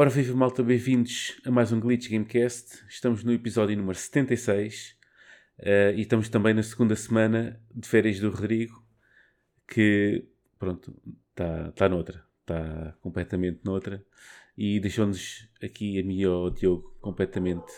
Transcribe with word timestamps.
Ora, 0.00 0.10
viva 0.10 0.32
malta, 0.32 0.62
bem-vindos 0.62 1.40
a 1.44 1.50
mais 1.50 1.72
um 1.72 1.80
Glitch 1.80 2.08
Gamecast. 2.08 2.84
Estamos 2.88 3.24
no 3.24 3.32
episódio 3.32 3.76
número 3.76 3.98
76 3.98 4.96
uh, 5.58 5.92
e 5.92 6.02
estamos 6.02 6.28
também 6.28 6.54
na 6.54 6.62
segunda 6.62 6.94
semana 6.94 7.60
de 7.74 7.88
férias 7.88 8.20
do 8.20 8.30
Rodrigo, 8.30 8.80
que, 9.66 10.24
pronto, 10.56 10.94
está 11.30 11.72
tá 11.72 11.88
noutra, 11.88 12.24
está 12.42 12.96
completamente 13.00 13.58
noutra 13.64 14.06
e 14.56 14.78
deixou-nos 14.78 15.48
aqui, 15.60 15.98
a 15.98 16.04
mim 16.04 16.20
e 16.20 16.24
ao 16.24 16.48
Diogo, 16.48 16.96
completamente 17.00 17.72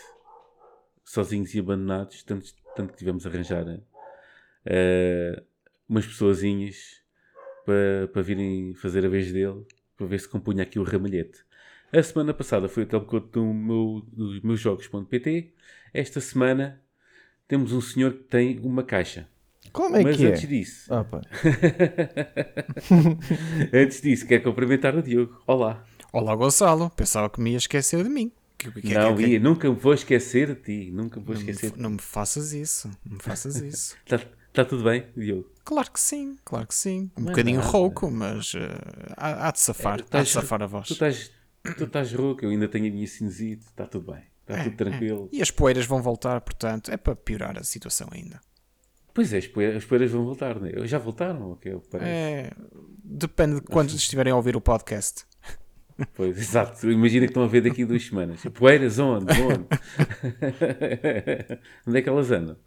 sozinhos 1.03 1.55
e 1.55 1.59
abandonados, 1.59 2.21
tanto, 2.21 2.53
tanto 2.75 2.91
que 2.93 2.99
tivemos 2.99 3.25
a 3.25 3.29
arranjar 3.31 3.65
uh, 3.67 5.43
umas 5.89 6.05
pessoazinhas 6.05 7.01
para, 7.65 8.09
para 8.13 8.21
virem 8.21 8.75
fazer 8.75 9.07
a 9.07 9.09
vez 9.09 9.31
dele, 9.31 9.65
para 9.97 10.05
ver 10.05 10.19
se 10.19 10.29
compunha 10.29 10.61
aqui 10.61 10.77
o 10.77 10.83
ramalhete. 10.83 11.49
A 11.93 12.01
semana 12.03 12.33
passada 12.33 12.69
foi 12.69 12.83
o 12.83 12.85
telecoto 12.85 13.27
do 13.39 13.45
meu, 13.53 14.01
dos 14.11 14.41
meus 14.41 14.59
jogos.pt. 14.59 15.53
Esta 15.93 16.21
semana 16.21 16.81
temos 17.47 17.73
um 17.73 17.81
senhor 17.81 18.13
que 18.13 18.23
tem 18.23 18.59
uma 18.59 18.83
caixa. 18.83 19.27
Como 19.73 19.95
é 19.95 20.03
Mas 20.03 20.17
que 20.17 20.25
antes 20.25 20.43
é? 20.43 20.47
disso, 20.47 20.93
Ah, 20.93 21.05
antes 23.73 24.01
disso, 24.01 24.25
quero 24.25 24.43
cumprimentar 24.43 24.95
o 24.95 25.01
Diogo. 25.03 25.41
Olá. 25.47 25.83
Olá, 26.11 26.35
Gonçalo. 26.35 26.89
Pensava 26.89 27.29
que 27.29 27.39
me 27.41 27.51
ia 27.51 27.57
esquecer 27.57 28.03
de 28.03 28.09
mim. 28.09 28.31
Que- 28.57 28.71
que- 28.71 28.93
não, 28.93 29.15
que- 29.15 29.25
ia, 29.25 29.39
nunca 29.39 29.69
me 29.69 29.75
vou 29.75 29.93
esquecer 29.93 30.47
de 30.55 30.55
ti. 30.55 30.91
Nunca 30.91 31.19
me 31.19 31.25
vou 31.25 31.35
não, 31.35 31.41
me, 31.41 31.49
esquecer. 31.51 31.73
f- 31.73 31.81
não 31.81 31.89
me 31.91 31.99
faças 32.01 32.53
isso. 32.53 32.89
Não 33.05 33.17
me 33.17 33.23
faças 33.23 33.55
isso. 33.61 33.95
Está 34.05 34.19
tá 34.53 34.65
tudo 34.65 34.83
bem, 34.83 35.05
Diogo? 35.15 35.49
Claro 35.63 35.91
que 35.91 35.99
sim, 35.99 36.37
claro 36.43 36.67
que 36.67 36.75
sim. 36.75 37.09
Um 37.17 37.21
Não 37.21 37.27
é 37.29 37.31
bocadinho 37.31 37.59
nada. 37.59 37.69
rouco, 37.71 38.09
mas 38.11 38.53
eh, 38.55 39.13
há, 39.15 39.47
há 39.47 39.51
de 39.51 39.59
safar. 39.59 39.99
É, 39.99 40.03
tu 40.03 40.17
há 40.17 40.23
de 40.23 40.29
safar 40.29 40.61
a 40.63 40.67
voz. 40.67 40.87
Tu 40.87 40.93
estás, 40.93 41.31
tu 41.77 41.83
estás 41.85 42.13
rouco, 42.13 42.45
eu 42.45 42.49
ainda 42.49 42.67
tenho 42.67 42.87
a 42.87 42.91
minha 42.91 43.07
sinusite. 43.07 43.65
Está 43.65 43.85
tudo 43.85 44.11
bem. 44.11 44.23
Está 44.41 44.63
tudo 44.63 44.75
tranquilo. 44.75 45.29
E 45.31 45.41
as 45.41 45.51
poeiras 45.51 45.85
vão 45.85 46.01
voltar, 46.01 46.41
portanto, 46.41 46.91
é 46.91 46.97
para 46.97 47.15
piorar 47.15 47.57
a 47.57 47.63
situação 47.63 48.07
ainda. 48.11 48.39
Pois 49.13 49.33
é, 49.33 49.37
as 49.37 49.47
poeiras, 49.47 49.77
as 49.77 49.85
poeiras 49.85 50.11
vão 50.11 50.23
voltar, 50.23 50.59
né? 50.59 50.71
Já 50.85 50.97
voltaram? 50.97 51.51
ok, 51.51 51.81
parece. 51.89 52.09
É, 52.09 52.51
depende 53.03 53.55
de 53.55 53.61
quando 53.61 53.89
estiverem 53.95 54.31
a 54.31 54.35
ouvir 54.35 54.55
o 54.55 54.61
podcast. 54.61 55.25
Pois, 56.15 56.37
exato. 56.37 56.89
Imagina 56.89 57.25
que 57.25 57.31
estão 57.31 57.43
a 57.43 57.47
ver 57.47 57.61
daqui 57.61 57.85
duas 57.85 58.03
semanas. 58.03 58.41
Poeiras 58.53 58.97
onde? 58.97 59.31
Onde? 59.33 59.67
onde 61.85 61.97
é 61.97 62.01
que 62.01 62.09
elas 62.09 62.31
andam? 62.31 62.57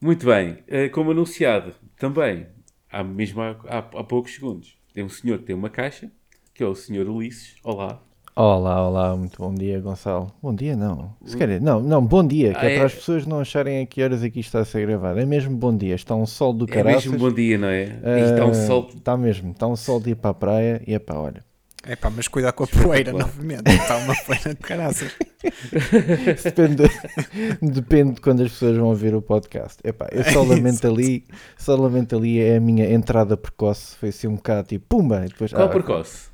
Muito 0.00 0.26
bem. 0.26 0.62
Eh, 0.68 0.88
Como 0.90 1.10
anunciado, 1.10 1.74
também, 1.96 2.46
há 2.90 3.02
mesmo 3.02 3.40
há, 3.40 3.50
há, 3.68 3.78
há 3.78 4.04
poucos 4.04 4.34
segundos, 4.34 4.78
tem 4.92 5.02
um 5.02 5.08
senhor 5.08 5.38
que 5.38 5.46
tem 5.46 5.56
uma 5.56 5.70
caixa, 5.70 6.12
que 6.54 6.62
é 6.62 6.66
o 6.66 6.74
senhor 6.74 7.08
Ulisses. 7.08 7.56
Olá. 7.64 8.04
Olá, 8.34 8.88
olá, 8.88 9.14
muito 9.14 9.36
bom 9.38 9.52
dia, 9.52 9.78
Gonçalo. 9.78 10.32
Bom 10.42 10.54
dia, 10.54 10.74
não. 10.74 11.14
Se 11.22 11.36
quer, 11.36 11.60
não, 11.60 11.80
não, 11.80 12.02
bom 12.02 12.26
dia, 12.26 12.54
que 12.54 12.64
Ah, 12.64 12.70
é, 12.70 12.72
é? 12.72 12.76
para 12.78 12.86
as 12.86 12.94
pessoas 12.94 13.26
não 13.26 13.40
acharem 13.40 13.82
a 13.82 13.86
que 13.86 14.02
horas 14.02 14.22
aqui 14.22 14.40
está 14.40 14.60
a 14.60 14.64
ser 14.64 14.86
gravado. 14.86 15.20
É 15.20 15.26
mesmo 15.26 15.54
bom 15.54 15.76
dia, 15.76 15.94
está 15.94 16.14
um 16.14 16.24
sol 16.24 16.54
do 16.54 16.64
É 16.64 16.68
caraças. 16.68 17.04
mesmo 17.04 17.18
bom 17.18 17.30
dia, 17.30 17.58
não 17.58 17.68
é? 17.68 17.84
E 18.02 18.30
está 18.30 18.46
um 18.46 18.54
sol. 18.54 18.88
Está 18.96 19.16
mesmo, 19.18 19.50
está 19.50 19.66
um 19.66 19.76
sol 19.76 20.00
de 20.00 20.12
ir 20.12 20.14
para 20.14 20.30
a 20.30 20.34
praia 20.34 20.82
e 20.86 20.94
é 20.94 20.98
pá, 20.98 21.14
olha. 21.14 21.44
É 21.84 21.94
pá, 21.94 22.08
mas 22.08 22.26
cuidado 22.26 22.54
com 22.54 22.64
a 22.64 22.66
poeira 22.68 23.12
novamente. 23.12 23.70
Está 23.70 23.98
uma 23.98 24.14
poeira 24.24 24.54
de 24.54 24.60
caraças. 24.60 25.12
Depende, 26.42 26.84
depende 27.60 28.14
de 28.14 28.20
quando 28.20 28.42
as 28.42 28.52
pessoas 28.52 28.78
vão 28.78 28.86
ouvir 28.86 29.14
o 29.14 29.20
podcast. 29.20 29.78
Epá, 29.84 30.06
eu 30.10 30.24
só 30.24 30.40
lamento 30.44 30.86
ali, 30.86 31.24
só 31.58 31.74
lamento 31.76 32.16
ali 32.16 32.40
é 32.40 32.56
a 32.56 32.60
minha 32.60 32.90
entrada 32.90 33.36
precoce. 33.36 33.94
Foi 33.96 34.08
assim 34.08 34.28
um 34.28 34.36
bocado 34.36 34.68
tipo, 34.68 34.86
pumba, 34.88 35.26
e 35.26 35.28
depois. 35.28 35.52
Qual 35.52 35.66
ah, 35.66 35.68
precoce? 35.68 36.31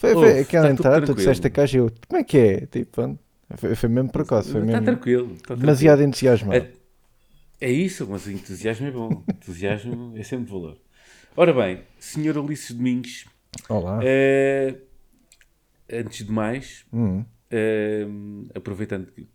Foi, 0.00 0.14
Ouve, 0.14 0.30
foi 0.30 0.40
aquela 0.40 0.66
tá 0.68 0.72
entrada, 0.72 1.06
tu 1.06 1.14
disseste 1.14 1.46
a 1.46 1.50
caixa 1.50 1.76
e 1.76 1.80
eu, 1.80 1.92
como 2.08 2.20
é 2.20 2.24
que 2.24 2.38
é? 2.38 2.66
Tipo, 2.66 3.18
foi, 3.56 3.74
foi 3.74 3.88
mesmo 3.90 4.10
precoce, 4.10 4.50
foi 4.50 4.60
Está 4.62 4.72
mesmo 4.72 4.84
tranquilo. 4.86 5.26
está 5.34 5.46
tranquilo. 5.48 5.60
demasiado 5.60 6.02
entusiasmado. 6.02 6.56
É, 6.56 6.72
é 7.60 7.70
isso, 7.70 8.06
mas 8.08 8.24
o 8.24 8.30
entusiasmo 8.30 8.86
é 8.86 8.90
bom. 8.90 9.22
entusiasmo 9.28 10.14
é 10.16 10.22
sempre 10.22 10.50
valor. 10.50 10.78
Ora 11.36 11.52
bem, 11.52 11.82
senhor 11.98 12.38
Ulisses 12.38 12.74
Domingos, 12.74 13.26
Olá. 13.68 14.00
eh, 14.02 14.76
antes 15.92 16.24
de 16.24 16.32
mais, 16.32 16.86
Hum, 16.92 17.22
eh, 17.50 18.06
aproveitando 18.54 19.06
que 19.12 19.28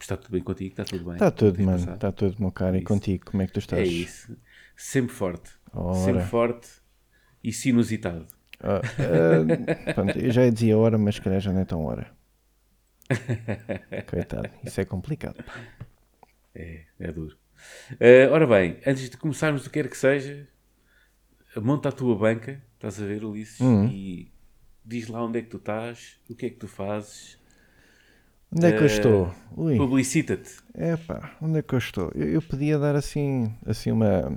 está 0.00 0.16
tudo 0.16 0.30
bem 0.30 0.42
contigo, 0.42 0.70
está 0.70 0.84
tudo 0.84 1.04
bem. 1.06 1.14
Está 1.14 1.30
tudo, 1.32 1.60
mano. 1.62 1.78
passado? 1.78 1.94
Está 1.96 2.12
tudo, 2.12 2.36
meu 2.38 2.52
caro. 2.52 2.76
E 2.76 2.78
Isso. 2.78 2.86
contigo, 2.88 3.24
como 3.30 3.42
é 3.42 3.46
que 3.46 3.52
tu 3.52 3.58
estás? 3.58 3.82
É 3.82 3.90
isso. 3.90 4.36
Sempre 4.76 5.12
forte. 5.12 5.50
Ora. 5.72 5.94
Sempre 5.98 6.22
forte 6.24 6.68
e 7.42 7.52
sinusitado. 7.52 8.26
Ah, 8.60 8.80
ah, 8.98 9.92
pronto, 9.94 10.18
eu 10.18 10.30
já 10.30 10.48
dizia 10.48 10.76
hora, 10.78 10.96
mas 10.98 11.16
se 11.16 11.20
calhar 11.20 11.40
já 11.40 11.52
não 11.52 11.60
é 11.60 11.64
tão 11.64 11.84
hora. 11.84 12.10
Coitado, 14.06 14.50
isso 14.62 14.80
é 14.80 14.84
complicado. 14.84 15.36
pá. 15.44 15.52
É, 16.54 16.84
é 17.00 17.12
duro. 17.12 17.36
Eh, 17.98 18.28
ora 18.28 18.46
bem, 18.46 18.78
antes 18.86 19.08
de 19.10 19.16
começarmos 19.16 19.62
do 19.62 19.70
que 19.70 19.82
quer 19.82 19.88
que 19.88 19.96
seja, 19.96 20.46
monta 21.56 21.88
a 21.88 21.92
tua 21.92 22.16
banca, 22.16 22.62
estás 22.74 23.00
a 23.00 23.06
ver, 23.06 23.24
Ulisses, 23.24 23.60
Uhum. 23.60 23.86
e 23.88 24.30
diz 24.84 25.08
lá 25.08 25.24
onde 25.24 25.38
é 25.38 25.42
que 25.42 25.48
tu 25.48 25.56
estás, 25.56 26.18
o 26.28 26.34
que 26.34 26.46
é 26.46 26.50
que 26.50 26.56
tu 26.56 26.68
fazes, 26.68 27.38
Onde 28.56 28.66
é 28.68 28.72
que 28.72 28.82
eu 28.82 28.82
Eh, 28.82 28.86
estou? 28.86 29.34
Publicita-te. 29.76 30.50
epá, 30.76 31.36
onde 31.42 31.58
é 31.58 31.62
que 31.62 31.74
eu 31.74 31.78
estou? 31.78 32.10
Eu, 32.14 32.28
eu 32.28 32.42
podia 32.42 32.78
dar 32.78 32.94
assim, 32.94 33.52
assim 33.66 33.90
uma, 33.90 34.30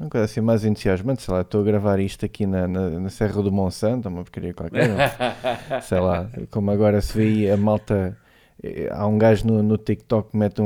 uma 0.00 0.08
coisa 0.08 0.24
assim 0.24 0.40
mais 0.40 0.64
entusiasmante, 0.64 1.22
sei 1.22 1.34
lá, 1.34 1.42
estou 1.42 1.60
a 1.60 1.64
gravar 1.64 2.00
isto 2.00 2.24
aqui 2.24 2.46
na, 2.46 2.66
na, 2.66 2.88
na 2.98 3.10
Serra 3.10 3.42
do 3.42 3.52
Monsanto, 3.52 4.08
uma 4.08 4.22
porcaria 4.22 4.54
qualquer, 4.54 4.88
não? 4.88 4.96
sei 5.82 6.00
lá, 6.00 6.30
como 6.50 6.70
agora 6.70 7.02
se 7.02 7.14
vê 7.14 7.24
aí 7.24 7.50
a 7.50 7.56
malta, 7.58 8.16
eh, 8.62 8.88
há 8.90 9.06
um 9.06 9.18
gajo 9.18 9.46
no, 9.46 9.62
no 9.62 9.76
TikTok 9.76 10.30
que 10.30 10.36
mete 10.38 10.62
um, 10.62 10.64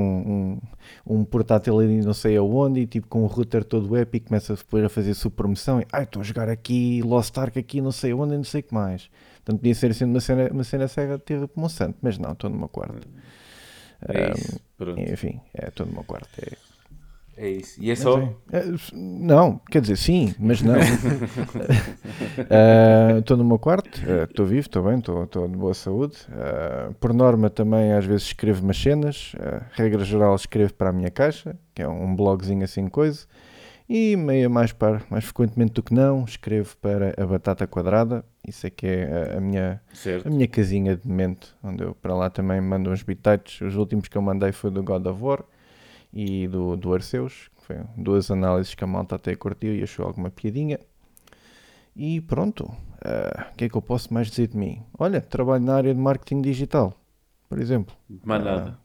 um, 1.05 1.15
um 1.17 1.25
portátil 1.25 1.81
ali 1.81 2.01
não 2.01 2.15
sei 2.15 2.37
aonde 2.37 2.81
e 2.81 2.87
tipo 2.87 3.09
com 3.09 3.25
um 3.25 3.27
router 3.27 3.65
todo 3.65 3.97
épico 3.97 4.29
começa 4.29 4.55
depois 4.55 4.85
a 4.85 4.89
fazer 4.89 5.15
sua 5.15 5.33
promoção 5.33 5.81
e 5.81 5.87
ai 5.93 6.05
estou 6.05 6.23
a 6.23 6.25
jogar 6.25 6.49
aqui 6.49 7.03
Lost 7.03 7.37
Ark 7.37 7.59
aqui 7.59 7.81
não 7.81 7.91
sei 7.91 8.15
onde 8.15 8.35
e 8.35 8.37
não 8.37 8.45
sei 8.45 8.61
o 8.61 8.65
que 8.65 8.73
mais. 8.73 9.11
Portanto 9.37 9.59
podia 9.59 9.75
ser 9.75 9.91
assim 9.91 10.05
uma 10.05 10.21
cena, 10.21 10.49
uma 10.53 10.65
cena 10.65 10.87
cega 10.87 11.19
de 11.19 11.25
ter 11.25 11.51
Monsanto, 11.57 11.99
mas 12.01 12.19
não, 12.19 12.33
estou 12.33 12.49
no 12.49 12.57
meu 12.57 12.69
quarto. 12.69 13.07
É 14.09 14.33
isso. 14.33 14.61
Pronto. 14.77 15.01
Enfim, 15.01 15.41
é, 15.55 15.69
estou 15.69 15.87
no 15.87 15.93
meu 15.93 16.05
quarto. 16.05 16.29
É, 16.39 16.57
É 17.37 17.49
isso. 17.49 17.83
E 17.83 17.91
é 17.91 17.97
só. 17.97 18.21
é. 18.53 18.63
Não, 18.93 19.61
quer 19.71 19.81
dizer, 19.81 19.97
sim, 19.97 20.35
mas 20.39 20.63
não. 20.63 20.75
Estou 23.19 23.37
no 23.37 23.45
meu 23.45 23.59
quarto, 23.59 24.01
estou 24.29 24.47
vivo, 24.47 24.61
estou 24.61 24.83
bem, 24.83 24.99
estou 24.99 25.49
de 25.49 25.57
boa 25.57 25.75
saúde. 25.75 26.17
Ah, 26.31 26.91
por 27.01 27.13
norma, 27.13 27.51
também 27.51 27.93
às 27.93 28.05
vezes 28.05 28.27
escrevo 28.27 28.63
umas 28.63 28.81
cenas. 28.81 29.33
ah, 29.39 29.63
regra 29.73 30.05
geral, 30.05 30.35
escrevo 30.35 30.73
para 30.75 30.91
a 30.91 30.93
minha 30.93 31.11
caixa, 31.11 31.57
que 31.75 31.83
é 31.83 31.89
um 31.89 32.15
blogzinho 32.15 32.65
assim, 32.65 32.89
coisa. 32.89 33.27
E 33.87 34.17
meia 34.17 34.49
mais 34.49 34.73
para, 34.73 35.03
mais 35.11 35.25
frequentemente 35.25 35.75
do 35.75 35.83
que 35.83 35.93
não, 35.93 36.25
escrevo 36.25 36.75
para 36.79 37.13
a 37.19 37.27
Batata 37.27 37.67
Quadrada. 37.67 38.25
Isso 38.47 38.67
é 38.67 38.71
que 38.71 38.87
é 38.87 39.33
a, 39.35 39.39
a 39.39 39.41
minha, 39.41 39.81
Certo. 39.93 40.27
a 40.27 40.31
minha 40.31 40.49
casinha 40.49 40.97
de 40.97 41.07
momento, 41.07 41.55
onde 41.63 41.85
eu 41.85 41.95
para 41.95 42.15
lá 42.15 42.31
também 42.31 42.61
mando 42.63 42.91
uns 42.91 43.03
bitites. 43.03 43.61
Os 43.61 43.77
últimos 43.77 44.09
que 44.09 44.17
eu 44.17 44.23
mandei 44.23 44.53
foi 44.53 44.71
do 44.71 44.83
God 44.83 45.07
of 45.07 45.23
War 45.23 45.45
e 46.15 46.47
do, 46.47 46.77
do 46.77 46.95
Arceus, 46.95 47.51
que 47.57 47.67
foi 47.67 47.77
duas 47.97 48.31
análises 48.31 48.75
que 48.75 48.85
a 48.85 48.87
malta 48.87 49.17
até 49.17 49.35
curtiu 49.35 49.75
e 49.75 49.83
achou 49.83 50.07
alguma 50.07 50.31
piadinha. 50.31 50.79
E 51.97 52.21
pronto, 52.21 52.71
ah, 53.05 53.49
o 53.53 53.57
que 53.57 53.65
é 53.65 53.69
que 53.69 53.77
eu 53.77 53.83
posso 53.83 54.15
mais 54.15 54.29
dizer 54.29 54.49
de 54.49 54.57
mim? 54.57 54.81
Olha, 54.99 55.21
trabalho 55.21 55.65
na 55.65 55.75
área 55.77 55.93
de 55.95 56.01
marketing 56.01 56.41
digital, 56.43 56.95
por 57.49 57.59
exemplo. 57.59 57.95
Mais 58.25 58.43
nada. 58.45 58.79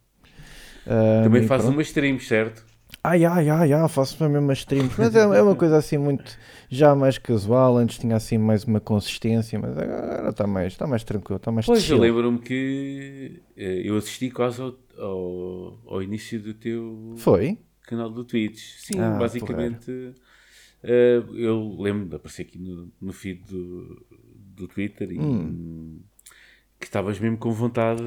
Ah, 0.88 1.22
Também 1.24 1.44
fazes 1.44 1.66
pronto. 1.66 1.78
umas 1.78 1.88
streams, 1.88 2.28
certo? 2.28 2.66
Ai, 3.10 3.26
ai, 3.26 3.50
ai, 3.50 3.74
ai, 3.74 3.90
faço 3.90 4.16
para 4.18 4.30
mesmo 4.30 4.52
as 4.52 4.60
streams, 4.60 4.94
mas 5.00 5.16
é, 5.16 5.22
é 5.22 5.42
uma 5.42 5.56
coisa 5.56 5.78
assim 5.78 5.98
muito, 5.98 6.38
já 6.70 6.94
mais 6.94 7.18
casual, 7.18 7.78
antes 7.78 7.98
tinha 7.98 8.16
assim 8.16 8.38
mais 8.38 8.66
uma 8.66 8.80
consistência, 8.80 9.58
mas 9.58 9.76
agora 9.76 10.30
está 10.30 10.46
mais, 10.46 10.74
está 10.74 10.86
mais 10.86 11.04
tranquilo, 11.04 11.38
está 11.38 11.52
mais 11.52 11.66
Pois, 11.66 11.90
eu 11.90 11.98
chill. 11.98 12.02
lembro-me 12.04 12.38
que 12.40 13.42
eh, 13.58 13.82
eu 13.84 13.98
assisti 13.98 14.30
quase 14.30 14.62
ao, 14.62 14.78
ao, 15.00 15.80
ao 15.88 16.04
início 16.04 16.40
do 16.40 16.54
teu 16.54 17.16
Foi? 17.18 17.58
canal 17.88 18.12
do 18.12 18.24
Twitch. 18.24 18.62
Sim, 18.78 19.00
Ah, 19.00 19.18
basicamente. 19.18 19.92
eh, 20.84 21.24
eu 21.34 21.76
lembro 21.80 22.08
de 22.08 22.16
aparecer 22.16 22.44
aqui 22.44 22.60
no, 22.60 22.92
no 23.02 23.12
feed 23.12 23.42
do, 23.46 24.06
do 24.56 24.68
Twitter 24.68 25.12
e 25.12 25.18
Hum. 25.18 26.00
Que 26.80 26.86
estavas 26.86 27.20
mesmo 27.20 27.38
com 27.38 27.52
vontade, 27.52 28.02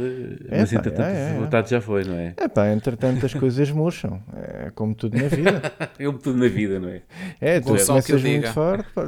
mas 0.48 0.72
Epá, 0.72 0.80
entretanto 0.80 1.06
é, 1.06 1.12
é, 1.12 1.26
a 1.26 1.34
é. 1.34 1.38
vontade 1.38 1.70
já 1.70 1.80
foi, 1.80 2.04
não 2.04 2.14
é? 2.14 2.34
É 2.36 2.48
pá, 2.48 2.68
entretanto 2.72 3.26
as 3.26 3.34
coisas 3.34 3.70
murcham, 3.70 4.22
é 4.34 4.70
como 4.74 4.94
tudo 4.94 5.16
na 5.20 5.28
vida. 5.28 5.60
É 5.98 6.08
um 6.08 6.16
tudo 6.16 6.38
na 6.38 6.48
vida, 6.48 6.80
não 6.80 6.88
é? 6.88 7.02
É, 7.40 7.60
tu 7.60 7.66
começas 7.66 8.22
muito 8.22 8.48
forte, 8.52 8.88
pá. 8.94 9.06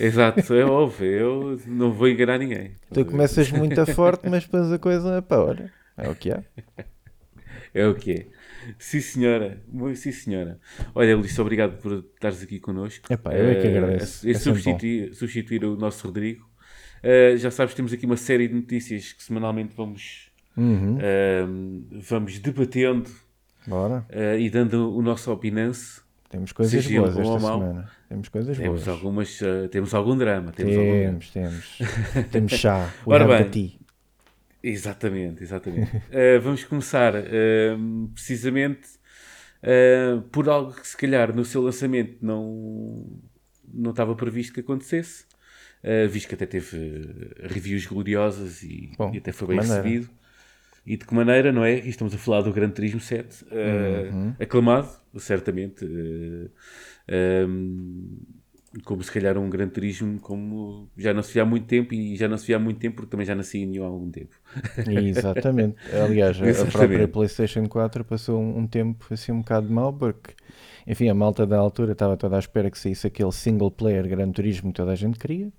Exato, 0.00 0.54
é 0.54 0.64
óbvio, 0.64 1.06
eu 1.06 1.60
não 1.66 1.92
vou 1.92 2.08
enganar 2.08 2.38
ninguém. 2.38 2.72
tu 2.92 3.04
começas 3.04 3.50
muito 3.52 3.84
forte, 3.86 4.28
mas 4.28 4.44
depois 4.44 4.72
a 4.72 4.78
coisa, 4.78 5.22
pá, 5.22 5.36
olha, 5.36 5.70
é 5.98 6.08
o 6.08 6.14
que 6.14 6.30
é. 6.32 6.42
É 7.74 7.86
o 7.86 7.94
que 7.94 8.12
é. 8.12 8.26
Sim, 8.78 9.00
senhora. 9.00 9.60
Muito 9.68 9.98
sim, 9.98 10.12
senhora. 10.12 10.58
Olha, 10.94 11.18
Ulisses, 11.18 11.38
obrigado 11.38 11.76
por 11.82 12.04
estares 12.14 12.42
aqui 12.42 12.58
connosco. 12.58 13.12
Epá, 13.12 13.34
eu 13.34 13.50
é 13.50 13.54
que 13.56 13.66
Eh, 13.66 13.76
agradeço. 13.78 14.26
a 14.26 14.30
É 14.30 14.34
substituir, 14.34 15.14
substituir 15.14 15.64
o 15.64 15.76
nosso 15.76 16.06
Rodrigo. 16.06 16.48
Uh, 17.04 17.36
já 17.36 17.50
sabes, 17.50 17.74
temos 17.74 17.92
aqui 17.92 18.06
uma 18.06 18.16
série 18.16 18.48
de 18.48 18.54
notícias 18.54 19.12
que 19.12 19.22
semanalmente 19.22 19.74
vamos, 19.76 20.30
Uhum. 20.56 20.96
uh, 20.96 22.00
vamos 22.08 22.38
debatendo 22.38 23.10
Bora. 23.66 24.06
uh, 24.10 24.38
e 24.38 24.48
dando 24.48 24.96
o 24.96 25.02
nosso 25.02 25.30
opinião. 25.32 25.72
Temos 26.30 26.52
coisas 26.52 26.84
Seja 26.84 27.00
boas 27.00 27.16
esta 27.16 27.38
semana. 27.40 27.90
Temos 28.08 28.28
coisas 28.28 28.56
Temos, 28.56 28.84
boas. 28.84 28.88
algumas, 28.88 29.40
uh, 29.40 29.68
temos 29.70 29.92
algum 29.94 30.16
drama. 30.16 30.50
Temos. 30.52 30.74
Temos, 30.74 31.30
temos. 31.30 31.78
temos 32.32 32.52
chá. 32.52 32.90
Ora 33.06 33.26
bem. 33.26 33.50
tea. 33.50 33.70
Exatamente, 34.62 35.42
exatamente. 35.42 35.90
Vamos 36.42 36.64
começar 36.64 37.14
uh, 37.14 38.08
precisamente 38.14 38.88
por 40.30 40.48
algo 40.48 40.72
que 40.74 40.86
se 40.86 40.96
calhar 40.96 41.34
no 41.34 41.44
seu 41.44 41.62
lançamento 41.62 42.18
não, 42.20 43.06
não 43.72 43.90
estava 43.92 44.14
previsto 44.14 44.52
que 44.52 44.60
acontecesse, 44.60 45.24
uh, 45.84 46.08
visto 46.08 46.28
que 46.28 46.34
até 46.34 46.46
teve 46.46 46.76
uh, 46.78 47.48
reviews 47.48 47.86
gloriosas 47.86 48.62
e, 48.62 48.98
Bom, 48.98 49.12
e 49.12 49.18
até 49.18 49.32
foi 49.32 49.48
bem 49.48 49.58
maneira? 49.58 49.60
recebido. 49.60 50.10
E 50.86 50.96
de 50.98 51.06
que 51.06 51.14
maneira, 51.14 51.52
não 51.52 51.64
é? 51.64 51.78
E 51.78 51.88
estamos 51.88 52.14
a 52.14 52.18
falar 52.18 52.42
do 52.42 52.52
Gran 52.52 52.70
Turismo 52.70 53.00
7, 53.00 53.44
uh, 53.44 53.48
Uhum. 53.62 54.36
aclamado, 54.38 54.88
certamente. 55.18 55.84
uh, 55.84 56.50
um, 57.48 58.18
como 58.84 59.02
se 59.04 59.12
calhar 59.12 59.38
um 59.38 59.48
Gran 59.50 59.68
Turismo 59.68 60.20
como 60.20 60.90
já 60.96 61.14
não 61.14 61.22
se 61.22 61.32
via 61.32 61.42
há 61.42 61.46
muito 61.46 61.66
tempo 61.66 61.94
e 61.94 62.16
já 62.16 62.28
não 62.28 62.36
se 62.36 62.46
via 62.46 62.56
há 62.56 62.58
muito 62.58 62.80
tempo 62.80 62.96
porque 62.96 63.10
também 63.10 63.26
já 63.26 63.34
nasci 63.34 63.58
em 63.58 63.78
há 63.78 63.84
algum 63.84 64.10
tempo. 64.10 64.34
Exatamente. 64.86 65.78
Aliás, 65.90 66.40
a- 66.42 66.62
a 66.62 66.66
Exatamente. 66.66 66.66
própria 66.66 67.08
PlayStation 67.08 67.66
4 67.68 68.04
passou 68.04 68.40
um, 68.40 68.58
um 68.60 68.66
tempo 68.66 69.06
assim 69.12 69.32
um 69.32 69.38
bocado 69.38 69.70
mal, 69.72 69.92
porque, 69.92 70.34
enfim, 70.86 71.08
a 71.08 71.14
malta 71.14 71.46
da 71.46 71.56
altura 71.58 71.92
estava 71.92 72.16
toda 72.16 72.36
à 72.36 72.38
espera 72.38 72.70
que 72.70 72.78
saísse 72.78 73.06
aquele 73.06 73.32
single 73.32 73.70
player 73.70 74.06
Gran 74.08 74.30
Turismo 74.30 74.70
que 74.72 74.76
toda 74.76 74.92
a 74.92 74.96
gente 74.96 75.18
queria, 75.18 75.50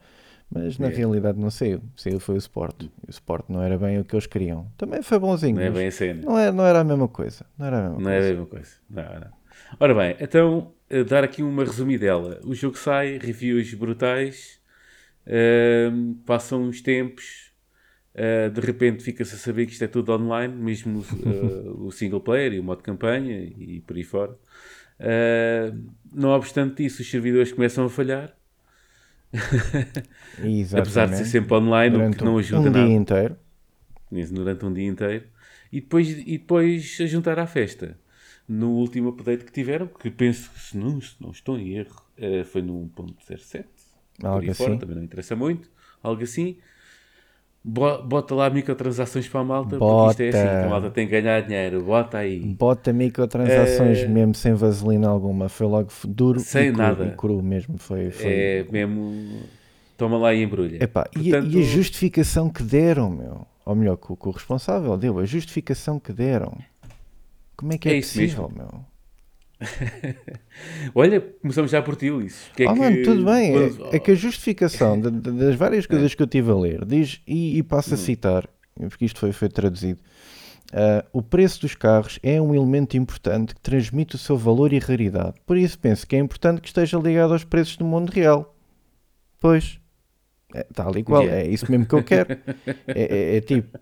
mas 0.50 0.78
na 0.80 0.88
É. 0.88 0.90
realidade 0.90 1.40
não 1.40 1.50
saiu. 1.50 1.82
Saiu 1.96 2.20
foi 2.20 2.36
o 2.36 2.38
Sport. 2.38 2.84
O 3.08 3.10
Sport 3.10 3.46
não 3.50 3.62
era 3.62 3.78
bem 3.78 4.00
o 4.00 4.06
que 4.06 4.16
eles 4.16 4.28
queriam. 4.28 4.72
Também 4.78 5.02
foi 5.02 5.20
bonzinho, 5.20 5.56
Não 5.56 5.62
é 5.64 5.70
bem 5.72 5.88
a 5.88 5.92
cena. 5.92 6.22
não, 6.24 6.38
é, 6.40 6.52
não 6.52 6.66
era 6.66 6.80
a 6.80 6.84
mesma 6.84 7.08
coisa. 7.08 7.46
Não 7.58 7.66
era 7.66 7.78
a 7.88 7.90
mesma 7.90 8.02
Não 8.02 8.10
é 8.10 8.16
a 8.16 8.20
coisa. 8.20 8.30
mesma 8.34 8.46
coisa. 8.46 8.72
Não, 8.90 9.20
não. 9.20 9.32
Ora 9.80 9.96
bem, 9.96 10.16
então, 10.20 10.74
eh, 10.90 11.04
dar 11.04 11.24
aqui 11.24 11.42
uma 11.44 11.64
resumidela. 11.64 12.40
O 12.44 12.54
jogo 12.54 12.78
sai, 12.78 13.18
reviews 13.18 13.74
brutais, 13.74 14.60
ehm, 15.26 16.14
passam 16.26 16.62
uns 16.64 16.82
tempos, 16.82 17.52
eh, 18.14 18.50
de 18.50 18.62
repente 18.62 19.04
fica-se 19.04 19.36
a 19.36 19.38
saber 19.38 19.66
que 19.66 19.72
isto 19.74 19.84
é 19.84 19.88
tudo 19.88 20.12
online, 20.14 20.54
mesmo 20.56 21.04
eh, 21.26 21.70
o 21.70 21.92
single 21.92 22.22
player 22.22 22.54
e 22.54 22.60
o 22.60 22.64
modo 22.64 22.84
campanha 22.84 23.42
e 23.44 23.82
por 23.86 23.96
aí 23.98 24.04
fora. 24.04 24.38
Eh, 25.00 25.74
não 26.14 26.30
obstante 26.30 26.86
isso, 26.86 27.02
os 27.02 27.10
servidores 27.10 27.52
começam 27.52 27.86
a 27.86 27.90
falhar, 27.90 28.36
Exatamente. 30.40 30.76
apesar 30.80 31.08
de 31.08 31.18
ser 31.18 31.26
sempre 31.26 31.54
online, 31.56 31.96
o 31.96 32.00
Durante 32.00 32.18
que 32.18 32.24
não 32.24 32.36
um- 32.36 32.38
ajuda 32.40 32.60
um 32.62 32.64
nada. 32.72 32.86
dia 32.88 32.96
inteiro. 32.96 33.38
Durante 34.32 34.66
um 34.66 34.74
dia 34.74 34.88
inteiro 34.88 35.26
e 35.72 35.82
depois, 35.82 36.10
e 36.10 36.38
depois 36.38 36.98
a 37.02 37.06
juntar 37.06 37.38
à 37.40 37.48
festa 37.48 37.98
no 38.48 38.70
último 38.72 39.10
update 39.10 39.44
que 39.44 39.52
tiveram, 39.52 39.88
que 39.88 40.10
penso 40.12 40.50
que 40.52 40.60
se 40.60 40.78
não, 40.78 41.02
se 41.02 41.16
não 41.20 41.32
estou 41.32 41.58
em 41.58 41.76
erro, 41.78 42.02
eh, 42.18 42.44
foi 42.44 42.62
no 42.62 42.74
1.07 42.96 43.66
por 44.18 44.26
Algo 44.28 44.42
aí 44.42 44.54
fora, 44.54 44.72
assim. 44.72 44.80
também 44.80 44.96
não 44.96 45.04
interessa 45.04 45.36
muito, 45.36 45.70
algo 46.02 46.22
assim. 46.24 46.58
Bo- 47.68 48.04
Bota 48.04 48.36
lá 48.36 48.48
microtransações 48.48 49.28
para 49.28 49.40
a 49.40 49.44
malta, 49.44 49.70
porque 49.70 49.80
Bota. 49.80 50.24
isto 50.24 50.36
é 50.36 50.40
assim, 50.60 50.66
a 50.66 50.70
malta 50.70 50.92
tem 50.92 51.08
que 51.08 51.20
ganhar 51.20 51.42
dinheiro, 51.42 51.82
bota 51.82 52.20
aí. 52.20 52.40
Bota 52.40 52.94
microtransações 52.94 54.00
É. 54.00 54.08
mesmo 54.08 54.36
sem 54.36 54.54
vaselina 54.54 55.08
alguma. 55.10 55.50
Foi 55.50 55.66
logo 55.66 55.90
duro 56.08 56.40
Sem 56.40 56.68
e, 56.68 56.72
cru, 56.72 56.78
nada. 56.78 57.06
e 57.06 57.12
cru 57.18 57.42
mesmo. 57.42 57.78
Foi, 57.80 58.12
foi... 58.12 58.32
É 58.32 58.66
mesmo. 58.72 59.42
Toma 59.98 60.16
lá 60.18 60.32
e 60.34 60.44
embrulha. 60.44 60.84
Epá, 60.84 61.10
e, 61.20 61.34
a- 61.36 61.40
e 61.40 61.60
a 61.60 61.64
justificação 61.64 62.50
que 62.50 62.62
deram, 62.62 63.10
meu? 63.10 63.48
Ou 63.66 63.74
melhor, 63.74 63.98
que 63.98 64.12
o, 64.14 64.16
que 64.16 64.28
o 64.28 64.32
responsável 64.32 64.96
deu, 64.96 65.18
a 65.18 65.26
justificação 65.26 66.00
que 66.00 66.14
deram. 66.14 66.54
Como 67.58 67.74
é 67.74 67.78
que 67.80 67.90
é, 67.90 67.98
É 67.98 68.02
possível, 68.02 68.52
meu? 68.56 68.70
Olha, 70.94 71.22
começamos 71.42 71.72
já 71.72 71.82
por 71.82 71.96
ti, 71.96 72.10
Ulisses. 72.10 72.50
Que 72.56 72.64
é 72.64 72.68
Ah, 72.68 72.74
que- 72.74 72.80
mano, 72.80 73.04
tudo 73.04 73.26
bem. 73.26 73.52
quando- 73.52 73.94
É, 73.94 73.96
é 73.96 74.00
que 74.00 74.12
a 74.12 74.16
justificação 74.16 75.00
de- 75.00 75.12
de- 75.12 75.32
das 75.32 75.56
várias 75.56 75.86
coisas 75.86 76.14
que 76.16 76.22
eu 76.24 76.28
tive 76.28 76.52
a 76.52 76.56
ler 76.56 76.86
diz, 76.86 77.22
e, 77.28 77.58
e 77.58 77.64
passo 77.64 77.92
Hum. 77.92 77.94
a 77.96 77.98
citar, 77.98 78.50
porque 78.90 79.06
isto 79.06 79.20
foi, 79.20 79.32
foi 79.32 79.50
traduzido. 79.50 80.00
ah, 80.74 81.06
o 81.14 81.22
preço 81.22 81.62
dos 81.62 81.76
carros 81.76 82.20
é 82.24 82.42
um 82.42 82.54
elemento 82.56 82.98
importante 82.98 83.54
que 83.54 83.62
transmite 83.62 84.16
o 84.16 84.18
seu 84.18 84.36
valor 84.38 84.74
e 84.74 84.80
raridade. 84.80 85.36
Por 85.46 85.58
isso 85.58 85.78
penso 85.80 86.06
que 86.08 86.16
é 86.16 86.20
importante 86.20 86.60
que 86.62 86.68
esteja 86.68 86.98
ligado 86.98 87.34
aos 87.34 87.44
preços 87.44 87.78
do 87.78 87.86
mundo 87.86 88.10
real. 88.10 88.56
Pois, 89.40 89.80
é, 90.54 90.64
tal 90.74 90.98
e 90.98 91.04
qual, 91.04 91.22
Yeah. 91.24 91.44
é 91.44 91.48
isso 91.52 91.70
mesmo 91.70 91.86
que 91.86 91.94
eu 91.94 92.04
quero. 92.04 92.28
É, 92.88 93.34
é- 93.34 93.38
é 93.38 93.42
tipo, 93.42 93.78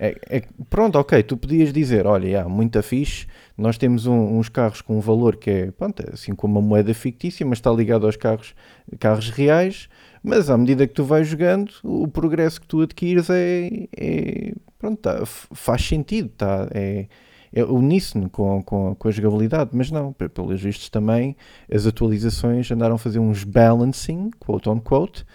é- 0.00 0.18
é- 0.38 0.42
pronto, 0.70 0.98
ok, 0.98 1.22
tu 1.22 1.36
podias 1.36 1.72
dizer, 1.72 2.06
olha, 2.06 2.42
há 2.42 2.48
muita 2.48 2.82
fixe, 2.82 3.26
nós 3.56 3.76
temos 3.76 4.06
um- 4.06 4.38
uns 4.38 4.48
carros 4.48 4.80
com 4.80 4.96
um 4.96 5.00
valor 5.00 5.36
que 5.36 5.50
é, 5.50 5.70
pronto, 5.70 6.00
é 6.00 6.14
assim 6.14 6.34
como 6.34 6.58
uma 6.58 6.66
moeda 6.66 6.94
fictícia, 6.94 7.44
mas 7.44 7.58
está 7.58 7.70
ligado 7.70 8.06
aos 8.06 8.16
carros, 8.16 8.54
carros 8.98 9.28
reais, 9.28 9.88
mas 10.22 10.48
à 10.48 10.56
medida 10.56 10.86
que 10.86 10.94
tu 10.94 11.04
vais 11.04 11.28
jogando, 11.28 11.70
o 11.84 12.08
progresso 12.08 12.60
que 12.62 12.66
tu 12.66 12.80
adquires 12.80 13.28
é, 13.28 13.68
é- 13.96 14.52
pronto, 14.78 14.98
tá, 15.00 15.22
faz 15.26 15.82
sentido, 15.86 16.30
tá, 16.30 16.66
é, 16.72 17.06
é 17.52 17.62
uníssono 17.64 18.30
com, 18.30 18.62
com, 18.62 18.94
com 18.94 19.08
a 19.08 19.10
jogabilidade, 19.10 19.70
mas 19.74 19.90
não, 19.90 20.14
pe- 20.14 20.28
pelos 20.30 20.62
vistos 20.62 20.88
também 20.88 21.36
as 21.70 21.86
atualizações 21.86 22.70
andaram 22.70 22.94
a 22.94 22.98
fazer 22.98 23.18
uns 23.18 23.44
balancing, 23.44 24.30
quote 24.38 24.68
on 24.70 24.78
quote, 24.80 25.26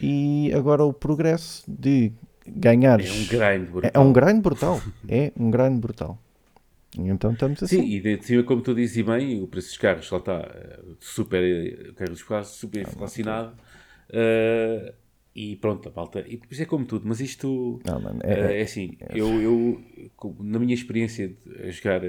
e 0.00 0.52
agora 0.54 0.84
o 0.84 0.92
progresso 0.92 1.64
de 1.68 2.12
ganhares 2.46 3.08
É 3.08 3.12
um 3.12 3.24
grind, 3.26 3.62
é, 3.64 3.70
brutal. 3.70 3.90
é 3.94 3.98
um 3.98 4.12
grind 4.12 4.40
brutal. 4.42 4.82
É 5.08 5.32
um 5.36 5.50
grind 5.50 5.78
brutal. 5.80 6.18
Então 6.98 7.32
estamos 7.32 7.62
assim. 7.62 7.76
Sim, 7.82 7.86
e 7.86 8.00
de 8.00 8.24
cima, 8.24 8.42
como 8.42 8.60
tu 8.60 8.74
dizes 8.74 9.04
bem, 9.04 9.42
o 9.42 9.46
preço 9.46 9.68
dos 9.68 9.78
carros 9.78 10.10
lá 10.10 10.18
está 10.18 10.38
eh, 10.54 10.80
super, 11.00 11.42
eh, 11.42 11.92
carros 11.96 12.48
super 12.48 12.82
inflacionado. 12.82 13.56
eh, 14.10 14.94
e 15.34 15.56
pronto, 15.56 15.88
a 15.88 15.92
malta. 15.92 16.20
E 16.28 16.36
depois 16.36 16.60
é 16.60 16.66
como 16.66 16.84
tudo, 16.84 17.08
mas 17.08 17.18
isto 17.20 17.80
Não, 17.86 17.98
mano, 17.98 18.20
é, 18.22 18.60
é, 18.60 18.62
assim, 18.62 18.98
eu, 19.14 19.26
eu 19.40 19.82
com- 20.16 20.36
na 20.40 20.58
minha 20.58 20.74
experiência 20.74 21.28
de, 21.28 21.62
a 21.62 21.70
jogar 21.70 22.02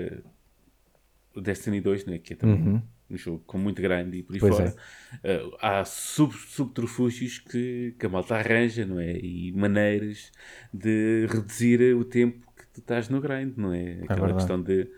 Destiny 1.35 1.81
2, 1.81 2.05
né, 2.05 2.17
que 2.19 2.33
é 2.33 2.35
também 2.35 2.81
um 3.13 3.17
jogo 3.17 3.43
com 3.45 3.57
muito 3.57 3.81
grande 3.81 4.17
e 4.17 4.23
por 4.23 4.33
aí 4.33 4.39
Pois 4.39 4.55
fora, 4.55 4.75
eh, 5.23 5.43
há 5.59 5.85
sub, 5.85 6.33
subterfúgios 6.33 7.39
que, 7.39 7.95
que 7.99 8.05
a 8.05 8.09
malta 8.09 8.35
arranja, 8.35 8.85
não 8.85 8.99
é? 8.99 9.17
E 9.17 9.51
maneiras 9.51 10.31
de 10.73 11.27
reduzir 11.29 11.95
o 11.95 12.03
tempo 12.03 12.45
que 12.55 12.65
tu 12.73 12.79
estás 12.79 13.09
no 13.09 13.21
grind, 13.21 13.53
não 13.57 13.73
é? 13.73 13.99
Aquela 14.03 14.27
verdade. 14.27 14.33
questão 14.35 14.61
de 14.61 14.89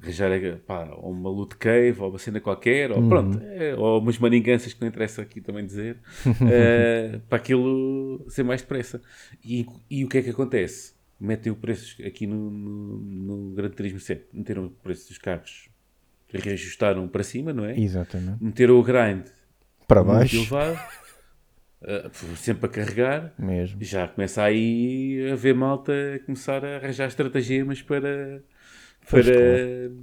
arranjar 0.00 0.58
pá, 0.66 0.90
ou 0.96 1.12
uma 1.12 1.30
loot 1.30 1.56
cave 1.56 2.00
ou 2.00 2.10
uma 2.10 2.18
cena 2.18 2.40
qualquer, 2.40 2.90
ou 2.90 3.08
pronto, 3.08 3.38
é, 3.40 3.74
ou 3.76 4.00
umas 4.00 4.18
maninganças 4.18 4.72
que 4.72 4.80
não 4.80 4.88
interessa 4.88 5.22
aqui 5.22 5.40
também 5.40 5.64
dizer, 5.64 5.98
eh, 6.50 7.20
para 7.28 7.38
aquilo 7.38 8.24
ser 8.28 8.42
mais 8.42 8.60
depressa. 8.60 9.00
E, 9.44 9.66
e 9.88 10.04
o 10.04 10.08
que 10.08 10.18
é 10.18 10.22
que 10.22 10.30
acontece? 10.30 10.94
Metem 11.18 11.52
o 11.52 11.56
preço 11.56 12.02
aqui 12.04 12.26
no, 12.26 12.50
no, 12.50 12.98
no 12.98 13.54
Gran 13.54 13.70
Turismo 13.70 14.00
7, 14.00 14.26
meteram 14.32 14.66
o 14.66 14.70
preço 14.70 15.08
dos 15.08 15.18
carros, 15.18 15.68
reajustaram 16.38 17.06
para 17.08 17.22
cima, 17.22 17.52
não 17.52 17.64
é? 17.64 17.78
exatamente. 17.78 18.42
Meteram 18.42 18.78
o 18.78 18.82
grind 18.82 19.24
Para 19.86 20.02
baixo, 20.04 20.36
elevado, 20.36 20.78
eh, 21.82 22.10
sempre 22.36 22.66
a 22.66 22.68
carregar, 22.68 23.32
mesmo. 23.38 23.76
já 23.82 24.08
começa 24.08 24.42
aí 24.42 25.30
a 25.32 25.34
ver 25.36 25.54
malta 25.54 25.92
a 26.16 26.18
começar 26.24 26.64
a 26.64 26.76
arranjar 26.76 27.08
estratagemas 27.08 27.82
para, 27.82 28.42
Pois, 29.10 29.26
para, 29.26 29.36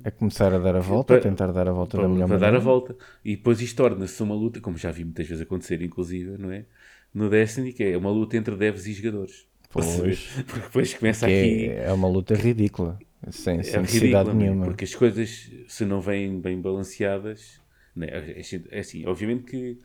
A 0.03 0.11
começar 0.11 0.53
a 0.53 0.59
dar 0.59 0.75
a 0.75 0.79
volta, 0.79 1.15
a 1.15 1.17
Para- 1.19 1.29
tentar 1.29 1.51
dar 1.51 1.67
a 1.67 1.71
volta 1.71 1.97
para, 1.97 2.07
da 2.07 2.13
melhor 2.13 2.27
para 2.27 2.37
dar 2.37 2.45
maneira. 2.51 2.57
a 2.57 2.71
volta. 2.71 2.95
E 3.25 3.35
depois 3.35 3.59
isto 3.59 3.75
torna-se 3.77 4.21
uma 4.21 4.35
luta, 4.35 4.61
como 4.61 4.77
já 4.77 4.91
vi 4.91 5.03
muitas 5.03 5.25
vezes 5.27 5.41
acontecer, 5.41 5.81
inclusive, 5.81 6.37
não 6.37 6.51
é? 6.51 6.65
No 7.11 7.27
Destiny, 7.27 7.73
que 7.73 7.83
é 7.83 7.97
uma 7.97 8.11
luta 8.11 8.37
entre 8.37 8.55
devs 8.55 8.85
e 8.85 8.93
jogadores. 8.93 9.47
Pois. 9.71 10.27
Porque 10.45 10.59
depois 10.59 10.93
começa 10.93 11.25
Que 11.25 11.41
aqui. 11.41 11.69
é 11.83 11.91
uma 11.91 12.07
luta 12.07 12.35
ridícula. 12.35 12.99
Sem, 13.29 13.63
sem 13.63 13.83
É 13.83 13.85
ridículo, 13.85 14.43
é? 14.43 14.55
nenhuma. 14.55 14.63
porque 14.63 14.83
as 14.85 14.95
coisas, 14.95 15.49
se 15.67 15.85
não 15.85 16.01
vêm 16.01 16.39
bem 16.39 16.59
balanceadas, 16.59 17.61
né, 17.95 18.07
é 18.09 18.39
assim- 18.39 18.63
é 18.69 18.79
assim, 18.79 19.05
obviamente 19.05 19.43
que, 19.45 19.77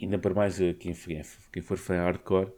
ainda 0.00 0.18
para 0.18 0.34
mais 0.34 0.58
quem, 0.78 0.94
for- 0.94 1.12
quem 1.52 1.62
for 1.62 1.78
fã 1.78 1.96
hardcore, 1.96 2.52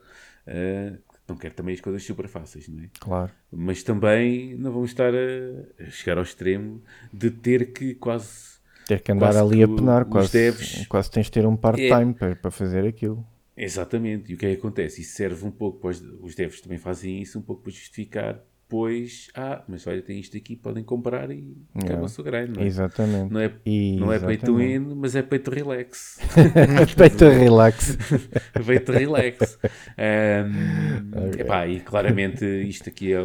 eh, 0.45 0.97
não 1.27 1.35
quer 1.37 1.53
também 1.53 1.75
as 1.75 1.81
coisas 1.81 2.03
super 2.03 2.27
fáceis, 2.27 2.67
não 2.67 2.83
é? 2.83 2.89
Claro. 2.99 3.33
Mas 3.51 3.83
também 3.83 4.55
não 4.57 4.71
vamos 4.71 4.91
estar 4.91 5.13
a, 5.13 5.83
a 5.83 5.89
chegar 5.89 6.17
ao 6.17 6.23
extremo 6.23 6.81
de 7.13 7.31
ter 7.31 7.73
que 7.73 7.95
quase. 7.95 8.57
Ter 8.87 9.01
que 9.03 9.11
andar 9.11 9.35
Quase 9.35 9.37
ali 9.37 9.59
que 9.59 9.63
a 9.63 9.67
penar, 9.67 10.05
quase, 10.05 10.33
devs- 10.33 10.87
quase 10.89 11.11
tens 11.11 11.27
de 11.27 11.31
ter 11.33 11.45
um 11.45 11.55
part-time 11.55 12.13
para, 12.15 12.35
para 12.35 12.49
fazer 12.51 12.85
aquilo. 12.87 13.23
Exatamente, 13.55 14.31
e 14.31 14.35
o 14.35 14.37
que 14.37 14.45
é 14.45 14.51
que 14.53 14.59
acontece? 14.59 15.01
Isso 15.01 15.15
serve 15.15 15.43
um 15.45 15.51
pouco 15.51 15.87
os, 15.89 15.99
os 16.21 16.35
devs 16.35 16.61
também 16.61 16.77
fazem 16.77 17.21
isso, 17.21 17.39
um 17.39 17.41
pouco 17.41 17.63
para 17.63 17.71
justificar 17.71 18.39
depois, 18.69 19.29
ah, 19.33 19.63
mas 19.65 19.87
olha, 19.87 20.01
tem 20.01 20.19
isto 20.19 20.35
aqui, 20.35 20.53
podem 20.57 20.83
comprar 20.83 21.31
e 21.31 21.35
Yeah. 21.73 21.93
acaba-se 21.93 22.19
o 22.19 22.23
grind, 22.23 22.53
não 22.55 22.61
é? 22.61 22.65
Exatamente. 22.67 23.31
Não 23.33 23.39
é, 23.39 23.51
E- 23.65 23.95
não 23.97 24.11
é 24.11 24.19
pay 24.19 24.35
to 24.35 24.59
exatamente. 24.59 24.79
win, 24.89 24.95
mas 24.95 25.15
é 25.15 25.21
pay 25.21 25.39
to 25.39 25.51
relax. 25.51 26.19
Respeito 26.77 27.25
a 27.25 27.29
relax. 27.29 27.97
pay 28.65 28.79
to 28.81 28.91
relax. 28.91 29.57
Um, 29.97 31.39
epá, 31.39 31.65
e 31.67 31.79
claramente 31.79 32.43
isto 32.67 32.89
aqui 32.89 33.13
é, 33.13 33.19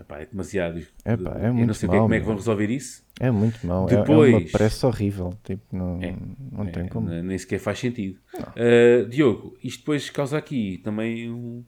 epá, 0.00 0.20
é 0.22 0.26
demasiado. 0.26 0.80
Epá, 1.04 1.36
é 1.38 1.44
Eu 1.44 1.48
não 1.48 1.54
muito 1.54 1.74
sei 1.74 1.88
é- 1.88 1.92
mau, 1.92 2.00
como 2.02 2.14
é 2.14 2.20
que 2.20 2.26
vão 2.26 2.34
resolver 2.34 2.70
isso. 2.70 3.04
É 3.20 3.30
muito 3.30 3.64
mau. 3.66 3.88
É- 3.88 3.92
É, 3.92 3.96
uma 3.96 4.04
Depois- 4.04 4.50
pressa 4.52 4.86
horrível. 4.88 5.34
Tipo, 5.44 5.62
não, 5.76 6.02
É, 6.02 6.16
não 6.50 6.66
tem 6.66 6.84
É, 6.84 6.88
como. 6.88 7.08
Nem 7.08 7.38
sequer 7.38 7.60
faz 7.60 7.78
sentido. 7.78 8.18
Uh, 8.56 9.08
Diogo, 9.08 9.56
isto 9.62 9.80
depois 9.80 10.10
causa 10.10 10.36
aqui 10.38 10.80
também 10.82 11.30
um, 11.30 11.62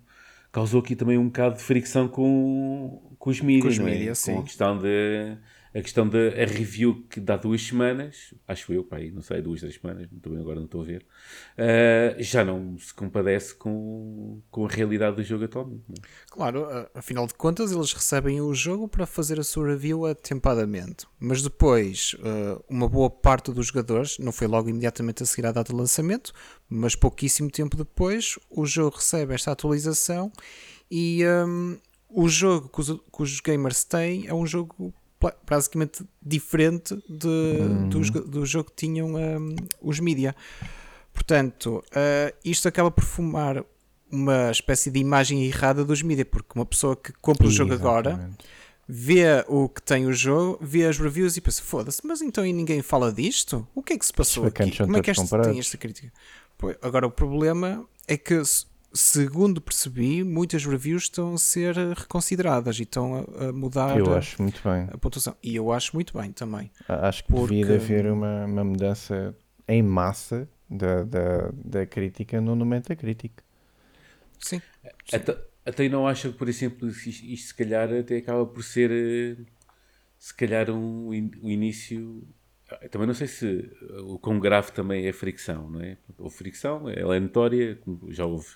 causou 0.51 0.81
aqui 0.81 0.97
também 0.97 1.17
um 1.19 1.27
bocado 1.27 1.57
de 1.57 1.63
fricção 1.63 2.09
com, 2.09 3.01
com 3.23 3.31
os 3.31 3.41
mídias, 3.41 3.75
os 3.75 3.79
não 3.79 3.87
é? 3.87 3.91
mídias, 3.93 4.25
com 4.25 4.41
a 4.41 4.43
questão 4.43 4.77
de 4.77 5.39
a 5.75 5.81
questão 5.81 6.07
da 6.07 6.19
review 6.45 7.07
que 7.09 7.19
dá 7.19 7.35
duas 7.37 7.63
semanas, 7.63 8.35
acho 8.47 8.75
eu, 8.75 8.85
pá, 8.85 8.97
aí, 8.97 9.11
não 9.11 9.23
sei, 9.23 9.41
duas, 9.41 9.61
três 9.61 9.77
semanas, 9.77 10.07
também 10.21 10.41
agora 10.41 10.57
não 10.57 10.67
estou 10.67 10.83
a 10.83 10.85
ver, 10.85 11.07
uh, 11.57 12.23
já 12.23 12.45
não 12.45 12.77
se 12.79 12.93
compadece 12.93 13.55
com, 13.55 14.43
com 14.51 14.67
a 14.67 14.69
realidade 14.69 15.17
do 15.17 15.23
jogo 15.23 15.45
atualmente. 15.45 15.85
não 15.89 15.95
é? 15.97 16.07
Claro, 16.31 16.67
afinal 16.95 17.27
de 17.27 17.35
contas, 17.35 17.71
eles 17.71 17.93
recebem 17.93 18.41
o 18.41 18.53
jogo 18.53 18.89
para 18.89 19.07
fazer 19.07 19.39
a 19.39 19.45
sua 19.45 19.69
review 19.69 20.05
atempadamente. 20.05 21.07
Mas 21.19 21.43
depois, 21.43 22.17
eh, 22.23 22.63
uma 22.69 22.89
boa 22.89 23.09
parte 23.09 23.51
dos 23.51 23.69
jogadores, 23.69 24.19
não 24.19 24.33
foi 24.33 24.49
logo 24.49 24.69
imediatamente 24.69 25.23
a 25.23 25.27
seguir 25.27 25.47
à 25.47 25.53
data 25.53 25.73
de 25.73 25.79
lançamento, 25.79 26.35
mas 26.69 26.95
pouquíssimo 26.95 27.51
tempo 27.51 27.79
depois, 27.79 28.39
o 28.51 28.67
jogo 28.67 28.97
recebe 28.97 29.33
esta 29.33 29.53
atualização 29.53 30.31
e 30.91 31.25
hum, 31.25 31.79
o 32.15 32.29
jogo 32.29 32.69
que 32.69 32.81
os, 32.81 32.89
que 32.91 33.23
os 33.23 33.41
gamers 33.41 33.85
têm 33.85 34.27
é 34.27 34.35
um 34.35 34.47
jogo 34.47 34.93
basicamente 35.49 36.05
diferente 36.21 36.97
de, 37.09 37.89
do, 37.89 38.01
jo- 38.03 38.25
do 38.25 38.45
jogo 38.45 38.71
que 38.71 38.77
tinham 38.77 39.15
hum, 39.15 39.55
os 39.81 40.01
mídia. 40.01 40.35
Portanto, 41.13 41.83
eh, 41.95 42.35
isto 42.45 42.67
acaba 42.69 42.91
por 42.91 43.05
fumar 43.05 43.65
uma 44.11 44.51
espécie 44.51 44.91
de 44.91 44.99
imagem 44.99 45.45
errada 45.45 45.85
dos 45.85 46.03
mídia, 46.03 46.25
porque 46.25 46.51
uma 46.55 46.67
pessoa 46.67 46.97
que 46.97 47.13
compra 47.21 47.47
o 47.47 47.51
jogo 47.51 47.73
agora 47.73 48.11
Exatamente. 48.11 48.45
vê 48.89 49.25
o 49.49 49.69
que 49.69 49.81
tem 49.83 50.07
o 50.07 50.13
jogo, 50.13 50.59
vê 50.61 50.87
as 50.87 50.99
reviews 50.99 51.37
e 51.37 51.41
pensa: 51.41 51.63
foda-se, 51.63 52.01
mas 52.05 52.21
então 52.21 52.45
e 52.45 52.53
ninguém 52.53 52.83
fala 52.83 53.13
disto? 53.13 53.67
O 53.75 53.83
que 53.83 53.93
é 53.93 53.99
que 53.99 54.05
se 54.07 54.13
passou 54.13 54.45
aqui? 54.47 54.77
Como 54.77 54.97
é 54.97 55.01
que 55.01 55.15
comparados. 55.15 55.51
tem 55.53 55.61
esta 55.61 55.79
crítica? 55.79 56.13
Pois, 56.59 56.77
agora, 56.83 57.07
o 57.07 57.11
problema 57.11 57.87
é 58.09 58.17
que, 58.17 58.43
segundo 58.95 59.61
percebi, 59.61 60.23
muitas 60.25 60.65
reviews 60.65 61.05
estão 61.05 61.35
a 61.35 61.39
ser 61.39 61.75
reconsideradas 61.77 62.79
e 62.79 62.83
estão 62.83 63.27
a, 63.39 63.49
a 63.49 63.53
mudar 63.53 63.99
Eu 63.99 64.13
a, 64.13 64.19
acho 64.19 64.41
muito 64.43 64.61
bem. 64.63 64.89
a 64.93 64.99
pontuação. 64.99 65.37
E 65.43 65.57
eu 65.57 65.73
acho 65.73 65.95
muito 65.95 66.17
bem 66.19 66.33
também. 66.33 66.71
A- 66.89 67.09
Acho 67.09 67.25
que 67.25 67.33
devia 67.33 67.67
Porque- 67.67 67.73
haver 67.85 68.07
uma, 68.11 68.45
uma 68.45 68.65
mudança 68.65 69.37
em 69.67 69.83
massa 69.83 70.49
da, 70.69 71.05
da, 71.05 71.51
da 71.65 71.87
crítica 71.87 72.41
no 72.41 72.55
no 72.57 72.65
Metacritic. 72.67 73.33
Sim. 74.39 74.61
Até, 75.13 75.39
até 75.65 75.87
eu 75.87 75.91
não 75.91 76.07
acho 76.07 76.33
que, 76.33 76.39
por 76.39 76.49
exemplo, 76.49 76.89
isto, 76.89 77.09
isto 77.25 77.49
se 77.49 77.55
calhar 77.55 77.93
até 77.93 78.17
acaba 78.17 78.45
por 78.45 78.63
ser 78.63 78.91
eh, 78.91 79.37
se 80.19 80.35
calhar 80.35 80.69
um, 80.71 81.09
um 81.09 81.49
início. 81.51 82.27
Eu 82.81 82.89
também 82.89 83.07
não 83.07 83.15
sei 83.15 83.27
se 83.29 83.47
eh, 83.91 84.01
o 84.01 84.19
quão 84.19 84.41
grave 84.41 84.73
também 84.73 85.07
é 85.07 85.13
fricção, 85.13 85.71
não 85.71 85.81
é? 85.81 85.97
Houve 86.19 86.35
fricção, 86.37 86.89
ela 86.89 87.15
é 87.17 87.21
notória, 87.21 87.77
como 87.77 88.11
já 88.13 88.25
houve 88.27 88.49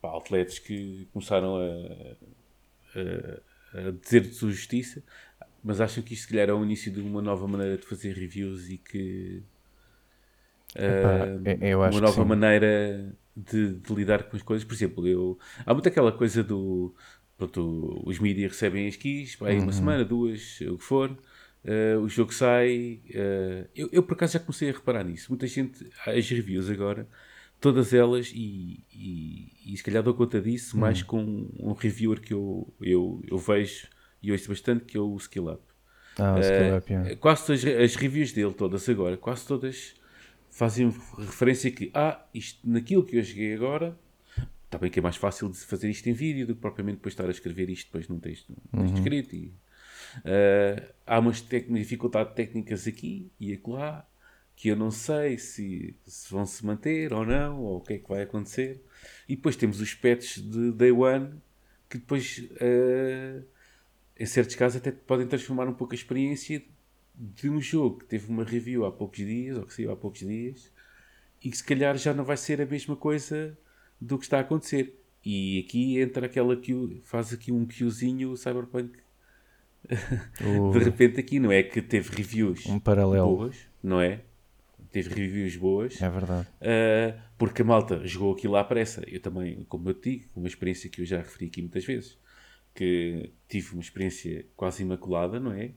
pá, 0.00 0.16
atletas 0.16 0.58
que 0.58 1.06
começaram 1.12 1.56
a, 1.56 2.16
a, 3.74 3.88
a 3.88 3.90
dizer 3.92 4.20
de 4.22 4.34
sua 4.34 4.50
justiça, 4.50 5.02
mas 5.62 5.80
acham 5.80 6.02
que 6.02 6.14
isto 6.14 6.24
se 6.24 6.28
calhar 6.30 6.48
é 6.48 6.52
o 6.52 6.64
início 6.64 6.92
de 6.92 7.00
uma 7.00 7.22
nova 7.22 7.46
maneira 7.48 7.76
de 7.78 7.86
fazer 7.86 8.14
reviews 8.14 8.68
e 8.70 8.78
que 8.78 9.42
Epá, 10.86 11.30
acho 11.82 12.00
uma 12.00 12.00
nova 12.00 12.24
maneira 12.24 13.14
de, 13.36 13.72
de 13.74 13.94
lidar 13.94 14.24
com 14.24 14.36
as 14.36 14.42
coisas. 14.42 14.66
Por 14.66 14.74
exemplo, 14.74 15.06
eu, 15.06 15.38
há 15.64 15.72
muito 15.74 15.88
aquela 15.88 16.12
coisa 16.12 16.42
do. 16.42 16.94
Pronto, 17.36 18.02
os 18.06 18.18
mídias 18.18 18.52
recebem 18.52 18.88
as 18.88 18.96
keys, 18.96 19.36
pá, 19.36 19.48
aí 19.48 19.58
Uhum. 19.58 19.60
uma 19.60 19.72
semana, 19.72 20.04
duas, 20.04 20.58
o 20.62 20.78
que 20.78 20.84
for. 20.84 21.16
eh, 21.64 21.96
o 21.98 22.08
jogo 22.08 22.32
sai. 22.32 23.00
eh, 23.10 23.66
eu, 23.74 23.88
eu, 23.92 24.02
por 24.02 24.14
acaso, 24.14 24.34
já 24.34 24.40
comecei 24.40 24.70
a 24.70 24.72
reparar 24.72 25.04
nisso. 25.04 25.26
Muita 25.30 25.46
gente, 25.46 25.84
as 26.06 26.28
reviews 26.30 26.70
agora, 26.70 27.06
todas 27.60 27.92
elas, 27.94 28.30
e, 28.34 28.84
e, 28.92 29.52
e 29.72 29.76
se 29.76 29.82
calhar 29.82 30.02
dou 30.02 30.14
conta 30.14 30.40
disso, 30.40 30.76
mais 30.76 31.00
Uhum. 31.00 31.06
com 31.06 31.48
um 31.58 31.72
reviewer 31.72 32.20
que 32.20 32.32
eu, 32.34 32.72
eu, 32.80 33.22
eu 33.26 33.38
vejo 33.38 33.88
e 34.22 34.32
ouço 34.32 34.48
bastante, 34.48 34.84
que 34.84 34.96
é 34.96 35.00
o 35.00 35.16
Skill 35.16 35.48
Up. 35.52 35.62
Ah, 36.18 36.34
o 36.34 36.38
Eh, 36.38 36.40
Skill 36.40 36.76
Up, 36.78 36.92
yeah. 36.92 37.16
Quase 37.16 37.46
todas 37.46 37.64
as 37.64 37.96
reviews 37.96 38.32
dele, 38.32 38.52
todas 38.54 38.88
agora, 38.88 39.16
quase 39.16 39.46
todas 39.46 39.94
fazem 40.50 40.88
referência 41.18 41.70
que, 41.70 41.90
ah, 41.94 42.24
isto 42.32 42.58
naquilo 42.68 43.04
que 43.04 43.16
eu 43.16 43.22
joguei 43.22 43.52
agora, 43.54 43.98
está 44.64 44.78
bem 44.78 44.90
que 44.90 44.98
é 44.98 45.02
mais 45.02 45.16
fácil 45.16 45.48
de 45.50 45.58
fazer 45.58 45.90
isto 45.90 46.08
em 46.08 46.12
vídeo 46.14 46.46
do 46.46 46.54
que 46.54 46.60
propriamente 46.60 46.96
depois 46.96 47.12
estar 47.12 47.26
a 47.26 47.30
escrever 47.30 47.68
isto 47.68 47.86
depois 47.88 48.08
num 48.08 48.18
texto, 48.18 48.52
num 48.72 48.82
texto 48.82 48.96
escrito. 48.98 49.36
E, 49.36 49.52
eh, 50.24 50.82
há 51.06 51.18
umas 51.18 51.42
dificuldades 51.42 52.34
técnicas 52.34 52.86
aqui 52.86 53.30
e 53.38 53.52
acolá 53.52 54.06
que 54.56 54.68
eu 54.68 54.76
não 54.76 54.90
sei 54.90 55.36
se, 55.36 55.94
se 56.06 56.32
vão 56.32 56.46
se 56.46 56.64
manter 56.64 57.12
ou 57.12 57.24
não, 57.26 57.60
ou 57.60 57.76
o 57.76 57.80
que 57.80 57.92
é 57.92 57.98
que 57.98 58.08
vai 58.08 58.22
acontecer. 58.22 58.82
E 59.28 59.36
depois 59.36 59.54
temos 59.54 59.80
os 59.80 59.94
patches 59.94 60.42
de 60.42 60.72
Day 60.72 60.90
One 60.90 61.34
que 61.88 61.98
depois, 61.98 62.42
eh, 62.58 63.42
em 64.18 64.26
certos 64.26 64.56
casos, 64.56 64.78
até 64.78 64.90
podem 64.90 65.26
transformar 65.26 65.68
um 65.68 65.74
pouco 65.74 65.92
a 65.92 65.94
experiência 65.94 66.62
de 67.14 67.48
um 67.48 67.60
jogo 67.60 67.98
que 67.98 68.06
teve 68.06 68.28
uma 68.28 68.44
review 68.44 68.84
há 68.84 68.90
poucos 68.90 69.18
dias, 69.18 69.56
ou 69.56 69.64
que 69.64 69.74
saiu 69.74 69.92
há 69.92 69.96
poucos 69.96 70.20
dias, 70.20 70.72
e 71.42 71.50
que 71.50 71.56
se 71.56 71.64
calhar 71.64 71.96
já 71.96 72.12
não 72.12 72.24
vai 72.24 72.36
ser 72.36 72.60
a 72.60 72.66
mesma 72.66 72.96
coisa 72.96 73.56
do 74.00 74.18
que 74.18 74.24
está 74.24 74.38
a 74.38 74.40
acontecer. 74.40 74.98
E 75.24 75.64
aqui 75.66 76.00
entra 76.00 76.26
aquela 76.26 76.56
que 76.56 77.00
faz 77.04 77.32
aqui 77.32 77.52
um 77.52 77.66
queuzinho 77.66 78.36
Cyberpunk. 78.36 78.98
De 80.72 80.78
repente 80.78 81.20
aqui 81.20 81.38
não 81.38 81.52
é 81.52 81.62
que 81.62 81.80
teve 81.80 82.16
reviews 82.16 82.66
um 82.66 82.78
paralelo. 82.78 83.36
boas, 83.36 83.56
não 83.82 84.00
é? 84.00 84.22
Teve 84.96 85.14
reviews 85.14 85.56
boas. 85.56 86.00
É 86.00 86.08
verdade. 86.08 86.48
Uh, 86.58 87.20
porque 87.36 87.60
a 87.60 87.64
malta 87.66 88.06
jogou 88.06 88.32
aquilo 88.32 88.56
à 88.56 88.64
pressa. 88.64 89.04
Eu 89.06 89.20
também, 89.20 89.62
como 89.68 89.90
eu 89.90 89.92
te 89.92 90.10
digo, 90.10 90.30
uma 90.34 90.48
experiência 90.48 90.88
que 90.88 91.02
eu 91.02 91.04
já 91.04 91.18
referi 91.18 91.48
aqui 91.48 91.60
muitas 91.60 91.84
vezes, 91.84 92.18
que 92.74 93.30
tive 93.46 93.74
uma 93.74 93.82
experiência 93.82 94.46
quase 94.56 94.82
imaculada, 94.82 95.38
não 95.38 95.52
é? 95.52 95.72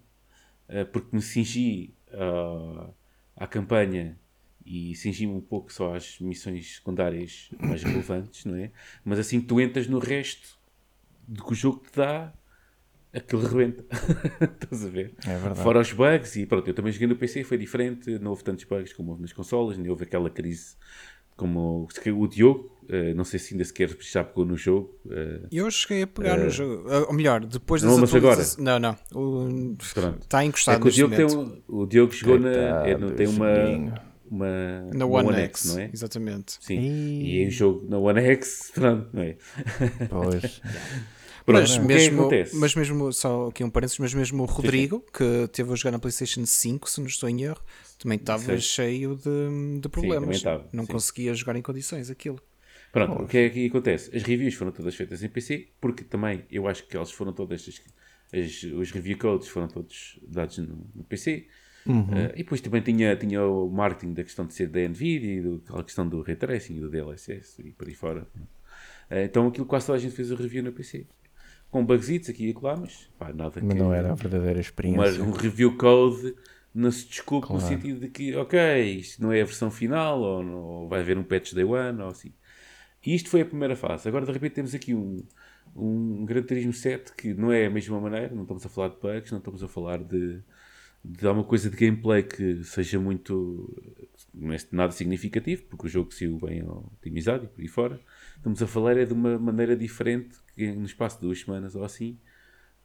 Uh, 0.70 0.86
porque 0.94 1.14
me 1.14 1.22
cingi 1.22 1.94
uh, 2.14 2.94
à 3.36 3.46
campanha 3.46 4.18
e 4.66 4.96
cingi-me 4.96 5.34
um 5.34 5.42
pouco 5.42 5.74
só 5.74 5.96
às 5.96 6.18
missões 6.22 6.76
secundárias 6.76 7.50
mais 7.60 7.84
relevantes, 7.84 8.46
não 8.46 8.56
é? 8.56 8.72
Mas 9.04 9.20
assim 9.20 9.42
que 9.42 9.48
tu 9.48 9.60
entras 9.60 9.86
no 9.86 10.00
resto 10.00 10.58
do 11.28 11.44
que 11.44 11.52
o 11.52 11.56
jogo 11.56 11.80
te 11.80 11.98
dá, 11.98 12.34
aquilo 13.14 13.42
rebenta. 13.48 13.84
Estás 14.62 14.86
a 14.86 14.90
ver? 14.90 15.14
É 15.26 15.38
verdade. 15.38 15.62
Fora 15.62 15.80
os 15.80 15.92
bugs, 15.92 16.36
e 16.36 16.46
pronto, 16.46 16.68
eu 16.68 16.74
também 16.74 16.92
joguei 16.92 17.08
no 17.08 17.16
PC, 17.16 17.44
foi 17.44 17.58
diferente, 17.58 18.18
não 18.20 18.32
houve 18.32 18.44
tantos 18.44 18.66
bugs 18.66 18.94
como 18.94 19.12
houve 19.12 19.22
nas 19.22 19.34
consolas, 19.34 19.78
nem 19.78 19.90
houve 19.90 20.04
aquela 20.04 20.30
crise 20.30 20.76
como 21.36 21.88
o 22.18 22.28
Diogo, 22.28 22.70
eh, 22.90 23.14
não 23.14 23.24
sei 23.24 23.40
se 23.40 23.54
ainda 23.54 23.64
sequer 23.64 23.90
já 24.02 24.26
pegou 24.26 24.44
no 24.46 24.58
jogo. 24.58 24.94
eh, 25.10 25.40
Eu 25.50 25.72
cheguei 25.72 26.02
a 26.04 26.08
pegar 26.08 26.36
no 26.38 26.50
jogo. 26.50 26.86
Ah, 26.90 27.06
Ou 27.08 27.14
melhor, 27.14 27.46
depois 27.46 27.82
das 27.82 27.90
Não, 27.90 27.98
mas 27.98 28.14
agora? 28.14 28.34
atualizações- 28.42 28.66
Não, 28.66 28.78
não. 28.78 28.98
O- 29.16 29.78
Pronto. 29.94 30.20
Está 30.24 30.44
é 30.44 30.46
encostado 30.48 30.82
que 30.82 30.90
o 30.90 30.92
Diogo, 30.92 31.16
tem 31.16 31.26
um- 31.26 31.62
o 31.70 31.86
Diogo 31.86 32.12
jogou 32.12 32.38
na, 32.40 32.50
é, 32.86 32.98
não, 32.98 33.12
tem 33.12 33.26
uma, 33.28 34.02
uma, 34.30 34.82
Na 34.94 35.06
uma 35.06 35.24
One, 35.30 35.38
X, 35.44 35.64
não 35.74 35.80
é? 35.80 35.90
exatamente. 35.94 36.58
Sim, 36.60 36.78
Ih. 36.78 37.24
e 37.38 37.44
em 37.44 37.50
jogo 37.50 37.88
na 37.90 37.98
One 37.98 38.20
X, 38.20 38.72
pronto, 38.76 39.08
não 39.14 39.24
é? 39.24 39.38
Pois. 40.10 40.62
Pronto, 41.50 41.62
Mas 41.62 41.78
o 41.78 41.88
que 41.90 41.98
é 41.98 42.10
mesmo, 42.10 42.22
acontece? 42.22 42.56
mas 42.56 42.76
mesmo, 42.76 43.12
só 43.12 43.48
aqui 43.48 43.64
um 43.64 43.70
parênteses, 43.70 43.98
mas 44.00 44.14
mesmo 44.14 44.44
o 44.44 44.46
Rodrigo, 44.46 45.04
que 45.12 45.48
teve 45.52 45.72
a 45.72 45.76
jogar 45.76 45.92
na 45.92 46.00
PlayStation 46.00 46.46
5, 46.46 46.90
se 46.90 47.00
não 47.00 47.08
estou 47.08 47.28
em 47.30 47.42
erro, 47.44 47.62
também 47.98 48.18
estava 48.18 48.56
Sim. 48.56 48.60
cheio 48.60 49.16
de, 49.16 49.80
de 49.80 49.90
problemas. 49.90 50.36
estava, 50.38 50.70
não 50.72 50.86
sim. 50.86 50.92
conseguia 50.92 51.34
jogar 51.34 51.56
em 51.56 51.62
condições 51.62 52.10
aquilo. 52.10 52.40
Pronto, 52.92 53.24
o 53.24 53.28
que 53.28 53.38
é 53.38 53.50
que 53.50 53.66
acontece? 53.68 54.16
As 54.16 54.24
reviews 54.24 54.56
foram 54.56 54.72
todas 54.72 54.96
feitas 54.96 55.24
em 55.24 55.30
PC, 55.30 55.70
porque 55.80 56.04
também 56.04 56.46
eu 56.52 56.68
acho 56.68 56.86
que 56.88 56.96
elas 56.96 57.12
foram 57.12 57.34
todas, 57.34 57.68
as, 57.68 57.82
as- 58.40 58.64
os 58.64 58.92
review 58.92 59.18
codes 59.18 59.48
foram 59.48 59.68
todos 59.68 60.20
dados 60.28 60.58
no, 60.60 60.88
no 60.96 61.04
PC. 61.04 61.48
Eh, 62.08 62.34
e 62.36 62.38
depois 62.44 62.62
também 62.62 62.82
tinha, 62.82 63.16
tinha 63.16 63.44
o 63.46 63.70
marketing 63.70 64.14
da 64.14 64.24
questão 64.24 64.46
de 64.46 64.54
ser 64.54 64.68
da 64.70 64.80
NVIDIA 64.88 65.34
e 65.38 65.42
do, 65.42 65.60
questão 65.84 66.08
do 66.08 66.22
ray 66.22 66.36
tracing 66.36 66.78
e 66.78 66.80
do 66.80 66.90
DLSS 66.90 67.62
e 67.62 67.72
por 67.72 67.88
aí 67.88 67.94
fora. 67.94 68.28
Eh, 69.10 69.26
então 69.26 69.48
aquilo 69.48 69.66
quase 69.66 69.86
toda 69.88 69.98
a 69.98 70.02
gente 70.02 70.16
fez 70.16 70.32
o 70.32 70.36
review 70.36 70.64
no 70.64 70.72
PC. 70.72 71.06
Com 71.72 71.86
bugsitos 71.86 72.30
aqui 72.30 72.48
e 72.48 72.52
acolá, 72.52 72.76
mas 72.78 73.10
pá, 73.20 73.32
nada 73.32 73.62
Mas 73.62 73.74
que- 73.74 73.80
não 73.80 73.94
era 73.94 74.12
a 74.12 74.16
verdadeira 74.16 74.60
experiência. 74.60 75.24
um 75.24 75.32
review 75.32 75.78
code 75.78 76.36
não 76.74 76.90
se 76.92 77.06
desculpe 77.08 77.48
no 77.54 77.60
Claro. 77.60 77.68
sentido 77.76 78.00
de 78.00 78.08
que, 78.10 78.36
ok, 78.36 78.60
isto 78.96 79.22
não 79.22 79.32
é 79.32 79.42
a 79.42 79.46
versão 79.46 79.70
final, 79.70 80.20
ou, 80.22 80.44
não- 80.44 80.64
ou 80.64 80.88
vai 80.88 81.02
haver 81.02 81.18
um 81.18 81.24
patch 81.24 81.54
day 81.54 81.64
one, 81.64 82.02
ou 82.02 82.10
assim. 82.10 82.34
E 83.06 83.14
isto 83.16 83.30
foi 83.30 83.42
a 83.42 83.46
primeira 83.46 83.76
fase. 83.76 84.08
Agora, 84.08 84.26
de 84.26 84.32
repente, 84.32 84.54
temos 84.54 84.74
aqui 84.74 84.94
um, 84.96 85.24
um 85.76 86.26
Gran 86.26 86.42
Turismo 86.42 86.74
7 86.74 87.14
que 87.14 87.34
não 87.34 87.52
é 87.52 87.68
a 87.68 87.70
mesma 87.70 88.00
maneira, 88.00 88.34
não 88.34 88.42
estamos 88.44 88.66
a 88.66 88.70
falar 88.70 88.90
de 88.90 88.98
bugs, 89.00 89.32
não 89.32 89.38
estamos 89.40 89.64
a 89.64 89.68
falar 89.68 90.04
de, 90.04 90.40
de 91.06 91.28
alguma 91.28 91.46
coisa 91.46 91.70
de 91.70 91.78
gameplay 91.78 92.24
que 92.24 92.64
seja 92.64 93.00
muito 93.00 93.74
não 94.34 94.54
é 94.54 94.58
nada 94.72 94.92
significativo, 94.92 95.64
porque 95.70 95.86
o 95.88 95.90
jogo 95.90 96.14
saiu 96.14 96.38
bem 96.40 96.64
otimizado 96.68 97.46
e 97.46 97.48
por 97.48 97.62
aí 97.62 97.68
fora. 97.68 98.00
Estamos 98.40 98.64
a 98.64 98.68
falar 98.68 98.98
é 98.98 99.06
de 99.06 99.14
uma 99.14 99.38
maneira 99.38 99.76
diferente 99.76 100.38
que 100.56 100.72
no 100.72 100.86
espaço 100.86 101.18
de 101.18 101.24
duas 101.24 101.42
semanas 101.42 101.76
ou 101.76 101.84
assim 101.84 102.18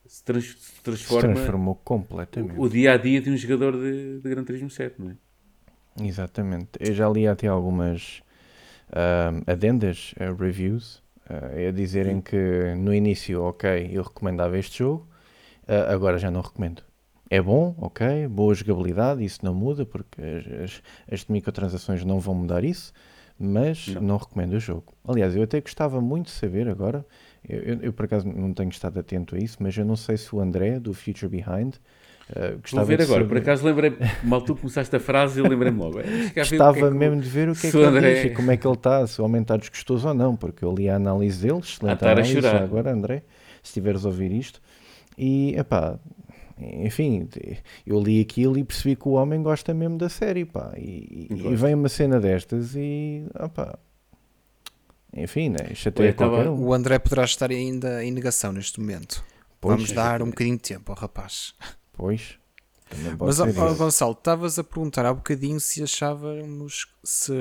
se, 0.04 0.22
trans, 0.22 0.56
se 0.58 0.82
transforma 0.82 1.28
se 1.28 1.34
transformou 1.34 1.76
completamente 1.76 2.58
o, 2.58 2.62
o 2.62 2.68
dia 2.68 2.92
a 2.92 2.96
dia 2.96 3.20
de 3.20 3.30
um 3.30 3.36
jogador 3.36 3.72
de, 3.72 4.20
de 4.20 4.28
Gran 4.28 4.44
Turismo 4.44 4.68
7, 4.68 5.00
não 5.00 5.10
é? 5.10 5.16
Exatamente. 6.02 6.70
Eu 6.80 6.92
já 6.92 7.08
li 7.08 7.26
até 7.26 7.46
algumas 7.46 8.20
uh, 8.90 9.50
adendas, 9.50 10.12
uh, 10.18 10.34
reviews, 10.34 10.96
uh, 11.30 11.68
a 11.68 11.70
dizerem 11.70 12.20
que 12.20 12.74
no 12.76 12.92
início, 12.92 13.42
ok, 13.42 13.90
eu 13.92 14.02
recomendava 14.02 14.58
este 14.58 14.78
jogo, 14.78 15.06
agora 15.88 16.18
já 16.18 16.30
não 16.30 16.40
recomendo. 16.40 16.82
É 17.30 17.40
bom, 17.40 17.74
ok, 17.78 18.26
boa 18.28 18.54
jogabilidade, 18.54 19.24
isso 19.24 19.42
não 19.42 19.54
muda, 19.54 19.86
porque 19.86 20.20
as, 20.20 20.62
as, 20.62 20.82
as 21.10 21.24
microtransações 21.26 22.04
não 22.04 22.20
vão 22.20 22.34
mudar 22.34 22.64
isso, 22.64 22.92
mas 23.38 23.88
não. 23.88 24.02
não. 24.02 24.16
recomendo 24.16 24.54
o 24.54 24.60
jogo. 24.60 24.92
Aliás, 25.06 25.34
eu 25.34 25.42
até 25.42 25.60
gostava 25.60 26.00
muito 26.00 26.26
de 26.26 26.32
saber 26.32 26.68
agora, 26.68 27.04
eu, 27.48 27.60
eu, 27.60 27.78
eu, 27.82 27.92
por 27.92 28.04
acaso 28.04 28.26
não 28.26 28.52
tenho 28.52 28.70
estado 28.70 28.98
atento 28.98 29.34
a 29.34 29.38
isso, 29.38 29.58
mas 29.60 29.76
eu 29.76 29.84
não 29.84 29.96
sei 29.96 30.16
se 30.16 30.34
o 30.34 30.40
André, 30.40 30.78
do 30.78 30.94
Future 30.94 31.28
Behind, 31.28 31.76
Uh, 32.30 32.58
Vou 32.74 32.84
ver 32.86 33.02
agora, 33.02 33.20
saber... 33.20 33.28
por 33.28 33.36
acaso 33.36 33.66
lembrei 33.66 33.94
mal 34.22 34.40
tu 34.40 34.56
começaste 34.56 34.96
a 34.96 34.98
frase 34.98 35.40
e 35.40 35.42
lembrei-me 35.42 35.78
logo. 35.78 35.98
Gostava 36.34 36.78
é 36.78 36.90
mesmo 36.90 37.20
de 37.20 37.28
ver 37.28 37.50
o 37.50 37.54
que 37.54 37.66
é 37.66 37.70
que 37.70 37.76
ele 37.76 37.84
André... 37.84 38.14
diz 38.14 38.24
e 38.24 38.30
como 38.30 38.50
é 38.50 38.56
que 38.56 38.66
ele 38.66 38.74
está, 38.74 39.06
se 39.06 39.20
o 39.20 39.24
homem 39.26 39.42
está 39.42 39.58
desgostoso 39.58 40.08
ou 40.08 40.14
não, 40.14 40.34
porque 40.34 40.64
eu 40.64 40.74
li 40.74 40.88
a 40.88 40.96
análise 40.96 41.46
dele, 41.46 41.58
excelente 41.58 42.02
ah, 42.02 42.12
análise, 42.12 42.40
já 42.40 42.62
agora 42.62 42.92
André, 42.92 43.24
se 43.62 43.68
estiveres 43.68 44.06
a 44.06 44.08
ouvir 44.08 44.32
isto, 44.32 44.58
e 45.18 45.54
epá, 45.54 45.98
enfim, 46.58 47.28
eu 47.86 48.00
li 48.00 48.20
aquilo 48.20 48.56
e 48.58 48.64
percebi 48.64 48.94
que 48.96 49.08
o 49.08 49.12
homem 49.12 49.42
gosta 49.42 49.74
mesmo 49.74 49.98
da 49.98 50.08
série, 50.08 50.44
pá, 50.44 50.72
e, 50.76 51.28
e 51.30 51.56
vem 51.56 51.74
uma 51.74 51.88
cena 51.88 52.20
destas 52.20 52.74
e, 52.76 53.26
opá, 53.38 53.78
enfim, 55.16 55.50
né, 55.50 55.74
chateia 55.74 56.12
qualquer 56.12 56.48
um. 56.48 56.64
O 56.64 56.72
André 56.72 56.98
poderá 56.98 57.24
estar 57.24 57.50
ainda 57.50 58.04
em 58.04 58.10
negação 58.10 58.52
neste 58.52 58.80
momento. 58.80 59.24
Pois, 59.60 59.76
Vamos 59.76 59.92
dar 59.92 60.22
um 60.22 60.26
bocadinho 60.26 60.56
de 60.56 60.62
tempo 60.62 60.92
ao 60.92 60.98
rapaz. 60.98 61.54
Pois. 61.92 62.38
Mas, 63.18 63.40
ó, 63.40 63.74
Gonçalo, 63.74 64.12
estavas 64.12 64.58
a 64.58 64.64
perguntar 64.64 65.06
há 65.06 65.12
bocadinho 65.12 65.58
se 65.58 65.82
achávamos 65.82 66.86
se, 67.02 67.32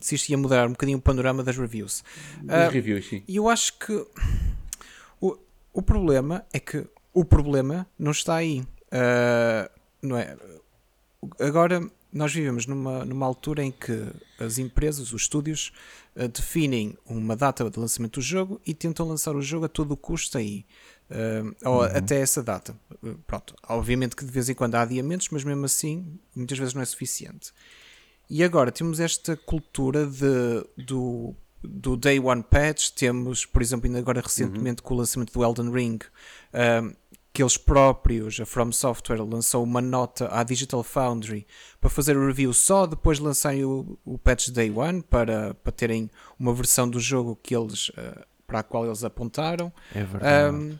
se 0.00 0.14
isto 0.14 0.30
ia 0.30 0.38
mudar 0.38 0.66
um 0.66 0.72
bocadinho 0.72 0.98
o 0.98 1.00
panorama 1.00 1.42
das 1.42 1.56
reviews. 1.56 2.02
Das 2.42 2.68
uh, 2.68 2.72
reviews, 2.72 3.06
sim. 3.06 3.22
E 3.28 3.36
eu 3.36 3.48
acho 3.48 3.78
que 3.78 4.06
o, 5.20 5.36
o 5.72 5.82
problema 5.82 6.44
é 6.52 6.58
que 6.58 6.86
o 7.16 7.24
problema 7.24 7.86
não 7.98 8.10
está 8.10 8.34
aí. 8.34 8.60
Uh, 8.60 9.70
não 10.02 10.18
é? 10.18 10.36
Agora, 11.40 11.90
nós 12.12 12.30
vivemos 12.30 12.66
numa, 12.66 13.06
numa 13.06 13.24
altura 13.24 13.64
em 13.64 13.72
que 13.72 14.06
as 14.38 14.58
empresas, 14.58 15.14
os 15.14 15.22
estúdios, 15.22 15.72
uh, 16.14 16.28
definem 16.28 16.94
uma 17.06 17.34
data 17.34 17.70
de 17.70 17.80
lançamento 17.80 18.20
do 18.20 18.20
jogo 18.20 18.60
e 18.66 18.74
tentam 18.74 19.08
lançar 19.08 19.34
o 19.34 19.40
jogo 19.40 19.64
a 19.64 19.68
todo 19.68 19.92
o 19.92 19.96
custo 19.96 20.36
aí. 20.36 20.66
Uh, 21.10 21.56
ou 21.64 21.78
uhum. 21.78 21.84
até 21.84 22.20
essa 22.20 22.42
data. 22.42 22.76
Pronto, 23.26 23.54
obviamente 23.66 24.14
que 24.14 24.24
de 24.24 24.30
vez 24.30 24.50
em 24.50 24.54
quando 24.54 24.74
há 24.74 24.82
adiamentos, 24.82 25.28
mas 25.30 25.42
mesmo 25.42 25.64
assim, 25.64 26.20
muitas 26.34 26.58
vezes 26.58 26.74
não 26.74 26.82
é 26.82 26.84
suficiente. 26.84 27.50
E 28.28 28.44
agora 28.44 28.70
temos 28.70 29.00
esta 29.00 29.38
cultura 29.38 30.04
de, 30.04 30.84
do, 30.84 31.34
do 31.62 31.96
Day 31.96 32.18
One 32.20 32.42
Patch. 32.42 32.90
Temos, 32.90 33.46
por 33.46 33.62
exemplo, 33.62 33.86
ainda 33.86 34.00
agora 34.00 34.20
recentemente 34.20 34.82
uhum. 34.82 34.88
com 34.88 34.94
o 34.94 34.98
lançamento 34.98 35.32
do 35.32 35.44
Elden 35.44 35.70
Ring, 35.70 35.98
uh, 36.52 36.94
que 37.36 37.42
eles 37.42 37.58
próprios, 37.58 38.40
a 38.40 38.46
From 38.46 38.72
Software, 38.72 39.22
lançou 39.22 39.62
uma 39.62 39.82
nota 39.82 40.26
à 40.32 40.42
Digital 40.42 40.82
Foundry 40.82 41.46
para 41.78 41.90
fazer 41.90 42.16
o 42.16 42.26
review 42.26 42.54
só 42.54 42.86
depois 42.86 43.18
de 43.18 43.24
lançarem 43.24 43.62
o, 43.62 43.98
o 44.06 44.16
patch 44.16 44.48
Day 44.48 44.70
One, 44.70 45.02
para, 45.02 45.52
para 45.52 45.72
terem 45.72 46.10
uma 46.38 46.54
versão 46.54 46.88
do 46.88 46.98
jogo 46.98 47.38
que 47.42 47.54
eles, 47.54 47.92
para 48.46 48.60
a 48.60 48.62
qual 48.62 48.86
eles 48.86 49.04
apontaram. 49.04 49.70
É 49.94 50.02
verdade. 50.02 50.56
Um, 50.56 50.78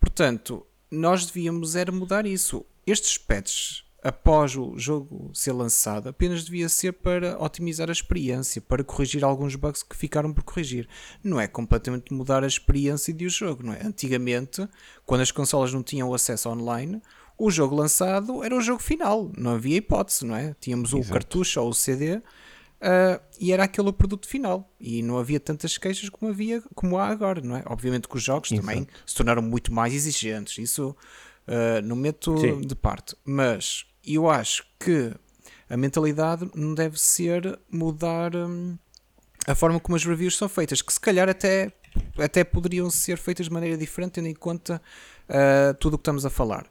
Portanto, 0.00 0.66
nós 0.90 1.26
devíamos 1.26 1.76
era 1.76 1.92
mudar 1.92 2.24
isso. 2.24 2.64
Estes 2.86 3.18
patches, 3.18 3.84
após 4.02 4.56
o 4.56 4.78
jogo 4.78 5.30
ser 5.34 5.52
lançado, 5.52 6.08
apenas 6.08 6.44
devia 6.44 6.68
ser 6.68 6.92
para 6.92 7.42
otimizar 7.42 7.88
a 7.88 7.92
experiência, 7.92 8.60
para 8.60 8.82
corrigir 8.82 9.24
alguns 9.24 9.54
bugs 9.54 9.82
que 9.82 9.96
ficaram 9.96 10.32
por 10.32 10.42
corrigir. 10.42 10.88
Não 11.22 11.40
é 11.40 11.46
completamente 11.46 12.12
mudar 12.12 12.42
a 12.42 12.46
experiência 12.46 13.12
do 13.12 13.28
jogo, 13.28 13.62
não 13.62 13.72
é? 13.72 13.84
Antigamente, 13.84 14.66
quando 15.04 15.20
as 15.20 15.30
consolas 15.30 15.72
não 15.72 15.82
tinham 15.82 16.12
acesso 16.14 16.48
online, 16.48 17.00
o 17.36 17.50
jogo 17.50 17.74
lançado 17.74 18.42
era 18.42 18.56
o 18.56 18.60
jogo 18.60 18.82
final, 18.82 19.30
não 19.36 19.52
havia 19.52 19.76
hipótese, 19.76 20.26
não 20.26 20.36
é? 20.36 20.54
Tínhamos 20.60 20.92
o 20.92 21.02
cartucho 21.02 21.60
ou 21.60 21.68
o 21.68 21.74
CD 21.74 22.20
Uh, 22.80 23.20
e 23.38 23.52
era 23.52 23.64
aquele 23.64 23.90
o 23.90 23.92
produto 23.92 24.26
final 24.26 24.72
e 24.80 25.02
não 25.02 25.18
havia 25.18 25.38
tantas 25.38 25.76
queixas 25.76 26.08
como 26.08 26.30
havia 26.30 26.62
como 26.74 26.96
há 26.96 27.08
agora, 27.08 27.42
não 27.42 27.54
é? 27.54 27.62
Obviamente 27.66 28.08
que 28.08 28.16
os 28.16 28.22
jogos 28.22 28.50
Exato. 28.50 28.66
também 28.66 28.86
se 29.04 29.14
tornaram 29.14 29.42
muito 29.42 29.70
mais 29.70 29.92
exigentes, 29.92 30.56
isso 30.56 30.96
uh, 31.46 31.82
não 31.84 31.94
meto 31.94 32.38
Sim. 32.38 32.62
de 32.62 32.74
parte, 32.74 33.14
mas 33.22 33.84
eu 34.06 34.28
acho 34.28 34.64
que 34.78 35.12
a 35.68 35.76
mentalidade 35.76 36.50
não 36.54 36.74
deve 36.74 36.98
ser 37.00 37.58
mudar 37.70 38.34
um, 38.34 38.76
a 39.46 39.54
forma 39.54 39.78
como 39.78 39.96
as 39.96 40.04
reviews 40.04 40.36
são 40.36 40.48
feitas, 40.48 40.82
que 40.82 40.92
se 40.92 41.00
calhar 41.00 41.28
até, 41.28 41.72
até 42.18 42.44
poderiam 42.44 42.90
ser 42.90 43.18
feitas 43.18 43.46
de 43.46 43.52
maneira 43.52 43.76
diferente, 43.76 44.12
tendo 44.12 44.28
em 44.28 44.34
conta 44.34 44.82
uh, 45.28 45.74
tudo 45.74 45.94
o 45.94 45.98
que 45.98 46.02
estamos 46.02 46.26
a 46.26 46.30
falar 46.30 46.66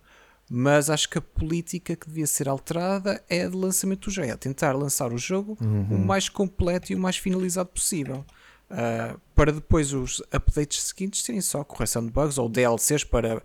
mas 0.50 0.90
acho 0.90 1.08
que 1.08 1.20
a 1.20 1.22
política 1.22 1.96
que 1.96 2.08
devia 2.08 2.26
ser 2.26 2.50
alterada 2.50 3.24
é 3.30 3.44
a 3.44 3.50
de 3.50 3.56
lançamento 3.56 4.10
do 4.10 4.12
jogo, 4.12 4.28
é 4.30 4.36
tentar 4.36 4.74
lançar 4.74 5.14
o 5.14 5.18
jogo 5.18 5.56
uhum. 5.62 5.96
o 5.96 6.00
mais 6.00 6.28
completo 6.28 6.92
e 6.92 6.96
o 6.96 7.00
mais 7.00 7.18
finalizado 7.18 7.70
possível. 7.70 8.26
Uh, 8.72 9.20
para 9.34 9.52
depois 9.52 9.94
os 9.94 10.22
updates 10.32 10.84
seguintes 10.84 11.24
serem 11.24 11.42
só 11.42 11.64
correção 11.64 12.06
de 12.06 12.12
bugs 12.12 12.38
ou 12.38 12.48
DLCs 12.48 13.04
para 13.04 13.38
uh, 13.38 13.42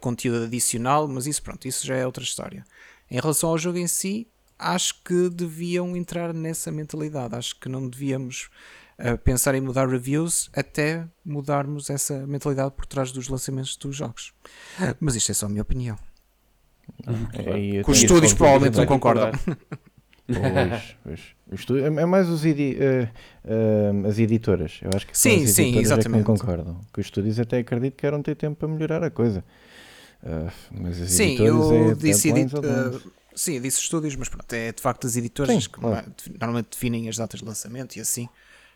conteúdo 0.00 0.44
adicional, 0.44 1.08
mas 1.08 1.26
isso 1.26 1.42
pronto, 1.42 1.66
isso 1.66 1.86
já 1.86 1.96
é 1.96 2.04
outra 2.04 2.22
história. 2.22 2.64
Em 3.10 3.20
relação 3.20 3.50
ao 3.50 3.58
jogo 3.58 3.78
em 3.78 3.86
si, 3.86 4.26
acho 4.58 5.02
que 5.02 5.30
deviam 5.30 5.96
entrar 5.96 6.34
nessa 6.34 6.70
mentalidade. 6.70 7.34
Acho 7.34 7.58
que 7.58 7.68
não 7.68 7.88
devíamos 7.88 8.50
uh, 8.98 9.16
pensar 9.18 9.54
em 9.54 9.60
mudar 9.60 9.88
reviews 9.88 10.50
até 10.52 11.06
mudarmos 11.24 11.88
essa 11.90 12.26
mentalidade 12.26 12.72
por 12.72 12.86
trás 12.86 13.12
dos 13.12 13.28
lançamentos 13.28 13.76
dos 13.76 13.96
jogos. 13.96 14.32
Mas 15.00 15.14
isto 15.14 15.30
é 15.30 15.34
só 15.34 15.46
a 15.46 15.48
minha 15.48 15.62
opinião. 15.62 15.96
É, 17.06 17.82
os 17.86 17.98
estúdios 17.98 18.32
provavelmente 18.34 18.76
não 18.76 18.86
concordam. 18.86 19.30
Pois, 20.28 21.34
pois. 21.48 21.66
É 21.82 22.04
mais 22.04 22.28
os 22.28 22.44
edi 22.44 22.76
uh, 22.76 24.04
uh, 24.04 24.06
as 24.06 24.18
editoras. 24.18 24.78
Eu 24.82 24.90
acho 24.94 25.06
que 25.06 25.16
sim, 25.16 25.44
as 25.44 25.50
sim, 25.50 25.78
exatamente. 25.78 26.06
É 26.06 26.10
que 26.10 26.28
não 26.28 26.36
concordam. 26.36 26.80
Que 26.92 27.00
os 27.00 27.06
estúdios 27.06 27.40
até 27.40 27.58
acredito 27.58 27.94
que 27.94 28.00
queiram 28.00 28.22
ter 28.22 28.34
tempo 28.34 28.56
para 28.56 28.68
melhorar 28.68 29.02
a 29.02 29.10
coisa. 29.10 29.42
Uh, 30.22 30.50
mas 30.70 31.00
as 31.00 31.10
sim, 31.10 31.36
eu 31.36 31.90
é 31.90 31.94
disse, 31.94 32.28
edit 32.28 32.52
sim, 33.34 33.54
eu 33.54 33.62
disse 33.62 33.80
estúdios, 33.80 34.16
mas 34.16 34.28
pronto, 34.28 34.52
é 34.52 34.72
de 34.72 34.82
facto 34.82 35.06
as 35.06 35.16
editoras 35.16 35.64
sim, 35.64 35.70
que 35.70 35.78
claro. 35.78 36.12
normalmente 36.40 36.68
definem 36.72 37.08
as 37.08 37.16
datas 37.16 37.40
de 37.40 37.46
lançamento 37.46 37.96
e 37.96 38.00
assim. 38.00 38.28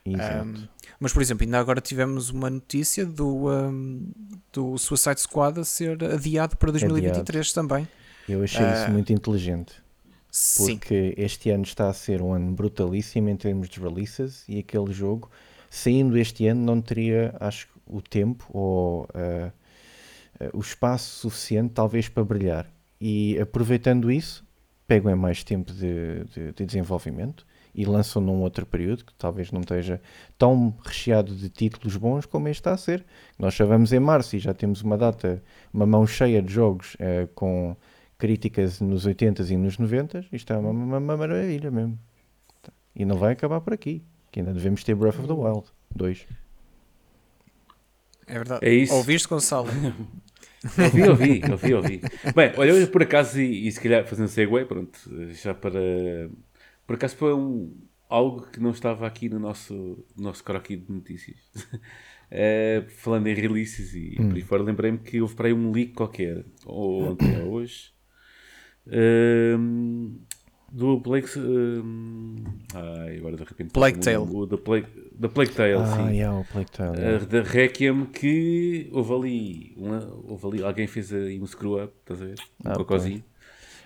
Um, 0.07 0.67
mas, 0.99 1.13
por 1.13 1.23
exemplo, 1.23 1.45
ainda 1.45 1.59
agora 1.59 1.81
tivemos 1.81 2.31
uma 2.31 2.51
notícia 2.51 3.07
do, 3.07 3.49
um, 3.49 4.11
do 4.53 4.77
Suicide 4.77 5.21
Squad 5.21 5.61
a 5.61 5.65
ser 5.65 6.03
adiado 6.05 6.57
para 6.57 6.71
2023 6.73 7.51
adiado. 7.51 7.55
também. 7.55 7.89
Eu 8.29 8.43
achei 8.43 8.65
uh, 8.65 8.73
isso 8.73 8.85
ah, 8.87 8.91
muito 8.91 9.13
inteligente. 9.13 9.75
Porque 10.57 11.15
sim. 11.17 11.23
este 11.23 11.51
ano 11.51 11.63
está 11.63 11.89
a 11.89 11.93
ser 11.93 12.23
um 12.23 12.33
ano 12.33 12.53
brutalíssimo 12.53 13.29
em 13.29 13.37
termos 13.37 13.69
de 13.69 13.79
releases 13.79 14.45
e 14.49 14.59
aquele 14.59 14.93
jogo, 14.93 15.31
saindo 15.71 16.17
este 16.17 16.47
ano, 16.47 16.65
não 16.65 16.81
teria, 16.81 17.37
acho, 17.39 17.69
o 17.87 18.01
tempo 18.01 18.47
ou 18.51 19.03
uh, 19.03 19.49
uh, 19.49 19.53
o 20.53 20.61
espaço 20.61 21.21
suficiente, 21.21 21.73
talvez, 21.75 22.09
para 22.09 22.25
brilhar. 22.25 22.71
E 23.01 23.39
aproveitando 23.41 24.11
isso, 24.11 24.45
pegam 24.87 25.17
mais 25.17 25.43
tempo 25.43 25.73
de, 25.73 26.25
de, 26.25 26.53
de 26.53 26.67
desenvolvimento 26.67 27.47
e 27.75 27.85
lançam 27.85 28.21
num 28.21 28.43
outro 28.43 28.67
período 28.67 29.05
que 29.05 29.15
talvez 29.15 29.51
não 29.51 29.61
esteja 29.61 30.01
tão 30.37 30.75
recheado 30.85 31.35
de 31.35 31.49
títulos 31.49 31.97
bons 31.97 32.27
como 32.27 32.49
este 32.49 32.61
está 32.61 32.73
a 32.73 32.77
ser. 32.77 33.05
Nós 33.39 33.55
já 33.55 33.65
vamos 33.65 33.93
em 33.93 34.01
março 34.01 34.37
e 34.37 34.39
já 34.39 34.53
temos 34.53 34.83
uma 34.83 34.99
data, 34.99 35.43
uma 35.73 35.87
mão 35.87 36.07
cheia 36.07 36.43
de 36.43 36.53
jogos 36.53 36.95
uh, 36.95 37.27
com 37.35 37.77
críticas 38.19 38.81
nos 38.81 39.07
80s 39.07 39.51
e 39.51 39.57
nos 39.57 39.79
90s, 39.79 40.27
isto 40.33 40.53
é 40.53 40.57
uma, 40.57 40.71
uma, 40.71 40.99
uma, 40.99 41.17
maravilha 41.17 41.71
mesmo. 41.71 41.99
E 42.95 43.05
não 43.05 43.17
vai 43.17 43.33
acabar 43.33 43.61
por 43.61 43.73
aqui, 43.73 44.05
que 44.31 44.41
ainda 44.41 44.53
devemos 44.53 44.85
ter 44.85 44.95
Breath 44.95 45.19
of 45.19 45.27
the 45.27 45.33
Wild 45.33 45.67
2. 45.97 46.27
É 48.27 48.35
verdade. 48.35 48.65
É 48.65 48.73
isso. 48.73 48.95
Ouviste, 48.95 49.27
Gonçalo? 49.27 49.69
ouvi, 50.65 51.03
ouvi, 51.09 51.43
ouvi, 51.51 51.75
ouvi. 51.75 52.01
Bem, 52.35 52.53
olha, 52.57 52.87
por 52.87 53.03
acaso, 53.03 53.41
e, 53.41 53.67
e 53.67 53.73
se 53.73 53.81
calhar 53.81 54.05
fazendo 54.07 54.29
segue, 54.29 54.65
pronto, 54.65 54.99
já 55.33 55.55
para. 55.55 55.81
Por 56.87 56.95
acaso 56.97 57.17
foi 57.17 57.35
um, 57.35 57.75
algo 58.09 58.43
que 58.51 58.61
não 58.61 58.71
estava 58.71 59.07
aqui 59.07 59.29
no 59.29 59.39
nosso, 59.39 60.05
nosso 60.17 60.45
croquis 60.45 60.85
de 60.85 60.93
notícias. 60.93 61.39
Uh, 62.31 62.89
falando 62.99 63.27
em 63.27 63.35
releases 63.35 63.95
e 63.95 64.17
Hum. 64.21 64.29
por 64.29 64.37
aí 64.37 64.43
fora, 64.43 64.63
lembrei-me 64.63 64.99
que 64.99 65.21
houve 65.21 65.35
para 65.35 65.49
aí 65.49 65.55
um 65.55 65.73
leak 65.73 65.93
qualquer, 65.95 66.45
ou 66.67 67.05
ontem 67.05 67.41
ou 67.41 67.53
hoje, 67.53 67.93
um, 68.87 70.21
do 70.73 71.01
Plague. 71.01 71.27
Um, 71.39 72.37
ai, 72.75 73.19
agora 73.19 73.37
de 73.37 73.45
repente. 73.45 73.71
Plague 73.73 73.99
Tale. 73.99 74.47
Da 74.49 74.57
Plague, 74.59 74.87
da 75.19 75.29
Plague 75.29 75.51
Tale, 75.53 75.75
Ah, 75.75 75.87
sim. 75.97 76.11
yeah, 76.17 76.39
o 76.39 76.45
Plague 76.45 76.71
Tale. 76.71 76.97
Uh, 76.97 77.01
yeah. 77.01 77.25
da 77.27 77.43
Requiem 77.43 78.07
que 78.07 78.89
houve 78.93 79.13
ali, 79.15 79.75
uma- 79.77 80.09
houve 80.29 80.47
ali 80.47 80.65
alguém 80.65 80.87
fez 80.87 81.13
aí 81.13 81.39
um 81.41 81.47
screw 81.47 81.83
up, 81.83 81.93
estás 82.01 82.23
a 82.23 82.25
ver? 82.25 82.35
Um 82.65 82.71
Ah, 82.71 82.75
cocôzinho. 82.75 83.23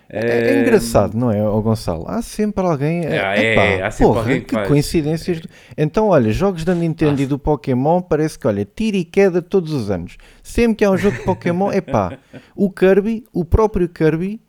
É, 0.08 0.20
é 0.54 0.62
engraçado, 0.62 1.16
não 1.18 1.32
é, 1.32 1.42
ó 1.42 1.60
Gonçalo? 1.60 2.04
Há 2.06 2.22
sempre 2.22 2.64
alguém. 2.64 3.04
É, 3.04 3.16
epá, 3.52 3.62
é, 3.64 3.82
há 3.82 3.90
sempre 3.90 4.06
porra, 4.06 4.20
alguém 4.20 4.40
que 4.40 4.54
que 4.56 4.68
coincidências. 4.68 5.40
Então, 5.76 6.10
olha, 6.10 6.30
jogos 6.30 6.64
da 6.64 6.76
Nintendo 6.76 7.20
e 7.20 7.26
do 7.26 7.36
Pokémon 7.40 8.00
parece 8.00 8.38
que, 8.38 8.46
olha, 8.46 8.64
tira 8.64 8.96
e 8.96 9.04
queda 9.04 9.42
todos 9.42 9.72
os 9.72 9.90
anos. 9.90 10.16
Sempre 10.44 10.76
que 10.76 10.84
há 10.84 10.92
um 10.92 10.96
jogo 10.96 11.16
de 11.16 11.24
Pokémon, 11.24 11.72
é 11.72 11.80
pá, 11.80 12.16
o 12.54 12.70
Kirby, 12.70 13.24
o 13.32 13.44
próprio 13.44 13.88
Kirby, 13.88 14.40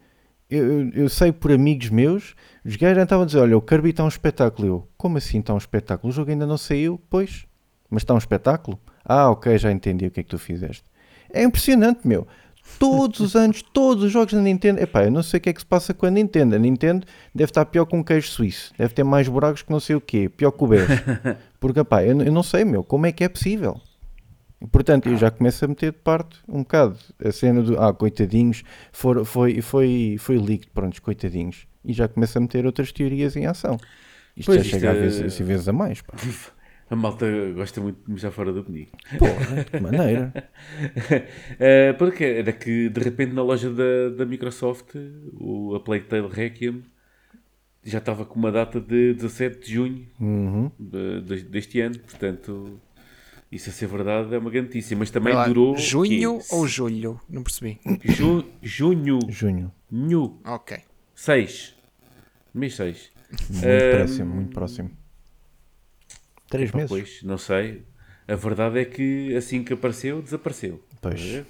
eu, 0.50 0.90
eu- 0.92 1.10
sei 1.10 1.32
por 1.32 1.52
amigos 1.52 1.90
meus, 1.90 2.36
os 2.66 2.76
gajos 2.76 3.04
estavam 3.04 3.24
a 3.24 3.26
dizer: 3.26 3.40
olha, 3.40 3.58
o 3.58 3.62
Kirby 3.62 3.90
está 3.90 4.04
um 4.04 4.08
espetáculo. 4.08 4.68
Eu, 4.68 4.88
como 4.98 5.18
assim 5.18 5.40
está 5.40 5.54
um 5.54 5.58
espetáculo? 5.58 6.10
O 6.12 6.16
jogo 6.16 6.32
ainda 6.32 6.46
não 6.46 6.58
saiu? 6.58 7.00
Pois, 7.10 7.46
mas 7.90 8.04
está 8.04 8.14
um 8.14 8.18
espetáculo? 8.18 8.80
Ah, 9.04 9.30
ok, 9.30 9.58
já 9.58 9.72
entendi 9.72 10.06
o 10.08 10.12
que 10.12 10.20
é 10.20 10.24
que 10.24 10.30
tu 10.30 10.38
fizeste. 10.38 10.84
É 11.32 11.44
impressionante, 11.44 12.08
meu. 12.08 12.28
Todos 12.80 13.22
os 13.22 13.36
anos, 13.36 13.62
todos 13.62 14.04
os 14.04 14.12
jogos 14.12 14.34
da 14.34 14.42
Nintendo. 14.42 14.82
Epá, 14.82 15.06
eu 15.06 15.12
não 15.12 15.24
sei 15.24 15.38
o 15.38 15.42
que 15.42 15.50
é 15.50 15.54
que 15.54 15.62
se 15.62 15.66
passa 15.66 15.94
com 15.94 16.06
a 16.06 16.12
Nintendo. 16.12 16.54
A 16.56 16.60
Nintendo 16.60 17.08
deve 17.34 17.50
estar 17.50 17.64
pior 17.66 17.86
que 17.86 17.96
um 17.96 18.04
queijo 18.04 18.28
suíço. 18.28 18.74
Deve 18.78 18.94
ter 18.94 19.04
mais 19.06 19.26
buracos 19.30 19.62
que 19.62 19.72
não 19.72 19.80
sei 19.80 19.96
o 19.96 20.02
quê. 20.02 20.28
Pior 20.28 20.52
que 20.52 20.64
o 20.64 20.68
beijo. 20.68 20.86
Porque, 21.62 21.80
epá, 21.80 22.04
eu, 22.04 22.22
eu 22.22 22.32
não 22.32 22.44
sei, 22.44 22.66
meu, 22.66 22.84
como 22.84 23.06
é 23.06 23.12
que 23.14 23.24
é 23.24 23.30
possível? 23.30 23.80
E, 24.62 24.66
portanto, 24.68 25.08
eu 25.08 25.16
já 25.18 25.30
começo 25.30 25.64
a 25.64 25.68
meter 25.68 25.92
de 25.92 26.00
parte 26.00 26.40
um 26.48 26.60
bocado 26.60 26.98
a 27.24 27.32
cena 27.32 27.62
do 27.62 27.80
ah, 27.80 27.94
coitadinhos, 27.94 28.64
for, 28.92 29.24
foi, 29.26 29.62
foi, 29.62 30.16
foi 30.20 30.38
leaked, 30.38 30.70
pronto, 30.74 31.02
coitadinhos. 31.02 31.68
E 31.86 31.94
já 31.94 32.08
começo 32.08 32.38
a 32.38 32.42
meter 32.42 32.66
outras 32.66 32.92
teorias 32.92 33.36
em 33.36 33.46
ação. 33.46 33.78
Isto 34.36 34.48
Pois, 34.48 34.58
já 34.58 34.62
isto 34.64 34.72
chega 34.76 34.92
a 34.92 34.96
é- 34.96 35.00
vezes, 35.00 35.22
assim, 35.22 35.44
vezes 35.44 35.68
a 35.68 35.74
mais, 35.74 36.02
pá. 36.02 36.14
A 36.90 36.96
malta 36.96 37.26
gosta 37.54 37.82
muito 37.82 38.00
de 38.06 38.14
mijar 38.14 38.32
fora 38.32 38.54
do 38.54 38.64
penico. 38.64 38.96
Porra, 39.20 39.62
que 39.66 39.76
maneira. 39.84 40.32
Eh, 41.60 41.92
porque 42.00 42.24
era 42.24 42.54
que 42.54 42.88
de 42.88 43.02
repente 43.02 43.34
na 43.34 43.44
loja 43.44 43.70
da, 43.70 44.10
da 44.16 44.26
Microsoft 44.26 44.96
o, 45.34 45.76
a 45.76 45.82
Plague 45.82 46.06
Tale 46.06 46.30
Requiem 46.32 46.84
já 47.84 47.98
estava 47.98 48.24
com 48.26 48.40
uma 48.40 48.54
data 48.54 48.80
de 48.80 49.14
17 49.16 49.66
de 49.68 49.74
junho 49.74 50.08
Uhum. 50.18 50.72
de- 50.80 51.22
de- 51.24 51.44
deste 51.44 51.82
ano, 51.82 52.00
portanto 52.00 52.80
isso 53.52 53.70
a 53.70 53.74
ser 53.74 53.88
verdade 53.88 54.34
é 54.36 54.38
uma 54.38 54.50
grande 54.50 54.68
notícia, 54.68 54.96
mas 54.98 55.10
também 55.12 55.34
lá, 55.34 55.48
durou 55.48 55.78
junho 55.78 56.40
quê? 56.40 56.46
ou 56.52 56.68
julho? 56.68 57.20
Não 57.30 57.44
percebi. 57.44 57.80
Ju- 58.04 58.46
junho, 58.62 59.20
Junho. 59.30 59.72
Nhu, 59.92 60.40
Ok. 60.46 60.78
6 61.16 61.76
mês 62.54 62.76
6 62.76 63.10
Muito 63.50 63.66
Ahm, 63.66 63.98
próximo, 63.98 64.36
muito 64.36 64.54
próximo. 64.54 64.92
Três 66.50 66.72
Pá, 66.72 66.78
meses. 66.78 66.90
Pois, 66.90 67.24
não 67.24 67.38
sei. 67.38 67.84
A 68.28 68.36
verdade 68.36 68.80
é 68.80 68.86
que 68.86 69.36
assim 69.36 69.64
que 69.64 69.74
apareceu, 69.74 70.22
desapareceu. 70.22 70.84
Pois. 71.02 71.44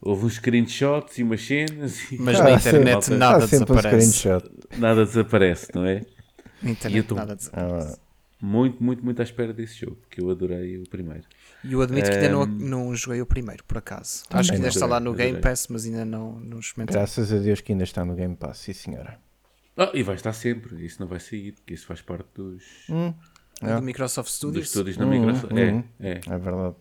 Houve 0.00 0.26
uns 0.26 0.34
screenshots 0.34 1.18
e 1.18 1.22
umas 1.22 1.42
cenas 1.44 2.10
e 2.10 2.18
Mas 2.18 2.40
Ah, 2.40 2.44
na 2.44 2.52
internet 2.52 3.10
nada 3.12 3.46
sempre 3.46 3.72
um 3.72 3.76
desaparece. 3.76 4.12
screenshot. 4.12 4.50
nada 4.78 5.04
desaparece, 5.04 5.68
não 5.74 5.84
é? 5.86 5.94
Na 6.00 6.00
E 6.00 6.66
eu 6.66 6.70
internet 6.72 7.06
tô- 7.06 7.14
nada 7.14 7.36
desaparece. 7.36 7.94
Ah, 7.94 7.98
Muito, 8.44 8.82
muito, 8.82 9.04
muito 9.04 9.20
à 9.20 9.22
espera 9.22 9.52
desse 9.52 9.76
jogo, 9.86 9.98
que 10.10 10.20
eu 10.20 10.28
adorei 10.28 10.76
o 10.76 10.82
primeiro. 10.88 11.22
E 11.62 11.72
eu 11.74 11.80
admito 11.80 12.10
que 12.10 12.16
ainda 12.16 12.28
não, 12.28 12.44
não 12.44 12.94
joguei 12.96 13.20
o 13.20 13.26
primeiro, 13.26 13.62
por 13.62 13.78
acaso. 13.78 14.24
Também 14.24 14.40
Acho 14.40 14.50
que 14.50 14.56
ainda 14.56 14.66
está 14.68 14.84
lá 14.84 14.98
no 14.98 15.14
Game. 15.14 15.40
Pass, 15.40 15.68
mas 15.68 15.84
ainda 15.86 16.04
não, 16.04 16.40
não 16.40 16.58
experimentei. 16.58 16.96
graças 16.96 17.32
a 17.32 17.38
Deus 17.38 17.60
que 17.60 17.70
ainda 17.70 17.84
está 17.84 18.04
no 18.04 18.16
Game 18.16 18.34
Pass, 18.34 18.58
sim 18.58 18.72
senhora. 18.72 19.20
Ah, 19.76 19.92
e 19.94 20.02
vai 20.02 20.16
estar 20.16 20.32
sempre, 20.32 20.84
isso 20.84 21.00
não 21.00 21.06
vai 21.06 21.20
sair, 21.20 21.52
porque 21.52 21.72
isso 21.74 21.86
faz 21.86 22.02
parte 22.02 22.26
dos, 22.34 22.64
Hum, 22.90 23.14
É 23.62 23.70
é. 23.70 23.76
do 23.76 23.82
Microsoft 23.82 24.26
dos 24.28 24.36
Studios. 24.36 24.66
estúdios 24.66 24.96
da 24.96 25.04
Uhum, 25.06 25.10
Microsoft. 25.20 25.52
uhum. 25.52 25.84
É, 26.00 26.10
é. 26.10 26.20
é 26.26 26.38
verdade. 26.38 26.74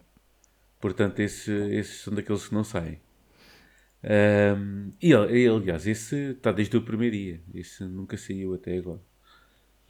Portanto, 0.80 1.20
esse- 1.20 1.52
esses 1.52 2.02
são 2.02 2.14
daqueles 2.16 2.48
que 2.48 2.56
não 2.56 2.64
saem. 2.64 3.00
E, 5.00 5.10
e, 5.12 5.48
aliás, 5.48 5.86
esse 5.86 6.16
está 6.32 6.52
desde 6.52 6.76
o 6.76 6.82
primeiro 6.82 7.16
dia. 7.16 7.42
Esse 7.54 7.84
nunca 7.84 8.18
saiu 8.18 8.54
até 8.56 8.76
agora. 8.78 9.00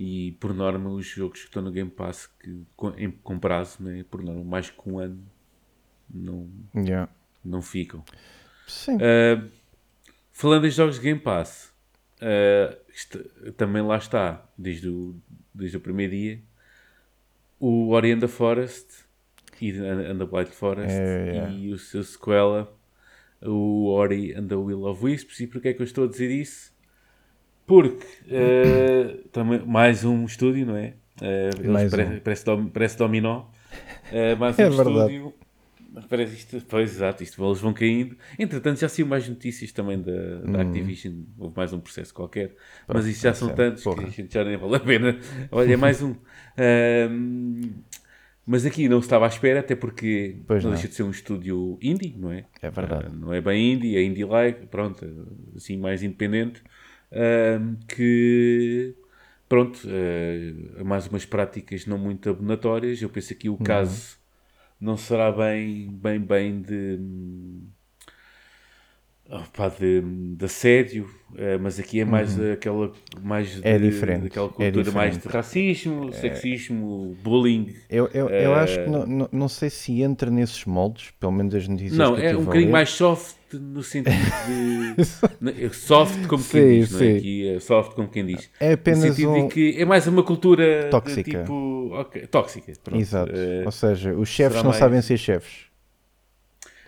E 0.03 0.31
por 0.39 0.51
norma, 0.53 0.89
os 0.89 1.05
jogos 1.05 1.41
que 1.41 1.45
estão 1.45 1.61
no 1.61 1.71
Game 1.71 1.91
Pass 1.91 2.25
que, 2.25 2.63
com, 2.75 2.89
em, 2.97 3.11
com 3.11 3.37
prazo, 3.37 3.83
né, 3.83 4.03
por 4.09 4.23
norma, 4.23 4.43
mais 4.43 4.69
que 4.69 4.89
um 4.89 4.97
ano, 4.97 5.23
não, 6.09 6.49
Yeah. 6.75 7.07
não 7.45 7.61
ficam. 7.61 8.03
Sim. 8.67 8.95
Uh, 8.95 9.47
falando 10.31 10.65
em 10.65 10.71
jogos 10.71 10.95
de 10.95 11.01
Game 11.01 11.19
Pass, 11.19 11.71
uh, 12.19 12.75
isto- 12.91 13.19
também 13.53 13.83
lá 13.83 13.97
está, 13.97 14.43
desde 14.57 14.89
o, 14.89 15.15
desde 15.53 15.77
o 15.77 15.79
primeiro 15.81 16.13
dia, 16.13 16.41
o 17.59 17.89
Ori 17.89 18.11
and 18.13 18.19
the 18.21 18.27
Forest 18.27 18.87
e 19.61 19.69
and 19.71 20.17
the 20.17 20.25
Blight 20.25 20.51
Forest 20.51 20.97
É, 20.97 21.37
é. 21.47 21.51
e 21.51 21.71
o 21.71 21.77
seu 21.77 22.03
sequela, 22.03 22.75
o 23.39 23.85
Ori 23.87 24.33
and 24.33 24.47
the 24.47 24.55
Will 24.55 24.83
of 24.85 25.05
Wisps. 25.05 25.39
E 25.41 25.45
porquê 25.47 25.67
é 25.69 25.73
que 25.75 25.81
eu 25.81 25.85
estou 25.85 26.05
a 26.05 26.07
dizer 26.07 26.31
isso? 26.31 26.73
Porque 27.71 28.05
uh, 28.27 29.29
também, 29.29 29.59
mais 29.65 30.03
um 30.03 30.25
estúdio, 30.25 30.65
não 30.65 30.75
é? 30.75 30.93
Uh, 31.21 31.71
Mais 31.71 31.89
pare- 31.91 32.03
um. 32.03 32.19
parece, 32.19 32.45
dom- 32.45 32.67
parece 32.69 32.97
dominó. 32.97 33.45
Uh, 34.11 34.37
mais 34.39 34.59
É 34.59 34.67
um 34.67 34.69
verdade. 34.69 35.13
estúdio 35.13 35.33
Parece 36.09 36.35
isto, 36.35 36.61
pois 36.69 36.89
exato, 36.89 37.21
isto, 37.21 37.43
eles 37.45 37.59
vão 37.59 37.73
caindo. 37.73 38.15
Entretanto, 38.39 38.79
já 38.79 38.87
saiu 38.87 39.05
mais 39.05 39.27
notícias 39.27 39.73
também 39.73 40.01
da, 40.01 40.11
da 40.39 40.61
Activision. 40.61 41.13
Houve 41.37 41.53
mais 41.57 41.73
um 41.73 41.81
processo 41.81 42.13
qualquer. 42.13 42.55
mas 42.87 43.05
isso 43.07 43.23
já 43.23 43.33
são 43.33 43.49
tantos 43.49 43.83
porra. 43.83 44.07
que 44.07 44.25
já 44.29 44.43
nem 44.45 44.55
vale 44.55 44.75
a 44.77 44.79
pena. 44.79 45.19
Olha, 45.51 45.73
é 45.73 45.75
mais 45.77 46.01
um. 46.01 46.15
Ahm, 46.57 47.71
mas 48.45 48.65
aqui 48.65 48.87
não 48.87 49.01
se 49.01 49.07
estava 49.07 49.25
à 49.25 49.27
espera, 49.27 49.59
até 49.59 49.75
porque 49.75 50.37
Pois 50.47 50.63
não, 50.63 50.71
não. 50.71 50.77
deixa 50.77 50.87
de 50.87 50.95
ser 50.95 51.03
um 51.03 51.11
estúdio 51.11 51.77
indie, 51.81 52.15
não 52.17 52.31
é? 52.31 52.45
É 52.61 52.69
verdade. 52.69 53.07
Ah, 53.07 53.09
não 53.13 53.33
é 53.33 53.41
bem 53.41 53.73
indie, 53.73 53.97
é 53.97 54.03
indie-like, 54.03 54.67
pronto, 54.67 55.05
assim 55.55 55.77
mais 55.77 56.01
independente. 56.03 56.61
Ahm, 57.11 57.75
que 57.87 58.95
pronto, 59.49 59.79
eh, 59.87 60.83
mais 60.83 61.07
umas 61.07 61.25
práticas 61.25 61.85
não 61.85 61.97
muito 61.97 62.29
abonatórias. 62.29 63.01
Eu 63.01 63.09
penso 63.09 63.35
que 63.35 63.49
o 63.49 63.57
caso 63.57 64.17
não 64.81 64.97
será 64.97 65.31
bem, 65.31 65.89
bem, 65.91 66.19
bem 66.19 66.61
de, 66.61 66.97
hum, 66.99 67.67
opá, 69.29 69.69
de, 69.69 70.01
de 70.35 70.45
assédio, 70.45 71.09
eh, 71.35 71.57
mas 71.57 71.79
aqui 71.79 71.99
é 72.01 72.05
mais 72.05 72.37
aquela 72.39 72.91
mais 73.21 73.61
É 73.61 73.77
de- 73.77 73.79
diferente, 73.79 74.29
daquela 74.29 74.49
é 74.57 74.69
cultura 74.69 74.91
mais 74.91 75.17
de 75.17 75.27
diferente. 75.27 75.27
racismo, 75.27 76.11
sexismo, 76.13 77.15
bullying. 77.23 77.75
Eu, 77.89 78.07
eu, 78.13 78.31
eu 78.37 78.53
Eh, 78.53 78.55
acho 78.55 78.79
que 78.81 78.89
não, 78.89 79.05
não, 79.05 79.29
não 79.31 79.47
sei 79.49 79.69
se 79.69 80.01
entra 80.01 80.31
nesses 80.31 80.65
moldes, 80.65 81.11
pelo 81.19 81.31
menos 81.31 81.53
as 81.53 81.67
notícias 81.67 82.09
Não, 82.09 82.09
que 82.09 82.19
eu 82.19 82.23
é 82.23 82.35
um 82.35 82.43
bocadinho 82.45 82.71
mais 82.71 82.89
soft 82.89 83.35
no 83.59 83.81
sentido 83.83 84.13
de. 84.15 84.95
né, 85.41 85.69
soft 85.71 86.25
como 86.27 86.43
quem 86.43 86.61
Sim, 86.61 86.79
diz, 86.79 86.91
não 86.91 86.99
é? 87.07 87.17
Aqui 87.17 87.47
é 87.49 87.59
soft 87.59 87.91
como 87.93 88.07
quem 88.07 88.25
diz. 88.25 88.49
É 88.59 88.73
apenas 88.73 88.99
no 89.03 89.07
sentido 89.13 89.31
um... 89.31 89.47
de 89.47 89.53
que 89.53 89.81
é 89.81 89.85
mais 89.85 90.07
uma 90.07 90.23
cultura 90.23 90.83
de 90.85 90.89
Tóxica. 90.89 91.39
tipo. 91.39 91.89
ok, 91.93 92.27
tóxica. 92.27 92.73
Pronto. 92.83 92.99
Exato. 92.99 93.31
Eh, 93.35 93.63
Ou 93.65 93.71
seja, 93.71 94.13
os 94.13 94.29
chefes 94.29 94.57
não 94.57 94.65
mais- 94.65 94.77
sabem 94.77 95.01
ser 95.01 95.17
chefes. 95.17 95.69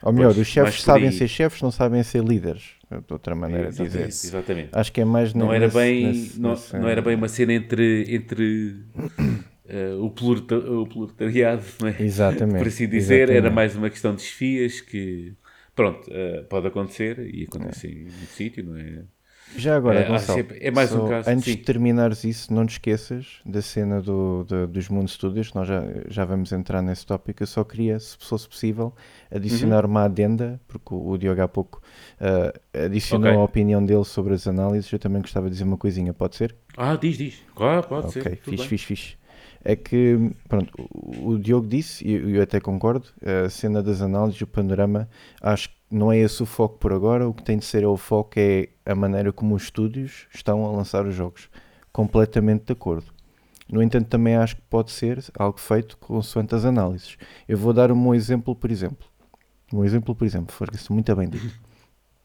Ou 0.02 0.12
melhor, 0.12 0.28
Pois, 0.34 0.40
os 0.40 0.48
chefes 0.48 0.82
sabem 0.82 1.12
ser 1.12 1.28
chefes, 1.30 1.62
não 1.62 1.72
sabem 1.72 2.04
ser 2.04 2.22
líderes. 2.24 2.72
De 3.08 3.14
outra 3.14 3.34
maneira 3.34 3.72
de 3.72 3.82
exatamente, 3.82 4.08
dizer. 4.10 4.28
exatamente. 4.28 4.70
Acho 4.74 4.92
que 4.92 5.00
é 5.02 5.06
mais 5.06 5.34
Não 5.34 5.52
era 5.52 5.66
nesse- 5.66 5.78
bem, 5.78 6.06
nesse- 6.08 6.40
não, 6.42 6.50
nesse- 6.52 6.78
não 6.78 6.88
era 6.90 7.02
bem 7.02 7.16
uma 7.16 7.28
cena 7.30 7.54
entre, 7.54 8.06
entre 8.14 8.76
eh, 9.66 9.94
o, 10.00 10.10
plurita- 10.10 10.58
o 10.58 10.86
proletariado, 10.86 11.64
não 11.82 11.88
é? 11.88 11.96
Exatamente. 12.02 12.58
por 12.58 12.68
assim 12.68 12.88
dizer, 12.88 13.22
era 13.22 13.32
exatamente. 13.34 13.56
mais 13.56 13.76
uma 13.78 13.90
questão 13.90 14.12
de 14.12 14.18
desfias 14.18 14.82
que, 14.82 15.34
pronto, 15.76 16.10
eh, 16.12 16.44
pode 16.50 16.68
acontecer 16.68 17.20
e 17.20 17.44
acontece 17.46 17.88
em 17.88 18.12
muito 18.12 18.34
sítio, 18.34 18.64
não 18.64 18.78
é? 18.78 19.06
Já 19.56 19.76
agora, 19.76 20.00
É, 20.00 20.06
Gonçalo, 20.06 20.38
sempre- 20.38 20.60
é 20.62 20.72
mais 20.72 20.94
um 20.94 21.02
só 21.02 21.08
caso, 21.08 21.30
antes 21.30 21.44
sim. 21.44 21.58
de 21.58 21.64
terminares 21.64 22.24
isso, 22.24 22.52
não 22.54 22.66
te 22.66 22.72
esqueças 22.72 23.40
da 23.46 23.62
cena 23.62 24.02
do, 24.02 24.44
do- 24.46 24.68
dos 24.68 24.88
Moon 24.90 25.06
Studios, 25.08 25.54
nós 25.54 25.68
já, 25.68 25.84
já 26.08 26.26
vamos 26.26 26.52
entrar 26.52 26.82
nesse 26.82 27.06
tópico. 27.06 27.44
Eu 27.44 27.48
só 27.48 27.64
queria, 27.64 28.00
se 28.00 28.18
fosse 28.18 28.48
possível, 28.48 28.96
adicionar 29.30 29.86
Uhum. 29.86 29.92
uma 29.92 30.04
adenda, 30.06 30.60
porque 30.68 30.94
o, 30.94 31.10
o 31.10 31.18
Diogo 31.18 31.42
há 31.42 31.48
pouco 31.48 31.82
ah, 32.20 32.54
adicionou 32.86 33.28
Ok. 33.30 33.42
a 33.42 33.44
opinião 33.44 33.84
dele 33.86 34.06
sobre 34.06 34.34
as 34.34 34.48
análises. 34.48 34.92
Eu 34.92 35.00
também 35.00 35.22
gostava 35.22 35.48
de 35.48 35.52
dizer 35.54 35.66
uma 35.66 35.78
coisinha, 35.78 36.14
pode 36.14 36.36
ser? 36.36 36.56
Ah, 36.78 36.96
diz, 36.96 37.18
diz. 37.18 37.44
Claro, 37.56 37.88
pode 37.88 38.08
Ok, 38.08 38.12
ser. 38.12 38.38
tudo 38.38 38.62
fixe, 38.62 38.68
fixe, 38.68 38.86
fixe. 38.86 39.18
É 39.66 39.76
que, 39.76 40.32
pronto, 40.50 40.72
o, 40.92 41.38
Diogo 41.38 41.68
disse, 41.68 42.06
e 42.06 42.14
eu, 42.14 42.30
eu 42.30 42.44
até 42.44 42.60
concordo, 42.60 43.08
a 43.46 43.50
cena 43.50 43.82
das 43.82 44.02
análises, 44.02 44.42
o 44.42 44.48
panorama, 44.48 45.08
acho 45.42 45.70
que 45.70 45.76
não 45.90 46.12
é 46.12 46.18
esse 46.18 46.42
o 46.44 46.46
foco 46.46 46.78
por 46.78 46.92
agora, 46.92 47.28
o 47.28 47.34
que 47.34 47.44
tem 47.44 47.58
de 47.58 47.66
ser 47.66 47.84
é 47.84 47.88
o 47.88 47.96
foco 47.96 48.34
é 48.38 48.70
a 48.86 48.96
maneira 48.96 49.32
como 49.32 49.56
os 49.56 49.64
estúdios 49.64 50.28
estão 50.34 50.66
a 50.66 50.72
lançar 50.72 51.06
os 51.06 51.16
jogos. 51.16 51.50
Completamente 51.92 52.66
de 52.66 52.74
acordo. 52.74 53.06
No 53.72 53.82
entanto, 53.82 54.08
também 54.08 54.36
acho 54.36 54.56
que 54.56 54.62
pode 54.64 54.92
ser 54.92 55.24
algo 55.38 55.60
feito 55.60 55.98
consoante 55.98 56.56
as 56.56 56.66
análises. 56.66 57.18
Eu 57.48 57.58
vou 57.58 57.72
dar 57.72 57.92
um 57.92 58.14
exemplo, 58.14 58.56
por 58.56 58.72
exemplo. 58.72 59.08
Um 59.72 59.84
exemplo, 59.86 60.14
por 60.14 60.26
exemplo, 60.26 60.54
foi 60.54 60.68
isso 60.74 60.92
muito 60.92 61.16
bem 61.16 61.30
dito. 61.30 61.60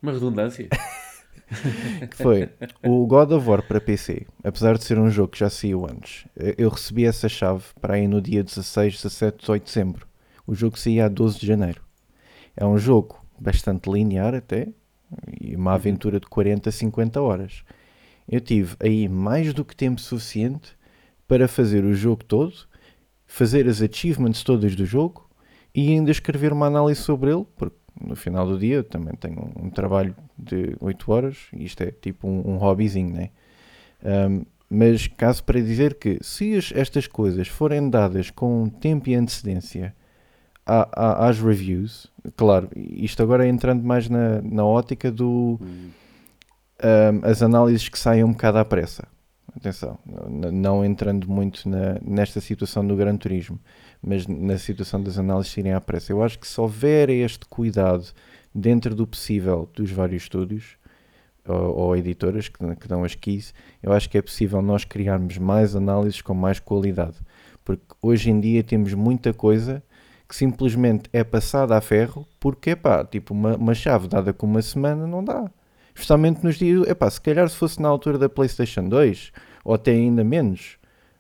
Uma 0.03 0.13
redundância. 0.13 0.69
que 2.11 2.17
foi 2.17 2.51
o 2.85 3.07
God 3.07 3.33
of 3.33 3.49
War 3.49 3.63
para 3.63 3.81
PC, 3.81 4.27
apesar 4.45 4.77
de 4.77 4.85
ser 4.85 4.99
um 4.99 5.11
jogo 5.11 5.29
que 5.29 5.39
já 5.39 5.49
saiu 5.49 5.87
antes, 5.87 6.27
eu 6.57 6.69
recebi 6.69 7.05
essa 7.05 7.29
chave 7.29 7.65
para 7.81 7.95
aí 7.95 8.07
no 8.07 8.21
dia 8.21 8.45
16, 8.45 8.95
17, 8.97 9.39
18 9.39 9.63
de 9.63 9.69
dezembro. 9.69 10.07
O 10.47 10.55
jogo 10.55 10.79
saía 10.79 11.07
a 11.07 11.09
12 11.09 11.41
de 11.41 11.47
janeiro. 11.47 11.83
É 12.57 12.65
um 12.65 12.79
jogo 12.79 13.25
bastante 13.39 13.91
linear 13.91 14.35
até, 14.35 14.69
e 15.41 15.57
uma 15.57 15.75
aventura 15.75 16.21
de 16.21 16.27
40, 16.27 16.71
50 16.71 17.21
horas. 17.21 17.63
Eu 18.29 18.41
tive 18.41 18.77
aí 18.81 19.09
mais 19.09 19.55
do 19.55 19.65
que 19.65 19.75
tempo 19.75 20.01
suficiente 20.01 20.77
para 21.27 21.49
fazer 21.49 21.85
o 21.85 21.95
jogo 21.95 22.25
todo, 22.25 22.55
fazer 23.27 23.69
as 23.69 23.81
achievements 23.81 24.43
todas 24.43 24.75
do 24.75 24.85
jogo 24.85 25.29
e 25.75 25.89
ainda 25.93 26.11
escrever 26.11 26.53
uma 26.53 26.67
análise 26.67 27.01
sobre 27.01 27.31
ele, 27.31 27.47
porque 27.57 27.77
no 28.01 28.17
final 28.17 28.47
do 28.47 28.59
dia 28.59 28.83
também 28.83 29.15
tenho 29.15 29.51
um, 29.61 29.71
trabalho 29.71 30.15
de 30.39 30.77
8 30.81 31.13
horas 31.13 31.37
e 31.53 31.65
isto 31.65 31.83
é 31.83 31.91
tipo 31.91 32.29
um, 32.29 32.55
um 32.55 32.57
hobbyzinho, 32.57 33.15
né? 33.15 33.31
Um, 34.05 34.45
mas 34.71 35.07
caso 35.07 35.43
para 35.45 35.61
dizer 35.61 35.95
que 35.95 36.19
se 36.21 36.55
as, 36.55 36.73
estas 36.75 37.07
coisas 37.07 37.49
forem 37.49 37.89
dadas 37.89 38.31
com 38.31 38.69
tempo 38.69 39.09
e 39.09 39.15
antecedência 39.15 39.95
às 40.67 41.41
reviews, 41.41 42.13
claro, 42.37 42.69
isto 42.77 43.23
agora 43.23 43.49
entrando 43.49 43.83
mais 43.83 44.07
na, 44.07 44.43
na 44.43 44.67
ótica 44.67 45.11
do 45.11 45.59
um, 46.83 47.21
as 47.23 47.43
análises 47.43 47.89
que 47.89 47.99
saem 47.99 48.23
um 48.23 48.33
bocado 48.33 48.59
à 48.59 48.65
pressa. 48.65 49.09
Atenção, 49.57 49.99
não, 50.07 50.53
não 50.53 50.85
entrando 50.85 51.29
muito 51.29 51.69
na, 51.69 51.99
nesta 52.03 52.41
situação 52.41 52.87
do 52.87 52.95
Gran 52.95 53.17
Turismo 53.17 53.59
mas 54.03 54.27
na 54.27 54.59
situação 54.59 55.03
das 55.03 55.19
análises 55.19 55.57
irem 55.57 55.73
à 55.73 55.81
pressa. 55.81 56.13
Eu 56.13 56.23
acho 56.23 56.39
que 56.39 56.47
se 56.47 56.61
houver 56.61 57.11
este 57.11 57.47
cuidado 57.47 58.07
dentro 58.55 58.95
do 58.95 59.07
possível 59.07 59.69
dos 59.75 59.91
vários 59.91 60.23
estúdios 60.23 60.77
ou, 61.47 61.77
ou 61.77 61.97
editoras 61.97 62.49
que, 62.49 62.59
que, 62.77 62.89
dão 62.89 63.05
as 63.05 63.15
keys, 63.15 63.55
eu 63.83 63.93
acho 63.93 64.09
que 64.09 64.19
é 64.19 64.23
possível 64.23 64.61
nós 64.63 64.85
criarmos 64.85 65.39
mais 65.39 65.75
análises 65.75 66.21
com 66.21 66.35
mais 66.35 66.61
qualidade. 66.61 67.17
Porque 67.65 67.85
hoje 68.01 68.31
em 68.31 68.41
dia 68.41 68.63
temos 68.63 68.95
muita 68.95 69.33
coisa 69.33 69.83
que 70.29 70.37
simplesmente 70.37 71.09
é 71.13 71.25
passada 71.25 71.77
a 71.77 71.81
ferro 71.81 72.27
porque, 72.39 72.77
pá, 72.77 73.05
tipo, 73.05 73.33
uma, 73.33 73.57
uma 73.57 73.75
chave 73.75 74.09
dada 74.09 74.33
com 74.33 74.47
uma 74.47 74.63
semana 74.63 75.07
não 75.07 75.25
dá. 75.25 75.51
Justamente 75.95 76.45
nos 76.45 76.57
dias, 76.57 76.87
epá, 76.87 77.11
se 77.11 77.21
calhar 77.21 77.49
se 77.49 77.57
fosse 77.57 77.81
na 77.81 77.89
altura 77.89 78.19
da 78.19 78.29
PlayStation 78.29 78.85
2, 78.85 79.33
ou 79.65 79.75
até 79.75 79.91
ainda 79.91 80.23
menos, 80.23 80.78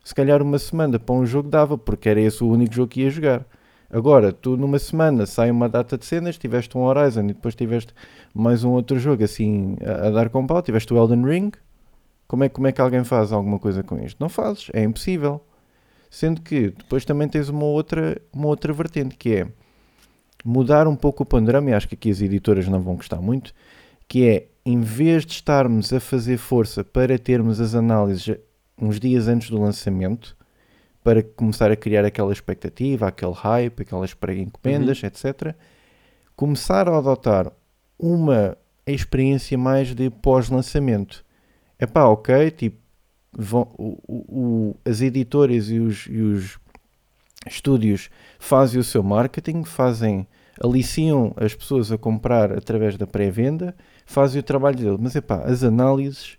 se 0.08 0.14
calhar 0.14 0.40
uma 0.40 0.58
semana 0.58 0.98
para 0.98 1.14
um 1.14 1.26
jogo 1.26 1.50
dava, 1.50 1.76
porque 1.76 2.08
era 2.08 2.18
esse 2.18 2.42
o 2.42 2.48
único 2.48 2.74
jogo 2.74 2.88
que 2.88 3.02
ia 3.02 3.10
jogar. 3.10 3.44
Agora, 3.90 4.32
tu 4.32 4.56
numa 4.56 4.78
semana 4.78 5.26
sai 5.26 5.50
uma 5.50 5.68
data 5.68 5.98
de 5.98 6.06
cenas, 6.06 6.38
tiveste 6.38 6.78
um 6.78 6.80
Horizon 6.80 7.24
e 7.24 7.34
depois 7.34 7.54
tiveste 7.54 7.92
mais 8.32 8.64
um 8.64 8.70
outro 8.70 8.98
jogo 8.98 9.22
assim 9.22 9.76
a, 9.84 10.06
a 10.06 10.10
dar 10.10 10.30
com 10.30 10.46
pau, 10.46 10.62
tiveste 10.62 10.94
o 10.94 10.96
Elden 10.96 11.26
Ring. 11.26 11.52
Como 12.26 12.42
é, 12.42 12.48
como 12.48 12.66
é 12.66 12.72
que 12.72 12.80
alguém 12.80 13.04
faz 13.04 13.32
alguma 13.32 13.58
coisa 13.58 13.82
com 13.82 14.02
isto? 14.02 14.16
Não 14.18 14.30
fazes, 14.30 14.70
é 14.72 14.82
impossível. 14.82 15.42
Sendo 16.08 16.40
que 16.40 16.70
depois 16.70 17.04
também 17.04 17.28
tens 17.28 17.50
uma 17.50 17.66
outra, 17.66 18.18
uma 18.32 18.46
outra 18.46 18.72
vertente 18.72 19.14
que 19.14 19.34
é 19.34 19.46
mudar 20.42 20.88
um 20.88 20.96
pouco 20.96 21.22
o 21.22 21.26
panorama, 21.26 21.68
e 21.68 21.74
acho 21.74 21.86
que 21.86 21.94
aqui 21.94 22.10
as 22.10 22.22
editoras 22.22 22.66
não 22.66 22.80
vão 22.80 22.96
gostar 22.96 23.20
muito, 23.20 23.52
que 24.08 24.26
é 24.26 24.46
em 24.64 24.80
vez 24.80 25.26
de 25.26 25.32
estarmos 25.32 25.92
a 25.92 26.00
fazer 26.00 26.38
força 26.38 26.82
para 26.82 27.18
termos 27.18 27.60
as 27.60 27.74
análises 27.74 28.38
uns 28.80 29.00
dias 29.00 29.28
antes 29.28 29.50
do 29.50 29.60
lançamento 29.60 30.36
para 31.02 31.22
começar 31.22 31.70
a 31.70 31.76
criar 31.76 32.04
aquela 32.04 32.32
expectativa, 32.32 33.08
aquele 33.08 33.32
hype, 33.32 33.82
aquelas 33.82 34.14
pré-encomendas, 34.14 35.02
uhum. 35.02 35.08
etc. 35.08 35.54
Começar 36.36 36.88
a 36.88 36.98
adotar 36.98 37.52
uma 37.98 38.56
experiência 38.86 39.56
mais 39.58 39.94
de 39.94 40.10
pós-lançamento. 40.10 41.24
É 41.78 41.86
pá, 41.86 42.04
ok, 42.04 42.50
tipo, 42.50 42.78
vão, 43.32 43.68
o, 43.78 43.98
o, 44.06 44.76
as 44.84 45.00
editoras 45.00 45.70
e 45.70 45.78
os, 45.78 46.06
e 46.06 46.20
os 46.20 46.58
estúdios 47.46 48.10
fazem 48.38 48.80
o 48.80 48.84
seu 48.84 49.02
marketing, 49.02 49.64
fazem, 49.64 50.26
aliciam 50.62 51.32
as 51.36 51.54
pessoas 51.54 51.90
a 51.92 51.98
comprar 51.98 52.52
através 52.52 52.96
da 52.96 53.06
pré-venda, 53.06 53.74
fazem 54.06 54.40
o 54.40 54.42
trabalho 54.42 54.76
dele. 54.76 54.98
Mas 55.00 55.16
é 55.16 55.20
pá, 55.20 55.42
as 55.44 55.62
análises 55.62 56.37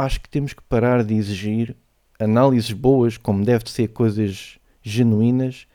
acho 0.00 0.20
que 0.20 0.28
temos 0.28 0.52
que 0.52 0.62
parar 0.62 1.04
de 1.04 1.14
exigir 1.14 1.76
análises 2.18 2.72
boas, 2.72 3.16
como 3.16 3.44
deve 3.44 3.70
ser 3.70 3.88
coisas 3.88 4.58
genuínas, 4.82 5.66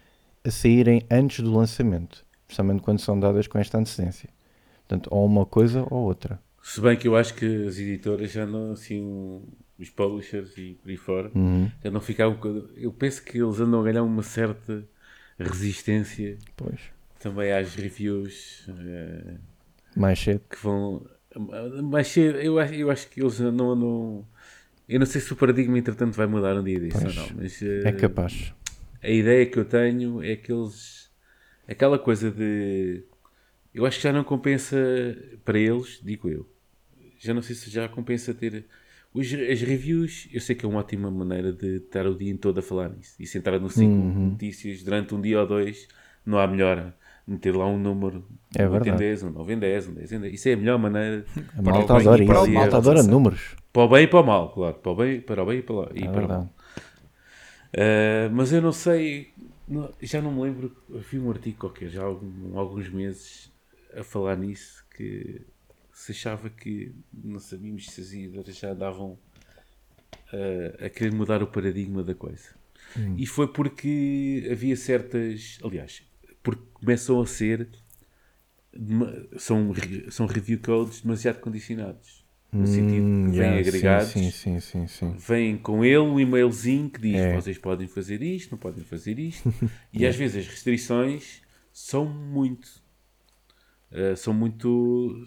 a 0.44 0.52
saírem 0.52 1.06
antes 1.10 1.40
do 1.40 1.54
lançamento, 1.54 2.26
especialmente 2.42 2.82
quando 2.82 3.00
são 3.00 3.20
dadas 3.20 3.48
com 3.48 3.58
esta 3.58 3.78
antecedência. 3.78 4.30
Portanto, 4.88 5.10
ou 5.12 5.26
uma 5.26 5.46
coisa 5.46 5.86
ou 5.90 6.04
outra. 6.04 6.40
Se 6.62 6.80
bem 6.82 6.98
que 6.98 7.08
eu 7.08 7.16
acho 7.16 7.34
que 7.34 7.66
as 7.68 7.78
editoras 7.78 8.32
já 8.32 8.46
não, 8.46 8.72
assim, 8.72 9.42
os 9.80 9.90
publishers 9.90 10.58
e 10.58 10.78
por 10.82 10.90
aí 10.90 10.98
fora, 10.98 11.32
uhum. 11.34 11.70
já 11.84 11.92
não 11.92 12.02
ficaram. 12.02 12.38
Eu 12.76 12.92
penso 12.92 13.24
que 13.24 13.40
eles 13.40 13.60
andam 13.60 13.82
a 13.82 13.84
ganhar 13.84 14.04
uma 14.04 14.24
certa 14.24 14.88
resistência 15.38 16.38
pois. 16.56 16.80
também 17.20 17.52
às 17.52 17.76
reviews 17.76 18.68
uh, 18.70 19.38
mais 19.96 20.20
cedo 20.20 20.42
que 20.50 20.58
vão 20.62 21.06
mas 21.84 22.16
eu, 22.18 22.60
eu 22.60 22.90
acho 22.90 23.10
que 23.10 23.22
eles 23.22 23.40
não, 23.40 23.76
não. 23.76 24.26
Eu 24.88 25.00
não 25.00 25.06
sei 25.06 25.20
se 25.20 25.34
o 25.34 25.36
paradigma, 25.36 25.78
entretanto, 25.78 26.16
vai 26.16 26.28
mudar 26.28 26.56
um 26.56 26.64
dia 26.64 26.80
disso 26.80 27.00
pois, 27.02 27.18
ou 27.18 27.24
não. 27.24 27.30
Mas, 27.38 27.62
é 27.62 27.90
uh, 27.90 27.98
capaz. 27.98 28.54
A 29.02 29.10
ideia 29.10 29.46
que 29.46 29.60
eu 29.60 29.66
tenho 29.66 30.24
é 30.24 30.36
que 30.36 30.52
eles. 30.52 31.12
Aquela 31.68 32.00
coisa 32.00 32.32
de. 32.32 33.04
Eu 33.74 33.86
acho 33.86 33.98
que 33.98 34.04
já 34.04 34.14
não 34.14 34.24
compensa 34.24 34.78
para 35.44 35.60
eles, 35.60 36.00
digo 36.02 36.30
eu. 36.30 36.48
Já 37.20 37.34
não 37.34 37.42
sei 37.42 37.56
se 37.56 37.70
já 37.70 37.88
compensa 37.90 38.34
ter. 38.34 38.66
Os, 39.14 39.34
as 39.34 39.62
reviews, 39.62 40.28
eu 40.32 40.42
sei 40.42 40.56
que 40.56 40.66
é 40.66 40.70
uma 40.70 40.80
ótima 40.80 41.10
maneira 41.10 41.52
de 41.52 41.78
estar 41.78 42.06
o 42.06 42.16
dia 42.16 42.38
todo 42.38 42.60
a 42.60 42.62
falar 42.62 42.90
nisso. 42.90 43.16
E 43.20 43.26
se 43.26 43.38
entrar 43.38 43.60
no 43.60 43.70
ciclo 43.70 43.88
uhum. 43.88 44.12
de 44.12 44.20
notícias 44.32 44.84
durante 44.84 45.16
um 45.16 45.22
dia 45.22 45.40
ou 45.40 45.48
dois, 45.48 45.88
não 46.26 46.38
há 46.38 46.48
melhor 46.48 46.94
meter 47.28 47.56
lá 47.56 47.66
um 47.66 47.78
número 47.78 48.24
é 48.56 48.68
um 48.68 48.74
8 48.74 48.90
em 48.90 48.96
10, 48.96 49.24
um 49.24 49.30
9 49.32 49.54
em 49.54 49.60
10, 49.60 49.88
um 49.88 49.94
10 49.94 50.12
em 50.12 50.20
10. 50.20 50.34
Isso 50.34 50.50
é 50.50 50.54
a 50.54 50.58
melhor 50.58 50.80
maneira. 50.80 51.26
A 51.58 51.62
malta 51.62 51.98
adora 51.98 52.24
isso. 52.24 52.34
A 52.34 52.48
malta 52.48 52.78
adora 52.78 53.04
números. 53.04 53.56
Para 53.74 53.84
o 53.84 53.90
bem 53.90 54.04
e 54.04 54.08
para 54.08 54.20
o 54.22 54.26
mal, 54.26 54.54
claro. 54.54 54.76
Para 54.76 54.92
o 54.92 54.96
bem, 54.96 55.22
para 55.22 55.44
o 55.44 55.46
bem 55.46 55.60
e 55.60 55.62
para, 55.62 55.76
o, 55.76 55.90
e 55.94 56.04
é 56.04 56.08
para 56.08 56.26
o 56.26 56.28
mal. 56.28 56.54
Uh, 57.74 58.32
mas 58.32 58.54
eu 58.54 58.62
não 58.62 58.72
sei, 58.72 59.34
não, 59.68 59.92
já 60.02 60.22
não 60.22 60.32
me 60.32 60.44
lembro, 60.44 60.74
vi 60.88 61.20
um 61.20 61.30
artigo 61.30 61.58
qualquer, 61.58 61.90
já 61.90 62.04
há 62.04 62.06
algum, 62.06 62.58
alguns 62.58 62.90
meses, 62.90 63.52
a 63.94 64.02
falar 64.02 64.38
nisso, 64.38 64.86
que 64.96 65.42
se 65.92 66.14
achava 66.14 66.50
que 66.50 66.94
não 67.14 67.40
sabíamos 67.40 67.88
se 67.88 68.00
as 68.00 68.14
ideias 68.14 68.58
já 68.58 68.74
davam 68.74 69.18
uh, 70.32 70.86
a 70.86 70.90
querer 70.90 71.14
mudar 71.14 71.44
o 71.44 71.48
paradigma 71.48 72.02
da 72.02 72.16
coisa. 72.16 72.56
Hum. 72.98 73.16
E 73.18 73.26
foi 73.26 73.48
porque 73.48 74.48
havia 74.50 74.76
certas. 74.78 75.60
Aliás, 75.62 76.04
porque 76.46 76.62
começam 76.76 77.20
a 77.20 77.26
ser 77.26 77.68
são, 79.38 79.74
são 80.10 80.26
review 80.28 80.60
codes 80.60 81.02
demasiado 81.02 81.40
condicionados. 81.40 82.24
No 82.52 82.62
hum, 82.62 82.66
sentido 82.68 83.32
que 83.32 83.38
vêm 83.38 83.60
agregados, 83.60 84.12
sim, 84.12 84.32
sim, 84.32 84.60
sim, 84.62 84.88
sim, 84.88 85.16
vêm 85.18 85.58
com 85.58 85.84
ele 85.84 85.98
um 85.98 86.20
e-mailzinho 86.20 86.90
que 86.90 87.02
diz: 87.02 87.16
é. 87.16 87.36
vocês 87.36 87.58
podem 87.58 87.88
fazer 87.88 88.22
isto, 88.22 88.52
não 88.52 88.58
podem 88.58 88.84
fazer 88.84 89.20
isto. 89.20 89.54
e 89.92 90.06
às 90.06 90.16
vezes 90.16 90.46
as 90.46 90.48
restrições 90.48 91.42
são 91.74 92.06
muito. 92.06 92.82
Uh, 93.92 94.16
são 94.16 94.34
muito. 94.34 95.26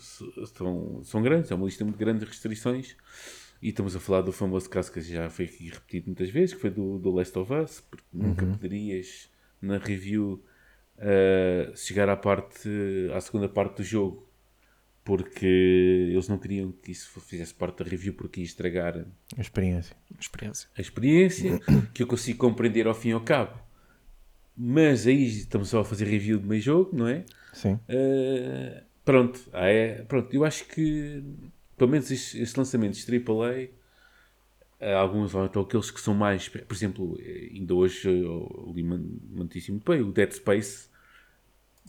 São, 0.54 1.02
são 1.04 1.20
grandes, 1.20 1.50
é 1.50 1.54
uma 1.54 1.66
lista 1.66 1.84
muito 1.84 1.98
grande 1.98 2.20
de 2.20 2.26
restrições. 2.26 2.96
E 3.60 3.70
estamos 3.70 3.94
a 3.94 4.00
falar 4.00 4.22
do 4.22 4.32
famoso 4.32 4.70
caso 4.70 4.90
que 4.90 5.00
já 5.00 5.28
foi 5.28 5.46
aqui 5.46 5.68
repetido 5.68 6.06
muitas 6.06 6.30
vezes, 6.30 6.54
que 6.54 6.60
foi 6.60 6.70
do, 6.70 6.98
do 6.98 7.10
Last 7.10 7.36
of 7.36 7.52
Us, 7.52 7.80
porque 7.80 8.06
nunca 8.12 8.46
uhum. 8.46 8.52
poderias 8.52 9.28
na 9.60 9.76
review 9.76 10.42
uh, 10.98 11.76
chegar 11.76 12.08
à 12.08 12.16
parte, 12.16 12.68
à 13.14 13.20
segunda 13.20 13.48
parte 13.48 13.78
do 13.78 13.84
jogo, 13.84 14.28
porque 15.04 15.46
eles 16.10 16.28
não 16.28 16.38
queriam 16.38 16.72
que 16.72 16.92
isso 16.92 17.20
fizesse 17.20 17.54
parte 17.54 17.82
da 17.82 17.90
review 17.90 18.12
porque 18.12 18.40
ia 18.40 18.46
estragar 18.46 19.06
a 19.36 19.40
experiência. 19.40 19.96
A 20.16 20.20
experiência, 20.20 20.68
a 20.76 20.80
experiência 20.82 21.60
que 21.94 22.02
eu 22.02 22.06
consigo 22.06 22.38
compreender 22.38 22.86
ao 22.86 22.94
fim 22.94 23.10
e 23.10 23.12
ao 23.12 23.20
cabo. 23.20 23.58
Mas 24.56 25.06
aí 25.06 25.26
estamos 25.26 25.68
só 25.68 25.80
a 25.80 25.84
fazer 25.84 26.04
review 26.06 26.38
de 26.38 26.46
meio 26.46 26.60
jogo, 26.60 26.94
não 26.94 27.06
é? 27.06 27.24
Sim. 27.52 27.74
Uh, 27.74 28.82
pronto, 29.04 29.40
ah, 29.52 29.66
é, 29.66 30.02
pronto, 30.02 30.34
eu 30.34 30.44
acho 30.44 30.66
que 30.66 31.22
pelo 31.78 31.90
menos 31.90 32.10
estes, 32.10 32.54
lançamentos 32.56 33.06
AAA 33.08 33.68
alguns 34.80 35.34
ou 35.34 35.44
então 35.44 35.62
aqueles 35.62 35.90
que 35.90 36.00
são 36.00 36.14
mais, 36.14 36.48
por 36.48 36.74
exemplo, 36.74 37.18
ainda 37.52 37.74
hoje 37.74 38.08
eu 38.08 38.72
li 38.74 38.82
muitíssimo 38.82 39.80
bem, 39.84 40.00
o 40.02 40.12
Dead 40.12 40.30
Space 40.32 40.88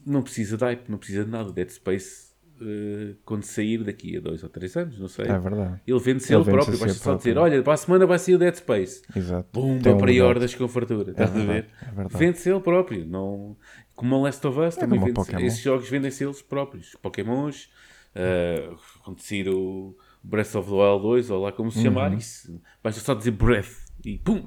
não 0.06 0.22
precisa 0.22 0.58
de 0.58 0.64
hype, 0.64 0.90
não 0.90 0.98
precisa 0.98 1.24
de 1.24 1.30
nada. 1.30 1.50
O 1.50 1.54
Dead 1.54 1.70
Space 1.70 2.30
uh, 2.62 3.16
quando 3.26 3.44
sair 3.44 3.84
daqui 3.84 4.18
a 4.18 4.20
dois 4.20 4.44
ou 4.44 4.50
três 4.50 4.76
anos, 4.76 5.00
não 5.00 5.08
sei. 5.08 5.26
É 5.26 5.38
verdade. 5.38 5.82
Ele 5.86 6.00
vende-se 6.00 6.34
ele, 6.34 6.42
Ele 6.42 6.52
próprio. 6.52 6.76
a 6.76 6.80
Basta 6.80 6.94
só 6.96 7.04
próprio. 7.04 7.18
dizer: 7.34 7.38
olha, 7.38 7.64
para 7.64 7.74
a 7.74 7.78
semana 7.78 8.06
vai 8.06 8.20
sair 8.20 8.36
o 8.36 8.40
Dead 8.40 8.56
Space. 8.56 9.02
Exato. 9.16 9.50
Pumba, 9.52 9.84
Tem 9.84 9.94
um 9.94 9.98
pre-orders 9.98 10.56
com 10.56 10.68
fartura. 10.68 11.12
Estás 11.12 11.36
a 11.36 11.40
ver? 11.40 11.66
é. 11.82 12.18
Vende-se 12.18 12.50
ele 12.50 12.60
próprio. 12.60 13.06
Não... 13.06 13.58
Como 13.96 14.16
o 14.16 14.24
Last 14.24 14.46
of 14.48 14.60
Us, 14.60 14.76
também 14.76 15.00
como 15.00 15.12
o 15.12 15.24
vende 15.24 15.46
esses 15.46 15.60
jogos 15.60 15.90
vendem-se 15.90 16.24
eles 16.24 16.42
próprios. 16.42 16.96
Pokémons, 17.02 17.70
uh, 18.16 18.78
quando 19.04 19.20
sair 19.20 19.50
o 19.50 19.96
Breath 20.30 20.56
of 20.56 20.70
the 20.70 20.76
Wild 20.76 21.02
2, 21.04 21.30
ou 21.32 21.42
lá 21.42 21.52
como 21.52 21.72
se 21.72 21.78
Uhum. 21.80 21.84
chamar, 21.86 22.14
isso, 22.14 22.60
basta 22.84 23.02
só 23.02 23.14
dizer 23.14 23.32
Breath 23.32 23.70
e 24.06 24.18
pum! 24.20 24.46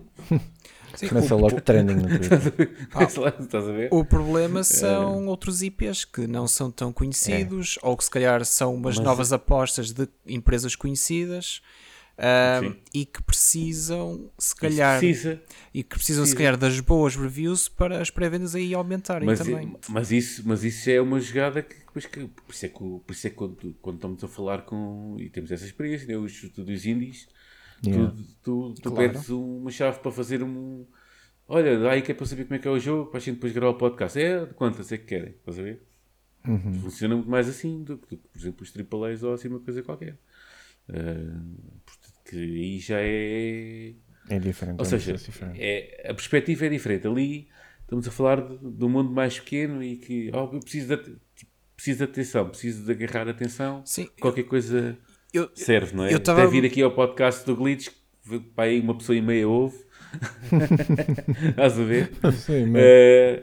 Começa 1.09 1.35
logo 1.35 1.59
trending 1.63 1.95
no 1.95 2.07
Twitter. 2.07 2.89
Começa 2.93 3.21
lá, 3.21 3.35
Estás 3.41 3.67
a 3.67 3.73
ver? 3.73 3.89
O 3.91 4.05
problema 4.05 4.63
são 4.63 5.27
outros 5.27 5.63
IPs 5.63 6.05
que 6.05 6.27
não 6.27 6.47
são 6.47 6.71
tão 6.71 6.93
conhecidos 6.93 7.79
ou 7.83 7.97
que 7.97 8.05
se 8.05 8.11
calhar 8.11 8.45
são 8.45 8.75
umas 8.75 8.97
Mas- 8.97 9.05
novas 9.05 9.33
apostas 9.33 9.91
de 9.91 10.07
empresas 10.27 10.77
conhecidas 10.77 11.63
e 12.95 13.05
que 13.07 13.23
precisam 13.23 14.31
se 14.39 14.55
calhar 14.55 14.99
precisa. 14.99 15.43
e 15.73 15.83
que 15.83 15.89
precisam 15.97 16.25
se 16.25 16.33
precisa. 16.35 16.37
calhar 16.37 16.57
das 16.57 16.79
boas 16.81 17.17
reviews 17.17 17.69
para 17.69 18.01
as 18.01 18.11
pré-vendas 18.11 18.55
aí 18.55 18.75
aumentarem 18.75 19.27
Mas, 19.27 19.39
também. 19.39 19.77
mas, 19.89 20.13
isso, 20.13 20.43
mas 20.47 20.63
isso 20.65 20.89
é 20.91 21.01
uma 21.01 21.19
jogada 21.21 21.63
que, 21.63 21.75
depois 21.77 22.07
que 22.07 22.27
por 22.27 22.53
isso 22.53 22.67
é 22.67 22.69
que, 22.69 22.79
por 22.79 23.03
isso 23.13 23.27
é 23.27 23.31
que 23.31 23.37
quando, 23.37 23.77
quando 23.81 23.97
estamos 23.97 24.25
a 24.25 24.29
falar 24.29 24.63
com 24.63 25.17
e 25.19 25.29
temos 25.31 25.51
essa 25.51 25.65
experiência, 25.65 26.07
né, 26.07 26.17
os 26.17 26.33
estúdios 26.33 26.87
indies, 26.87 27.29
Yeah. 27.85 28.15
tu, 28.45 28.75
tu, 28.75 28.75
tu 28.81 28.91
Claro. 28.93 29.13
pedes 29.13 29.29
uma 29.29 29.69
chave 29.69 29.99
para 29.99 30.13
fazer 30.13 30.41
um. 30.41 30.87
Olha, 31.49 31.77
dá 31.81 31.91
aí 31.91 32.01
que 32.01 32.13
é 32.13 32.15
para 32.15 32.27
saber 32.27 32.45
como 32.45 32.55
é 32.55 32.59
que 32.61 32.69
é 32.69 32.71
o 32.71 32.79
jogo, 32.79 33.11
para 33.11 33.19
a 33.19 33.21
gente 33.21 33.35
depois 33.35 33.53
gravar 33.53 33.73
o 33.73 33.75
podcast. 33.77 34.21
É, 34.21 34.47
de 34.47 34.55
quantas 34.55 34.93
é 34.93 34.99
que 34.99 35.05
querem? 35.07 35.31
Estás 35.31 35.59
a 35.59 35.63
ver? 35.65 35.83
Uhum. 36.47 36.75
Funciona 36.75 37.17
muito 37.17 37.29
mais 37.29 37.49
assim 37.49 37.83
do 37.83 37.99
que, 37.99 38.15
do 38.15 38.23
que, 38.23 38.29
por 38.29 38.39
exemplo, 38.39 38.63
os 38.63 38.73
AAAs 39.03 39.23
ou 39.25 39.33
assim 39.35 39.49
uma 39.49 39.59
coisa 39.59 39.83
qualquer. 39.83 40.17
Ah, 40.89 41.41
portanto, 41.85 42.15
que 42.25 42.37
aí 42.37 42.79
já 42.79 42.99
é. 43.01 43.93
É 44.29 44.39
diferente. 44.39 44.79
Ou 44.79 44.87
é 44.87 44.89
seja, 44.89 45.13
diferente. 45.15 45.59
é, 45.61 46.07
a 46.11 46.15
perspectiva 46.15 46.67
é 46.67 46.69
diferente. 46.69 47.07
Ali 47.07 47.49
estamos 47.83 48.07
a 48.07 48.11
falar 48.11 48.41
de, 48.41 48.57
de 48.59 48.85
um 48.85 48.89
mundo 48.89 49.11
mais 49.11 49.39
pequeno 49.39 49.83
e 49.83 49.97
que 49.97 50.31
oh, 50.33 50.55
eu 50.55 50.61
preciso 50.61 50.97
de, 50.97 51.17
preciso 51.77 51.99
de 51.99 52.05
atenção, 52.05 52.49
preciso 52.49 52.85
de 52.85 52.93
agarrar 52.93 53.29
atenção. 53.29 53.83
Sim, 53.85 54.09
Qualquer 54.21 54.45
coisa 54.45 54.97
eu, 55.33 55.51
serve, 55.55 55.95
não 55.97 56.05
é? 56.05 56.15
eu 56.15 56.21
tava- 56.21 56.43
Até 56.43 56.51
vir 56.51 56.65
aqui 56.65 56.83
ao 56.83 56.95
podcast 56.95 57.45
do 57.45 57.57
Glitch, 57.57 57.89
que 58.23 58.39
para 58.41 58.65
aí 58.65 58.81
uma 58.81 58.97
pessoa 58.97 59.17
e 59.17 59.21
meia 59.23 59.49
ouve. 59.49 59.77
Estás 61.51 61.79
a 61.79 61.85
ver? 61.85 62.11
Sim, 62.35 62.67
mas- 62.67 62.83
Eh, 62.83 63.43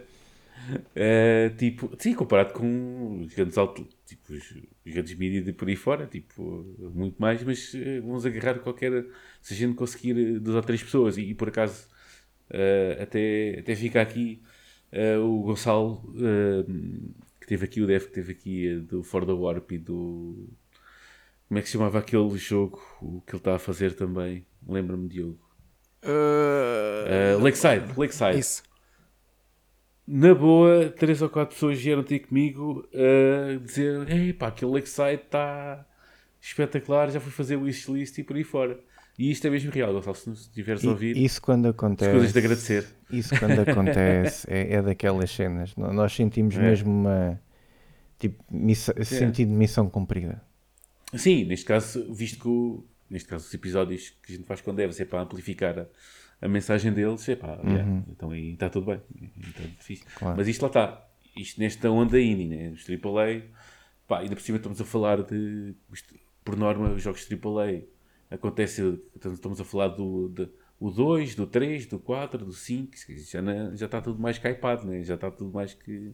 eh, 0.95 1.49
tipo, 1.58 1.91
sim, 1.99 2.13
comparado 2.13 2.54
com 2.54 3.21
os 3.21 3.34
grandes 3.34 3.58
auto, 3.58 3.88
tipo, 4.10 4.34
os 4.34 4.54
grandes 4.93 5.13
mídias 5.15 5.45
de 5.45 5.54
por 5.54 5.67
aí 5.67 5.76
fora, 5.76 6.06
tipo, 6.08 6.65
muito 6.93 7.19
mais, 7.22 7.43
mas 7.43 7.74
eh, 7.76 8.00
vamos 8.02 8.26
agarrar 8.26 8.60
qualquer, 8.60 9.06
se 9.41 9.54
a 9.54 9.58
gente 9.58 9.76
conseguir 9.76 10.17
eh, 10.17 10.39
duas 10.39 10.56
ou 10.56 10.62
três 10.63 10.82
pessoas 10.84 11.17
e, 11.17 11.22
e 11.30 11.34
por 11.36 11.48
acaso 11.50 11.88
eh, 12.50 12.98
até, 13.02 13.60
até 13.60 13.76
fica 13.76 14.02
aqui 14.02 14.41
eh, 14.91 15.17
o 15.17 15.41
Gonçalo 15.43 16.13
eh, 16.17 16.65
que 17.39 17.48
teve 17.48 17.65
aqui, 17.65 17.82
o 17.82 17.88
Def 17.88 18.08
que 18.08 18.13
teve 18.13 18.32
aqui 18.34 18.76
do 18.80 19.04
For 19.04 19.26
the 19.26 19.32
Warp 19.32 19.72
e 19.72 19.78
do 19.78 20.48
como 21.48 21.58
é 21.60 21.62
que 21.62 21.67
se 21.67 21.74
chamava 21.74 22.00
aquele 22.00 22.38
jogo 22.38 22.80
o 23.02 23.22
que 23.22 23.32
ele 23.34 23.39
está 23.39 23.56
a 23.56 23.60
fazer 23.60 23.93
também? 23.95 24.45
Lembra-me, 24.67 25.08
Diogo. 25.08 25.39
Eh, 26.04 27.36
Lakeside, 27.41 27.86
Lakeside. 27.98 28.39
isso. 28.39 28.63
Na 30.12 30.34
boa, 30.34 30.89
três 30.89 31.22
ou 31.22 31.30
quatro 31.30 31.54
pessoas 31.54 31.80
vieram 31.80 32.02
ter 32.02 32.19
comigo 32.19 32.84
a 32.93 33.58
dizer: 33.63 34.10
Ei 34.10 34.34
pá, 34.34 34.48
aquele 34.48 34.72
Lakeside 34.72 35.22
está 35.24 35.86
espetacular, 36.41 37.12
já 37.12 37.19
fui 37.19 37.32
fazer 37.32 37.58
o 37.58 37.62
wishlist 37.63 38.17
e 38.17 38.24
por 38.24 38.36
aí 38.36 38.43
fora. 38.43 38.80
E 39.19 39.30
isto 39.30 39.45
é 39.45 39.50
mesmo 39.52 39.69
real, 39.69 39.93
Gonçalo, 39.93 40.15
se 40.15 40.30
nos 40.30 40.48
tiveres 40.48 40.84
a 40.84 40.89
ouvir, 40.89 41.15
E- 41.15 41.26
Isso 41.26 41.39
quando 41.41 41.65
as 41.67 41.72
acontece. 41.76 42.12
coisas 42.12 42.34
de 42.34 42.39
agradecer. 42.39 42.88
Isso 43.12 43.38
quando 43.38 43.60
acontece 43.69 44.48
é, 44.50 44.74
é 44.76 44.82
daquelas 44.82 45.30
cenas. 45.30 45.76
Nós 45.76 46.12
sentimos 46.13 46.56
É. 46.58 46.62
mesmo 46.62 46.89
uma. 46.89 47.39
Tipo, 48.17 48.43
missa- 48.50 48.95
sentido 49.04 49.50
de 49.50 49.54
missão 49.56 49.88
cumprida. 49.89 50.41
Sim, 51.13 51.45
neste 51.45 51.65
caso, 51.65 52.12
visto 52.13 52.39
que 52.41 52.48
o- 52.48 52.84
neste 53.10 53.28
caso 53.30 53.45
os 53.45 53.54
episódios 53.54 54.10
que 54.24 54.34
a 54.34 54.36
gente 54.38 54.45
faz 54.48 54.60
com 54.62 54.74
devs 54.74 55.00
é 55.00 55.06
para 55.06 55.22
amplificar 55.22 55.86
a, 56.41 56.47
mensagem 56.47 56.91
deles, 56.93 57.28
é 57.30 57.36
pá, 57.36 57.60
yeah, 57.63 58.04
então 58.08 58.32
aí 58.32 58.54
está 58.54 58.69
tudo 58.69 58.88
bem. 58.88 59.02
Então, 59.38 59.65
é 59.65 59.67
difícil. 59.67 60.06
Claro. 60.15 60.38
Mas 60.38 60.47
isto 60.47 60.62
lá 60.62 60.67
está, 60.67 61.08
isto 61.36 61.60
nesta 61.60 61.89
onda 61.89 62.19
indie, 62.19 62.45
né? 62.47 62.69
os 62.69 62.86
AAA, 62.89 63.43
pá, 64.08 64.19
ainda 64.19 64.36
por 64.36 64.41
cima 64.41 64.58
estamos 64.58 64.80
a 64.82 64.86
falar 64.86 65.21
de, 65.23 65.73
por 66.43 66.56
norma, 66.58 66.89
os 66.91 67.02
jogos 67.04 67.28
AAA 67.30 67.84
acontece, 68.32 68.99
estamos 69.34 69.60
a 69.60 69.65
falar 69.65 69.89
do, 69.89 70.30
de- 70.30 70.49
o 70.80 70.89
2, 70.89 71.36
do 71.36 71.45
3, 71.45 71.88
do 71.88 71.99
4, 71.99 72.45
do 72.45 72.54
5, 72.54 72.91
já, 73.30 73.41
na- 73.41 73.75
já 73.75 73.86
está 73.86 73.99
tudo 74.02 74.19
mais 74.21 74.38
caipado, 74.38 74.88
né? 74.88 75.04
já 75.04 75.15
está 75.15 75.30
tudo 75.30 75.52
mais 75.52 75.73
que. 75.73 76.13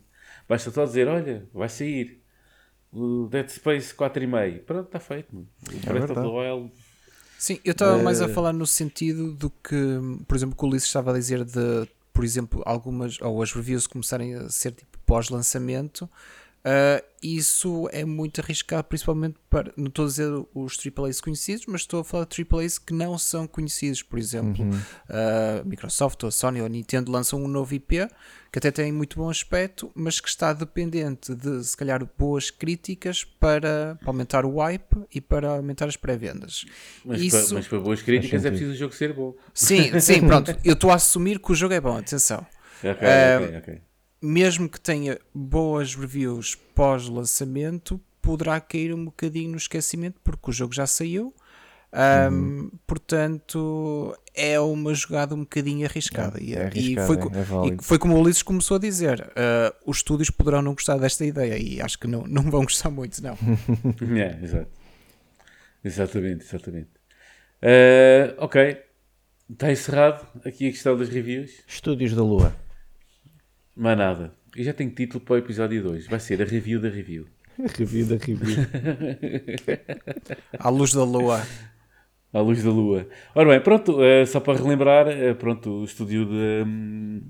Basta 0.50 0.72
só 0.72 0.86
dizer: 0.86 1.08
olha, 1.08 1.48
vai 1.54 1.70
sair 1.70 2.20
o 2.92 3.28
Dead 3.28 3.48
Space 3.50 3.94
4,5. 3.94 4.60
Pronto, 4.64 4.86
está 4.88 5.00
feito. 5.00 5.36
mano. 5.36 5.48
O 5.68 5.86
Breath 5.86 6.10
of 6.10 6.14
the. 6.22 6.28
Wild. 6.28 6.72
Sim, 7.46 7.60
eu 7.64 7.74
estava 7.74 8.02
mais 8.02 8.20
a 8.24 8.26
Eh, 8.26 8.30
falar 8.30 8.52
no 8.52 8.66
sentido 8.66 9.32
do 9.32 9.52
que, 9.52 9.76
por 10.28 10.36
exemplo, 10.36 10.56
o 10.56 10.58
que 10.58 10.66
o 10.66 10.68
Ulisses 10.68 10.88
estava 10.90 11.12
a 11.12 11.14
dizer 11.14 11.46
de, 11.46 11.88
por 12.12 12.24
exemplo, 12.26 12.64
algumas, 12.66 13.22
ou 13.22 13.40
as 13.40 13.54
reviews 13.54 13.86
começarem 13.86 14.34
a 14.34 14.50
ser 14.50 14.72
tipo 14.72 14.98
pós-lançamento. 15.06 16.10
Ah, 16.66 17.04
isso 17.22 17.88
é 17.92 18.04
muito 18.04 18.42
arriscado, 18.42 18.84
principalmente 18.88 19.36
para. 19.50 19.72
Não 19.78 19.88
estou 19.88 20.06
a 20.06 20.08
dizer 20.08 20.32
os 20.54 20.78
AAAs 20.78 21.22
conhecidos, 21.22 21.66
mas 21.68 21.82
estou 21.82 22.00
a 22.00 22.04
falar 22.04 22.26
de 22.26 22.42
AAAs 22.52 22.78
que 22.80 22.94
não 22.94 23.18
são 23.18 23.48
conhecidos. 23.48 24.02
Por 24.04 24.18
exemplo, 24.20 24.66
a 25.10 25.64
Microsoft, 25.64 26.22
ou 26.24 26.30
a 26.30 26.32
Sony, 26.32 26.60
ou 26.60 26.66
a 26.66 26.70
Nintendo 26.70 27.12
lançam 27.12 27.42
um 27.44 27.48
novo 27.48 27.74
IP 27.74 28.08
que 28.52 28.60
até 28.60 28.72
tem 28.72 28.92
muito 28.92 29.18
bom 29.18 29.30
aspecto, 29.30 29.92
mas 29.94 30.20
que 30.22 30.30
está 30.30 30.54
dependente 30.54 31.36
de, 31.36 31.64
se 31.64 31.76
calhar, 31.76 32.08
boas 32.18 32.50
críticas 32.50 33.24
para, 33.24 33.98
para 34.00 34.10
aumentar 34.10 34.46
o 34.46 34.58
hype 34.60 34.96
e 35.14 35.20
para 35.20 35.50
aumentar 35.50 35.88
as 35.88 35.98
pré-vendas. 35.98 36.64
Mas, 37.04 37.22
Isso- 37.22 37.48
para, 37.48 37.56
mas 37.56 37.68
para 37.68 37.80
boas 37.80 38.02
críticas 38.02 38.46
é 38.46 38.50
preciso 38.50 38.72
o 38.72 38.76
jogo 38.76 38.96
ser 38.96 39.14
bom. 39.14 39.36
Sim, 39.54 40.00
sim, 40.00 40.22
pronto. 40.26 40.56
Eu 40.64 40.74
estou 40.74 40.90
a 40.90 40.96
assumir 40.96 41.40
que 41.40 41.52
o 41.52 41.56
jogo 41.56 41.74
é 41.74 41.82
bom, 41.82 41.98
atenção. 41.98 42.46
Ok, 42.84 42.98
Eh, 43.08 43.38
ok, 43.38 43.58
ok. 43.58 43.82
Mesmo 44.26 44.68
que 44.68 44.80
tenha 44.80 45.20
boas 45.34 45.94
reviews 45.94 46.56
pós-lançamento, 46.74 48.02
poderá 48.22 48.60
cair 48.60 48.92
um 48.92 49.06
bocadinho 49.06 49.52
no 49.52 49.58
esquecimento 49.58 50.20
porque 50.24 50.50
o 50.50 50.54
jogo 50.54 50.74
já 50.74 50.88
saiu. 50.88 51.32
Ahm, 51.94 52.72
Portanto, 52.88 54.18
é 54.34 54.60
uma 54.60 54.96
jogada 54.96 55.36
um 55.36 55.42
bocadinho 55.42 55.86
arriscada. 55.86 56.42
E, 56.42 56.56
É 56.56 56.58
e 56.58 56.98
arriscado, 56.98 57.08
foi, 57.08 57.18
é, 57.18 57.72
é 57.72 57.74
e 57.76 57.84
foi 57.84 58.00
como 58.00 58.16
o 58.16 58.20
Ulisses 58.20 58.42
começou 58.42 58.78
a 58.78 58.80
dizer: 58.80 59.32
ah, 59.36 59.74
os 59.86 59.98
estúdios 59.98 60.32
poderão 60.32 60.62
não 60.64 60.74
gostar 60.74 60.98
desta 60.98 61.24
ideia 61.24 61.58
e 61.58 61.80
acho 61.80 62.00
que 62.00 62.08
não, 62.08 62.24
não 62.28 62.50
vão 62.50 62.64
gostar 62.64 62.90
muito, 62.90 63.22
não. 63.22 63.38
É, 64.18 64.44
exato. 64.44 64.72
Exatamente, 65.84 66.44
exatamente. 66.44 66.90
Eh, 67.62 68.34
ok. 68.40 68.82
Está 69.48 69.72
encerrado 69.72 70.26
aqui 70.44 70.68
a 70.68 70.72
questão 70.72 70.98
das 70.98 71.10
reviews. 71.10 71.62
Estúdios 71.68 72.16
da 72.16 72.24
Lua. 72.24 72.65
Mais 73.76 73.98
nada. 73.98 74.34
Eu 74.56 74.64
já 74.64 74.74
tenho 74.74 74.90
título 74.92 75.24
para 75.24 75.34
o 75.36 75.38
episódio 75.38 75.84
2. 75.84 76.08
Vai 76.08 76.20
ser 76.20 76.42
a 76.42 76.46
review 76.46 76.80
da 76.80 76.90
review. 76.90 77.26
Review 77.78 78.06
da 78.06 78.16
review. 78.18 78.66
À 80.60 80.70
luz 80.70 80.94
da 80.94 81.04
lua. 81.04 81.42
À 82.34 82.40
luz 82.42 82.62
da 82.64 82.70
lua. 82.70 83.08
Ora 83.34 83.50
bem, 83.50 83.62
pronto, 83.62 84.04
eh, 84.04 84.26
só 84.26 84.40
para 84.42 84.58
relembrar, 84.62 85.08
eh, 85.08 85.34
pronto, 85.34 85.70
o 85.70 85.86
estúdio 85.86 86.26
de. 86.26 86.64
hum, 86.66 87.22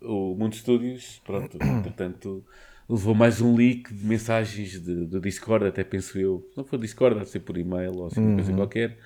o 0.00 0.34
Mundo 0.34 0.54
Studios, 0.56 1.20
pronto, 1.24 1.58
portanto, 1.84 2.42
levou 2.88 3.14
mais 3.14 3.40
um 3.42 3.54
leak 3.54 3.92
de 3.92 4.06
mensagens 4.06 4.80
de- 4.80 5.04
do 5.06 5.20
Discord, 5.20 5.66
até 5.66 5.84
penso 5.84 6.18
eu. 6.18 6.48
Se 6.50 6.56
não 6.56 6.64
for 6.64 6.78
Discord, 6.78 7.16
deve 7.18 7.28
ser 7.28 7.40
por 7.40 7.56
e-mail 7.58 7.92
ou 7.94 8.06
assim, 8.06 8.20
uma 8.20 8.34
coisa 8.36 8.52
qualquer. 8.54 8.98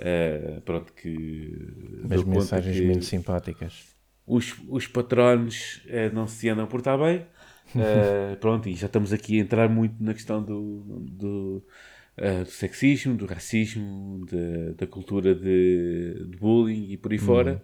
Eh, 0.00 0.60
pronto, 0.64 0.92
que. 0.92 1.56
Mas 2.08 2.24
mensagens 2.24 2.76
que 2.76 2.84
muito 2.86 3.04
simpáticas. 3.04 3.95
Os, 4.26 4.54
os 4.68 4.86
patronos 4.86 5.82
eh, 5.86 6.10
não 6.10 6.26
se 6.26 6.48
andam 6.48 6.66
por 6.66 6.80
estar 6.80 6.96
bem. 6.98 7.26
Eh, 7.78 8.36
pronto, 8.40 8.68
e 8.70 8.74
já 8.74 8.86
estamos 8.86 9.12
aqui 9.12 9.38
a 9.38 9.42
entrar 9.42 9.68
muito 9.68 10.02
na 10.02 10.14
questão 10.14 10.42
do, 10.42 10.80
do, 11.10 11.62
eh, 12.16 12.42
do 12.44 12.50
sexismo, 12.50 13.14
do 13.16 13.26
racismo, 13.26 14.24
de- 14.26 14.72
da 14.74 14.86
cultura 14.86 15.34
de, 15.34 16.24
de 16.26 16.36
bullying 16.38 16.90
e 16.92 16.96
por 16.96 17.12
aí 17.12 17.18
fora. 17.18 17.62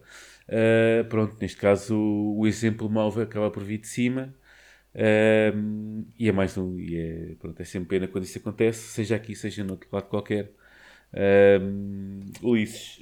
Eh, 0.49 1.05
pronto, 1.09 1.37
neste 1.41 1.57
caso 1.59 1.97
o 1.99 2.47
exemplo 2.47 2.91
mau 2.91 3.09
acaba 3.21 3.51
por 3.51 3.63
vir 3.65 3.79
de 3.79 3.87
cima. 3.89 4.35
E 6.19 6.29
é 6.29 6.33
mais 6.33 6.57
um, 6.57 6.79
e 6.79 6.97
é, 6.97 7.35
pronto, 7.37 7.61
é 7.61 7.65
sempre 7.65 7.89
pena 7.99 8.09
quando 8.09 8.25
isso 8.25 8.39
acontece, 8.39 8.89
seja 8.89 9.17
aqui, 9.17 9.35
seja 9.35 9.65
no 9.65 9.73
outro 9.73 9.89
lado 9.93 10.09
qualquer. 10.09 10.53
Ulisses, 12.43 13.01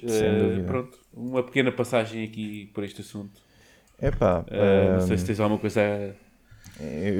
pronto, 0.65 0.97
uma 1.13 1.43
pequena 1.43 1.71
passagem 1.71 2.23
aqui 2.23 2.67
por 2.73 2.83
este 2.83 3.01
assunto. 3.01 3.41
Epá, 4.01 4.45
Uh, 4.47 4.91
não 4.93 4.99
sei 5.01 5.17
ahm, 5.17 5.19
se 5.19 5.25
tens 5.25 5.39
alguma 5.39 5.59
coisa 5.59 5.81
a... 5.81 6.13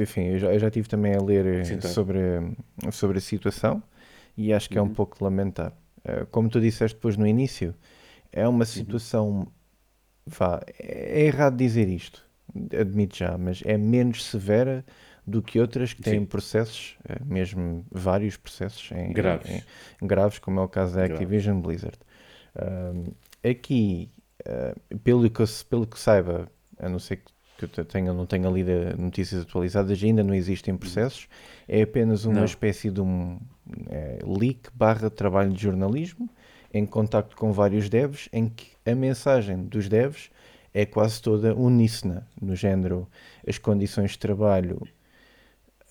enfim, 0.01 0.27
eu 0.27 0.39
já, 0.39 0.53
eu 0.53 0.59
já 0.59 0.69
tive 0.71 0.87
também 0.87 1.15
a 1.15 1.21
ler 1.21 1.45
eh, 1.45 1.69
Sim, 1.69 1.79
tá. 1.79 1.95
sobre, 1.95 2.19
sobre 2.91 3.17
a 3.17 3.21
situação 3.21 3.81
e 4.37 4.53
acho 4.53 4.69
que 4.69 4.77
é 4.77 4.81
um 4.81 4.89
Uhum. 4.89 4.89
pouco 4.89 5.17
de 5.17 5.23
lamentar. 5.23 5.73
Eh, 6.03 6.25
Como 6.31 6.49
tu 6.49 6.59
disseste 6.61 6.95
depois 6.95 7.17
no 7.17 7.27
início, 7.27 7.75
é 8.31 8.47
Uhum. 8.49 8.49
uma 8.49 8.65
situação, 8.65 9.47
vá, 10.27 10.61
é 10.79 11.25
errado 11.27 11.57
dizer 11.57 11.89
isto, 11.89 12.25
admito 12.79 13.17
já, 13.17 13.37
mas 13.37 13.61
é 13.65 13.77
menos 13.77 14.25
severa 14.25 14.85
do 15.27 15.41
que 15.41 15.59
outras 15.59 15.93
que 15.93 16.01
têm 16.01 16.25
Sim. 16.25 16.25
processos, 16.25 16.97
mesmo 17.25 17.85
vários 17.91 18.37
processos 18.37 18.91
em, 18.93 19.13
Graves. 19.13 19.63
em- 20.01 20.07
graves, 20.07 20.39
como 20.39 20.59
é 20.61 20.63
o 20.63 20.69
caso 20.69 20.95
da. 20.95 21.03
Activision 21.03 21.61
Blizzard. 21.61 21.99
Ahm, 22.55 23.13
aqui, 23.43 24.09
ah, 24.45 24.75
pelo, 25.03 25.29
que 25.29 25.43
pelo 25.69 25.87
que 25.87 25.99
saiba, 25.99 26.49
a 26.81 26.89
não 26.89 26.99
ser 26.99 27.21
que 27.57 27.65
eu 27.65 27.69
te- 27.69 27.83
tenha, 27.85 28.11
não 28.13 28.25
tenha 28.25 28.49
lido 28.49 28.71
notícias 28.97 29.41
atualizadas, 29.43 30.03
ainda 30.03 30.23
não 30.23 30.33
existem 30.33 30.75
processos, 30.75 31.27
é 31.67 31.81
apenas 31.83 32.25
uma 32.25 32.35
Não. 32.35 32.45
espécie 32.45 32.89
de 32.89 32.99
um 33.01 33.39
eh, 33.89 34.19
leak 34.25 34.69
barra 34.73 35.09
trabalho 35.09 35.51
de 35.53 35.61
jornalismo 35.61 36.29
em 36.73 36.85
contacto 36.85 37.35
com 37.35 37.51
vários 37.51 37.89
devs, 37.89 38.27
em 38.33 38.49
que 38.49 38.67
a 38.85 38.95
mensagem 38.95 39.63
dos 39.63 39.87
devs 39.87 40.31
é 40.73 40.85
quase 40.85 41.21
toda 41.21 41.53
uníssona, 41.53 42.27
no 42.41 42.55
género 42.55 43.07
as 43.47 43.57
condições 43.57 44.11
de 44.11 44.19
trabalho, 44.19 44.81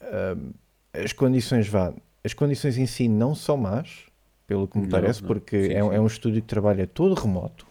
ahm, 0.01 0.53
as 0.93 1.12
condições 1.12 1.68
vá, 1.68 1.93
as 2.24 2.34
condições 2.34 2.76
em 2.78 2.86
si 2.86 3.09
não 3.09 3.34
são 3.34 3.57
más, 3.57 4.07
pelo 4.47 4.66
que 4.66 4.78
me 4.78 4.84
Não, 4.84 4.91
parece, 4.91 5.22
não. 5.22 5.28
porque 5.28 5.57
Sim, 5.57 5.72
é, 5.72 5.78
sim. 5.78 5.95
é 5.95 6.01
um 6.01 6.07
estúdio 6.07 6.43
que 6.43 6.49
trabalha 6.49 6.86
todo 6.86 7.14
remoto, 7.14 7.66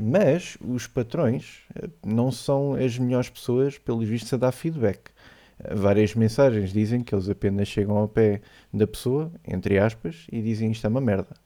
mas 0.00 0.56
os 0.60 0.86
patrões 0.86 1.60
eh, 1.74 1.88
não 2.04 2.30
são 2.32 2.74
as 2.74 2.98
melhores 2.98 3.28
pessoas, 3.28 3.78
pelos 3.78 4.08
vistos, 4.08 4.32
a 4.32 4.36
dar 4.36 4.52
feedback. 4.52 5.10
Eh, 5.58 5.74
Várias 5.74 6.14
mensagens 6.14 6.72
dizem 6.72 7.02
que 7.02 7.14
eles 7.14 7.28
apenas 7.28 7.68
chegam 7.68 7.96
ao 7.96 8.08
pé 8.08 8.40
da 8.72 8.86
pessoa, 8.86 9.32
entre 9.46 9.78
aspas, 9.78 10.26
e 10.30 10.40
dizem 10.42 10.70
isto 10.70 10.86
é 10.86 10.90
uma 10.90 11.00
merda. 11.00 11.36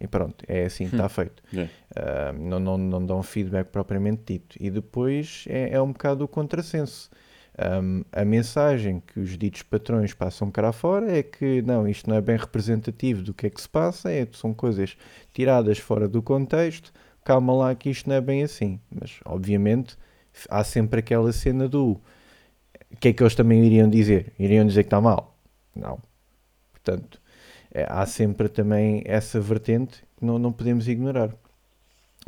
E 0.00 0.06
pronto, 0.08 0.44
é 0.48 0.64
assim 0.64 0.88
que 0.88 0.96
está 0.96 1.08
feito. 1.08 1.42
É. 1.56 1.68
Ah, 1.94 2.32
não, 2.32 2.58
não, 2.58 2.76
não 2.76 3.06
dão 3.06 3.22
feedback 3.22 3.68
propriamente 3.68 4.22
dito. 4.26 4.56
E 4.58 4.68
depois 4.70 5.44
é, 5.48 5.74
é 5.74 5.80
um 5.80 5.92
bocado 5.92 6.24
o 6.24 6.28
contrassenso. 6.28 7.08
Ahm, 7.56 8.02
a 8.10 8.24
mensagem 8.24 9.00
que 9.00 9.20
os 9.20 9.36
ditos 9.36 9.62
patrões 9.62 10.14
passam 10.14 10.50
cá 10.50 10.72
fora 10.72 11.16
é 11.16 11.22
que 11.22 11.60
não, 11.62 11.86
isto 11.86 12.08
não 12.08 12.16
é 12.16 12.20
bem 12.20 12.36
representativo 12.36 13.22
do 13.22 13.34
que 13.34 13.46
é 13.46 13.50
que 13.50 13.60
se 13.60 13.68
passa, 13.68 14.10
é, 14.10 14.26
são 14.32 14.54
coisas 14.54 14.96
tiradas 15.32 15.78
fora 15.78 16.08
do 16.08 16.22
contexto, 16.22 16.92
calma 17.24 17.52
lá 17.54 17.74
que 17.74 17.90
isto 17.90 18.08
não 18.08 18.16
é 18.16 18.20
bem 18.20 18.42
assim. 18.42 18.80
Mas 18.90 19.20
obviamente 19.24 19.96
há 20.48 20.64
sempre 20.64 21.00
aquela 21.00 21.32
cena 21.32 21.68
do 21.68 22.00
o 22.90 22.96
que 23.00 23.08
é 23.08 23.12
que 23.12 23.22
eles 23.22 23.34
também 23.34 23.64
iriam 23.64 23.88
dizer? 23.88 24.32
Iriam 24.38 24.66
dizer 24.66 24.84
que 24.84 24.88
está 24.88 25.00
mal? 25.00 25.36
Não. 25.74 25.98
Portanto, 26.72 27.20
é, 27.72 27.86
há 27.88 28.04
sempre 28.06 28.48
também 28.48 29.02
essa 29.06 29.40
vertente 29.40 30.04
que 30.18 30.24
não, 30.24 30.38
não 30.38 30.52
podemos 30.52 30.88
ignorar. 30.88 31.34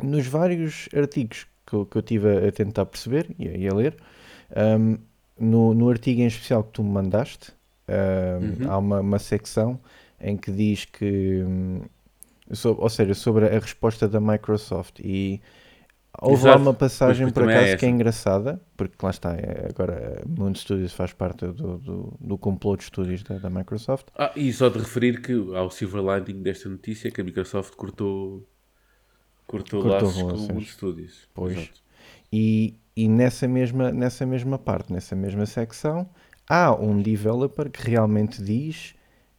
Nos 0.01 0.27
vários 0.27 0.89
artigos 0.95 1.47
que 1.65 1.73
eu, 1.73 1.85
que 1.85 1.97
eu 1.97 2.01
tive 2.01 2.47
a, 2.47 2.51
tentar 2.51 2.85
perceber 2.85 3.33
e 3.39 3.47
a, 3.47 3.57
e 3.57 3.67
a 3.67 3.73
ler, 3.73 3.95
ahm, 4.55 4.97
no, 5.39 5.73
no 5.73 5.89
artigo 5.89 6.21
em 6.21 6.27
especial 6.27 6.63
que 6.63 6.71
tu 6.73 6.83
me 6.83 6.91
mandaste, 6.91 7.53
ahm, 7.87 8.57
Uhum. 8.59 8.69
há 8.69 8.77
uma, 8.77 8.99
uma 9.01 9.19
secção 9.19 9.79
em 10.19 10.35
que 10.37 10.51
diz 10.51 10.85
que, 10.85 11.43
hum, 11.45 11.81
so- 12.51 12.75
ou 12.79 12.89
seja, 12.89 13.13
sobre 13.13 13.45
a 13.47 13.59
resposta 13.59 14.07
da 14.07 14.19
Microsoft 14.19 14.99
e 14.99 15.41
houve 16.21 16.43
lá 16.45 16.51
Exato. 16.51 16.61
uma 16.61 16.73
passagem 16.73 17.29
por 17.31 17.49
é 17.49 17.57
acaso 17.57 17.77
que 17.77 17.85
é 17.85 17.89
engraçada, 17.89 18.61
porque 18.77 18.95
lá 19.03 19.09
está, 19.09 19.33
é- 19.35 19.67
agora 19.69 20.23
Moon 20.27 20.53
Studios 20.55 20.93
faz 20.93 21.13
parte 21.13 21.45
do, 21.47 21.77
do, 21.77 22.17
do 22.19 22.37
complô 22.37 22.75
de 22.77 22.83
estúdios 22.83 23.23
da, 23.23 23.37
da 23.37 23.49
Microsoft. 23.49 24.07
Ah, 24.17 24.31
e 24.35 24.51
só 24.53 24.69
de 24.69 24.79
referir 24.79 25.21
que 25.21 25.33
ao 25.55 25.69
silver 25.69 26.01
lining 26.01 26.41
desta 26.41 26.69
notícia 26.69 27.11
que 27.11 27.19
a 27.21 27.23
Microsoft 27.23 27.75
cortou, 27.75 28.47
cortou, 29.45 29.81
Cortou 29.81 30.07
laços 30.07 30.21
com 30.21 30.27
relações. 30.27 30.57
os 30.57 30.69
estúdios. 30.69 31.29
Pois. 31.33 31.57
Exato. 31.57 31.83
E, 32.31 32.75
e 32.95 33.07
nessa, 33.07 33.47
mesma, 33.47 33.91
nessa 33.91 34.25
mesma 34.25 34.57
parte, 34.57 34.91
nessa 34.91 35.15
mesma 35.15 35.45
secção, 35.45 36.09
há 36.49 36.73
um 36.73 37.01
developer 37.01 37.69
que 37.69 37.89
realmente 37.89 38.41
diz: 38.43 38.94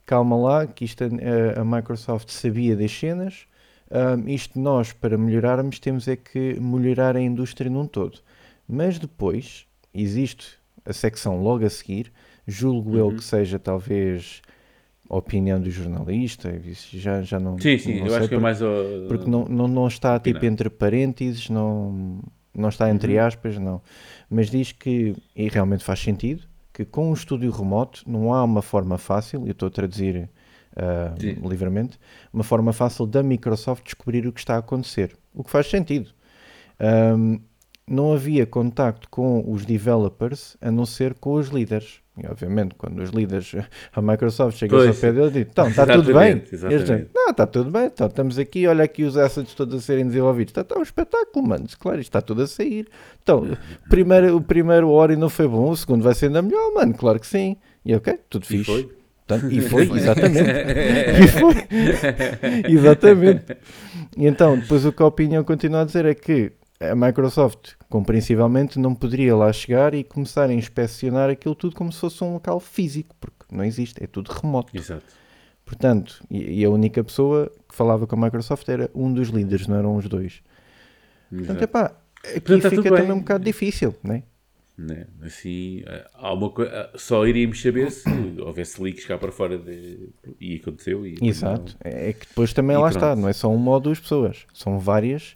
calma 0.06 0.36
lá, 0.36 0.66
que 0.66 0.84
isto 0.84 1.02
a, 1.04 1.60
a 1.60 1.64
Microsoft 1.64 2.30
sabia 2.30 2.76
das 2.76 2.92
cenas, 2.92 3.46
ahm, 3.90 4.28
isto 4.28 4.58
nós, 4.58 4.92
para 4.92 5.18
melhorarmos, 5.18 5.78
temos 5.80 6.06
é 6.08 6.16
que 6.16 6.58
melhorar 6.60 7.16
a 7.16 7.20
indústria 7.20 7.68
num 7.70 7.86
todo. 7.86 8.20
Mas 8.68 8.98
depois, 8.98 9.66
existe 9.92 10.54
a 10.84 10.92
secção 10.92 11.42
logo 11.42 11.64
a 11.66 11.70
seguir, 11.70 12.12
julgo 12.46 12.96
eu 12.96 13.08
Uhum. 13.08 13.16
que 13.16 13.24
seja 13.24 13.58
talvez 13.58 14.40
a 15.10 15.16
opinião 15.16 15.60
do 15.60 15.70
jornalista, 15.70 16.52
já, 16.92 17.22
já 17.22 17.38
não. 17.38 17.58
Sim, 17.58 17.78
sim, 17.78 17.98
não 18.00 18.06
eu 18.06 18.14
acho 18.14 18.28
que 18.28 18.34
é 18.34 18.38
porque- 18.38 18.42
mais. 18.42 18.60
uh, 18.62 19.06
porque 19.08 19.30
não, 19.30 19.44
não, 19.44 19.68
não 19.68 19.86
está 19.88 20.18
tipo 20.18 20.38
Opinar. 20.38 20.52
entre 20.52 20.70
parênteses, 20.70 21.48
não, 21.48 22.20
não 22.54 22.68
está 22.68 22.90
entre 22.90 23.16
Uhum. 23.18 23.24
aspas, 23.26 23.56
não. 23.58 23.80
Mas 24.28 24.50
diz 24.50 24.72
que, 24.72 25.14
e 25.34 25.48
realmente 25.48 25.84
faz 25.84 26.00
sentido, 26.00 26.42
que 26.76 26.84
com 26.84 27.08
um 27.08 27.14
estúdio 27.14 27.50
remoto 27.50 28.02
não 28.06 28.34
há 28.34 28.44
uma 28.44 28.60
forma 28.60 28.98
fácil, 28.98 29.46
eu 29.46 29.52
estou 29.52 29.68
a 29.68 29.70
traduzir 29.70 30.28
ah, 30.76 31.14
Sim. 31.18 31.36
livremente, 31.42 31.98
uma 32.30 32.44
forma 32.44 32.70
fácil 32.70 33.06
da 33.06 33.22
Microsoft 33.22 33.82
descobrir 33.82 34.26
o 34.26 34.32
que 34.32 34.40
está 34.40 34.56
a 34.56 34.58
acontecer. 34.58 35.16
O 35.34 35.42
que 35.42 35.50
faz 35.50 35.70
sentido. 35.70 36.10
Ahm, 36.78 37.38
não 37.88 38.12
havia 38.12 38.44
contacto 38.44 39.08
com 39.08 39.50
os 39.50 39.64
developers 39.64 40.54
a 40.60 40.70
não 40.70 40.84
ser 40.84 41.14
com 41.14 41.32
os 41.32 41.48
líderes. 41.48 42.00
E 42.18 42.26
obviamente, 42.26 42.74
quando 42.76 43.02
os 43.02 43.10
líderes, 43.10 43.54
a 43.92 44.00
Microsoft 44.00 44.56
chega 44.56 44.74
ao 44.88 44.94
pé 44.94 45.12
deles 45.12 45.30
e 45.36 45.44
diz: 45.44 45.48
Então, 45.50 45.68
está 45.68 45.86
tudo 45.86 46.14
bem? 46.14 46.42
E 46.50 46.56
dizem. 46.56 47.06
Não, 47.14 47.30
está 47.30 47.46
tudo 47.46 47.70
bem, 47.70 47.86
então, 47.86 48.06
estamos 48.06 48.38
aqui, 48.38 48.66
olha 48.66 48.84
aqui 48.84 49.02
os 49.02 49.18
assets 49.18 49.52
todos 49.54 49.74
a 49.74 49.80
serem 49.80 50.06
desenvolvidos. 50.06 50.50
Está, 50.52 50.62
está 50.62 50.78
um 50.78 50.82
espetáculo, 50.82 51.46
mano. 51.46 51.66
Claro, 51.78 52.00
isto 52.00 52.08
está 52.08 52.22
tudo 52.22 52.42
a 52.42 52.46
sair. 52.46 52.88
Então, 53.22 53.46
primeiro, 53.90 54.34
o 54.36 54.40
primeiro 54.40 54.88
Ori 54.88 55.14
não 55.14 55.28
foi 55.28 55.46
bom, 55.46 55.68
o 55.68 55.76
segundo 55.76 56.02
vai 56.02 56.14
ser 56.14 56.26
ainda 56.26 56.40
melhor, 56.40 56.72
mano. 56.72 56.94
Claro 56.94 57.20
que 57.20 57.26
sim. 57.26 57.56
E 57.84 57.94
ok, 57.94 58.18
tudo 58.30 58.44
E 58.44 58.46
fixe. 58.46 58.64
foi. 58.64 58.96
Portanto, 59.26 59.52
e 59.52 59.60
foi, 59.68 59.82
exatamente. 59.90 60.50
e 61.22 61.28
foi. 61.28 61.66
exatamente. 62.72 63.56
E 64.16 64.26
então, 64.26 64.56
depois 64.58 64.86
o 64.86 64.92
que 64.92 65.02
a 65.02 65.06
opinião 65.06 65.44
continua 65.44 65.82
a 65.82 65.84
dizer 65.84 66.06
é 66.06 66.14
que 66.14 66.52
a 66.80 66.94
Microsoft, 66.94 67.72
compreensivelmente, 67.88 68.78
não 68.78 68.94
poderia 68.94 69.34
lá 69.34 69.52
chegar 69.52 69.94
e 69.94 70.04
começar 70.04 70.50
a 70.50 70.52
inspecionar 70.52 71.30
aquilo 71.30 71.54
tudo 71.54 71.74
como 71.74 71.90
se 71.90 72.00
fosse 72.00 72.22
um 72.22 72.34
local 72.34 72.60
físico, 72.60 73.14
porque 73.20 73.44
não 73.50 73.64
existe, 73.64 74.02
é 74.02 74.06
tudo 74.06 74.30
remoto. 74.30 74.76
Exato. 74.76 75.04
Portanto, 75.64 76.22
e, 76.30 76.60
e 76.60 76.64
a 76.64 76.70
única 76.70 77.02
pessoa 77.02 77.50
que 77.68 77.74
falava 77.74 78.06
com 78.06 78.14
a 78.16 78.24
Microsoft 78.24 78.68
era 78.68 78.90
um 78.94 79.12
dos 79.12 79.28
líderes, 79.28 79.66
não 79.66 79.76
eram 79.76 79.96
os 79.96 80.08
dois. 80.08 80.42
Portanto, 81.30 81.62
epá, 81.62 81.84
aqui 82.22 82.40
Portanto, 82.40 82.70
tudo 82.70 82.82
fica 82.82 82.96
também 82.96 83.12
um 83.12 83.18
bocado 83.18 83.44
difícil, 83.44 83.94
né? 84.02 84.22
Né? 84.78 85.06
Assim, 85.22 85.82
eh, 85.86 86.06
há 86.12 86.34
uma 86.34 86.50
coisa. 86.50 86.90
Só 86.96 87.26
iríamos 87.26 87.62
saber 87.62 87.90
se 87.90 88.08
houvesse 88.38 88.80
leaks 88.82 89.06
cá 89.06 89.16
para 89.16 89.32
fora 89.32 89.58
de... 89.58 90.10
e 90.38 90.56
aconteceu. 90.56 91.06
E 91.06 91.16
Exato. 91.22 91.74
É 91.82 92.12
que 92.12 92.26
depois 92.26 92.52
também 92.52 92.76
E 92.76 92.78
lá 92.78 92.90
pronto. 92.90 92.96
está, 92.96 93.16
não 93.16 93.26
é 93.26 93.32
só 93.32 93.50
uma 93.50 93.70
ou 93.70 93.80
duas 93.80 93.98
pessoas, 93.98 94.44
são 94.52 94.78
várias 94.78 95.34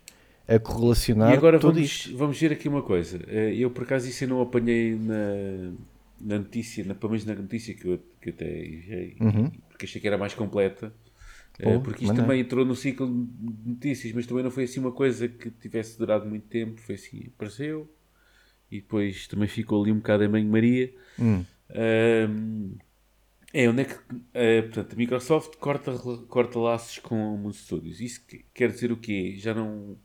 a 0.51 0.59
correlacionar 0.59 1.31
E 1.31 1.35
agora 1.35 1.59
vamos, 1.59 1.81
isto. 1.83 2.17
vamos 2.17 2.41
ver 2.41 2.53
aqui 2.53 2.69
uma 2.69 2.83
coisa. 2.83 3.21
Eh, 3.29 3.55
Eu 3.57 3.71
por 3.71 3.85
acaso 3.85 4.09
isso 4.09 4.25
eu 4.25 4.29
não 4.29 4.41
apanhei 4.41 4.95
na, 4.97 5.73
na 6.21 6.39
notícia, 6.39 6.85
na, 6.85 6.95
pelo 6.95 7.13
menos 7.13 7.25
na 7.27 7.35
notícia 7.35 7.75
que 7.75 7.87
eu, 7.87 7.99
que 8.21 8.31
eu 8.31 8.33
até 8.35 8.67
enviei, 8.67 9.17
Uhum. 9.21 9.51
porque 9.69 9.87
achei 9.87 10.01
que 10.01 10.07
era 10.07 10.19
mais 10.19 10.35
completa. 10.35 10.93
Eh, 11.59 11.65
Pô, 11.65 11.81
porque 11.81 12.05
isto 12.05 12.15
também 12.17 12.41
entrou 12.41 12.65
no 12.65 12.75
ciclo 12.77 13.07
de 13.09 13.71
notícias, 13.71 14.13
mas 14.15 14.27
também 14.27 14.45
não 14.45 14.51
foi 14.51 14.65
assim 14.65 14.81
uma 14.81 14.93
coisa 14.93 15.29
que 15.29 15.51
tivesse 15.51 15.99
durado 15.99 16.27
muito 16.27 16.47
tempo. 16.49 16.81
Foi 16.81 16.95
assim, 16.97 17.27
apareceu 17.37 17.89
e 18.71 18.81
depois 18.81 19.27
também 19.29 19.49
ficou 19.49 19.83
ali 19.83 19.93
um 19.93 19.97
bocado 19.99 20.25
em 20.25 20.29
banho-maria. 20.31 20.93
Hum. 21.19 21.47
Ahm, 21.71 22.77
é 23.53 23.69
onde 23.69 23.83
é 23.83 23.85
que 23.87 23.95
eh, 24.35 24.63
portanto, 24.63 24.93
a 24.95 24.97
Microsoft 24.97 25.57
corta, 25.59 25.93
corta 26.29 26.59
laços 26.59 26.99
com 26.99 27.35
o 27.35 27.39
Moon 27.39 27.53
Studios. 27.53 28.01
Isso 28.01 28.25
que- 28.27 28.45
quer 28.55 28.71
dizer 28.71 28.93
o 28.93 28.97
quê? 28.97 29.35
Já 29.39 29.55
não. 29.55 29.99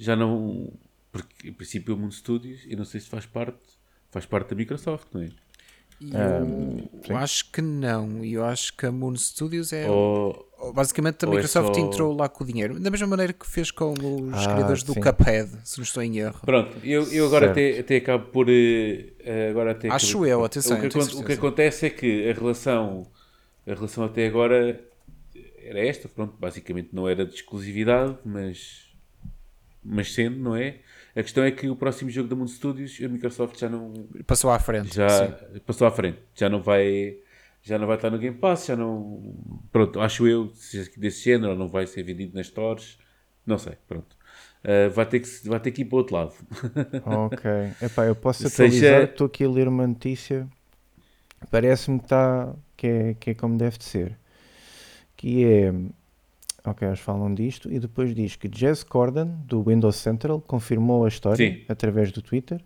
Já 0.00 0.16
não. 0.16 0.72
Porque 1.12 1.48
em 1.48 1.52
princípio 1.52 1.94
o 1.94 1.98
Moon 1.98 2.10
Studios, 2.10 2.60
eu 2.66 2.76
não 2.76 2.84
sei 2.84 3.00
se 3.00 3.08
faz 3.08 3.26
parte. 3.26 3.58
Faz 4.10 4.26
parte 4.26 4.48
da 4.50 4.56
Microsoft, 4.56 5.06
não 5.12 5.22
é? 5.22 5.28
Eu 6.02 6.88
sim. 7.06 7.12
acho 7.14 7.50
que 7.52 7.60
não. 7.60 8.24
Eu 8.24 8.44
acho 8.44 8.74
que 8.76 8.86
a 8.86 8.92
Moon 8.92 9.14
Studios 9.16 9.72
é. 9.72 9.88
Ou, 9.88 10.48
Basicamente 10.74 11.24
a 11.24 11.28
é 11.28 11.30
Microsoft 11.30 11.74
só- 11.74 11.80
entrou 11.80 12.14
lá 12.16 12.28
com 12.28 12.42
o 12.44 12.46
dinheiro. 12.46 12.78
Da 12.80 12.90
mesma 12.90 13.06
maneira 13.06 13.32
que 13.32 13.46
fez 13.46 13.70
com 13.70 13.92
os 13.92 14.46
Ah, 14.46 14.52
criadores 14.54 14.82
do 14.82 14.92
sim. 14.94 15.00
Cuphead, 15.00 15.50
se 15.64 15.78
não 15.78 15.84
estou 15.84 16.02
em 16.02 16.18
erro. 16.18 16.40
Pronto, 16.44 16.76
eu, 16.84 17.02
eu 17.12 17.26
agora 17.26 17.46
Certo. 17.54 17.58
até, 17.58 17.80
até 17.80 17.96
acabo 17.96 18.26
por. 18.30 18.48
eh, 18.48 19.12
eh, 19.20 19.48
agora 19.50 19.72
até 19.72 19.88
Acho 19.90 20.24
eu, 20.26 20.44
atenção, 20.44 20.76
O 20.76 20.80
que, 20.80 20.86
eu 20.86 20.90
tenho 20.90 21.04
acon- 21.04 21.18
o 21.20 21.24
que 21.24 21.32
acontece 21.32 21.86
é 21.86 21.90
que 21.90 22.28
a 22.28 22.32
relação, 22.34 23.06
a 23.66 23.74
relação 23.74 24.04
até 24.04 24.26
agora 24.26 24.80
era 25.62 25.80
esta, 25.86 26.08
pronto, 26.08 26.34
basicamente 26.38 26.90
não 26.92 27.08
era 27.08 27.24
de 27.24 27.34
exclusividade, 27.34 28.16
mas 28.24 28.89
mas 29.84 30.12
sendo, 30.12 30.38
não 30.38 30.56
é? 30.56 30.78
A 31.16 31.22
questão 31.22 31.42
é 31.44 31.50
que 31.50 31.68
o 31.68 31.76
próximo 31.76 32.10
jogo 32.10 32.28
da 32.28 32.36
Moon 32.36 32.46
Studios, 32.46 32.98
a 33.04 33.08
Microsoft 33.08 33.58
já 33.58 33.68
não 33.68 33.92
Passou 34.26 34.50
à 34.50 34.58
frente. 34.58 34.94
já 34.94 35.08
sim. 35.08 35.58
passou 35.66 35.86
à 35.86 35.90
frente, 35.90 36.18
já 36.34 36.48
não 36.48 36.62
vai 36.62 37.18
já 37.62 37.78
não 37.78 37.86
vai 37.86 37.96
estar 37.96 38.10
no 38.10 38.18
Game 38.18 38.36
Pass, 38.38 38.66
já 38.66 38.76
não 38.76 39.34
pronto, 39.72 40.00
acho 40.00 40.26
eu 40.26 40.50
seja 40.54 40.90
desse 40.96 41.24
género, 41.24 41.54
não 41.56 41.68
vai 41.68 41.86
ser 41.86 42.02
vendido 42.02 42.34
nas 42.34 42.46
stores, 42.46 42.98
não 43.46 43.58
sei, 43.58 43.74
pronto. 43.88 44.16
Uh, 44.64 44.90
vai, 44.90 45.06
ter 45.06 45.20
que, 45.20 45.48
vai 45.48 45.58
ter 45.60 45.70
que 45.70 45.82
ir 45.82 45.84
para 45.86 45.96
o 45.96 45.98
outro 45.98 46.14
lado. 46.16 46.34
Ok. 47.04 47.50
Epá, 47.82 48.04
eu 48.06 48.14
posso 48.14 48.46
Seja- 48.48 48.64
atualizar, 48.86 49.02
estou 49.04 49.26
aqui 49.26 49.44
a 49.44 49.48
ler 49.48 49.66
uma 49.68 49.86
notícia. 49.86 50.46
Parece-me 51.50 51.98
que, 52.00 52.08
tá, 52.08 52.54
que, 52.76 52.86
é, 52.86 53.14
que 53.14 53.30
é 53.30 53.34
como 53.34 53.56
deve 53.56 53.78
de 53.78 53.84
ser. 53.84 54.18
Que 55.16 55.44
é. 55.44 55.72
Ok, 56.64 56.86
eles 56.86 57.00
falam 57.00 57.32
disto 57.34 57.72
e 57.72 57.78
depois 57.78 58.14
diz 58.14 58.36
que 58.36 58.48
Jez 58.52 58.82
Corden, 58.82 59.26
do 59.46 59.62
Windows 59.62 59.96
Central, 59.96 60.40
confirmou 60.40 61.04
a 61.04 61.08
história 61.08 61.36
Sim. 61.36 61.62
através 61.68 62.12
do 62.12 62.20
Twitter, 62.20 62.60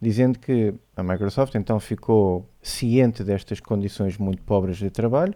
dizendo 0.00 0.38
que 0.38 0.74
a 0.96 1.02
Microsoft 1.02 1.54
então 1.54 1.78
ficou 1.78 2.48
ciente 2.60 3.22
destas 3.22 3.60
condições 3.60 4.18
muito 4.18 4.42
pobres 4.42 4.76
de 4.78 4.90
trabalho 4.90 5.34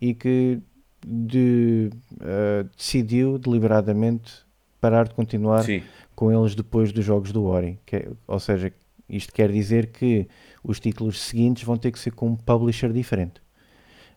e 0.00 0.14
que 0.14 0.60
de- 1.04 1.90
eh, 2.20 2.64
decidiu 2.76 3.38
deliberadamente 3.38 4.32
parar 4.80 5.08
de 5.08 5.14
continuar 5.14 5.64
Sim, 5.64 5.82
com 6.14 6.30
eles 6.32 6.54
depois 6.54 6.92
dos 6.92 7.04
jogos 7.04 7.32
do 7.32 7.44
Ori. 7.44 7.78
Que 7.84 7.96
é- 7.96 8.08
ou 8.26 8.38
seja, 8.38 8.72
isto 9.08 9.32
quer 9.32 9.50
dizer 9.50 9.88
que 9.88 10.28
os 10.62 10.78
títulos 10.78 11.20
seguintes 11.20 11.64
vão 11.64 11.76
ter 11.76 11.90
que 11.90 11.98
ser 11.98 12.12
com 12.12 12.28
um 12.28 12.36
publisher 12.36 12.92
diferente. 12.92 13.40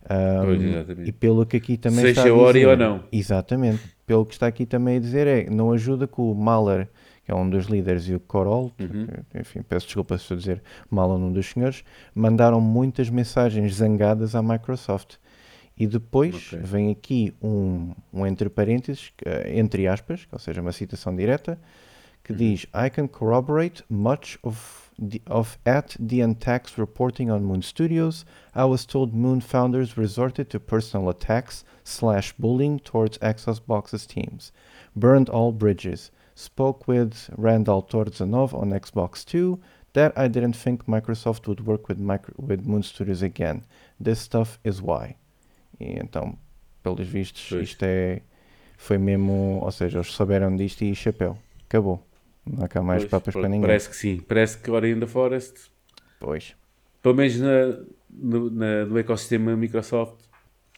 Ahm, 0.09 0.85
Pois, 0.85 1.07
e 1.07 1.11
pelo 1.11 1.45
que 1.45 1.57
aqui 1.57 1.77
também 1.77 2.05
Seja 2.05 2.21
está 2.21 2.29
a 2.29 2.33
Ori 2.35 2.59
dizer, 2.59 2.67
ou 2.71 2.77
não. 2.77 3.03
Exatamente. 3.11 3.83
Pelo 4.05 4.25
que 4.25 4.33
está 4.33 4.47
aqui 4.47 4.65
também 4.65 4.97
a 4.97 4.99
dizer 4.99 5.27
é, 5.27 5.49
não 5.49 5.71
ajuda 5.71 6.07
que 6.07 6.19
o 6.19 6.33
Mahler, 6.33 6.89
que 7.25 7.31
é 7.31 7.35
um 7.35 7.49
dos 7.49 7.65
líderes, 7.67 8.07
e 8.09 8.15
o 8.15 8.19
Corol, 8.19 8.71
Uhum. 8.79 9.07
enfim, 9.39 9.61
peço 9.61 9.85
desculpa 9.87 10.17
se 10.17 10.33
a 10.33 10.35
dizer 10.35 10.61
mal 10.89 11.09
ao 11.11 11.17
nome 11.17 11.33
dos 11.33 11.45
senhores, 11.47 11.83
mandaram 12.13 12.59
muitas 12.59 13.09
mensagens 13.09 13.75
zangadas 13.75 14.35
à 14.35 14.41
Microsoft. 14.41 15.15
E 15.77 15.87
depois 15.87 16.35
Ok. 16.53 16.59
vem 16.63 16.91
aqui 16.91 17.33
um, 17.41 17.91
um 18.13 18.27
entre 18.27 18.47
parênteses, 18.49 19.11
eh, 19.25 19.53
entre 19.57 19.87
aspas, 19.87 20.27
ou 20.31 20.37
seja, 20.37 20.61
uma 20.61 20.71
citação 20.71 21.15
direta, 21.15 21.57
que 22.23 22.31
Uhum. 22.31 22.37
diz 22.37 22.63
I 22.75 22.89
can 22.91 23.07
corroborate 23.07 23.83
much 23.89 24.37
of 24.43 24.82
the, 24.97 25.21
of 25.27 25.57
at 25.65 25.95
the 25.99 26.21
attacks 26.21 26.77
reporting 26.77 27.29
on 27.31 27.45
Moon 27.45 27.61
Studios. 27.61 28.25
I 28.53 28.65
was 28.65 28.85
told 28.85 29.13
Moon 29.13 29.41
founders 29.41 29.97
resorted 29.97 30.49
to 30.49 30.59
personal 30.59 31.09
attacks 31.09 31.63
slash 31.83 32.33
bullying 32.33 32.79
towards 32.79 33.17
Xbox's 33.19 34.05
teams, 34.05 34.51
burned 34.95 35.29
all 35.29 35.51
bridges, 35.51 36.11
spoke 36.35 36.87
with 36.87 37.29
Randall 37.37 37.83
Torzanov 37.83 38.53
on 38.53 38.71
Xbox 38.71 39.25
2 39.25 39.59
that 39.93 40.17
I 40.17 40.27
didn't 40.27 40.55
think 40.55 40.85
Microsoft 40.85 41.47
would 41.47 41.65
work 41.65 41.87
with, 41.87 41.99
micro, 41.99 42.33
with 42.37 42.65
Moon 42.65 42.83
Studios 42.83 43.21
again. 43.21 43.63
This 43.99 44.19
stuff 44.19 44.59
is 44.63 44.81
why. 44.81 45.15
E 45.79 45.97
então, 45.99 46.37
pelos 46.83 47.07
vistos, 47.07 47.51
isto 47.51 47.83
é. 47.85 48.21
Foi 48.77 48.97
mesmo. 48.97 49.59
Ou 49.63 49.71
seja, 49.71 49.97
eles 49.97 50.11
souberam 50.11 50.55
disto 50.55 50.83
e 50.83 50.95
chapéu. 50.95 51.37
Acabou. 51.65 52.03
Não 52.45 52.63
há 52.65 52.67
cá 52.67 52.81
mais 52.81 53.03
pois, 53.03 53.11
papas 53.11 53.33
para 53.33 53.47
ninguém. 53.49 53.61
Parece 53.61 53.89
que 53.89 53.95
sim, 53.95 54.19
parece 54.27 54.57
que 54.57 54.69
Ori 54.69 54.91
in 54.91 54.99
the 54.99 55.07
Forest 55.07 55.71
Pois. 56.19 56.55
pelo 57.01 57.15
menos 57.15 57.39
na, 57.39 57.79
no, 58.09 58.49
na- 58.49 58.85
no 58.85 58.97
ecossistema 58.97 59.55
Microsoft, 59.55 60.15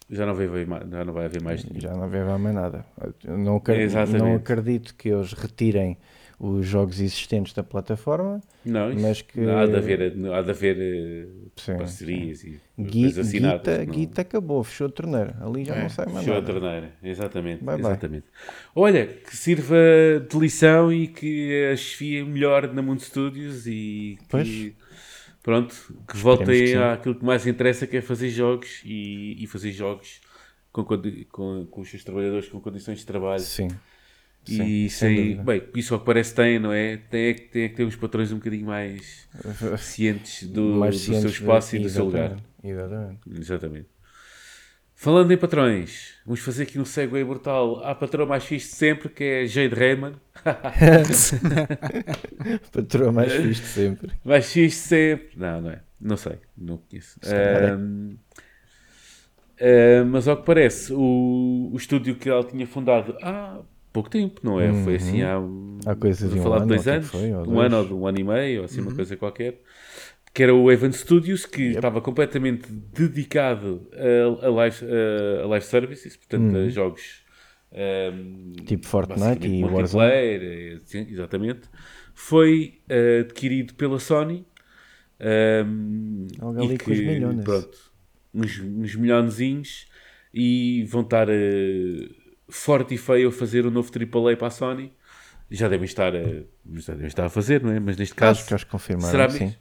já 0.09 0.25
não 0.25 0.35
vai 0.35 0.45
haver 0.45 0.67
mais, 0.67 0.89
já 0.89 1.03
não 1.05 1.13
vai 1.13 1.25
haver 1.25 1.41
mais. 1.41 1.61
Já 1.61 1.91
não 1.93 2.03
havia 2.03 2.23
mais 2.37 2.55
nada. 2.55 2.85
Não 3.27 3.55
acredito, 3.57 4.17
não 4.17 4.35
acredito 4.35 4.95
que 4.95 5.09
eles 5.09 5.33
retirem 5.33 5.97
os 6.39 6.65
jogos 6.65 6.99
existentes 6.99 7.53
da 7.53 7.63
plataforma. 7.63 8.41
Não, 8.65 8.91
isso 8.91 9.01
Mas 9.01 9.21
que- 9.21 9.39
não 9.39 9.57
há 9.57 9.65
de 9.65 9.75
haver, 9.75 10.01
há 10.33 10.41
de 10.41 10.49
haver 10.51 10.77
eh, 10.79 11.27
Sim, 11.55 11.77
parcerias 11.77 12.43
e 12.43 12.59
Gui, 12.77 13.05
assinadas. 13.05 13.77
Guita, 13.77 13.85
Guita 13.85 14.21
acabou, 14.21 14.63
fechou 14.63 14.87
a 14.87 14.89
torneira. 14.89 15.37
Ali 15.41 15.63
já 15.65 15.75
É, 15.75 15.81
não 15.83 15.89
sai 15.89 16.05
mais 16.07 16.19
Fechou 16.19 16.33
a 16.37 16.41
nada. 16.41 16.51
torneira, 16.53 16.93
exatamente, 17.03 17.63
Bye, 17.63 17.77
bye. 17.77 17.85
exatamente. 17.91 18.25
Olha, 18.75 19.05
que 19.07 19.35
sirva 19.37 19.75
de 20.29 20.37
lição 20.37 20.91
e 20.91 21.07
que 21.07 21.69
a 21.71 21.75
chefia 21.77 22.25
melhor 22.25 22.73
na 22.73 22.81
Mundo 22.81 23.01
Studios 23.01 23.65
e 23.67 24.17
que, 24.21 24.25
Pois. 24.29 24.71
pronto, 25.41 25.75
que 26.07 26.17
voltem 26.17 26.45
que 26.47 26.67
sim. 26.67 26.75
àquilo 26.77 27.15
que 27.15 27.23
mais 27.23 27.45
interessa 27.47 27.87
que 27.87 27.97
é 27.97 28.01
fazer 28.01 28.29
jogos 28.29 28.81
e, 28.83 29.41
e 29.43 29.47
fazer 29.47 29.71
jogos 29.71 30.19
com, 30.71 30.83
com, 30.83 31.65
com 31.71 31.81
os 31.81 31.89
seus 31.89 32.03
trabalhadores 32.03 32.49
com 32.49 32.59
condições 32.59 32.99
de 32.99 33.05
trabalho 33.05 33.39
Sim. 33.39 33.69
E 34.47 34.55
Sim, 34.57 34.85
isso 34.85 34.99
sem 34.99 35.09
aí, 35.09 35.23
dúvida. 35.35 35.43
bem, 35.43 35.63
isso 35.75 35.93
ao 35.93 35.99
que 35.99 36.05
parece 36.05 36.33
tem, 36.35 36.59
não 36.59 36.71
é? 36.71 36.97
Tem, 36.97 37.29
é 37.29 37.33
que- 37.33 37.41
tem 37.49 37.63
é 37.63 37.69
que 37.69 37.75
ter 37.75 37.85
uns 37.85 37.95
patrões 37.95 38.31
um 38.31 38.35
bocadinho 38.37 38.65
mais 38.65 39.27
cientes 39.79 40.47
do, 40.47 40.61
Mais 40.79 40.95
do 40.95 40.99
seu 40.99 41.13
cientes 41.15 41.31
de- 41.31 41.37
espaço 41.41 41.75
e 41.75 41.79
do 41.79 41.89
seu 41.89 42.05
lugar. 42.05 42.37
Exatamente. 42.63 43.19
Exatamente. 43.39 43.87
Falando 44.97 45.29
em 45.31 45.37
patrões, 45.37 46.13
vamos 46.25 46.39
fazer 46.39 46.63
aqui 46.63 46.79
um 46.79 46.85
segue 46.85 47.21
brutal 47.23 47.83
à 47.83 47.93
patroa 47.93 48.25
mais 48.25 48.45
fixe 48.45 48.69
de 48.69 48.75
sempre, 48.75 49.09
que 49.09 49.23
é 49.23 49.45
Jade 49.45 49.75
Raymond. 49.75 50.15
Patroa 52.71 53.11
mais 53.11 53.31
fixe 53.33 53.61
de 53.61 53.67
sempre. 53.67 54.11
Mais 54.23 54.51
fixe 54.51 54.81
de 54.81 54.87
sempre. 54.87 55.29
Não, 55.37 55.61
não 55.61 55.69
é. 55.71 55.81
Não 55.99 56.17
sei. 56.17 56.37
Não 56.57 56.77
conheço. 56.77 57.19
calhar 57.19 57.77
é. 59.59 59.99
Ah, 60.01 60.05
mas 60.05 60.27
ao 60.27 60.37
que 60.37 60.45
parece, 60.45 60.93
o, 60.93 61.69
o 61.73 61.77
estúdio 61.77 62.15
que 62.15 62.29
ela 62.29 62.43
tinha 62.43 62.67
fundado 62.67 63.17
há 63.21 63.59
pouco 63.95 64.09
tempo, 64.09 64.41
não 64.43 64.59
é? 64.59 64.73
Foi 64.83 64.95
assim 64.95 65.21
há, 65.23 65.39
um- 65.39 65.79
Há 65.85 65.95
coisa 65.95 66.27
de 66.27 66.33
a 66.35 66.41
um 66.41 66.43
falar 66.43 66.57
de 66.57 66.61
ano, 66.63 66.69
dois 66.69 66.83
que 66.83 66.89
é 66.89 66.97
que 66.97 66.97
anos, 66.97 67.11
foi, 67.11 67.31
um 67.33 67.43
dois. 67.43 67.59
ano 67.59 67.77
ou 67.77 67.85
de 67.85 67.93
um 67.93 68.07
ano 68.07 68.19
e 68.19 68.23
meio, 68.23 68.59
ou 68.59 68.65
assim, 68.65 68.81
uma 68.81 68.91
coisa 68.91 69.15
qualquer. 69.17 69.61
Que 70.33 70.43
era 70.43 70.53
o 70.53 70.69
Evan 70.69 70.91
Studios, 70.91 71.45
que 71.45 71.61
estava 71.63 72.01
completamente 72.01 72.67
dedicado 72.69 73.87
a, 74.41 74.47
a, 74.47 74.49
live, 74.49 74.85
a, 75.43 75.47
live 75.47 75.65
services, 75.65 76.17
portanto, 76.17 76.57
a 76.57 76.69
jogos 76.69 77.23
ahm, 77.71 78.53
Tipo 78.65 78.85
Fortnite 78.85 79.47
e 79.47 79.63
Warzone. 79.63 80.03
multiplayer, 80.03 80.81
sim, 80.85 81.07
exatamente. 81.09 81.69
Foi 82.13 82.79
eh, 82.89 83.19
adquirido 83.21 83.73
pela 83.75 83.99
Sony. 83.99 84.45
ahm, 85.19 86.27
Logo 86.41 86.61
e 86.61 86.65
ali 86.65 86.77
com 86.77 86.91
os 86.91 86.99
milhões. 86.99 87.45
Pronto, 87.45 87.77
uns, 88.33 88.59
uns 88.59 88.95
milhõezinhos 88.95 89.87
e 90.33 90.83
vão 90.89 91.01
estar 91.01 91.29
eh, 91.29 92.09
forte 92.49 92.93
e 92.95 92.97
feio 92.97 93.29
a 93.29 93.31
fazer 93.31 93.65
um 93.65 93.71
novo 93.71 93.91
AAA 93.91 94.37
para 94.37 94.47
a 94.47 94.51
Sony. 94.51 94.93
Já 95.49 95.67
devem 95.67 95.85
estar 95.85 96.15
a, 96.15 96.19
já 96.79 96.93
devem 96.93 97.07
estar 97.07 97.25
a 97.25 97.29
fazer, 97.29 97.61
não 97.63 97.71
é? 97.71 97.79
Mas 97.79 97.97
neste 97.97 98.15
caso, 98.15 98.39
Acho 98.39 98.45
que 98.45 98.53
eles 98.53 98.63
confirmaram, 98.63 99.07
será 99.11 99.27
sim. 99.29 99.45
mesmo? 99.45 99.55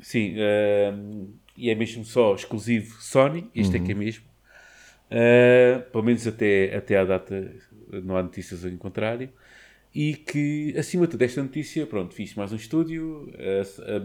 Sim, 0.00 0.36
ahm, 0.40 1.28
e 1.56 1.70
é 1.70 1.74
mesmo 1.74 2.04
só 2.04 2.34
exclusivo 2.34 3.00
Sony, 3.02 3.50
este 3.54 3.76
Uhum. 3.76 3.76
é 3.76 3.80
que 3.80 3.92
é 3.92 3.94
mesmo. 3.94 4.24
Ah, 5.10 5.80
pelo 5.92 6.04
menos 6.04 6.26
até, 6.26 6.74
até 6.76 6.96
à 6.96 7.04
data 7.04 7.52
não 8.04 8.16
há 8.16 8.22
notícias 8.22 8.64
em 8.64 8.76
contrário. 8.76 9.30
E 9.94 10.14
que, 10.16 10.74
acima 10.78 11.06
de 11.06 11.12
tudo, 11.12 11.22
esta 11.22 11.42
notícia, 11.42 11.86
pronto, 11.86 12.14
fiz 12.14 12.34
mais 12.36 12.52
um 12.52 12.56
estúdio, 12.56 13.32
a, 13.36 13.94
a- 13.94 13.96
a 13.96 14.00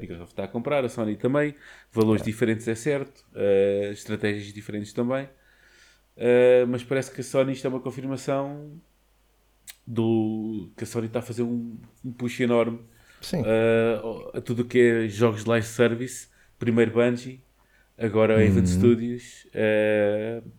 Microsoft 0.00 0.32
está 0.32 0.44
a 0.44 0.48
comprar, 0.48 0.84
a 0.84 0.88
Sony 0.90 1.16
também, 1.16 1.54
valores 1.92 2.22
diferentes 2.22 2.68
é 2.68 2.74
certo, 2.74 3.24
ah, 3.34 3.90
estratégias 3.92 4.52
diferentes 4.52 4.92
também. 4.92 5.28
Ah, 6.16 6.66
mas 6.68 6.82
parece 6.82 7.10
que 7.10 7.20
a 7.20 7.24
Sony, 7.24 7.52
isto 7.52 7.66
é 7.66 7.70
uma 7.70 7.80
confirmação 7.80 8.80
do 9.86 10.70
que 10.76 10.84
a 10.84 10.86
Sony 10.86 11.06
está 11.06 11.20
a 11.20 11.22
fazer 11.22 11.42
um, 11.42 11.78
um 12.04 12.12
push 12.12 12.40
enorme 12.40 12.80
uh, 13.34 14.36
a 14.36 14.40
tudo 14.40 14.62
o 14.62 14.64
que 14.64 14.78
é 14.78 15.08
jogos 15.08 15.44
de 15.44 15.50
live 15.50 15.66
service. 15.66 16.28
Primeiro 16.58 16.92
Bungie, 16.92 17.42
agora 17.98 18.36
Uhum. 18.36 18.40
Event 18.42 18.66
Studios. 18.66 19.46
Uh, 19.54 20.50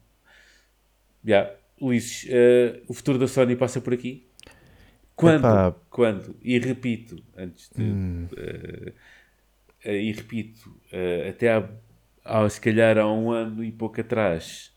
yeah. 1.26 1.52
Luís, 1.80 2.24
uh, 2.26 2.84
o 2.88 2.94
futuro 2.94 3.18
da 3.20 3.28
Sony 3.28 3.56
passa 3.56 3.82
por 3.82 3.94
aqui? 3.94 4.28
Quando? 5.16 5.40
Epá. 5.40 5.76
Quando? 5.90 6.36
E 6.42 6.60
repito, 6.60 7.24
antes 7.36 7.70
de. 7.76 7.82
Hum. 7.84 8.28
uh, 8.32 8.90
uh, 9.86 9.92
e 9.92 10.12
repito, 10.12 10.70
uh, 10.94 11.30
até 11.30 11.54
há, 11.54 11.70
há, 12.24 12.50
se 12.50 12.62
calhar 12.62 12.98
há 12.98 13.12
um 13.12 13.32
ano 13.32 13.64
e 13.64 13.72
pouco 13.72 14.00
atrás, 14.00 14.77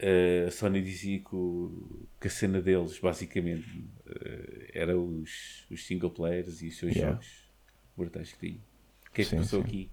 a 0.00 0.50
Sony 0.50 0.80
dizia 0.82 1.18
que, 1.18 1.34
o- 1.34 2.06
que 2.20 2.28
a 2.28 2.30
cena 2.30 2.60
deles, 2.60 2.98
basicamente, 2.98 3.66
uh, 4.06 4.66
era 4.72 4.96
os, 4.98 5.66
os 5.70 5.86
single 5.86 6.10
players 6.10 6.62
e 6.62 6.68
os 6.68 6.78
seus 6.78 6.94
Yeah. 6.94 7.12
jogos 7.14 7.50
brutais 7.96 8.32
que 8.32 8.38
tinham. 8.38 8.60
O 9.08 9.12
que 9.12 9.22
é 9.22 9.24
que 9.24 9.30
Sim, 9.30 9.36
passou 9.38 9.60
sim. 9.62 9.66
aqui? 9.66 9.90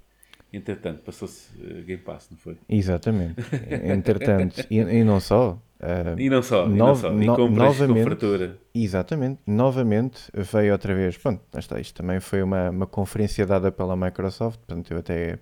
Entretanto, 0.53 1.01
passou-se 1.01 1.49
uh, 1.57 1.83
Game 1.83 2.01
Pass, 2.01 2.29
não 2.29 2.37
foi? 2.37 2.57
Exatamente. 2.69 3.35
Entretanto, 3.83 4.65
e, 4.69 4.77
e 4.77 5.03
não 5.03 5.19
só. 5.19 5.61
ah, 5.79 6.15
E 6.17 6.29
não 6.29 6.41
só, 6.43 6.65
e 6.67 6.69
não 6.69 6.95
só. 6.95 7.11
no- 7.11 7.21
E 7.23 7.25
com 7.25 7.49
novamente-. 7.49 8.55
Exatamente, 8.73 9.41
novamente 9.45 10.21
veio 10.33 10.71
outra 10.73 10.93
vez. 10.95 11.17
Pronto, 11.17 11.41
está, 11.57 11.79
isto 11.79 11.95
também 11.95 12.19
foi 12.19 12.41
uma, 12.43 12.69
uma 12.69 12.87
conferência 12.87 13.45
dada 13.45 13.71
pela 13.71 13.95
Microsoft. 13.97 14.59
Portanto, 14.59 14.91
eu 14.91 14.99
até. 14.99 15.39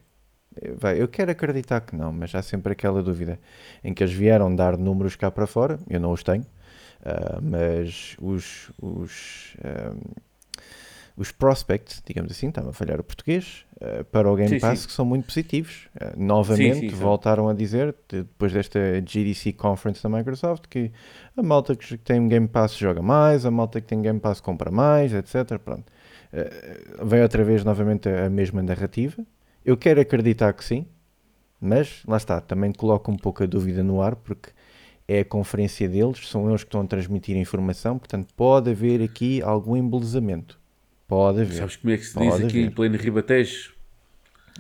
Eu- 0.62 0.76
vai, 0.78 1.02
Eu 1.02 1.08
quero 1.08 1.32
acreditar 1.32 1.82
que 1.82 1.96
não, 1.96 2.12
mas 2.12 2.34
há 2.36 2.42
sempre 2.42 2.74
aquela 2.74 3.02
dúvida 3.04 3.40
em 3.84 3.94
que 3.94 4.04
eles 4.04 4.14
vieram 4.14 4.54
dar 4.56 4.78
números 4.78 5.16
cá 5.16 5.30
para 5.32 5.48
fora. 5.48 5.80
Eu 5.90 6.00
não 6.00 6.12
os 6.12 6.24
tenho, 6.24 6.46
Uh, 7.06 7.42
mas 7.42 8.16
os, 8.22 8.72
os, 8.82 9.58
um, 9.62 10.14
os 11.16 11.32
prospects, 11.32 12.02
digamos 12.06 12.32
assim, 12.32 12.48
estava 12.48 12.70
a 12.70 12.74
falhar 12.74 13.00
o 13.00 13.04
português, 13.04 13.66
uh, 13.82 14.04
para 14.06 14.32
o 14.32 14.36
Game 14.36 14.50
Sim, 14.50 14.60
Pass 14.60 14.80
sim. 14.80 14.88
que 14.88 14.94
são 14.94 15.06
muito 15.06 15.26
positivos. 15.28 15.88
Uh, 15.96 16.18
novamente 16.18 16.80
Sim, 16.90 16.96
voltaram 16.96 17.50
a 17.50 17.54
dizer, 17.54 17.94
de- 18.10 18.24
depois 18.24 18.52
desta 18.54 18.80
GDC 19.06 19.54
Conference 19.54 20.02
da 20.02 20.10
Microsoft, 20.10 20.64
que 20.70 20.92
a 21.36 21.44
malta 21.44 21.76
que 21.76 21.98
tem 21.98 22.26
Game 22.28 22.48
Pass 22.48 22.76
joga 22.78 23.02
mais, 23.02 23.46
a 23.46 23.52
malta 23.52 23.80
que 23.82 23.88
tem 23.88 24.02
Game 24.02 24.20
Pass 24.20 24.40
compra 24.40 24.72
mais, 24.72 25.14
etc. 25.14 25.60
Pronto. 25.60 25.84
Uh, 26.32 27.06
vem 27.06 27.22
outra 27.22 27.44
vez 27.44 27.64
novamente 27.64 28.10
a, 28.10 28.26
a 28.26 28.30
mesma 28.30 28.64
narrativa. 28.64 29.24
Eu 29.66 29.78
quero 29.78 30.02
acreditar 30.02 30.54
que 30.54 30.64
sim, 30.64 30.86
mas 31.60 32.04
lá 32.08 32.18
está, 32.18 32.42
também 32.42 32.72
coloco 32.72 33.12
um 33.12 33.18
pouco 33.18 33.44
a 33.44 33.46
dúvida 33.46 33.84
no 33.84 34.02
ar, 34.02 34.16
porque 34.16 34.50
é 35.08 35.20
a 35.22 35.26
conferência 35.26 35.88
deles, 35.88 36.28
são 36.28 36.50
eles 36.50 36.64
que 36.64 36.68
estão 36.68 36.82
a 36.82 36.86
transmitir 36.86 37.36
a 37.36 37.40
informação, 37.40 37.98
portanto 37.98 38.28
pode 38.36 38.70
haver 38.72 39.02
aqui 39.02 39.42
algum 39.42 39.76
embelezamento. 39.78 40.60
Pode 41.08 41.42
haver. 41.42 41.56
Sabes 41.58 41.76
como 41.78 41.94
é 41.94 41.98
que 41.98 42.04
se 42.06 42.14
Pode 42.14 42.38
diz 42.38 42.46
aqui 42.46 42.62
em 42.62 42.72
pleno 42.72 42.98
Ribatejo? 42.98 43.74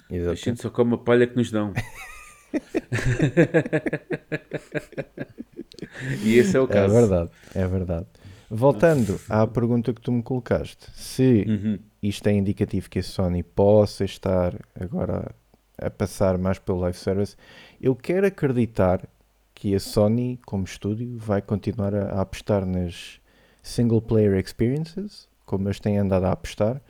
A 0.09 0.15
Exato. 0.15 0.35
gente 0.37 0.61
só 0.61 0.69
come 0.69 0.95
a 0.95 0.97
palha 0.97 1.27
que 1.27 1.35
nos 1.35 1.51
dão. 1.51 1.73
e 6.23 6.37
esse 6.37 6.55
é 6.55 6.59
o 6.59 6.65
É 6.65 6.67
caso. 6.67 6.93
verdade, 6.93 7.29
é 7.55 7.67
verdade. 7.67 8.05
Voltando 8.49 9.19
à 9.29 9.47
pergunta 9.47 9.93
que 9.93 10.01
tu 10.01 10.11
me 10.11 10.21
colocaste, 10.21 10.87
se 10.93 11.45
Uhum. 11.47 11.79
Isto 12.03 12.27
é 12.27 12.33
indicativo 12.33 12.89
que 12.89 12.99
a 12.99 13.03
Sony 13.03 13.41
possa 13.41 14.03
estar 14.03 14.59
agora 14.77 15.33
a 15.77 15.89
passar 15.89 16.37
mais 16.37 16.59
pelo 16.59 16.79
live 16.79 16.97
service, 16.97 17.35
eu 17.81 17.95
quero 17.95 18.27
acreditar 18.27 19.07
que 19.55 19.73
a 19.73 19.79
Sony, 19.79 20.37
como 20.45 20.65
estúdio, 20.65 21.17
vai 21.17 21.41
continuar 21.41 21.95
a, 21.95 22.09
a 22.09 22.21
apostar 22.21 22.65
nas 22.65 23.21
single 23.61 24.01
player 24.01 24.37
experiences, 24.37 25.29
como 25.45 25.67
eles 25.67 25.79
têm 25.79 25.97
andado 25.97 26.25
a 26.25 26.33
apostar, 26.33 26.81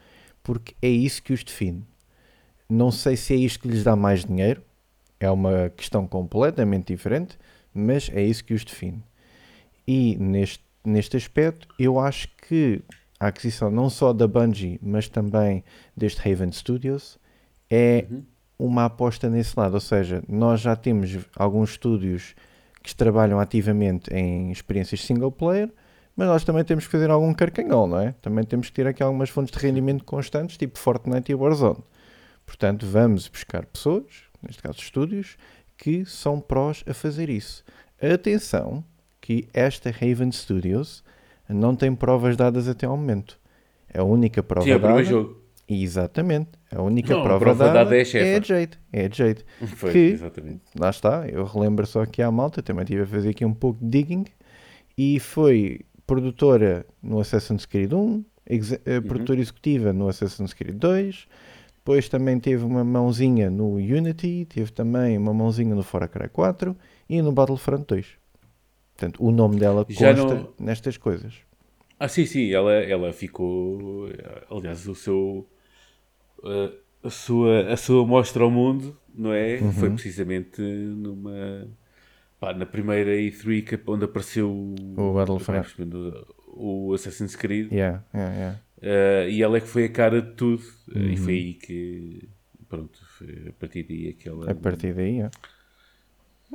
porque 0.41 0.76
é 0.82 0.89
isso 0.89 1.22
que 1.22 1.32
os 1.32 1.43
define. 1.43 1.86
Não 2.68 2.89
sei 2.89 3.16
se 3.16 3.34
é 3.34 3.38
isto 3.38 3.59
que 3.59 3.68
lhes 3.68 3.84
dá 3.84 3.95
mais 3.95 4.26
dinheiro, 4.26 4.64
é 5.20 5.30
uma 5.30 5.70
questão 5.70 6.07
completamente 6.07 6.88
diferente, 6.88 7.38
mas 7.72 8.09
é 8.11 8.24
isso 8.24 8.43
que 8.43 8.53
os 8.53 8.66
define. 8.66 9.03
E 9.88 10.18
neste, 10.18 10.64
neste 10.84 11.16
aspecto, 11.16 11.68
eu 11.78 11.99
acho 11.99 12.28
que 12.38 12.82
a 13.20 13.28
aquisição 13.28 13.70
não 13.72 13.89
só 13.89 14.11
da 14.14 14.28
Bungie, 14.28 14.80
mas 14.82 15.07
também 15.07 15.64
deste 15.95 16.28
Haven 16.30 16.51
Studios 16.51 17.18
é 17.70 18.05
Uhum. 18.09 18.24
uma 18.59 18.86
aposta 18.86 19.30
nesse 19.30 19.57
lado. 19.59 19.74
Ou 19.76 19.80
seja, 19.80 20.24
nós 20.28 20.61
já 20.61 20.76
temos 20.76 21.18
alguns 21.36 21.72
estúdios 21.72 22.36
que 22.84 22.93
trabalham 22.95 23.39
ativamente 23.39 24.14
em 24.14 24.51
experiências 24.51 25.01
single 25.01 25.32
player, 25.32 25.72
mas 26.16 26.28
nós 26.28 26.43
também 26.43 26.64
temos 26.64 26.86
que 26.86 26.91
fazer 26.91 27.09
algum 27.09 27.34
carcanhol, 27.34 27.88
não 27.88 27.99
é? 27.99 28.11
Também 28.22 28.43
temos 28.43 28.68
que 28.68 28.74
ter 28.74 28.86
aqui 28.88 29.01
algumas 29.01 29.30
fontes 29.30 29.51
de 29.51 29.66
rendimento 29.66 30.03
constantes, 30.03 30.57
tipo 30.57 30.78
Fortnite 30.78 31.32
e 31.32 31.36
Warzone. 31.36 31.84
Portanto, 32.45 32.86
vamos 32.86 33.28
buscar 33.28 33.66
pessoas, 33.66 34.24
neste 34.41 34.61
caso 34.61 34.80
estúdios, 34.80 35.38
que 35.78 36.05
são 36.05 36.39
prós 36.39 36.84
a 36.88 36.93
fazer 36.93 37.30
isso. 37.30 37.64
Atenção, 38.01 38.84
que 39.22 39.47
esta 39.53 39.89
Haven 39.89 40.32
Studios 40.32 41.03
não 41.50 41.76
tem 41.76 41.94
provas 41.96 42.36
dadas 42.38 42.68
até 42.68 42.86
ao 42.86 42.96
momento. 42.98 43.39
A 43.94 44.04
única 44.04 44.41
prova 44.41 44.66
Sim, 44.66 44.72
é 44.72 44.76
o 44.76 44.80
dada... 44.80 45.04
jogo. 45.04 45.41
Exatamente. 45.68 46.50
A 46.72 46.82
única 46.82 47.14
Não, 47.14 47.22
a 47.22 47.24
prova, 47.24 47.39
prova 47.39 47.64
dada, 47.66 47.84
dada 47.86 47.96
é 47.96 48.02
a 48.02 48.18
é 48.18 48.36
a 48.38 48.41
Jade. 48.41 48.80
É 48.91 49.06
a 49.06 49.10
Jade. 49.10 49.46
Foi, 49.76 49.91
Que- 49.91 49.98
exatamente. 50.12 50.62
Lá 50.78 50.89
está, 50.89 51.28
eu 51.28 51.44
relembro 51.46 51.86
só 51.88 52.02
aqui 52.02 52.22
à 52.22 52.30
malta, 52.30 52.62
também 52.62 52.84
estive 52.84 53.04
a 53.04 53.08
fazer 53.08 53.30
aqui 53.30 53.46
um 53.46 53.54
pouco 53.54 53.80
de 53.84 53.89
digging 53.89 54.26
e 54.98 55.20
foi 55.20 55.82
produtora 56.06 56.86
no 57.02 57.20
Assassin's 57.20 57.66
Creed 57.66 57.94
1, 57.94 58.24
exe- 58.50 58.82
eh, 58.86 59.00
produtora 59.02 59.39
executiva 59.39 59.94
no 59.94 60.08
Assassin's 60.10 60.54
Creed 60.54 60.76
2, 60.78 61.28
depois 61.76 62.10
também 62.10 62.39
teve 62.39 62.64
uma 62.66 62.84
mãozinha 62.84 63.50
no 63.50 63.76
Unity, 63.76 64.46
teve 64.50 64.72
também 64.72 65.18
uma 65.18 65.34
mãozinha 65.34 65.74
no 65.74 65.82
Far 65.84 66.08
Cry 66.10 66.28
4 66.30 66.76
e 67.10 67.22
no 67.22 67.32
Battlefront 67.32 67.86
2. 67.88 68.06
Portanto, 69.04 69.24
o 69.24 69.32
nome 69.32 69.60
dela 69.60 69.86
Já 69.89 70.14
consta 70.16 70.36
não- 70.36 70.54
nestas 70.60 70.97
coisas. 70.97 71.34
Ah, 71.99 72.08
sim, 72.08 72.26
sim, 72.26 72.51
ela, 72.51 72.72
ela 72.74 73.12
ficou. 73.14 74.08
Aliás, 74.49 74.88
o 74.88 74.95
seu. 74.95 75.47
eh, 76.43 76.72
A 77.06 77.10
sua, 77.10 77.68
a 77.74 77.76
sua 77.76 78.06
mostra 78.08 78.43
ao 78.43 78.49
mundo, 78.49 78.97
não 79.14 79.34
é? 79.34 79.60
Uhum. 79.60 79.74
Foi 79.74 79.89
precisamente 79.89 80.62
numa. 80.62 81.68
pá, 82.39 82.54
na 82.54 82.66
primeira 82.66 83.12
E3 83.14 83.62
que- 83.62 83.80
onde 83.88 84.06
apareceu 84.06 84.49
O 84.49 85.14
Battlefront. 85.14 85.76
o 86.47 86.93
Assassin's 86.93 87.36
Creed. 87.36 87.72
Yeah, 87.74 88.04
yeah, 88.14 88.34
yeah. 88.36 88.60
Eh, 88.82 89.30
e 89.32 89.43
ela 89.43 89.58
é 89.58 89.60
que 89.62 89.68
foi 89.68 89.84
a 89.86 89.89
cara 89.89 90.22
de 90.22 90.32
tudo. 90.32 90.64
eh, 90.95 90.99
E 90.99 91.10
Uhum. 91.12 91.18
foi 91.18 91.34
aí 91.34 91.54
que. 91.56 92.30
Pronto, 92.70 92.99
foi 93.18 93.49
a 93.49 93.54
partir 93.60 93.84
daí 93.84 94.14
que 94.14 94.30
ela. 94.30 94.49
A 94.49 94.56
partir 94.56 94.93
daí, 94.93 95.16
yeah. 95.18 95.32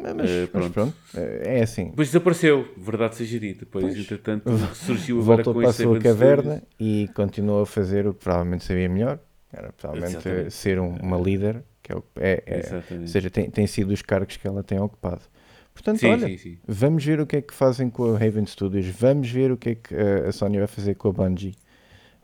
Mas, 0.01 0.15
mas- 0.15 0.31
Eh, 0.31 0.41
mas 0.43 0.51
pronto. 0.51 0.73
pronto, 0.73 0.95
eh, 1.17 1.59
é 1.59 1.63
assim. 1.63 1.87
Depois 1.91 2.09
desapareceu, 2.09 2.69
verdade 2.77 3.17
seja 3.17 3.39
dita. 3.39 3.61
Depois, 3.61 3.85
Pois. 3.85 3.99
entretanto, 3.99 4.45
surgiu 4.75 5.21
agora 5.21 5.37
voltou 5.43 5.55
com 5.55 5.61
para 5.61 5.71
a 5.71 5.73
sua 5.73 5.99
caverna 5.99 6.63
e 6.79 7.09
continuou 7.15 7.63
a 7.63 7.67
fazer 7.67 8.07
o 8.07 8.15
que 8.15 8.21
provavelmente 8.25 8.65
sabia 8.65 8.89
melhor, 8.89 9.19
era 9.53 9.73
provavelmente 9.73 10.17
Exatamente. 10.17 10.51
ser 10.53 10.79
um- 10.81 10.97
uma 10.97 11.17
líder, 11.19 11.63
que 11.83 11.93
é, 11.93 11.97
o- 11.97 12.05
é- 12.17 12.43
é- 12.47 12.97
ou 13.01 13.07
seja, 13.07 13.31
tem, 13.31 13.51
tem 13.51 13.67
sido 13.67 13.93
os 13.93 14.03
cargos 14.03 14.37
que 14.37 14.47
ela 14.47 14.63
tem 14.63 14.79
ocupado. 14.81 15.23
Portanto, 15.75 15.99
Sim, 16.01 16.09
olha, 16.11 16.27
sim, 16.27 16.37
sim. 16.37 16.59
vamos 16.67 17.05
ver 17.05 17.21
o 17.21 17.27
que 17.27 17.37
é 17.37 17.41
que 17.43 17.55
fazem 17.55 17.89
com 17.89 18.13
a 18.13 18.17
Haven 18.17 18.45
Studios, 18.47 18.87
vamos 18.87 19.31
ver 19.31 19.53
o 19.53 19.57
que 19.57 19.71
é 19.71 19.75
que 19.77 19.95
eh, 19.95 20.27
a 20.29 20.33
Sony 20.33 20.59
vai 20.59 20.67
fazer 20.67 20.95
com 20.97 21.09
a 21.09 21.13
Bungie. 21.13 21.55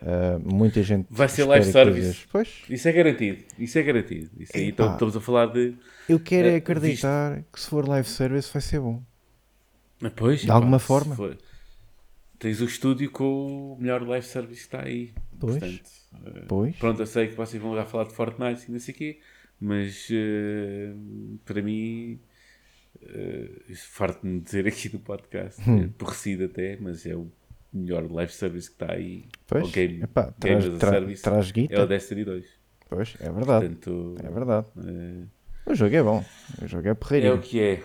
Ah, 0.00 0.38
muita 0.44 0.82
gente 0.82 1.06
Vai 1.10 1.28
ser 1.28 1.44
live 1.44 1.64
service. 1.70 2.26
Pois, 2.30 2.62
Isso 2.68 2.88
é 2.88 2.92
garantido. 2.92 3.42
Isso 3.58 3.78
é 3.78 3.82
garantido. 3.82 4.30
Isso 4.38 4.52
aí 4.54 4.64
Epá. 4.68 4.84
então, 4.84 4.92
estamos 4.92 5.16
a 5.16 5.20
falar 5.20 5.46
de. 5.46 5.74
eu 6.08 6.20
quero 6.20 6.48
é 6.48 6.52
Eh, 6.52 6.56
acreditar 6.56 7.42
que 7.52 7.60
se 7.60 7.68
for 7.68 7.88
live 7.88 8.06
service 8.08 8.52
vai 8.52 8.60
ser 8.62 8.80
bom. 8.80 9.02
Ah, 10.02 10.10
Pois, 10.14 10.42
De 10.42 10.50
alguma 10.50 10.78
se 10.78 10.84
forma. 10.86 11.14
for- 11.16 11.38
Tens 12.38 12.60
o 12.60 12.64
estúdio 12.64 13.10
com 13.10 13.74
o 13.74 13.76
melhor 13.80 14.02
live 14.06 14.26
service 14.26 14.56
que 14.60 14.66
está 14.66 14.82
aí. 14.84 15.12
Pois. 15.40 15.52
Portanto, 15.58 15.90
eh, 16.26 16.44
Pois, 16.46 16.76
pronto, 16.76 17.00
eu 17.00 17.06
sei 17.06 17.28
que 17.28 17.34
vocês 17.34 17.62
vão 17.62 17.72
lá 17.72 17.86
falar 17.86 18.04
de 18.04 18.12
Fortnite 18.14 18.66
e 18.68 18.72
não 18.72 18.78
sei 18.80 18.92
o 18.94 18.96
quê, 18.98 19.20
mas 19.58 20.08
eh, 20.10 20.92
para 21.46 21.62
mim, 21.62 22.18
isso 23.68 23.88
farto-me 23.90 24.38
de 24.40 24.44
dizer 24.44 24.66
aqui 24.66 24.92
no 24.92 24.98
podcast, 25.00 25.60
Hum. 25.68 25.90
é 25.98 26.44
até, 26.44 26.76
mas 26.80 27.06
é 27.06 27.14
o 27.14 27.30
melhor 27.74 28.10
live 28.10 28.32
service 28.32 28.68
que 28.70 28.82
está 28.82 28.92
aí. 28.94 29.24
pois, 29.46 29.70
game, 29.70 30.02
epá, 30.02 30.32
traz, 30.38 30.64
tra- 30.78 30.90
service 30.90 31.22
traz 31.22 31.46
é 31.46 31.50
o 31.50 31.52
guita, 31.52 31.86
Destiny 31.86 32.24
2. 32.24 32.44
pois, 32.88 33.16
é 33.20 33.30
verdade, 33.32 33.66
Portanto, 33.68 34.14
é 34.22 34.30
verdade. 34.30 34.66
eh, 34.86 35.70
O 35.70 35.74
jogo 35.74 35.96
é 35.96 36.02
bom, 36.02 36.24
o 36.62 36.66
jogo 36.66 36.86
é 36.88 36.90
é 36.90 36.94
porreirinho. 36.94 37.34
o 37.34 37.40
que 37.40 37.60
é. 37.60 37.82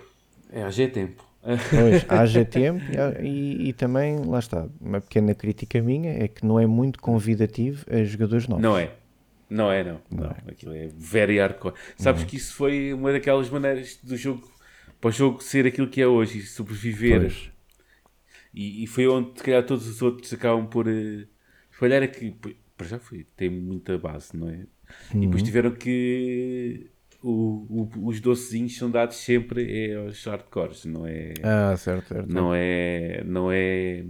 É, 0.52 0.62
é 0.62 0.88
tempo. 0.88 1.24
Pois, 1.42 2.06
haja 2.10 2.44
tempo 2.44 2.84
e, 3.22 3.28
e, 3.28 3.70
e 3.70 3.74
também, 3.74 4.18
lá 4.26 4.40
está, 4.40 4.68
uma 4.82 5.00
pequena 5.00 5.34
crítica 5.34 5.82
minha 5.82 6.12
é 6.12 6.28
que 6.28 6.46
não 6.46 6.60
é 6.60 6.66
muito 6.68 7.00
convidativo 7.00 7.86
a 7.90 8.04
jogadores 8.04 8.48
novos. 8.48 8.64
Não 8.64 8.78
é. 8.78 8.92
Não 9.50 9.72
é, 9.72 9.84
não. 9.84 10.00
Não, 10.12 10.30
aquilo 10.48 10.74
é 10.76 10.90
very 10.96 11.40
hardcore. 11.40 11.74
Sabes 11.98 12.24
que 12.24 12.36
isso 12.36 12.54
foi 12.54 12.94
uma 12.94 13.12
daquelas 13.12 13.50
maneiras 13.50 13.98
do 14.04 14.16
jogo, 14.16 14.48
para 15.02 15.08
o 15.08 15.12
jogo 15.12 15.42
ser 15.42 15.66
aquilo 15.66 15.88
que 15.88 16.00
é 16.02 16.06
hoje 16.08 16.38
e 16.40 16.42
sobreviver. 16.44 17.22
Pois. 17.22 17.52
E, 18.54 18.84
e 18.84 18.88
foi 18.88 19.08
onde, 19.08 19.38
se 19.38 19.44
calhar, 19.44 19.66
todos 19.66 19.88
os 19.88 20.02
outros 20.02 20.32
acabam 20.34 20.68
por 20.68 20.88
eh, 20.88 21.26
falhar 21.72 22.02
aqui. 22.04 22.32
P- 22.32 22.56
Para 22.78 22.88
já 22.88 23.00
foi, 23.00 23.26
tem 23.36 23.50
muita 23.50 23.98
base, 23.98 24.36
não 24.38 24.50
é? 24.50 24.66
E 25.14 25.16
Uhum. 25.16 25.22
depois 25.22 25.44
tiveram 25.44 25.72
que. 25.72 26.90
o- 27.22 27.90
o- 28.00 28.08
os 28.08 28.22
docezinhos 28.22 28.78
são 28.78 28.90
dados 28.90 29.18
sempre 29.18 29.92
é 29.92 29.96
aos 29.96 30.24
hardcores, 30.26 30.86
não 30.86 31.06
é? 31.06 31.34
Ah, 31.44 31.76
certo, 31.78 32.08
certo. 32.08 32.34
Não 32.34 32.54
é. 32.56 33.22
Não 33.26 33.52
é. 33.52 34.04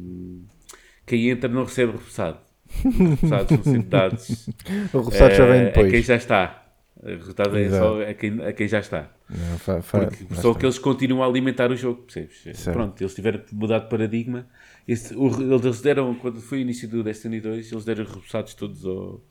Quem 1.06 1.30
entra 1.30 1.50
não 1.50 1.64
recebe 1.64 1.94
repousado. 1.94 2.40
Os 2.86 3.10
repousados 3.10 3.50
são 3.50 3.64
sempre 3.64 3.90
dados 3.90 4.48
O 4.94 4.98
repousado 5.00 5.34
já 5.36 5.46
vem 5.48 5.62
eh, 5.62 5.66
depois. 5.66 5.88
a 5.88 5.92
quem 5.92 6.02
já 6.04 6.16
está. 6.16 6.66
O 7.02 7.08
resultado 7.08 7.58
é 7.58 7.70
só 7.70 8.02
a 8.04 8.14
quem, 8.14 8.42
a 8.44 8.54
quem 8.54 8.68
já 8.68 8.80
está. 8.80 9.12
Não, 9.30 9.58
fa- 9.60 9.82
fa- 9.82 10.08
Porque 10.08 10.26
lá 10.34 10.42
só 10.42 10.54
que 10.56 10.66
eles 10.66 10.80
continuam 10.80 11.24
a 11.24 11.28
alimentar 11.28 11.72
o 11.72 11.76
jogo, 11.76 12.02
percebes? 12.04 12.42
Certo. 12.42 12.72
Pronto, 12.74 13.00
eles 13.02 13.14
tiveram 13.14 13.40
que 13.40 13.54
mudar 13.54 13.80
de 13.80 13.90
paradigma. 13.90 14.48
Esse, 14.88 15.16
o, 15.16 15.28
eles 15.56 15.82
deram, 15.82 16.16
quando 16.16 16.42
foi 16.42 16.60
o 16.60 16.62
início 16.62 16.88
do 16.90 17.04
Destiny 17.04 17.40
2, 17.40 17.72
eles 17.72 17.86
deram 17.86 18.04
os 18.06 18.10
repousados 18.12 18.54
todos 18.56 18.84
ao, 18.86 19.22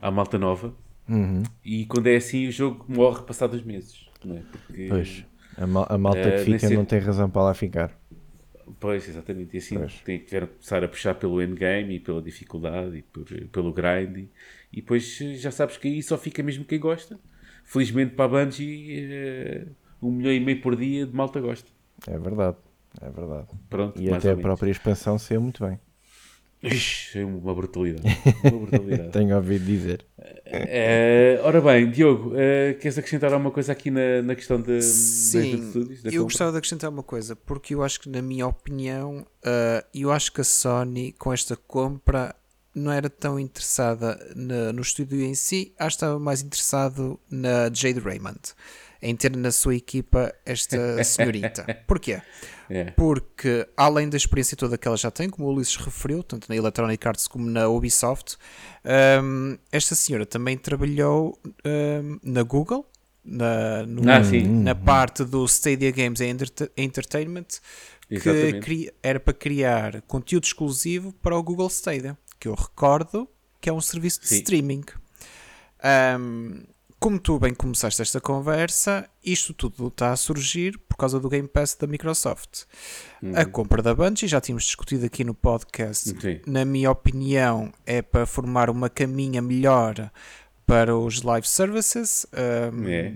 à 0.00 0.10
malta 0.10 0.38
nova. 0.38 0.74
Uhum. 1.08 1.42
E 1.64 1.86
quando 1.86 2.06
é 2.06 2.16
assim, 2.16 2.46
o 2.46 2.52
jogo 2.52 2.84
morre 2.88 3.22
passados 3.24 3.62
meses. 3.62 4.08
Não 4.24 4.36
é? 4.36 4.42
Porque, 4.66 4.86
Pois, 4.88 5.24
a, 5.56 5.66
mal- 5.66 5.86
a 5.88 5.98
malta 5.98 6.20
Eh, 6.20 6.30
que 6.30 6.38
fica 6.44 6.52
nesse- 6.52 6.74
não 6.76 6.84
tem 6.84 7.00
razão 7.00 7.28
para 7.28 7.42
lá 7.42 7.54
ficar. 7.54 7.98
Pois, 8.78 9.08
exatamente. 9.08 9.54
E 9.54 9.58
assim 9.58 9.76
tem, 10.04 10.18
tiveram 10.20 10.46
que 10.46 10.52
começar 10.54 10.84
a 10.84 10.88
puxar 10.88 11.14
pelo 11.14 11.42
endgame 11.42 11.96
e 11.96 12.00
pela 12.00 12.22
dificuldade 12.22 12.98
e 12.98 13.02
por- 13.02 13.24
pelo 13.50 13.72
grind. 13.72 14.16
E, 14.18 14.30
e 14.72 14.76
depois 14.76 15.18
eh, 15.20 15.34
já 15.34 15.50
sabes 15.50 15.76
que 15.76 15.88
aí 15.88 16.02
só 16.02 16.16
fica 16.16 16.42
mesmo 16.42 16.64
quem 16.64 16.78
gosta. 16.78 17.18
Felizmente 17.70 18.16
para 18.16 18.24
a 18.24 18.28
Bungie, 18.44 18.98
eh, 19.12 19.66
um 20.02 20.10
milhão 20.10 20.32
e 20.32 20.40
meio 20.40 20.60
por 20.60 20.74
dia 20.74 21.06
de 21.06 21.14
malta 21.14 21.40
gosta. 21.40 21.70
É 22.08 22.18
verdade. 22.18 22.56
É 23.00 23.08
verdade. 23.08 23.46
Pronto, 23.68 24.02
E 24.02 24.12
até 24.12 24.32
a 24.32 24.36
própria 24.36 24.72
expansão 24.72 25.16
saiu 25.16 25.40
muito 25.40 25.64
bem. 25.64 25.78
Ixi, 26.62 27.20
é 27.20 27.24
uma 27.24 27.54
brutalidade. 27.54 28.02
Uma 28.44 28.66
brutalidade. 28.66 29.12
Tenho 29.12 29.36
ouvido 29.36 29.64
dizer. 29.64 30.04
Eh, 30.44 31.40
ora 31.44 31.60
bem, 31.60 31.88
Diogo, 31.90 32.32
eh, 32.34 32.74
queres 32.74 32.98
acrescentar 32.98 33.32
alguma 33.32 33.52
coisa 33.52 33.70
aqui 33.70 33.88
na, 33.90 34.20
na 34.20 34.34
questão 34.34 34.60
de, 34.60 34.82
Sim, 34.82 35.52
das 35.56 35.66
estúdios? 35.66 36.04
eu 36.04 36.10
compra? 36.10 36.22
gostava 36.24 36.50
de 36.52 36.58
acrescentar 36.58 36.90
uma 36.90 37.02
coisa, 37.04 37.36
porque 37.36 37.72
eu 37.74 37.82
acho 37.84 38.00
que, 38.00 38.08
na 38.10 38.20
minha 38.20 38.46
opinião, 38.48 39.24
ah, 39.44 39.84
eu 39.94 40.10
acho 40.10 40.32
que 40.32 40.40
a 40.40 40.44
Sony, 40.44 41.12
com 41.12 41.32
esta 41.32 41.56
compra, 41.56 42.34
não 42.74 42.92
era 42.92 43.10
tão 43.10 43.38
interessada 43.38 44.18
na- 44.36 44.72
no 44.72 44.80
estúdio 44.82 45.20
em 45.22 45.34
si, 45.34 45.72
acho 45.78 45.96
que 45.96 46.04
estava 46.04 46.18
mais 46.18 46.42
interessado 46.42 47.18
na 47.30 47.70
Jade 47.72 47.98
Raymond, 48.00 48.38
em 49.02 49.16
ter 49.16 49.36
na 49.36 49.50
sua 49.50 49.74
equipa 49.74 50.32
esta 50.46 50.76
senhorita. 51.04 51.64
Porquê? 51.86 52.20
É. 52.68 52.84
Porque, 52.92 53.66
além 53.76 54.08
da 54.08 54.16
experiência 54.16 54.56
toda 54.56 54.78
que 54.78 54.86
ela 54.86 54.96
já 54.96 55.10
tem, 55.10 55.28
como 55.28 55.48
o 55.48 55.52
Ulisses 55.52 55.74
referiu, 55.76 56.22
tanto 56.22 56.48
na 56.48 56.54
Electronic 56.54 57.08
Arts 57.08 57.26
como 57.26 57.44
na 57.50 57.66
Ubisoft, 57.68 58.36
hum, 59.22 59.58
esta 59.72 59.94
senhora 59.96 60.24
também 60.24 60.56
trabalhou 60.56 61.36
hum, 61.64 62.18
na 62.22 62.42
Google, 62.44 62.86
na, 63.24 63.84
no- 63.86 64.02
Ah, 64.08 64.20
na 64.64 64.74
parte 64.76 65.24
do 65.24 65.44
Stadia 65.46 65.90
Games 65.90 66.20
Entertainment, 66.76 67.46
que 68.62 68.92
era 69.02 69.20
para 69.20 69.34
criar 69.34 70.02
conteúdo 70.02 70.44
exclusivo 70.44 71.12
para 71.14 71.36
o 71.36 71.42
Google 71.42 71.68
Stadia, 71.68 72.16
que 72.40 72.48
eu 72.48 72.54
recordo 72.54 73.28
que 73.60 73.68
é 73.68 73.72
um 73.72 73.80
serviço 73.80 74.22
de 74.22 74.28
Sim. 74.28 74.36
streaming. 74.36 74.84
Hum, 76.18 76.62
como 76.98 77.18
tu 77.18 77.38
bem 77.38 77.54
começaste 77.54 78.02
esta 78.02 78.20
conversa, 78.20 79.08
isto 79.24 79.54
tudo 79.54 79.88
está 79.88 80.12
a 80.12 80.16
surgir 80.16 80.78
por 80.88 80.96
causa 80.96 81.18
do 81.18 81.28
Game 81.30 81.48
Pass 81.48 81.74
da 81.74 81.86
Microsoft. 81.86 82.64
A 83.34 83.44
compra 83.46 83.82
da 83.82 83.94
Bungie, 83.94 84.26
já 84.28 84.40
tínhamos 84.40 84.64
discutido 84.64 85.06
aqui 85.06 85.24
no 85.24 85.34
podcast, 85.34 86.10
Sim. 86.20 86.40
na 86.46 86.64
minha 86.64 86.90
opinião, 86.90 87.72
é 87.86 88.02
para 88.02 88.26
formar 88.26 88.68
uma 88.68 88.90
caminha 88.90 89.40
melhor 89.40 90.10
para 90.66 90.96
os 90.96 91.22
live 91.22 91.46
services. 91.46 92.26
hum, 92.72 92.86
É. 92.88 93.14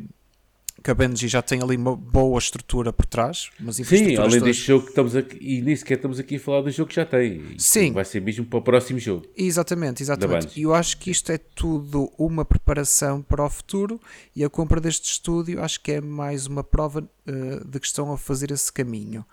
Que 0.85 0.91
a 0.91 0.95
Bungie 0.95 1.29
já 1.29 1.41
tem 1.41 1.63
ali 1.63 1.77
uma 1.77 1.97
boa 1.97 2.39
estrutura 2.39 2.93
por 2.93 3.07
trás. 3.07 3.49
Mas 3.59 3.77
Sim, 3.77 4.17
além 4.17 4.39
deste 4.39 4.67
jogo 4.67 4.85
que 4.85 4.91
estamos 4.91 5.17
aqui, 5.17 5.39
e 5.41 5.63
nem 5.63 5.75
sequer 5.75 5.95
estamos 5.95 6.21
aqui 6.21 6.37
a 6.37 6.41
falar 6.41 6.61
do 6.61 6.71
jogo 6.71 6.91
que 6.91 6.97
já 6.97 7.07
tem. 7.07 7.43
Sim. 7.57 7.91
Vai 7.93 8.05
ser 8.05 8.21
mesmo 8.21 8.45
para 8.45 8.59
o 8.59 8.63
próximo 8.63 8.99
jogo. 8.99 9.25
Exatamente, 9.35 10.03
exatamente. 10.03 10.61
E 10.61 10.65
eu 10.65 10.75
acho 10.75 10.99
que 10.99 11.11
isto 11.11 11.33
é 11.33 11.39
tudo 11.39 12.13
uma 12.19 12.45
preparação 12.45 13.23
para 13.23 13.43
o 13.43 13.49
futuro 13.49 13.99
e 14.37 14.45
a 14.45 14.51
compra 14.51 14.79
deste 14.79 15.11
estúdio 15.11 15.63
acho 15.63 15.81
que 15.81 15.93
é 15.93 16.01
mais 16.03 16.47
uma 16.47 16.63
prova 16.63 17.09
eh, 17.27 17.63
de 17.65 17.81
que 17.81 17.87
estão 17.87 18.13
a 18.13 18.19
fazer 18.19 18.51
esse 18.51 18.71
caminho. 18.71 19.25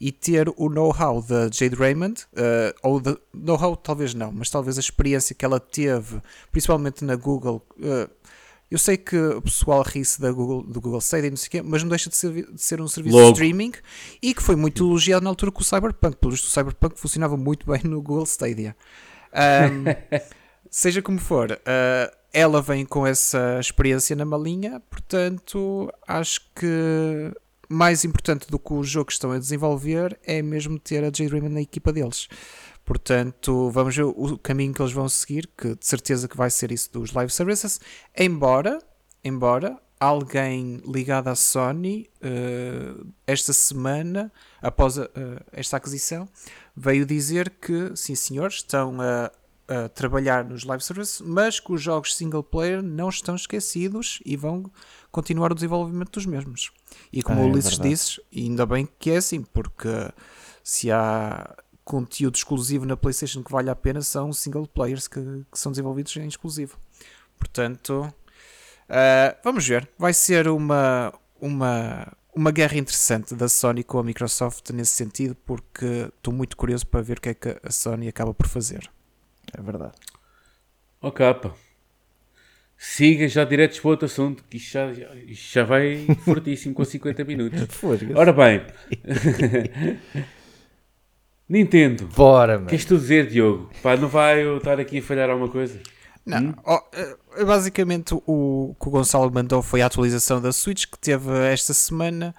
E 0.00 0.12
ter 0.12 0.48
o 0.56 0.68
know-how 0.68 1.20
da 1.20 1.50
Jade 1.52 1.74
Raymond, 1.74 2.24
eh, 2.36 2.72
ou 2.84 3.02
know-how 3.34 3.76
talvez 3.76 4.14
não, 4.14 4.30
mas 4.30 4.48
talvez 4.48 4.78
a 4.78 4.80
experiência 4.80 5.34
que 5.34 5.44
ela 5.44 5.58
teve, 5.58 6.20
principalmente 6.52 7.04
na 7.04 7.16
Google. 7.16 7.60
eh, 7.82 8.08
eu 8.70 8.78
sei 8.78 8.96
que 8.96 9.16
o 9.16 9.42
pessoal 9.42 9.82
ri-se 9.82 10.20
Google, 10.32 10.62
do 10.62 10.80
Google 10.80 11.00
Stadia 11.00 11.26
e 11.26 11.30
não 11.30 11.36
sei 11.36 11.48
o 11.48 11.50
quê, 11.50 11.62
mas 11.62 11.82
não 11.82 11.88
deixa 11.88 12.08
de 12.08 12.16
ser, 12.16 12.52
de 12.52 12.62
ser 12.62 12.80
um 12.80 12.86
serviço 12.86 13.16
Logo. 13.16 13.26
de 13.26 13.32
streaming 13.32 13.72
e 14.22 14.32
que 14.32 14.42
foi 14.42 14.54
muito 14.54 14.84
elogiado 14.86 15.24
na 15.24 15.30
altura 15.30 15.50
com 15.50 15.60
o 15.60 15.64
Cyberpunk. 15.64 16.16
Pelo 16.16 16.32
visto, 16.32 16.44
o 16.44 16.50
Cyberpunk 16.50 16.98
funcionava 16.98 17.36
muito 17.36 17.66
bem 17.66 17.80
no 17.82 18.00
Google 18.00 18.24
Stadia. 18.24 18.76
Ahm, 19.32 19.84
seja 20.70 21.02
como 21.02 21.18
for, 21.18 21.60
ah, 21.66 22.12
ela 22.32 22.62
vem 22.62 22.84
com 22.84 23.06
essa 23.06 23.58
experiência 23.60 24.14
na 24.14 24.24
malinha, 24.24 24.80
portanto, 24.88 25.92
acho 26.06 26.40
que 26.54 27.32
mais 27.68 28.04
importante 28.04 28.48
do 28.48 28.58
que 28.58 28.72
o 28.72 28.82
jogo 28.82 29.06
que 29.06 29.12
estão 29.12 29.30
a 29.30 29.38
desenvolver 29.38 30.18
é 30.24 30.42
mesmo 30.42 30.78
ter 30.78 31.04
a 31.04 31.10
Raymond 31.10 31.54
na 31.54 31.60
equipa 31.60 31.92
deles. 31.92 32.28
Portanto, 32.94 33.70
vamos 33.70 33.94
ver 33.94 34.02
o 34.02 34.36
caminho 34.36 34.74
que 34.74 34.82
eles 34.82 34.92
vão 34.92 35.08
seguir, 35.08 35.48
que 35.56 35.76
de 35.76 35.86
certeza 35.86 36.26
que 36.26 36.36
vai 36.36 36.50
ser 36.50 36.72
isso 36.72 36.90
dos 36.92 37.12
live 37.12 37.30
services, 37.32 37.80
embora, 38.18 38.80
embora 39.22 39.78
alguém 40.00 40.82
ligado 40.84 41.28
à 41.28 41.36
Sony 41.36 42.10
eh, 42.20 42.92
esta 43.28 43.52
semana, 43.52 44.32
após 44.60 44.98
a- 44.98 45.04
eh, 45.14 45.40
esta 45.52 45.76
aquisição, 45.76 46.28
veio 46.76 47.06
dizer 47.06 47.50
que, 47.50 47.92
sim 47.94 48.16
senhores, 48.16 48.56
estão 48.56 48.96
a, 49.00 49.30
a 49.72 49.88
trabalhar 49.90 50.44
nos 50.44 50.64
live 50.64 50.82
services, 50.82 51.20
mas 51.24 51.60
que 51.60 51.70
os 51.72 51.80
jogos 51.80 52.16
single 52.16 52.42
player 52.42 52.82
não 52.82 53.08
estão 53.08 53.36
esquecidos 53.36 54.18
e 54.26 54.36
vão 54.36 54.68
continuar 55.12 55.52
o 55.52 55.54
desenvolvimento 55.54 56.10
dos 56.10 56.26
mesmos. 56.26 56.72
E 57.12 57.22
como 57.22 57.38
Ah, 57.38 57.44
o 57.44 57.46
é 57.46 57.52
Ulisses 57.52 57.70
verdade. 57.78 57.88
disse, 57.90 58.20
ainda 58.36 58.66
bem 58.66 58.88
que 58.98 59.12
é 59.12 59.18
assim, 59.18 59.42
porque 59.42 59.88
se 60.64 60.90
há 60.90 61.54
conteúdo 61.90 62.36
exclusivo 62.36 62.86
na 62.86 62.96
PlayStation 62.96 63.42
que 63.42 63.50
vale 63.50 63.68
a 63.68 63.74
pena, 63.74 64.00
são 64.00 64.32
single 64.32 64.66
players 64.68 65.08
que, 65.08 65.20
que 65.50 65.58
são 65.58 65.72
desenvolvidos 65.72 66.16
em 66.16 66.28
exclusivo. 66.28 66.78
Portanto, 67.38 68.12
ah, 68.88 69.36
vamos 69.42 69.66
ver. 69.66 69.88
Vai 69.98 70.14
ser 70.14 70.46
uma, 70.46 71.12
uma, 71.40 72.12
uma 72.32 72.50
guerra 72.52 72.76
interessante 72.78 73.34
da 73.34 73.48
Sony 73.48 73.82
com 73.82 73.98
a 73.98 74.04
Microsoft 74.04 74.70
nesse 74.70 74.92
sentido, 74.92 75.34
porque 75.44 76.10
estou 76.16 76.32
muito 76.32 76.56
curioso 76.56 76.86
para 76.86 77.00
ver 77.02 77.18
o 77.18 77.20
que 77.20 77.28
é 77.30 77.34
que 77.34 77.56
a 77.62 77.72
Sony 77.72 78.06
acaba 78.06 78.32
por 78.32 78.46
fazer. 78.46 78.88
É 79.52 79.60
verdade. 79.60 79.94
Ó 81.02 81.10
capa. 81.10 81.54
Siga 82.82 83.28
já 83.28 83.44
diretos 83.44 83.78
para 83.80 83.90
outro 83.90 84.06
assunto, 84.06 84.42
que 84.48 84.56
isto 84.56 84.72
já, 84.72 84.92
já- 84.94 85.14
isto 85.16 85.52
já 85.52 85.64
vai 85.64 86.06
fortíssimo 86.24 86.74
com 86.74 86.84
50 86.84 87.24
minutos. 87.24 87.60
Ora 88.16 88.32
bem. 88.32 88.62
Nintendo. 91.50 92.08
Bora, 92.14 92.54
mano. 92.54 92.68
Queres 92.68 92.84
tu 92.84 92.96
dizer, 92.96 93.26
Diogo? 93.26 93.68
Pá, 93.82 93.96
não 93.96 94.06
vai 94.06 94.44
eu 94.44 94.58
estar 94.58 94.78
aqui 94.78 94.98
a 94.98 95.02
falhar 95.02 95.28
alguma 95.28 95.48
coisa? 95.48 95.80
Não, 96.24 96.54
ó, 96.64 96.80
eh, 96.92 97.44
basicamente 97.44 98.14
o 98.14 98.76
que 98.80 98.88
o 98.88 98.90
Gonçalo 98.90 99.32
mandou 99.32 99.60
foi 99.60 99.82
a 99.82 99.86
atualização 99.86 100.40
da 100.40 100.52
Switch 100.52 100.86
que 100.86 100.96
teve 100.96 101.28
esta 101.52 101.74
semana. 101.74 102.32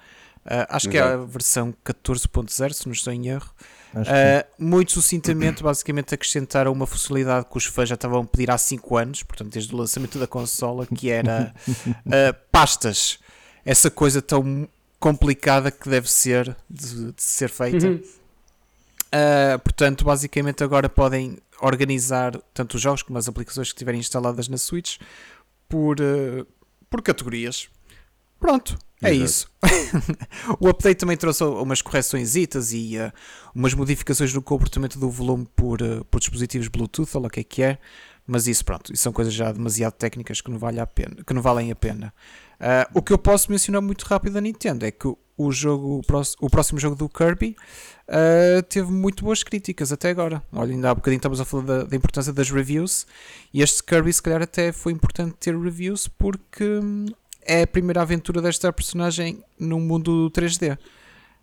Ah, 0.46 0.66
acho 0.70 0.88
que 0.88 0.96
é 0.96 1.02
a 1.02 1.18
versão 1.18 1.74
14.0, 1.84 2.72
se 2.72 2.86
não 2.86 2.92
estou 2.94 3.12
em 3.12 3.28
erro. 3.28 3.50
Ah, 3.94 4.46
muito 4.58 4.92
sucintamente, 4.92 5.62
basicamente 5.62 6.14
acrescentaram 6.14 6.72
uma 6.72 6.86
funcionalidade 6.86 7.44
que 7.50 7.56
os 7.58 7.66
fãs 7.66 7.90
já 7.90 7.96
estavam 7.96 8.22
a 8.22 8.24
pedir 8.24 8.50
há 8.50 8.56
5 8.56 8.96
anos, 8.96 9.22
portanto, 9.22 9.52
desde 9.52 9.74
o 9.74 9.76
lançamento 9.76 10.18
da 10.18 10.26
consola, 10.26 10.86
que 10.86 11.10
era 11.10 11.52
ah, 12.06 12.34
pastas. 12.50 13.18
Essa 13.62 13.90
coisa 13.90 14.22
tão 14.22 14.66
complicada 14.98 15.70
que 15.70 15.88
deve 15.88 16.10
ser 16.10 16.56
de, 16.70 17.12
de 17.12 17.22
ser 17.22 17.50
feita. 17.50 17.86
Uhum. 17.86 18.02
Uh, 19.14 19.58
portanto, 19.58 20.04
basicamente 20.04 20.64
agora 20.64 20.88
podem 20.88 21.36
organizar 21.60 22.36
tanto 22.54 22.74
os 22.74 22.80
jogos 22.80 23.02
como 23.02 23.18
as 23.18 23.28
aplicações 23.28 23.70
que 23.70 23.78
tiverem 23.78 24.00
instaladas 24.00 24.48
na 24.48 24.56
Switch 24.56 24.98
por, 25.68 26.00
uh, 26.00 26.46
por 26.88 27.02
categorias. 27.02 27.68
Pronto, 28.40 28.76
é 29.02 29.14
Exato. 29.14 29.24
isso. 29.24 29.50
o 30.58 30.68
update 30.68 30.98
também 30.98 31.16
trouxe 31.16 31.44
umas 31.44 31.82
correções 31.82 32.34
e 32.34 32.96
uh, 32.98 33.12
umas 33.54 33.74
modificações 33.74 34.32
no 34.32 34.40
comportamento 34.40 34.98
do 34.98 35.10
volume 35.10 35.46
por, 35.54 35.82
uh, 35.82 36.04
por 36.06 36.18
dispositivos 36.18 36.68
Bluetooth, 36.68 37.10
ou 37.14 37.22
lá 37.22 37.28
o 37.28 37.30
que 37.30 37.40
é 37.40 37.44
que 37.44 37.62
é. 37.62 37.78
Mas 38.26 38.46
isso, 38.46 38.64
pronto, 38.64 38.92
isso 38.92 39.02
são 39.02 39.12
coisas 39.12 39.34
já 39.34 39.50
demasiado 39.52 39.92
técnicas 39.94 40.40
que 40.40 40.50
não, 40.50 40.58
vale 40.58 40.80
a 40.80 40.86
pena, 40.86 41.16
que 41.26 41.34
não 41.34 41.42
valem 41.42 41.70
a 41.70 41.76
pena. 41.76 42.14
Uh, 42.54 42.98
o 42.98 43.02
que 43.02 43.12
eu 43.12 43.18
posso 43.18 43.50
mencionar 43.50 43.82
muito 43.82 44.02
rápido 44.04 44.34
da 44.34 44.40
Nintendo 44.40 44.86
é 44.86 44.90
que 44.90 45.12
o- 45.46 45.52
jogo, 45.52 46.02
o 46.40 46.50
próximo 46.50 46.78
jogo 46.78 46.96
do 46.96 47.08
Kirby 47.08 47.56
Uh, 48.08 48.62
teve 48.64 48.90
muito 48.90 49.24
boas 49.24 49.42
críticas 49.42 49.90
até 49.92 50.10
agora. 50.10 50.42
Olha, 50.52 50.72
ainda 50.72 50.90
há 50.90 50.94
bocadinho 50.94 51.18
estamos 51.18 51.40
a 51.40 51.44
falar 51.46 51.62
da, 51.64 51.82
da 51.84 51.96
importância 51.96 52.30
das 52.32 52.50
reviews 52.50 53.06
e 53.54 53.62
este 53.62 53.82
Kirby, 53.82 54.12
se 54.12 54.20
calhar, 54.20 54.42
até 54.42 54.70
foi 54.72 54.92
importante 54.92 55.34
ter 55.38 55.56
reviews 55.56 56.08
porque 56.08 56.62
hum, 56.64 57.06
é 57.40 57.62
a 57.62 57.66
primeira 57.66 58.02
aventura 58.02 58.42
desta 58.42 58.70
personagem 58.72 59.42
num 59.58 59.80
mundo 59.80 60.30
3D 60.32 60.72
uh, 60.76 60.78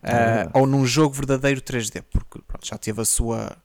verdade. 0.04 0.50
ou 0.54 0.68
num 0.68 0.86
jogo 0.86 1.16
verdadeiro 1.16 1.62
3D, 1.62 2.04
porque 2.12 2.40
pronto, 2.46 2.68
já 2.68 2.78
teve 2.78 3.02
a 3.02 3.06
sua, 3.06 3.58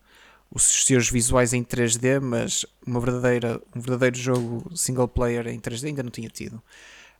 os 0.51 0.63
seus 0.63 1.11
visuais 1.11 1.53
em 1.53 1.63
3D, 1.63 2.21
mas 2.21 2.65
uma 2.87 3.01
verdadeira, 3.01 3.61
um 3.77 3.81
verdadeiro 3.81 4.17
jogo 4.17 4.75
single 4.75 5.09
player 5.09 5.49
em 5.49 5.61
3D 5.61 5.89
ainda 5.89 6.03
não 6.03 6.11
tinha 6.11 6.29
tido. 6.31 6.63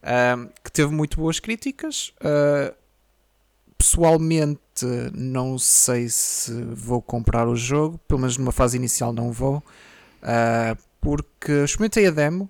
Um, 0.03 0.47
que 0.63 0.71
teve 0.71 0.93
muito 0.93 1.19
boas 1.19 1.41
críticas. 1.41 2.13
Uh, 2.21 2.75
pessoalmente 3.79 4.61
não 5.15 5.59
sei 5.59 6.09
se 6.09 6.53
vou 6.75 7.01
comprar 7.03 7.47
o 7.49 7.57
jogo, 7.57 7.99
pelo 8.09 8.21
menos 8.21 8.37
numa 8.37 8.53
fase 8.53 8.77
inicial 8.77 9.13
não 9.13 9.31
vou, 9.33 9.63
ah, 10.23 10.77
porque 11.01 11.53
experimentei 11.65 12.07
a 12.07 12.11
demo 12.11 12.49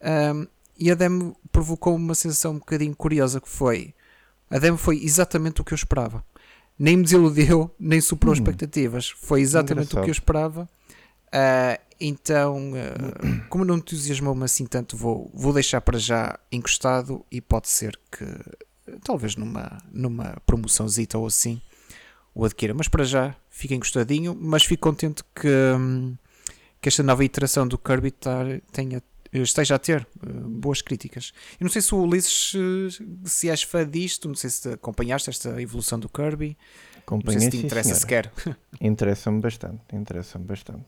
ahm, 0.00 0.46
e 0.78 0.90
a 0.90 0.94
demo 0.94 1.36
provocou 1.50 1.94
uma 1.96 2.14
sensação 2.14 2.52
um 2.52 2.58
bocadinho 2.58 2.94
curiosa 2.94 3.40
que 3.40 3.48
foi 3.48 3.94
a 4.50 4.58
demo 4.58 4.78
foi 4.78 5.02
exatamente 5.02 5.60
o 5.60 5.64
que 5.64 5.74
eu 5.74 5.76
esperava. 5.76 6.24
Nem 6.78 6.96
me 6.96 7.02
desiludiu, 7.02 7.70
nem 7.78 8.00
superou 8.00 8.32
Hum. 8.32 8.38
expectativas. 8.38 9.10
Foi 9.10 9.40
exatamente 9.42 9.94
o 9.96 10.00
que 10.02 10.08
eu 10.08 10.12
esperava. 10.12 10.66
Ah, 11.30 11.78
então, 12.00 12.72
ah, 12.76 13.46
como 13.50 13.64
não 13.64 13.76
entusiasmou-me 13.76 14.44
assim 14.44 14.64
tanto, 14.64 14.96
vou, 14.96 15.30
vou 15.34 15.52
deixar 15.52 15.80
para 15.82 15.98
já 15.98 16.38
encostado 16.50 17.26
e 17.30 17.40
pode 17.42 17.68
ser 17.68 17.98
que 18.10 18.24
talvez 19.02 19.36
numa, 19.36 19.78
numa 19.92 20.36
promoçãozita 20.46 21.18
ou 21.18 21.26
assim, 21.26 21.60
o 22.34 22.44
adquira. 22.44 22.74
Mas 22.74 22.88
para 22.88 23.04
já, 23.04 23.34
fica 23.50 23.74
encostadinho, 23.74 24.36
mas 24.40 24.64
fico 24.64 24.82
contente 24.88 25.22
que, 25.34 25.48
hum, 25.78 26.16
que 26.80 26.88
esta 26.88 27.02
nova 27.02 27.24
iteração 27.24 27.66
do 27.66 27.76
Kirby 27.78 28.10
tar, 28.12 28.46
tenha, 28.72 29.02
esteja 29.32 29.74
a 29.74 29.78
ter 29.78 30.06
uh, 30.26 30.48
boas 30.48 30.80
críticas. 30.82 31.32
Eu 31.60 31.64
não 31.64 31.70
sei 31.70 31.82
se 31.82 31.94
o 31.94 31.98
Ulisses, 32.02 32.54
uh, 32.54 33.04
se 33.24 33.50
és 33.50 33.62
fã 33.62 33.88
disto, 33.88 34.28
não 34.28 34.34
sei 34.34 34.50
se 34.50 34.68
acompanhaste 34.72 35.28
esta 35.30 35.60
evolução 35.60 35.98
do 35.98 36.08
Kirby. 36.08 36.56
Acompanhei, 36.96 37.24
não 37.24 37.32
sei 37.32 37.40
se 37.40 37.48
te 37.50 37.56
sim, 37.56 37.66
interessa 37.66 37.94
senhora. 37.94 38.00
sequer. 38.00 38.32
Interessa-me 38.80 39.40
bastante, 39.40 39.80
interessa-me 39.92 40.44
bastante. 40.44 40.86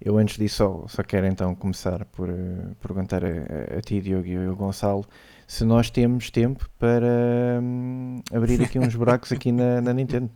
Eu 0.00 0.18
antes 0.18 0.36
disso 0.36 0.56
só, 0.56 0.86
só 0.88 1.02
quero 1.02 1.26
então 1.26 1.54
começar 1.54 2.04
por 2.06 2.28
eh, 2.28 2.34
perguntar 2.80 3.24
a, 3.24 3.28
a- 3.28 3.78
a 3.78 3.80
ti, 3.80 4.00
Diogo 4.00 4.26
e 4.26 4.36
ao 4.36 4.54
Gonçalo, 4.54 5.06
se 5.46 5.64
nós 5.64 5.90
temos 5.90 6.30
tempo 6.30 6.68
para 6.78 7.60
hum, 7.62 8.20
abrir 8.32 8.60
aqui 8.62 8.78
uns 8.78 8.94
buracos 8.94 9.32
aqui 9.32 9.52
na, 9.52 9.80
na 9.80 9.92
Nintendo. 9.92 10.30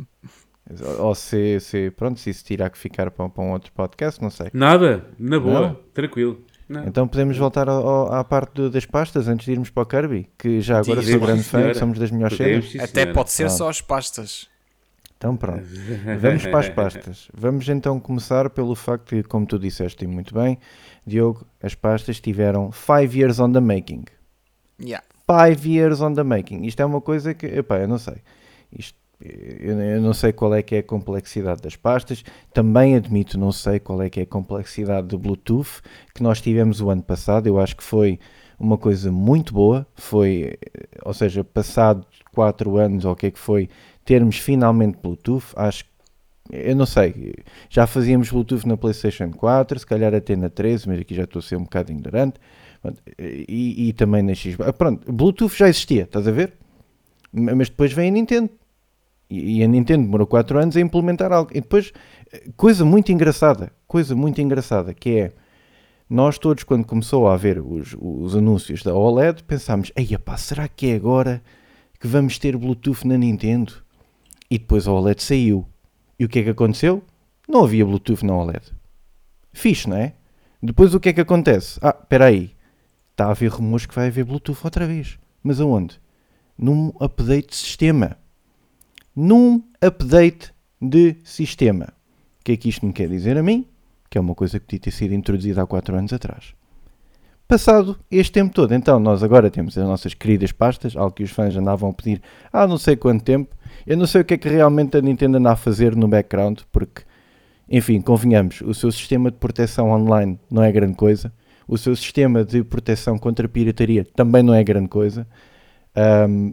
Ou- 0.98 1.14
se, 1.14 1.58
se, 1.60 1.90
pronto, 1.90 2.20
se 2.20 2.30
isso 2.30 2.44
tirar 2.44 2.70
que 2.70 2.78
ficar 2.78 3.10
para, 3.10 3.28
para 3.28 3.42
um 3.44 3.50
outro 3.52 3.72
podcast, 3.72 4.22
não 4.22 4.30
sei. 4.30 4.48
Nada, 4.52 5.04
na 5.18 5.40
boa, 5.40 5.60
Não? 5.60 5.74
tranquilo. 5.92 6.40
Não. 6.68 6.84
Então 6.86 7.08
podemos 7.08 7.36
voltar 7.36 7.68
ao- 7.68 7.84
ao- 7.88 8.12
à 8.12 8.22
parte 8.22 8.52
do- 8.54 8.70
das 8.70 8.86
pastas 8.86 9.26
antes 9.26 9.44
de 9.46 9.50
irmos 9.52 9.70
para 9.70 9.82
o 9.82 9.86
Kirby, 9.86 10.28
que 10.38 10.60
já 10.60 10.78
agora 10.78 11.02
sou 11.02 11.18
grande 11.18 11.42
fã, 11.42 11.74
somos 11.74 11.98
das 11.98 12.12
melhores 12.12 12.36
sim, 12.70 12.78
Até 12.78 13.06
pode 13.06 13.30
ser 13.32 13.46
Pronto. 13.46 13.58
só 13.58 13.68
as 13.68 13.80
pastas. 13.80 14.48
Então 15.16 15.36
pronto, 15.36 15.64
vamos 16.20 16.46
para 16.46 16.58
as 16.60 16.68
pastas. 16.70 17.28
Vamos 17.34 17.68
então 17.68 17.98
começar 17.98 18.48
pelo 18.50 18.74
facto 18.76 19.16
de, 19.16 19.22
como 19.24 19.44
tu 19.44 19.58
disseste 19.58 20.06
muito 20.06 20.32
bem, 20.32 20.56
Diogo, 21.04 21.44
as 21.60 21.74
pastas 21.74 22.20
tiveram 22.20 22.70
5 22.70 23.16
years 23.16 23.40
on 23.40 23.50
the 23.52 23.60
making. 23.60 24.04
Yeah. 24.82 25.04
5 25.26 25.64
years 25.64 26.00
on 26.00 26.14
the 26.14 26.24
making. 26.24 26.64
Isto 26.64 26.80
é 26.82 26.84
uma 26.84 27.00
coisa 27.00 27.34
que, 27.34 27.46
epá, 27.46 27.78
eu 27.78 27.88
não 27.88 27.98
sei. 27.98 28.16
Isto, 28.76 28.98
eu, 29.20 29.78
eu 29.78 30.00
não 30.00 30.12
sei 30.12 30.32
qual 30.32 30.54
é 30.54 30.62
que 30.62 30.76
é 30.76 30.78
a 30.78 30.82
complexidade 30.82 31.62
das 31.62 31.76
pastas. 31.76 32.24
Também 32.52 32.96
admito, 32.96 33.38
não 33.38 33.52
sei 33.52 33.78
qual 33.78 34.02
é 34.02 34.10
que 34.10 34.20
é 34.20 34.22
a 34.24 34.26
complexidade 34.26 35.06
do 35.06 35.18
Bluetooth 35.18 35.82
que 36.14 36.22
nós 36.22 36.40
tivemos 36.40 36.80
o 36.80 36.90
ano 36.90 37.02
passado. 37.02 37.46
Eu 37.46 37.60
acho 37.60 37.76
que 37.76 37.84
foi 37.84 38.18
uma 38.58 38.76
coisa 38.76 39.12
muito 39.12 39.54
boa. 39.54 39.86
Foi, 39.94 40.58
eh, 40.60 40.98
ou 41.04 41.14
seja, 41.14 41.44
passado 41.44 42.04
4 42.34 42.76
anos 42.76 43.04
ou 43.04 43.12
o 43.12 43.16
que 43.16 43.26
é 43.26 43.30
que 43.30 43.38
foi, 43.38 43.68
termos 44.04 44.36
finalmente 44.36 44.98
Bluetooth. 45.00 45.52
Acho 45.54 45.84
que 45.84 45.90
eu 46.52 46.74
não 46.74 46.86
sei, 46.86 47.34
já 47.68 47.86
fazíamos 47.86 48.30
Bluetooth 48.30 48.66
na 48.66 48.76
PlayStation 48.76 49.30
4, 49.30 49.78
se 49.78 49.86
calhar 49.86 50.12
até 50.12 50.34
na 50.34 50.50
13, 50.50 50.88
mas 50.88 51.00
aqui 51.00 51.14
já 51.14 51.22
estou 51.22 51.38
a 51.38 51.42
ser 51.42 51.56
um 51.56 51.62
bocado 51.62 51.92
ignorante. 51.92 52.40
E, 53.18 53.88
e 53.88 53.92
também 53.92 54.22
na 54.22 54.34
Xbox. 54.34 54.68
Ah, 54.68 54.72
Pronto, 54.72 55.12
Bluetooth 55.12 55.56
já 55.56 55.68
existia, 55.68 56.04
estás 56.04 56.26
a 56.26 56.30
ver? 56.30 56.54
Mas 57.32 57.68
depois 57.68 57.92
vem 57.92 58.08
a 58.08 58.12
Nintendo. 58.12 58.50
E 59.28 59.58
e 59.58 59.64
a 59.64 59.68
Nintendo 59.68 60.04
demorou 60.04 60.26
4 60.26 60.58
anos 60.58 60.76
a 60.76 60.80
implementar 60.80 61.32
algo. 61.32 61.50
E 61.52 61.60
depois, 61.60 61.92
eh, 62.32 62.50
coisa 62.56 62.84
muito 62.84 63.12
engraçada, 63.12 63.72
coisa 63.86 64.16
muito 64.16 64.40
engraçada, 64.40 64.92
que 64.92 65.10
é, 65.10 65.32
nós 66.08 66.38
todos 66.38 66.64
quando 66.64 66.84
começou 66.84 67.28
a 67.28 67.34
haver 67.34 67.60
os, 67.60 67.96
os 68.00 68.34
anúncios 68.34 68.82
da 68.82 68.92
OLED, 68.92 69.44
pensámos, 69.44 69.92
ei 69.94 70.18
pá, 70.18 70.36
será 70.36 70.66
que 70.66 70.88
é 70.88 70.96
agora 70.96 71.40
que 72.00 72.08
vamos 72.08 72.38
ter 72.38 72.56
Bluetooth 72.56 73.06
na 73.06 73.16
Nintendo? 73.16 73.74
E 74.50 74.58
depois 74.58 74.88
a 74.88 74.92
OLED 74.92 75.22
saiu. 75.22 75.64
E 76.18 76.24
o 76.24 76.28
que 76.28 76.40
é 76.40 76.42
que 76.42 76.50
aconteceu? 76.50 77.02
Não 77.48 77.62
havia 77.64 77.84
Bluetooth 77.84 78.26
na 78.26 78.34
OLED. 78.34 78.72
Fixe, 79.52 79.88
não 79.88 79.96
é? 79.96 80.14
Depois 80.60 80.92
o 80.92 81.00
que 81.00 81.10
é 81.10 81.12
que 81.12 81.20
acontece? 81.20 81.78
Ah, 81.80 81.96
espera 81.98 82.26
aí. 82.26 82.50
Está 83.20 83.28
a 83.28 83.32
haver 83.32 83.50
rumores 83.50 83.84
que 83.84 83.94
vai 83.94 84.06
haver 84.06 84.24
Bluetooth 84.24 84.60
outra 84.64 84.86
vez. 84.86 85.18
Mas 85.42 85.60
aonde? 85.60 86.00
Num 86.56 86.90
update 86.98 87.48
de 87.48 87.54
sistema. 87.54 88.16
Num 89.14 89.62
update 89.78 90.54
de 90.80 91.16
sistema. 91.22 91.92
O 92.40 92.44
que 92.44 92.52
é 92.52 92.56
que 92.56 92.70
isto 92.70 92.86
me 92.86 92.94
quer 92.94 93.10
dizer 93.10 93.36
a 93.36 93.42
mim? 93.42 93.66
Que 94.08 94.16
é 94.16 94.20
uma 94.22 94.34
coisa 94.34 94.58
que 94.58 94.64
podia 94.64 94.80
ter 94.80 94.90
sido 94.92 95.12
introduzida 95.12 95.60
há 95.60 95.66
4 95.66 95.94
anos 95.94 96.14
atrás. 96.14 96.54
Passado 97.46 97.98
este 98.10 98.32
tempo 98.32 98.54
todo, 98.54 98.72
então 98.72 98.98
nós 98.98 99.22
agora 99.22 99.50
temos 99.50 99.76
as 99.76 99.84
nossas 99.84 100.14
queridas 100.14 100.50
pastas, 100.50 100.96
algo 100.96 101.14
que 101.14 101.22
os 101.22 101.30
fãs 101.30 101.54
andavam 101.54 101.90
a 101.90 101.92
pedir 101.92 102.22
há 102.50 102.66
não 102.66 102.78
sei 102.78 102.96
quanto 102.96 103.22
tempo. 103.22 103.54
Eu 103.86 103.98
não 103.98 104.06
sei 104.06 104.22
o 104.22 104.24
que 104.24 104.32
é 104.32 104.38
que 104.38 104.48
realmente 104.48 104.96
a 104.96 105.02
Nintendo 105.02 105.36
anda 105.36 105.52
a 105.52 105.56
fazer 105.56 105.94
no 105.94 106.08
background, 106.08 106.60
porque, 106.72 107.02
enfim, 107.68 108.00
convenhamos, 108.00 108.62
o 108.62 108.72
seu 108.72 108.90
sistema 108.90 109.30
de 109.30 109.36
proteção 109.36 109.90
online 109.90 110.40
não 110.50 110.62
é 110.62 110.72
grande 110.72 110.94
coisa, 110.94 111.30
o 111.70 111.78
seu 111.78 111.94
sistema 111.94 112.44
de 112.44 112.64
proteção 112.64 113.16
contra 113.16 113.48
pirataria 113.48 114.04
também 114.04 114.42
não 114.42 114.52
é 114.52 114.62
grande 114.64 114.88
coisa. 114.88 115.26
Ahm, 115.94 116.52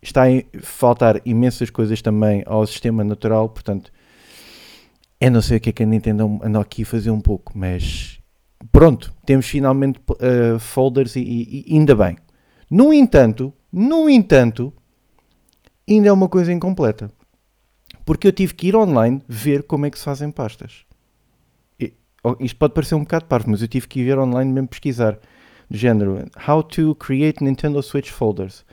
está 0.00 0.24
a 0.26 0.42
faltar 0.62 1.20
imensas 1.24 1.68
coisas 1.68 2.00
também 2.00 2.42
ao 2.46 2.66
sistema 2.66 3.04
natural, 3.04 3.48
portanto, 3.48 3.92
eu 5.20 5.30
não 5.30 5.42
sei 5.42 5.58
o 5.58 5.60
que 5.60 5.70
é 5.70 5.72
que 5.72 5.82
a 5.82 5.86
Nintendo 5.86 6.40
anda 6.42 6.60
aqui 6.60 6.82
a 6.82 6.86
fazer 6.86 7.10
um 7.10 7.20
pouco, 7.20 7.52
mas 7.54 8.18
pronto, 8.72 9.12
temos 9.26 9.46
finalmente 9.46 10.00
uh, 10.10 10.58
folders 10.58 11.14
e, 11.16 11.20
e- 11.20 11.64
e 11.68 11.74
ainda 11.76 11.94
bem. 11.94 12.16
No 12.70 12.92
entanto, 12.92 13.52
no 13.70 14.08
entanto, 14.08 14.72
ainda 15.88 16.08
é 16.08 16.12
uma 16.12 16.28
coisa 16.28 16.52
incompleta. 16.52 17.10
Porque 18.04 18.26
eu 18.26 18.32
tive 18.32 18.54
que 18.54 18.68
ir 18.68 18.76
online 18.76 19.22
ver 19.28 19.62
como 19.62 19.86
é 19.86 19.90
que 19.90 19.98
se 19.98 20.04
fazem 20.04 20.30
pastas. 20.30 20.84
Isto 22.40 22.56
pode 22.56 22.74
parecer 22.74 22.94
um 22.94 23.00
bocado 23.00 23.26
parvo, 23.26 23.50
mas 23.50 23.60
eu 23.60 23.68
tive 23.68 23.86
que 23.86 24.00
ir 24.00 24.04
ver 24.04 24.18
online 24.18 24.50
mesmo 24.50 24.68
pesquisar. 24.68 25.18
Do 25.68 25.78
género, 25.78 26.24
how 26.46 26.62
to 26.62 26.94
create 26.94 27.42
Nintendo 27.42 27.82
Switch 27.82 28.10
folders. 28.10 28.64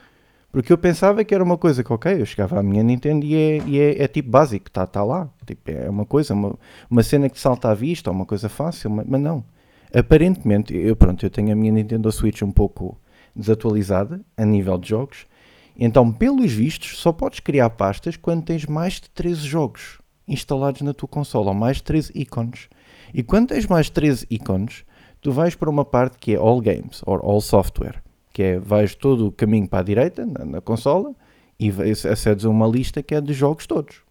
Porque 0.52 0.70
eu 0.70 0.76
pensava 0.76 1.24
que 1.24 1.34
era 1.34 1.42
uma 1.42 1.56
coisa 1.56 1.82
que, 1.82 1.90
ok, 1.90 2.20
eu 2.20 2.26
chegava 2.26 2.60
à 2.60 2.62
minha 2.62 2.82
Nintendo 2.82 3.24
e 3.24 3.34
é, 3.34 3.62
e 3.66 3.80
é, 3.80 4.02
é 4.02 4.06
tipo 4.08 4.28
básico, 4.28 4.68
está 4.68 4.86
tá 4.86 5.02
lá. 5.02 5.30
Tipo, 5.46 5.70
é 5.70 5.88
uma 5.88 6.04
coisa, 6.04 6.34
uma, 6.34 6.58
uma 6.90 7.02
cena 7.02 7.28
que 7.30 7.36
te 7.36 7.40
salta 7.40 7.70
à 7.70 7.74
vista, 7.74 8.10
uma 8.10 8.26
coisa 8.26 8.50
fácil, 8.50 8.90
mas, 8.90 9.06
mas 9.06 9.20
não. 9.20 9.42
Aparentemente, 9.94 10.76
eu, 10.76 10.94
pronto, 10.94 11.24
eu 11.24 11.30
tenho 11.30 11.52
a 11.52 11.56
minha 11.56 11.72
Nintendo 11.72 12.12
Switch 12.12 12.42
um 12.42 12.52
pouco 12.52 12.98
desatualizada 13.34 14.20
a 14.36 14.44
nível 14.44 14.76
de 14.76 14.90
jogos. 14.90 15.26
Então, 15.74 16.12
pelos 16.12 16.52
vistos, 16.52 16.98
só 16.98 17.12
podes 17.12 17.40
criar 17.40 17.70
pastas 17.70 18.16
quando 18.16 18.44
tens 18.44 18.66
mais 18.66 18.94
de 18.94 19.08
13 19.08 19.46
jogos 19.46 19.98
instalados 20.28 20.82
na 20.82 20.92
tua 20.92 21.08
consola, 21.08 21.48
ou 21.48 21.54
mais 21.54 21.78
de 21.78 21.84
13 21.84 22.12
ícones. 22.14 22.68
E 23.14 23.22
quando 23.22 23.48
tens 23.48 23.66
mais 23.66 23.86
de 23.86 23.92
13 23.92 24.26
ícones, 24.30 24.84
tu 25.20 25.32
vais 25.32 25.54
para 25.54 25.70
uma 25.70 25.84
parte 25.84 26.18
que 26.18 26.34
é 26.34 26.36
All 26.36 26.60
Games, 26.60 27.02
ou 27.06 27.16
All 27.16 27.40
Software, 27.40 28.02
que 28.32 28.42
é, 28.42 28.58
vais 28.58 28.94
todo 28.94 29.28
o 29.28 29.32
caminho 29.32 29.68
para 29.68 29.80
a 29.80 29.82
direita, 29.82 30.26
na, 30.26 30.44
na 30.44 30.60
consola, 30.60 31.14
e 31.58 31.70
acedes 32.10 32.44
a 32.44 32.50
uma 32.50 32.66
lista 32.66 33.02
que 33.02 33.14
é 33.14 33.20
de 33.20 33.32
jogos 33.32 33.66
todos. 33.66 34.02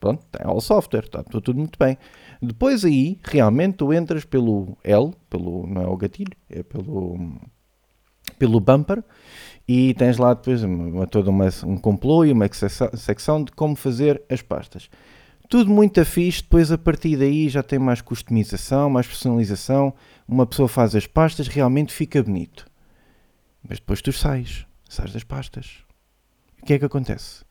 Pronto, 0.00 0.24
tem 0.30 0.46
All 0.46 0.60
Software, 0.60 1.04
está 1.04 1.22
tudo, 1.22 1.54
muito 1.54 1.78
bem. 1.78 1.96
Depois 2.42 2.84
aí, 2.84 3.18
realmente, 3.22 3.76
tu 3.76 3.92
entras 3.92 4.24
pelo 4.24 4.76
L, 4.84 5.12
pelo, 5.30 5.66
não 5.66 5.82
é 5.82 5.86
o 5.86 5.96
gatilho, 5.96 6.32
é 6.50 6.62
pelo, 6.62 7.18
pelo 8.38 8.60
bumper, 8.60 9.02
e 9.66 9.94
tens 9.94 10.18
lá 10.18 10.34
depois 10.34 10.62
uma, 10.62 11.06
toda 11.06 11.30
uma, 11.30 11.48
um 11.64 11.76
complô 11.76 12.24
e 12.24 12.32
uma 12.32 12.48
secção 12.94 13.42
de 13.42 13.52
como 13.52 13.74
fazer 13.74 14.22
as 14.30 14.42
pastas. 14.42 14.88
Tudo 15.48 15.70
muito 15.70 16.04
fixe, 16.04 16.42
depois 16.42 16.72
a 16.72 16.78
partir 16.78 17.16
daí 17.16 17.48
já 17.48 17.62
tem 17.62 17.78
mais 17.78 18.00
customização, 18.00 18.90
mais 18.90 19.06
personalização, 19.06 19.94
uma 20.26 20.44
pessoa 20.44 20.68
faz 20.68 20.94
as 20.96 21.06
pastas, 21.06 21.46
realmente 21.46 21.92
fica 21.92 22.20
bonito. 22.20 22.66
Mas 23.62 23.78
depois 23.78 24.02
tu 24.02 24.12
sais, 24.12 24.66
sais 24.88 25.12
das 25.12 25.22
pastas. 25.22 25.84
O 26.60 26.66
que 26.66 26.74
é 26.74 26.78
que 26.80 26.84
acontece? 26.84 27.44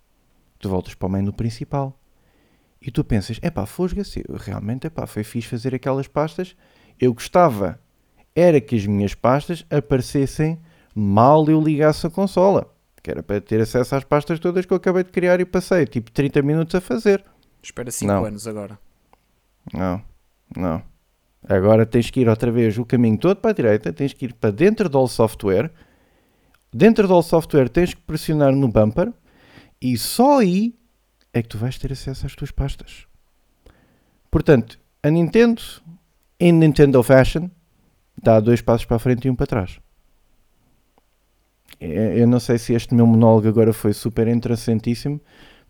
Tu 0.60 0.68
voltas 0.68 0.94
para 0.94 1.08
o 1.08 1.10
menu 1.10 1.32
principal 1.32 1.98
e 2.82 2.92
tu 2.92 3.02
pensas, 3.04 3.40
epá, 3.42 3.66
fosga-se, 3.66 4.26
eu 4.28 4.36
realmente, 4.36 4.88
epá, 4.88 5.08
foi 5.08 5.24
fixe 5.24 5.48
fazer 5.48 5.74
aquelas 5.74 6.08
pastas, 6.08 6.54
eu 7.00 7.14
gostava, 7.14 7.80
era 8.36 8.60
que 8.60 8.76
as 8.76 8.86
minhas 8.86 9.14
pastas 9.14 9.66
aparecessem 9.70 10.60
mal 10.94 11.48
eu 11.50 11.62
ligasse 11.62 12.06
a 12.06 12.10
consola, 12.10 12.74
que 13.02 13.10
era 13.10 13.24
para 13.24 13.40
ter 13.40 13.62
acesso 13.62 13.96
às 13.96 14.04
pastas 14.04 14.40
todas 14.40 14.66
que 14.66 14.74
eu 14.74 14.78
acabei 14.78 15.04
de 15.04 15.12
criar 15.12 15.40
e 15.40 15.46
passei, 15.46 15.86
tipo, 15.86 16.12
30 16.12 16.42
minutos 16.42 16.76
a 16.76 16.82
fazer. 16.82 17.24
Espera 17.66 17.90
5 17.90 18.12
Não. 18.14 18.26
anos 18.26 18.48
agora. 18.48 18.78
Não, 19.74 20.00
não. 20.56 20.84
Agora 21.50 21.84
tens 21.86 22.12
que 22.12 22.20
ir 22.22 22.30
outra 22.30 22.52
vez 22.52 22.78
o 22.78 22.86
caminho 22.86 23.18
todo 23.18 23.38
para 23.38 23.50
a 23.50 23.54
direita, 23.54 23.92
tens 23.92 24.14
que 24.14 24.26
ir 24.26 24.34
para 24.34 24.52
dentro 24.52 24.88
do 24.88 24.98
All 25.00 25.08
Software. 25.08 25.72
Dentro 26.72 27.08
do 27.08 27.14
All 27.16 27.24
Software 27.24 27.68
tens 27.70 27.94
que 27.96 28.02
pressionar 28.02 28.52
no 28.56 28.68
bumper 28.68 29.12
e 29.82 29.98
só 29.98 30.40
aí 30.40 30.76
é 31.34 31.42
que 31.42 31.50
tu 31.50 31.58
vais 31.58 31.78
ter 31.80 31.92
acesso 31.92 32.26
às 32.26 32.36
tuas 32.36 32.52
pastas. 32.52 33.08
Portanto, 34.30 34.80
a 35.02 35.10
Nintendo, 35.10 35.62
em 36.40 36.52
Nintendo 36.52 37.02
Fashion, 37.02 37.50
dá 38.22 38.40
dois 38.40 38.62
passos 38.62 38.86
para 38.86 38.98
a 38.98 39.00
frente 39.00 39.26
e 39.26 39.30
um 39.32 39.36
para 39.36 39.48
trás. 39.48 39.80
É- 41.80 42.22
Eu 42.22 42.28
não 42.28 42.40
sei 42.40 42.58
se 42.60 42.74
este 42.74 42.94
meu 42.94 43.08
monólogo 43.08 43.48
agora 43.48 43.74
foi 43.74 43.94
super 43.94 44.28
interessantíssimo, 44.28 45.20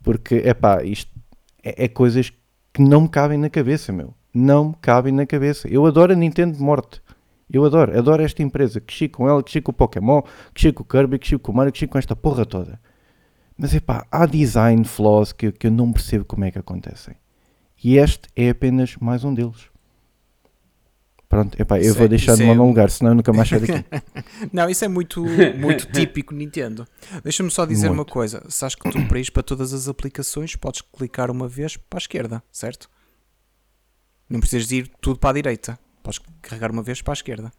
porque, 0.03 0.35
é 0.43 0.53
pá, 0.53 0.83
isto 0.83 1.11
é, 1.65 1.85
é 1.85 1.87
coisas 1.87 2.31
que 2.71 2.81
não 2.81 3.01
me 3.01 3.09
cabem 3.09 3.39
na 3.39 3.49
cabeça, 3.49 3.91
meu. 3.91 4.13
Não 4.31 4.69
me 4.69 4.75
cabem 4.79 5.11
na 5.11 5.25
cabeça. 5.25 5.67
Eu 5.67 5.85
adoro 5.85 6.13
a 6.13 6.15
Nintendo 6.15 6.55
de 6.55 6.61
morte. 6.61 7.01
Eu 7.51 7.65
adoro, 7.65 7.97
adoro 7.97 8.21
esta 8.21 8.43
empresa. 8.43 8.79
Que 8.79 8.93
chico 8.93 9.17
com 9.17 9.27
ela, 9.29 9.41
que 9.41 9.51
chico 9.51 9.65
com 9.65 9.71
o 9.71 9.73
Pokémon, 9.73 10.21
que 10.53 10.61
chico 10.61 10.83
com 10.83 10.97
o 10.97 11.01
Kirby, 11.01 11.17
que 11.17 11.27
chico 11.27 11.43
com 11.43 11.51
o 11.51 11.55
Mario, 11.55 11.71
que 11.73 11.79
chico 11.79 11.93
com 11.93 11.97
esta 11.97 12.15
porra 12.15 12.45
toda. 12.45 12.79
Mas 13.57 13.73
epá, 13.73 14.05
há 14.11 14.25
design 14.25 14.83
flaws 14.83 15.31
que, 15.31 15.51
que 15.51 15.67
eu 15.67 15.71
não 15.71 15.91
percebo 15.91 16.25
como 16.25 16.45
é 16.45 16.51
que 16.51 16.59
acontecem. 16.59 17.15
E 17.83 17.97
este 17.97 18.27
é 18.35 18.49
apenas 18.49 18.95
mais 18.97 19.23
um 19.23 19.33
deles. 19.33 19.69
Pronto, 21.35 21.61
epá, 21.61 21.77
eu 21.77 21.81
Isso 21.81 21.95
vou 21.95 22.05
é- 22.05 22.07
deixar 22.07 22.35
de 22.37 22.43
é- 22.43 22.51
um 22.51 22.67
lugar, 22.67 22.89
senão 22.89 23.11
eu 23.11 23.15
nunca 23.15 23.33
mais 23.33 23.49
saio 23.49 23.67
daqui. 23.67 23.83
Não, 24.53 24.69
isso 24.69 24.85
é 24.85 24.87
muito, 24.87 25.21
muito 25.57 25.85
típico 25.91 26.33
Nintendo. 26.33 26.87
Deixa-me 27.23 27.51
só 27.51 27.65
dizer 27.65 27.87
uma 27.87 27.95
Muito. 27.97 28.13
coisa. 28.13 28.41
Sabes 28.47 28.75
que 28.75 28.89
tu 28.89 29.05
para 29.05 29.19
ir 29.19 29.29
para 29.31 29.43
todas 29.43 29.73
as 29.73 29.89
aplicações 29.89 30.55
podes 30.55 30.81
clicar 30.81 31.29
uma 31.29 31.45
vez 31.47 31.75
para 31.75 31.97
a 31.97 31.99
esquerda, 31.99 32.41
certo? 32.51 32.89
Não 34.29 34.39
precisas 34.39 34.65
de 34.67 34.77
ir 34.77 34.91
tudo 35.01 35.19
para 35.19 35.31
a 35.31 35.33
direita. 35.33 35.77
Podes 36.01 36.21
carregar 36.41 36.71
uma 36.71 36.81
vez 36.81 37.01
para 37.01 37.11
a 37.11 37.15
esquerda. 37.15 37.51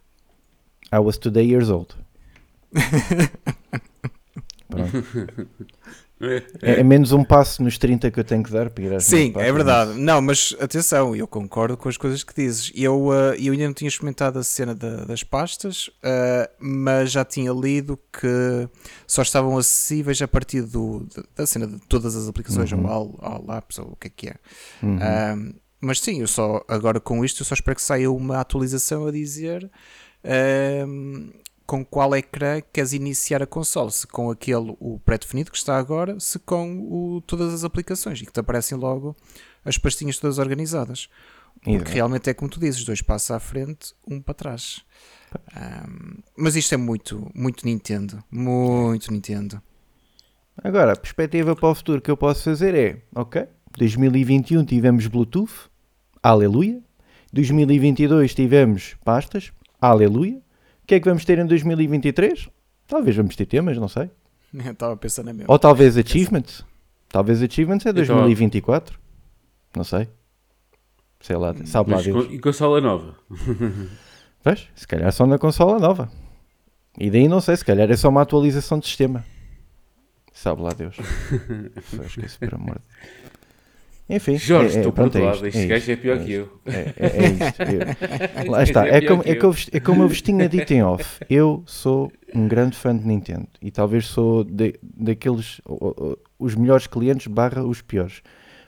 I 0.91 0.99
was 0.99 1.19
today 1.19 1.45
years 1.47 1.69
old. 1.69 1.95
Pronto. 4.69 5.05
É, 6.19 6.81
é 6.81 6.83
menos 6.83 7.13
um 7.13 7.23
passo 7.23 7.63
nos 7.63 7.77
30 7.77 8.11
que 8.11 8.19
eu 8.19 8.25
tenho 8.25 8.43
que 8.43 8.51
dar 8.51 8.71
para 8.71 8.83
ir 8.85 8.93
às 8.95 9.05
Sim, 9.05 9.35
é 9.37 9.53
verdade. 9.53 9.93
Não, 9.99 10.23
mas 10.23 10.57
atenção, 10.59 11.15
eu 11.15 11.29
concordo 11.29 11.77
com 11.77 11.89
as 11.91 11.99
coisas 11.99 12.25
que 12.25 12.35
dizes. 12.35 12.73
Eu, 12.75 13.13
eh, 13.13 13.37
eu 13.39 13.53
ainda 13.53 13.67
não 13.67 13.75
tinha 13.75 13.89
experimentado 13.89 14.39
a 14.39 14.43
cena 14.43 14.75
da- 14.75 15.05
das 15.05 15.23
pastas, 15.23 15.91
eh, 16.03 16.49
mas 16.59 17.11
já 17.13 17.23
tinha 17.23 17.53
lido 17.53 17.99
que 18.11 18.67
só 19.07 19.21
estavam 19.21 19.59
acessíveis 19.59 20.23
a 20.23 20.27
partir 20.29 20.63
do, 20.63 21.07
da- 21.37 21.45
cena 21.47 21.67
de 21.67 21.79
todas 21.81 22.17
as 22.17 22.27
aplicações, 22.29 22.73
Uhum. 22.73 22.87
ou 22.91 23.19
All 23.21 23.45
Apps, 23.59 23.79
ou 23.79 23.89
o 23.93 23.97
que 23.97 24.07
é 24.07 24.11
que 24.17 24.29
é. 24.29 24.37
Uhum. 24.83 24.99
Ahm, 25.03 25.53
mas 25.83 26.01
sim, 26.01 26.23
eu 26.23 26.27
só 26.27 26.65
agora 26.67 26.99
com 26.99 27.23
isto 27.27 27.43
eu 27.43 27.45
só 27.47 27.55
espero 27.55 27.77
que 27.77 27.83
saia 27.83 28.11
uma 28.11 28.41
atualização 28.41 29.07
a 29.07 29.13
dizer 29.13 29.71
com 31.67 31.85
qual 31.85 32.15
ecrã 32.15 32.61
queres 32.73 32.93
iniciar 32.93 33.43
a 33.43 33.47
console, 33.47 33.91
se 33.91 34.07
com 34.07 34.31
aquele 34.31 34.77
o 34.79 35.01
pré-definido 35.05 35.51
que 35.51 35.59
está 35.59 35.77
agora, 35.77 36.19
se 36.21 36.39
com 36.39 36.79
o, 36.89 37.21
todas 37.23 37.53
as 37.53 37.65
aplicações 37.65 38.21
e 38.21 38.27
que 38.27 38.33
te 38.33 38.41
aparecem 38.41 38.79
logo 38.79 39.17
as 39.65 39.77
pastinhas 39.77 40.19
todas 40.19 40.39
organizadas. 40.39 41.09
Porque 41.57 41.77
Exato. 41.77 41.91
realmente 41.91 42.31
é 42.31 42.35
como 42.35 42.51
tu 42.51 42.61
dizes, 42.61 42.85
dois 42.85 43.03
passos 43.03 43.31
à 43.33 43.41
frente, 43.41 43.95
um 44.07 44.21
para 44.21 44.35
trás. 44.35 44.85
Ahm, 45.55 46.19
mas 46.37 46.55
isto 46.55 46.75
é 46.75 46.77
muito, 46.77 47.31
muito 47.35 47.65
Nintendo, 47.67 48.23
muito 48.31 49.13
Nintendo. 49.13 49.61
Agora, 50.63 50.93
a 50.93 50.97
perspectiva 50.97 51.57
para 51.57 51.69
o 51.69 51.75
futuro 51.75 52.01
que 52.01 52.11
eu 52.11 52.17
posso 52.17 52.45
fazer 52.45 52.75
é, 52.75 53.03
ok, 53.15 53.47
2021 53.77 54.65
tivemos 54.65 55.07
Bluetooth, 55.07 55.69
aleluia. 56.23 56.81
2022 57.33 58.35
tivemos 58.35 58.97
pastas, 59.05 59.53
aleluia. 59.81 60.41
O 60.87 60.89
que 60.89 60.95
é 60.95 61.01
que 61.01 61.09
vamos 61.09 61.25
ter 61.25 61.37
em 61.41 61.45
2023? 61.47 62.49
Talvez 62.87 63.17
vamos 63.17 63.35
ter 63.35 63.45
temas, 63.45 63.77
não 63.77 63.89
sei. 63.89 64.09
Eu 64.55 64.71
estava 64.71 64.97
na 65.25 65.33
mesma. 65.33 65.53
Ou 65.53 65.59
talvez 65.59 65.97
achievements. 65.99 66.65
Talvez 67.09 67.43
achievements 67.43 67.85
é 67.85 67.91
Então- 67.91 68.05
2024. 68.05 68.97
Não 69.77 69.83
sei. 69.83 70.09
Sei 71.21 71.35
lá, 71.35 71.53
sabe 71.65 71.91
lá 71.91 72.01
Deus. 72.01 72.27
com- 72.27 72.33
e 72.33 72.39
consola 72.39 72.81
nova? 72.81 73.17
Pois, 74.45 74.69
se 74.77 74.87
calhar 74.87 75.11
só 75.13 75.27
na 75.27 75.39
consola 75.39 75.81
nova. 75.81 76.09
E 76.97 77.11
daí 77.11 77.27
não 77.27 77.41
sei, 77.41 77.57
se 77.57 77.65
calhar 77.65 77.91
é 77.91 77.97
só 77.97 78.09
uma 78.09 78.23
atualização 78.23 78.79
de 78.79 78.87
sistema. 78.87 79.25
Sabe 80.33 80.63
lá 80.63 80.71
Deus. 80.71 80.95
Foi, 81.83 82.07
esqueci, 82.07 82.39
por 82.39 82.55
amor 82.55 82.77
de 82.77 83.36
Enfim. 84.09 84.39
Jorge, 84.39 84.75
é, 84.75 84.77
é, 84.77 84.79
estou 84.79 84.93
pronto, 84.93 85.19
é 85.19 85.31
isto, 85.33 85.47
Este 85.47 85.59
é 85.65 85.67
gajo 85.67 85.91
é 85.93 85.97
pior 85.97 86.17
é 86.17 86.25
que 86.25 86.33
eu. 86.33 86.61
É, 86.65 86.71
é, 86.71 87.07
é 87.07 87.29
isto. 88.45 88.47
Lá 88.51 88.63
está, 88.63 88.87
é 88.87 89.01
como, 89.01 89.23
é, 89.25 89.33
eu, 89.33 89.55
é 89.73 89.81
como 89.81 90.03
eu 90.03 90.09
vos 90.09 90.23
tinha 90.23 90.49
dito 90.49 90.73
em 90.73 90.83
off. 90.83 91.21
Eu 91.29 91.65
sou 91.67 92.13
um 92.35 92.47
grande 92.47 92.77
fã 92.77 92.97
de 92.97 93.05
Nintendo 93.07 93.49
e 93.61 93.71
talvez 93.71 94.07
sou 94.07 94.45
de- 94.45 94.79
daqueles 94.83 95.61
os 96.39 96.55
melhores 96.55 96.87
clientes 96.87 97.27
barra 97.27 97.65
os 97.65 97.83
piores. 97.83 98.23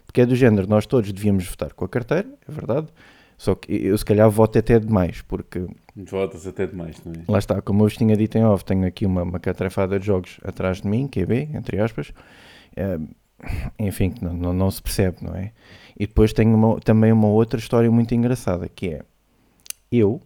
Porque 0.05 0.23
é 0.23 0.27
do 0.27 0.35
género, 0.35 0.67
nós 0.67 0.87
todos 0.87 1.13
devíamos 1.13 1.47
votar 1.47 1.73
com 1.73 1.85
a 1.85 1.89
carteira, 1.89 2.29
é 2.49 2.51
verdade. 2.53 2.89
Só 3.37 3.55
que 3.55 3.73
eu 3.73 3.97
se 3.97 4.05
calhar 4.05 4.29
voto 4.29 4.59
até 4.59 4.81
demais, 4.81 5.23
porque 5.23 5.65
Votas 5.95 6.47
até 6.47 6.67
demais, 6.67 6.97
não 7.05 7.13
é? 7.13 7.17
lá 7.29 7.39
está, 7.39 7.61
como 7.63 7.81
eu 7.83 7.85
vos 7.89 7.97
tinha 7.97 8.17
dito 8.17 8.37
em 8.37 8.45
off, 8.45 8.65
tenho 8.65 8.85
aqui 8.87 9.07
uma, 9.07 9.23
uma 9.23 9.39
catrafada 9.39 9.99
de 10.01 10.07
jogos 10.07 10.41
atrás 10.43 10.81
de 10.81 10.89
mim, 10.89 11.07
QB, 11.07 11.51
entre 11.55 11.79
aspas, 11.81 12.13
eh, 12.77 12.99
enfim, 13.79 14.11
que 14.11 14.25
não, 14.25 14.33
não, 14.33 14.53
não 14.53 14.71
se 14.71 14.83
percebe, 14.83 15.19
não 15.23 15.35
é? 15.35 15.53
E 15.99 16.07
depois 16.07 16.33
tenho 16.33 16.55
uma- 16.55 16.81
também 16.81 17.13
uma 17.13 17.29
outra 17.29 17.59
história 17.59 17.91
muito 17.91 18.15
engraçada, 18.15 18.69
que 18.69 18.89
é, 18.89 19.03
eu 19.91 20.21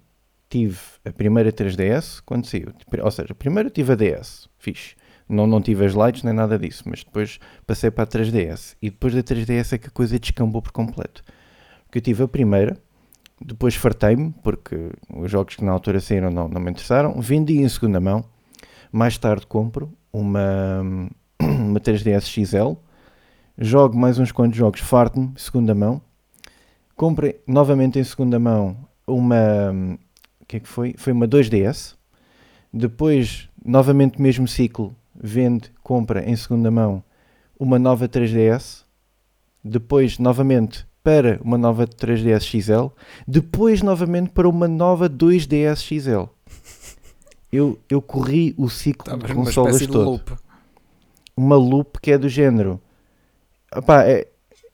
tive 0.49 0.79
a 1.05 1.13
primeira 1.13 1.51
3DS 1.53 2.21
quando 2.25 2.47
saiu, 2.47 2.69
ou 3.03 3.11
seja, 3.11 3.35
primeiro 3.35 3.71
tive 3.71 3.93
a 3.93 3.97
DS, 3.97 4.49
fixe, 4.59 4.95
não, 5.29 5.47
não 5.47 5.61
tive 5.63 5.85
as 5.87 5.95
lights 5.95 6.23
nem 6.23 6.35
nada 6.35 6.59
disso, 6.59 6.85
mas 6.87 7.05
depois 7.05 7.39
passei 7.67 7.91
para 7.91 8.05
a 8.05 8.07
3DS, 8.07 8.77
e 8.83 8.91
depois 8.91 9.15
da 9.15 9.23
3DS 9.23 9.73
é 9.75 9.79
que 9.79 9.89
a 9.89 9.91
coisa 9.91 10.19
descambou 10.19 10.61
por 10.61 10.73
completo, 10.73 11.23
porque 11.85 11.99
eu 11.99 12.03
tive 12.03 12.23
a 12.23 12.29
primeira, 12.29 12.77
depois 13.45 13.75
fartei-me, 13.75 14.33
porque 14.43 14.91
os 15.13 15.31
jogos 15.31 15.57
que 15.57 15.65
na 15.65 15.73
altura 15.73 16.01
saíram 16.01 16.31
não, 16.31 16.49
não 16.49 16.61
me 16.61 16.71
interessaram. 16.71 17.21
Vendi 17.21 17.59
em 17.59 17.69
segunda 17.69 18.01
mão. 18.01 18.25
Mais 18.93 19.19
tarde 19.19 19.47
compro 19.47 19.93
uma, 20.13 20.81
uma 21.43 21.81
3DS 21.81 22.23
XL. 22.27 22.75
Jogo 23.65 23.97
mais 23.97 24.19
uns 24.19 24.33
quantos 24.33 24.59
jogos, 24.59 24.81
farto-me, 24.81 25.33
segunda 25.37 25.73
mão. 25.73 26.03
Compro 26.97 27.33
novamente 27.47 27.97
em 27.97 28.03
segunda 28.03 28.37
mão 28.37 28.77
uma. 29.07 29.71
O 30.41 30.47
que 30.47 30.57
é 30.57 30.61
que 30.61 30.67
foi? 30.67 30.97
Foi 30.99 31.13
uma 31.13 31.29
2DS. 31.29 31.95
Depois, 32.73 33.49
novamente 33.65 34.19
o 34.19 34.23
mesmo 34.23 34.49
ciclo, 34.49 34.93
vende, 35.15 35.71
compra 35.81 36.29
em 36.29 36.35
segunda 36.35 36.73
mão 36.73 37.05
uma 37.57 37.79
nova 37.79 38.09
3DS. 38.09 38.83
Depois, 39.63 40.19
novamente, 40.19 40.85
para 41.05 41.39
uma 41.41 41.57
nova 41.57 41.87
3DS 41.87 42.43
XL, 42.43 42.87
depois 43.29 43.81
novamente 43.81 44.31
para 44.31 44.49
uma 44.49 44.67
nova 44.67 45.09
2DS 45.09 45.77
XL. 45.77 46.29
Eu, 47.53 47.79
eu 47.89 48.03
corri 48.03 48.57
o 48.59 48.69
ciclo 48.69 49.07
Estavas 49.07 49.29
de 49.29 49.35
consolas 49.37 49.87
todo. 49.87 50.11
loop. 50.11 50.33
Uma 51.37 51.55
loop 51.55 52.01
que 52.01 52.11
é 52.11 52.19
do 52.19 52.29
género. 52.29 52.81
Epá, 53.75 54.05
é, 54.05 54.29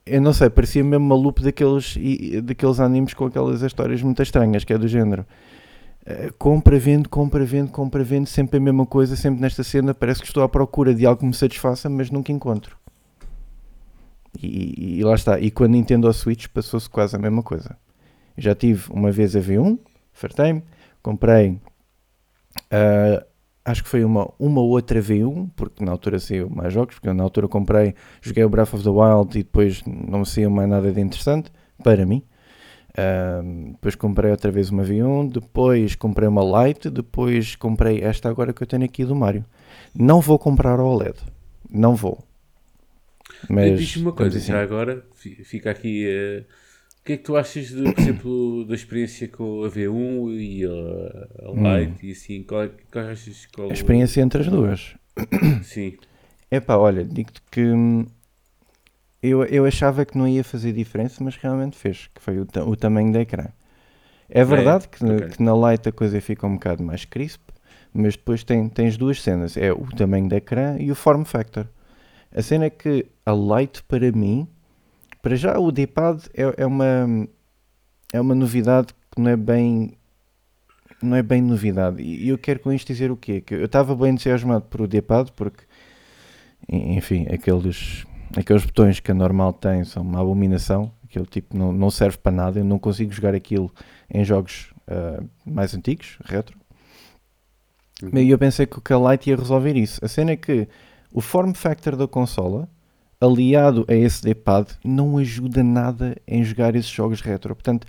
eu 0.05 0.21
não 0.21 0.33
sei, 0.33 0.49
parecia 0.49 0.83
mesmo 0.83 1.05
uma 1.05 1.15
loop 1.15 1.41
daqueles, 1.43 1.95
daqueles 2.43 2.79
animes 2.79 3.13
com 3.13 3.25
aquelas 3.25 3.61
histórias 3.61 4.01
muito 4.01 4.21
estranhas, 4.21 4.63
que 4.63 4.73
é 4.73 4.77
do 4.77 4.87
género. 4.87 5.25
eh, 6.05 6.31
compra, 6.39 6.79
vende, 6.79 7.09
compra, 7.09 7.45
vende, 7.45 7.71
compra, 7.71 8.03
vende, 8.03 8.29
sempre 8.29 8.57
a 8.57 8.61
mesma 8.61 8.85
coisa, 8.85 9.15
sempre 9.15 9.41
nesta 9.41 9.63
cena. 9.63 9.93
Parece 9.93 10.21
que 10.21 10.27
estou 10.27 10.43
à 10.43 10.49
procura 10.49 10.93
de 10.95 11.05
algo 11.05 11.19
que 11.21 11.25
me 11.27 11.33
satisfaça, 11.33 11.89
mas 11.89 12.11
nunca 12.11 12.31
encontro. 12.31 12.77
E, 14.41 14.99
e 14.99 15.03
lá 15.03 15.15
está. 15.15 15.39
E 15.39 15.49
com 15.51 15.63
a 15.63 15.67
Nintendo 15.67 16.11
Switch 16.13 16.47
passou-se 16.47 16.89
quase 16.89 17.15
a 17.15 17.19
mesma 17.19 17.43
coisa. 17.43 17.77
Já 18.37 18.55
tive 18.55 18.91
uma 18.91 19.11
vez 19.11 19.35
a 19.35 19.39
V1, 19.39 19.79
fartei-me, 20.13 20.63
comprei. 21.01 21.59
ah, 22.71 23.25
acho 23.69 23.83
que 23.83 23.89
foi 23.89 24.03
uma, 24.03 24.31
uma 24.39 24.61
outra 24.61 25.01
V1, 25.01 25.49
porque 25.55 25.83
na 25.83 25.91
altura 25.91 26.19
saiu 26.19 26.49
mais 26.49 26.73
jogos, 26.73 26.95
porque 26.95 27.09
eu 27.09 27.13
na 27.13 27.23
altura 27.23 27.47
comprei, 27.47 27.95
joguei 28.21 28.43
o 28.43 28.49
Breath 28.49 28.73
of 28.73 28.83
the 28.83 28.89
Wild 28.89 29.37
e 29.39 29.43
depois 29.43 29.83
não 29.85 30.23
saiu 30.25 30.49
mais 30.49 30.69
nada 30.69 30.91
de 30.91 31.01
interessante 31.01 31.51
para 31.83 32.05
mim. 32.05 32.23
Ah, 32.97 33.41
depois 33.71 33.95
comprei 33.95 34.31
outra 34.31 34.51
vez 34.51 34.69
uma 34.69 34.83
V1, 34.83 35.27
depois 35.29 35.95
comprei 35.95 36.27
uma 36.27 36.67
Lite, 36.67 36.89
depois 36.89 37.55
comprei 37.55 38.01
esta 38.01 38.29
agora 38.29 38.53
que 38.53 38.63
eu 38.63 38.67
tenho 38.67 38.83
aqui 38.83 39.05
do 39.05 39.15
Mario. 39.15 39.45
Não 39.95 40.21
vou 40.21 40.37
comprar 40.39 40.79
a 40.79 40.83
OLED, 40.83 41.15
não 41.69 41.95
vou. 41.95 42.19
Mas 43.49 43.79
Diz-me 43.79 44.03
uma 44.03 44.13
coisa, 44.13 44.37
assim. 44.37 44.51
já 44.51 44.61
agora, 44.61 45.05
fi- 45.13 45.43
fica 45.43 45.71
aqui. 45.71 46.05
o 46.07 46.58
que 47.09 47.13
é 47.13 47.17
que 47.17 47.23
tu 47.23 47.35
achas, 47.35 47.69
de, 47.69 47.91
por 47.91 47.99
exemplo, 47.99 48.65
da 48.65 48.75
experiência 48.75 49.27
com 49.27 49.63
a 49.63 49.67
V1 49.67 50.29
e 50.39 50.63
a, 50.63 51.49
a 51.49 51.79
Lite 51.79 52.05
e 52.05 52.11
assim? 52.11 52.43
Qual, 52.43 52.61
é, 52.61 52.69
qual 52.91 53.05
achas? 53.07 53.47
Qual, 53.47 53.67
Hum. 53.67 53.71
A 53.71 53.73
experiência 53.73 54.21
entre 54.21 54.41
as 54.41 54.47
duas. 54.47 54.95
Sim. 55.63 55.97
Epá, 56.51 56.77
olha, 56.77 57.03
digo-te 57.03 57.41
que 57.49 57.61
hum, 57.61 58.05
eu, 59.23 59.43
eu 59.45 59.65
achava 59.65 60.05
que 60.05 60.15
não 60.15 60.27
ia 60.27 60.43
fazer 60.43 60.71
diferença, 60.71 61.23
mas 61.23 61.35
realmente 61.35 61.75
fez, 61.75 62.11
que 62.13 62.21
foi 62.21 62.37
o, 62.41 62.47
o 62.67 62.75
tamanho 62.75 63.11
da 63.11 63.21
ecrã. 63.21 63.47
É 64.29 64.43
verdade 64.43 64.87
que, 64.87 65.03
Ok. 65.03 65.29
que 65.29 65.41
na 65.41 65.71
Lite 65.71 65.89
a 65.89 65.91
coisa 65.91 66.21
fica 66.21 66.45
um 66.45 66.53
bocado 66.53 66.83
mais 66.83 67.05
crisp, 67.05 67.41
mas 67.91 68.15
depois 68.15 68.43
tem, 68.43 68.69
tens 68.69 68.97
duas 68.97 69.19
cenas, 69.19 69.57
é 69.57 69.73
o 69.73 69.87
tamanho 69.97 70.29
da 70.29 70.37
ecrã 70.37 70.77
e 70.77 70.91
o 70.91 70.95
form 70.95 71.23
factor. 71.23 71.67
A 72.31 72.43
cena 72.43 72.65
é 72.65 72.69
que 72.69 73.07
a 73.25 73.31
Lite 73.33 73.81
para 73.81 74.11
mim, 74.11 74.47
para 75.21 75.35
já 75.35 75.57
o 75.59 75.71
D-pad 75.71 76.23
é, 76.33 76.63
é 76.63 76.65
uma 76.65 77.27
é 78.11 78.19
uma 78.19 78.35
novidade 78.35 78.87
que 79.11 79.21
não 79.21 79.29
é 79.29 79.37
bem 79.37 79.97
não 81.01 81.15
é 81.15 81.23
bem 81.23 81.41
novidade. 81.41 82.01
E 82.01 82.27
eu 82.27 82.37
quero 82.37 82.59
com 82.59 82.73
isto 82.73 82.87
dizer 82.87 83.09
o 83.11 83.17
quê? 83.17 83.41
Que 83.41 83.53
eu 83.53 83.65
estava 83.65 83.95
bem 83.95 84.13
entusiasmado 84.13 84.65
por 84.65 84.81
o 84.81 84.87
D-pad 84.87 85.31
porque 85.33 85.63
enfim, 86.67 87.25
aqueles, 87.31 88.05
aqueles 88.35 88.63
botões 88.65 88.99
que 88.99 89.11
a 89.11 89.13
normal 89.13 89.53
tem 89.53 89.83
são 89.83 90.03
uma 90.03 90.21
abominação. 90.21 90.91
Aquele 91.03 91.25
tipo 91.25 91.57
não, 91.57 91.71
não 91.71 91.89
serve 91.89 92.17
para 92.17 92.31
nada. 92.31 92.59
Eu 92.59 92.65
não 92.65 92.77
consigo 92.77 93.11
jogar 93.11 93.33
aquilo 93.33 93.73
em 94.09 94.23
jogos 94.23 94.71
ah, 94.87 95.23
mais 95.45 95.73
antigos, 95.73 96.17
retro. 96.23 96.57
Uhum. 98.03 98.17
E 98.19 98.29
eu 98.29 98.37
pensei 98.37 98.65
que 98.65 98.77
o 98.77 98.81
K-Lite 98.81 99.29
ia 99.29 99.35
resolver 99.35 99.75
isso. 99.75 100.03
A 100.03 100.07
cena 100.07 100.31
é 100.31 100.35
que 100.35 100.67
o 101.11 101.21
form 101.21 101.53
factor 101.53 101.95
da 101.95 102.07
consola, 102.07 102.69
aliado 103.21 103.85
a 103.87 103.93
esse 103.93 104.23
D-pad, 104.23 104.69
não 104.83 105.17
ajuda 105.17 105.63
nada 105.63 106.15
em 106.27 106.43
jogar 106.43 106.75
esses 106.75 106.89
jogos 106.89 107.21
retro. 107.21 107.55
Portanto, 107.55 107.85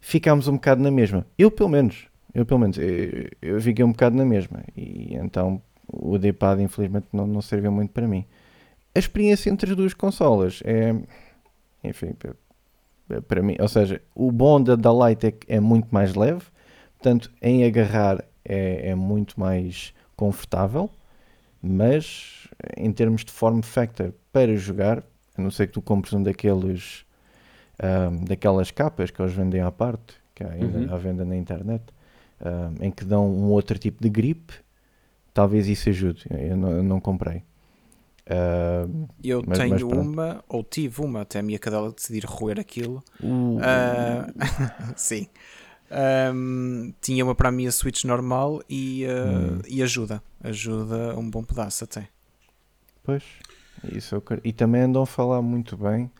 ficámos 0.00 0.48
um 0.48 0.54
bocado 0.54 0.82
na 0.82 0.90
mesma. 0.90 1.26
Eu, 1.38 1.50
pelo 1.50 1.68
menos, 1.70 2.06
eu, 2.34 2.44
pelo 2.44 2.60
menos, 2.60 2.76
eu, 2.78 3.30
eu 3.40 3.60
fiquei 3.60 3.84
um 3.84 3.92
bocado 3.92 4.16
na 4.16 4.24
mesma. 4.24 4.62
E 4.76 5.14
então 5.14 5.62
o 5.88 6.18
D-pad, 6.18 6.62
infelizmente, 6.62 7.06
não, 7.12 7.26
não 7.26 7.40
serviu 7.40 7.72
muito 7.72 7.90
para 7.92 8.06
mim. 8.06 8.24
A 8.94 8.98
experiência 8.98 9.50
entre 9.50 9.70
as 9.70 9.76
duas 9.76 9.94
consolas 9.94 10.60
é. 10.64 10.94
Enfim, 11.82 12.14
para 13.28 13.42
mim, 13.42 13.56
ou 13.60 13.68
seja, 13.68 14.00
o 14.14 14.32
bom 14.32 14.62
da, 14.62 14.74
da 14.74 14.90
é, 15.10 15.56
é 15.56 15.60
muito 15.60 15.88
mais 15.90 16.14
leve, 16.14 16.42
portanto, 16.96 17.30
em 17.42 17.64
agarrar 17.64 18.24
é, 18.44 18.90
é 18.90 18.94
muito 18.94 19.38
mais 19.38 19.92
confortável, 20.16 20.90
mas 21.62 22.43
em 22.76 22.92
termos 22.92 23.24
de 23.24 23.32
form 23.32 23.60
factor 23.62 24.12
para 24.32 24.56
jogar, 24.56 25.02
a 25.36 25.42
não 25.42 25.50
ser 25.50 25.66
que 25.68 25.72
tu 25.74 25.82
compres 25.82 26.12
um 26.14 26.22
daqueles 26.22 27.04
um, 27.82 28.24
daquelas 28.24 28.70
capas 28.70 29.10
que 29.10 29.20
eles 29.20 29.32
vendem 29.32 29.60
à 29.60 29.70
parte, 29.72 30.14
que 30.34 30.44
há 30.44 30.50
ainda 30.50 30.78
Uhum. 30.78 30.94
à 30.94 30.96
venda 30.98 31.24
na 31.24 31.36
internet, 31.36 31.82
um, 32.40 32.84
em 32.84 32.90
que 32.90 33.04
dão 33.04 33.26
um 33.28 33.50
outro 33.50 33.78
tipo 33.78 34.02
de 34.02 34.08
grip, 34.08 34.52
talvez 35.32 35.68
isso 35.68 35.88
ajude. 35.88 36.24
Eu 36.30 36.56
não, 36.56 36.70
eu 36.72 36.82
não 36.82 37.00
comprei. 37.00 37.42
Um, 38.30 39.06
Eu 39.22 39.42
Mas- 39.46 39.58
tenho 39.58 39.70
mas 39.70 39.82
uma, 39.82 40.44
ou 40.48 40.62
tive 40.64 41.00
uma, 41.02 41.22
até 41.22 41.38
a 41.40 41.42
minha 41.42 41.58
cadela 41.58 41.92
decidir 41.92 42.24
roer 42.24 42.58
aquilo. 42.60 43.02
o- 43.22 43.58
Ah, 43.62 44.26
sim. 44.96 45.28
Ahm, 45.90 46.92
tinha 47.00 47.24
uma 47.24 47.34
para 47.34 47.50
a 47.50 47.52
minha 47.52 47.70
Switch 47.70 48.04
normal 48.04 48.62
e, 48.68 49.04
ah, 49.06 49.58
Hum. 49.58 49.58
e 49.68 49.82
ajuda. 49.82 50.22
Ajuda 50.42 51.16
um 51.18 51.28
bom 51.30 51.42
pedaço 51.44 51.84
até. 51.84 52.08
Pois, 53.04 53.22
isso 53.92 54.14
eu 54.16 54.20
quero- 54.22 54.40
E 54.44 54.52
também 54.52 54.82
andam 54.82 55.02
a 55.02 55.06
falar 55.06 55.40
muito 55.42 55.76
bem 55.76 56.10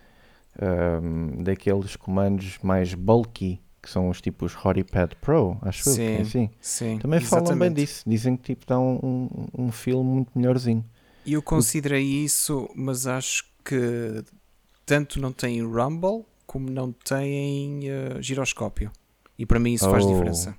ahm, 0.61 1.43
daqueles 1.43 1.97
comandos 1.97 2.59
mais 2.63 2.95
bulky, 2.95 3.61
que 3.83 3.91
são 3.91 4.09
os 4.09 4.21
tipos 4.21 4.55
HoriPad 4.65 5.13
Pro, 5.21 5.59
acho 5.63 5.89
eu 5.91 5.95
que 5.97 6.03
é 6.03 6.05
Sim, 6.07 6.21
assim. 6.21 6.51
Sim, 6.61 6.99
Também 6.99 7.21
falam 7.21 7.45
bem 7.59 7.69
exatamente. 7.69 7.75
disso, 7.75 8.05
dizem 8.07 8.37
que 8.37 8.43
tipo 8.55 8.67
dá 8.67 8.79
um, 8.79 8.99
um, 9.03 9.65
um 9.67 9.73
feel 9.73 10.03
muito 10.05 10.31
melhorzinho. 10.39 10.85
Eu 11.27 11.43
considerei 11.43 12.05
isso, 12.05 12.69
mas 12.75 13.07
acho 13.07 13.45
que 13.65 14.23
tanto 14.87 15.19
não 15.21 15.33
tem 15.33 15.63
Rumble 15.63 16.25
como 16.47 16.71
não 16.71 16.93
tem 16.93 17.81
ah, 17.91 18.21
giroscópio. 18.21 18.91
E 19.39 19.45
para 19.47 19.59
mim 19.59 19.73
isso 19.73 19.89
faz 19.89 20.05
Oh. 20.05 20.09
diferença. 20.09 20.57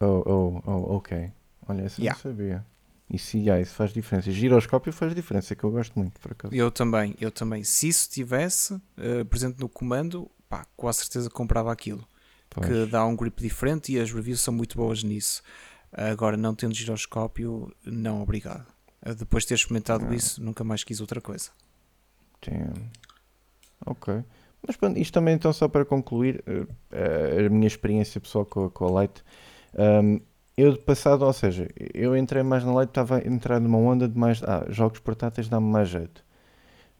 Oh, 0.00 0.22
oh, 0.26 0.62
oh, 0.66 0.96
ok. 0.96 1.30
Olha, 1.68 1.82
eu 1.82 1.90
Yeah. 1.98 2.14
não 2.14 2.30
sabia. 2.32 2.66
Isso, 3.10 3.36
yeah, 3.36 3.60
isso 3.60 3.74
faz 3.74 3.92
diferença. 3.92 4.30
Giroscópio 4.30 4.92
faz 4.92 5.14
diferença, 5.14 5.54
que 5.54 5.62
eu 5.64 5.70
gosto 5.70 5.98
muito, 5.98 6.18
por 6.20 6.32
acaso. 6.32 6.54
Eu 6.54 6.70
também, 6.70 7.14
eu 7.20 7.30
também. 7.30 7.62
Se 7.62 7.88
isso 7.88 8.08
tivesse 8.10 8.74
ah, 8.96 9.24
presente 9.28 9.60
no 9.60 9.68
comando, 9.68 10.30
pá, 10.48 10.66
com 10.76 10.88
a 10.88 10.92
certeza 10.92 11.28
comprava 11.30 11.70
aquilo. 11.72 12.06
Pois. 12.50 12.66
que 12.68 12.86
dá 12.86 13.04
um 13.04 13.16
grip 13.16 13.40
diferente 13.42 13.92
e 13.92 13.98
as 13.98 14.12
reviews 14.12 14.40
são 14.40 14.54
muito 14.54 14.76
boas 14.76 15.02
nisso. 15.02 15.42
Agora, 15.92 16.36
não 16.36 16.54
tendo 16.54 16.72
giroscópio, 16.74 17.74
não, 17.84 18.22
obrigado. 18.22 18.64
Uh, 19.04 19.14
Depois 19.14 19.42
de 19.44 19.48
ter 19.48 19.54
experimentado 19.54 20.04
Não. 20.06 20.14
isso, 20.14 20.42
nunca 20.42 20.62
mais 20.64 20.82
quis 20.84 21.00
outra 21.00 21.20
coisa. 21.20 21.50
Damn. 22.46 22.90
Ok. 23.86 24.22
Mas 24.66 24.76
pronto, 24.76 24.98
isto 24.98 25.12
também 25.12 25.34
então 25.34 25.52
só 25.52 25.68
para 25.68 25.84
concluir 25.84 26.42
eh, 26.46 26.66
eh, 26.92 27.46
a 27.46 27.50
minha 27.50 27.66
experiência 27.66 28.20
pessoal 28.20 28.46
com, 28.46 28.64
a- 28.66 28.70
com 28.70 28.96
a 28.96 29.02
Lite. 29.02 29.22
Um, 29.74 30.20
eu 30.56 30.72
de 30.72 30.78
passado, 30.80 31.24
ou 31.24 31.32
seja, 31.32 31.68
eu 31.92 32.16
entrei 32.16 32.42
mais 32.42 32.64
na 32.64 32.72
Lite, 32.80 32.90
estava 32.90 33.18
a 33.18 33.26
entrar 33.26 33.60
numa 33.60 33.78
onda 33.78 34.08
de 34.08 34.18
mais. 34.18 34.42
Ah, 34.42 34.64
jogos 34.68 35.00
portáteis 35.00 35.48
dá-me 35.48 35.66
mais 35.70 35.88
jeito. 35.88 36.24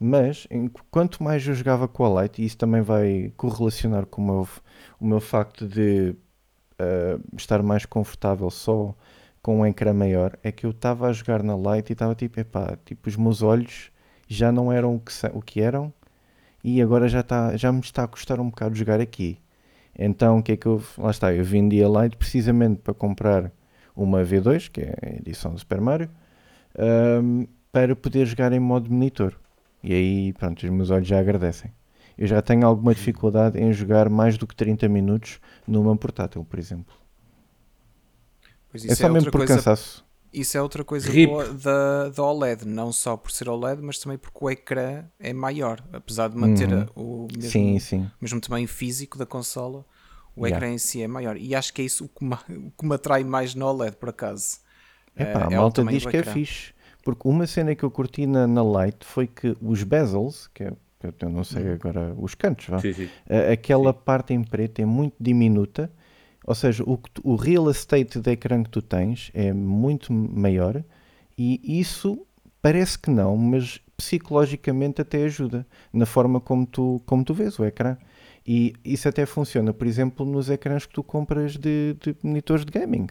Mas 0.01 0.47
quanto 0.91 1.23
mais 1.23 1.47
eu 1.47 1.55
jogava 1.55 1.89
com 1.89 2.05
a 2.19 2.23
Lite, 2.23 2.43
e 2.43 2.47
isso 2.47 2.59
também 2.59 2.83
vai 2.83 3.33
correlacionar 3.37 4.07
com 4.07 4.23
o 4.23 4.27
meu, 4.27 4.49
o 5.01 5.07
meu 5.07 5.21
facto 5.21 5.67
de 5.69 6.17
eh, 6.79 7.19
estar 7.37 7.63
mais 7.63 7.87
confortável 7.87 8.51
só 8.51 8.95
com 9.43 9.61
um 9.61 9.67
ecrã 9.67 9.93
maior, 9.95 10.39
é 10.43 10.53
que 10.53 10.67
eu 10.67 10.71
estava 10.71 11.09
a 11.09 11.13
jogar 11.13 11.43
na 11.43 11.55
Lite 11.57 11.91
e 11.93 11.95
estava 11.95 12.15
tipo, 12.15 12.41
epá, 12.41 12.79
tipo, 12.85 13.09
os 13.09 13.17
meus 13.17 13.43
olhos 13.43 13.91
já 14.29 14.53
não 14.53 14.73
eram 14.73 14.97
o 14.97 15.01
que, 15.01 15.13
o 15.35 15.43
que 15.43 15.61
eram 15.61 15.93
e 16.65 16.83
agora 16.83 17.09
já, 17.09 17.23
tá, 17.23 17.57
já 17.57 17.73
me 17.73 17.81
está 17.81 18.05
a 18.05 18.09
custar 18.09 18.41
um 18.41 18.51
bocado 18.51 18.75
jogar 18.77 19.01
aqui. 19.01 19.39
Então 19.97 20.39
o 20.39 20.43
que 20.43 20.53
é 20.53 20.57
que 20.57 20.67
eu. 20.67 20.83
Lá 20.99 21.11
está, 21.11 21.33
eu 21.33 21.45
vendi 21.45 21.83
a 21.83 21.89
Lite 21.89 22.17
precisamente 22.17 22.81
para 22.81 22.95
comprar 22.95 23.53
uma 23.95 24.23
V2, 24.23 24.69
que 24.71 24.81
é 24.81 24.95
a 25.03 25.09
edição 25.17 25.53
do 25.53 25.59
Super 25.59 25.81
Mario, 25.81 26.11
ahm, 26.77 27.45
para 27.71 27.95
poder 27.95 28.27
jogar 28.27 28.53
em 28.53 28.61
modo 28.61 28.91
monitor. 28.91 29.35
E 29.83 29.93
aí, 29.93 30.33
pronto, 30.33 30.63
os 30.65 30.71
meus 30.71 30.91
olhos 30.91 31.07
já 31.07 31.21
agradecem. 31.21 31.71
Eu 32.17 32.27
já 32.27 32.41
tenho 32.41 32.67
alguma 32.67 32.95
dificuldade 32.95 33.61
em 33.61 33.73
jogar 33.73 34.09
mais 34.09 34.39
do 34.39 34.47
que 34.47 34.55
30 34.55 34.89
minutos 34.89 35.41
numa 35.67 35.97
portátil, 35.97 36.45
por 36.45 36.59
exemplo. 36.59 36.95
É 38.73 38.95
só 38.95 39.07
é, 39.07 39.11
mesmo 39.11 39.31
por 39.31 39.39
coisa, 39.39 39.57
cansaço. 39.57 40.04
Isso 40.41 40.57
é 40.59 40.63
outra 40.63 40.85
coisa 40.85 41.13
Rip. 41.13 41.29
boa 41.29 41.53
da, 41.55 42.09
da 42.11 42.23
OLED, 42.23 42.65
não 42.67 42.93
só 42.93 43.17
por 43.17 43.31
ser 43.33 43.49
OLED, 43.49 43.81
mas 43.83 43.99
também 43.99 44.19
porque 44.19 44.39
o 44.45 44.51
ecrã 44.51 45.05
é 45.19 45.33
maior, 45.33 45.83
apesar 45.93 46.29
de 46.29 46.37
manter 46.37 46.73
Uhum. 46.73 46.83
a- 46.83 46.87
o 46.97 47.29
mesmo, 47.33 47.51
Sim, 47.51 47.79
sim. 47.79 48.11
mesmo 48.21 48.41
tamanho 48.41 48.69
físico 48.69 49.19
da 49.19 49.27
consola, 49.27 49.85
o 50.37 50.47
Yeah. 50.47 50.57
ecrã 50.57 50.69
em 50.75 50.79
si 50.79 51.03
é 51.03 51.09
maior. 51.09 51.37
E 51.37 51.55
acho 51.55 51.73
que 51.73 51.83
é 51.83 51.85
isso 51.85 52.05
o 52.05 52.09
que, 52.09 52.25
ma- 52.25 52.43
o 52.49 52.71
que 52.71 52.87
me 52.87 52.95
atrai 52.95 53.25
mais 53.25 53.55
na 53.55 53.71
OLED, 53.71 53.97
por 53.97 54.09
acaso. 54.11 54.59
Epá, 55.17 55.41
Eh, 55.41 55.45
a 55.45 55.51
o 55.51 55.51
malta 55.51 55.85
diz 55.85 56.05
que 56.07 56.17
é 56.17 56.23
fixe. 56.23 56.73
Porque 57.05 57.29
uma 57.29 57.47
cena 57.47 57.75
que 57.75 57.85
eu 57.85 57.91
curti 57.91 58.27
na, 58.27 58.47
na 58.47 58.63
Lite 58.63 59.05
foi 59.05 59.27
que 59.27 59.55
os 59.61 59.83
bezels, 59.83 60.49
que 60.55 60.65
é, 60.65 60.73
eu 61.21 61.31
não 61.31 61.45
sei 61.45 61.65
Hum. 61.65 61.75
agora, 61.75 62.15
os 62.19 62.35
cantos, 62.35 62.67
vá, 62.67 62.79
Sim, 62.79 62.93
sim. 62.93 63.11
a- 63.29 63.53
aquela 63.53 63.93
Sim. 63.93 63.93
parte 63.93 64.33
em 64.33 64.43
preto 64.43 64.81
é 64.81 64.85
muito 64.87 65.15
diminuta. 65.21 65.93
Ou 66.45 66.55
seja, 66.55 66.85
o, 66.85 66.99
o 67.23 67.37
real 67.37 67.71
estate 67.71 68.21
de 68.21 68.31
ecrã 68.31 68.63
que 68.63 68.71
tu 68.71 68.83
tens 68.83 69.31
é 69.33 69.53
muito 69.53 70.13
maior 70.13 70.85
e 71.39 71.81
isso 71.81 72.27
parece 72.61 72.99
que 72.99 73.11
não, 73.11 73.37
mas 73.37 73.81
psicologicamente 73.97 75.01
até 75.01 75.25
ajuda 75.25 75.67
na 75.93 76.07
forma 76.07 76.41
como 76.41 76.67
tu, 76.67 77.01
como 77.07 77.25
tu 77.25 77.35
vês 77.35 77.59
o 77.59 77.65
ecrã. 77.65 77.97
E 78.47 78.75
isso 78.85 79.09
até 79.09 79.25
funciona, 79.25 79.73
por 79.73 79.87
exemplo, 79.87 80.27
nos 80.27 80.51
ecrãs 80.51 80.85
que 80.85 80.93
tu 80.93 81.03
compras 81.03 81.57
de, 81.57 81.97
de 82.01 82.15
monitores 82.23 82.65
de 82.65 82.73
gaming. 82.73 83.07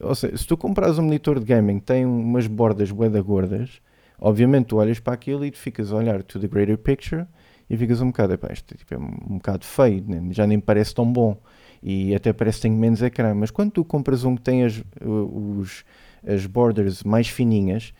Ou 0.00 0.14
seja, 0.14 0.36
se 0.36 0.46
tu 0.46 0.56
compras 0.56 0.98
um 0.98 1.02
monitor 1.02 1.38
de 1.38 1.44
gaming 1.44 1.78
tem 1.78 2.06
umas 2.06 2.46
bordas 2.46 2.90
boeda 2.90 3.20
gordas, 3.20 3.80
obviamente 4.18 4.66
tu 4.66 4.76
olhas 4.76 4.98
para 4.98 5.12
aquilo 5.12 5.44
e 5.44 5.50
tu 5.50 5.58
ficas 5.58 5.92
a 5.92 5.96
olhar 5.96 6.22
to 6.22 6.40
the 6.40 6.48
greater 6.48 6.78
picture 6.78 7.26
e 7.68 7.76
ficas 7.76 8.00
um 8.00 8.06
bocado, 8.06 8.32
epá, 8.32 8.52
isto 8.52 8.74
tipo, 8.76 8.94
é 8.94 8.98
um 8.98 9.36
bocado 9.36 9.64
feio, 9.64 10.04
já 10.30 10.46
nem 10.46 10.58
parece 10.58 10.94
tão 10.94 11.10
bom 11.10 11.38
e 11.82 12.14
até 12.14 12.32
parece 12.32 12.58
que 12.58 12.62
tem 12.62 12.72
menos 12.72 13.02
ecrã. 13.02 13.34
Mas 13.34 13.50
quando 13.50 13.72
tu 13.72 13.84
compras 13.84 14.24
um 14.24 14.36
que 14.36 14.42
tem 14.42 14.64
as, 14.64 14.82
os, 15.00 15.84
as 16.26 16.46
borders 16.46 17.02
mais 17.02 17.28
fininhas, 17.28 17.92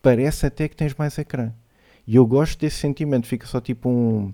parece 0.00 0.46
até 0.46 0.68
que 0.68 0.76
tens 0.76 0.94
mais 0.94 1.18
ecrã. 1.18 1.52
E 2.06 2.16
eu 2.16 2.26
gosto 2.26 2.58
desse 2.60 2.76
sentimento, 2.76 3.26
fica 3.26 3.46
só 3.46 3.60
tipo 3.60 3.88
um, 3.88 4.32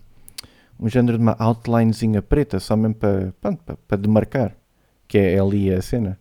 um 0.78 0.88
género 0.88 1.16
de 1.16 1.22
uma 1.22 1.36
outlinezinha 1.38 2.22
preta, 2.22 2.60
só 2.60 2.77
mesmo 2.77 2.94
para, 2.94 3.35
para, 3.40 3.56
para 3.56 3.97
demarcar, 3.97 4.55
que 5.09 5.18
é 5.18 5.39
ali 5.39 5.72
a 5.72 5.81
cena. 5.81 6.18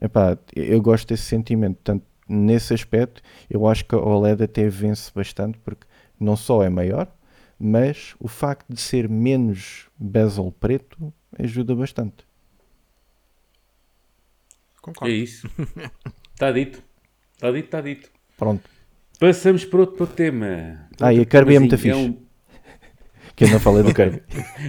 Epá, 0.00 0.38
eu 0.54 0.80
gosto 0.80 1.08
desse 1.08 1.24
sentimento, 1.24 1.76
portanto, 1.76 2.04
nesse 2.28 2.72
aspecto, 2.72 3.22
eu 3.48 3.66
acho 3.66 3.84
que 3.84 3.94
a 3.94 3.98
OLED 3.98 4.44
até 4.44 4.68
vence 4.68 5.10
bastante, 5.14 5.58
porque 5.58 5.86
não 6.18 6.36
só 6.36 6.62
é 6.62 6.68
maior, 6.68 7.08
mas 7.58 8.14
o 8.18 8.28
facto 8.28 8.66
de 8.68 8.80
ser 8.80 9.08
menos 9.08 9.88
bezel 9.98 10.54
preto 10.58 11.12
ajuda 11.38 11.74
bastante. 11.74 12.24
É 14.76 14.80
Concordo. 14.80 15.12
isso. 15.14 15.48
Está 16.32 16.50
dito. 16.52 16.82
Está 17.34 17.50
dito, 17.50 17.64
está 17.64 17.80
dito. 17.80 18.10
Pronto, 18.36 18.68
Passamos 19.18 19.64
para 19.66 19.80
outro 19.80 20.06
tema. 20.06 20.88
Ah, 20.98 21.12
e 21.12 21.20
a 21.20 21.24
Kirby 21.26 21.56
é 21.56 21.58
muito 21.58 21.76
temazinho. 21.76 22.14
fixe. 22.14 22.30
que 23.36 23.44
eu 23.44 23.48
não 23.50 23.60
falei 23.60 23.82
do 23.82 23.94
Kirby. 23.94 24.22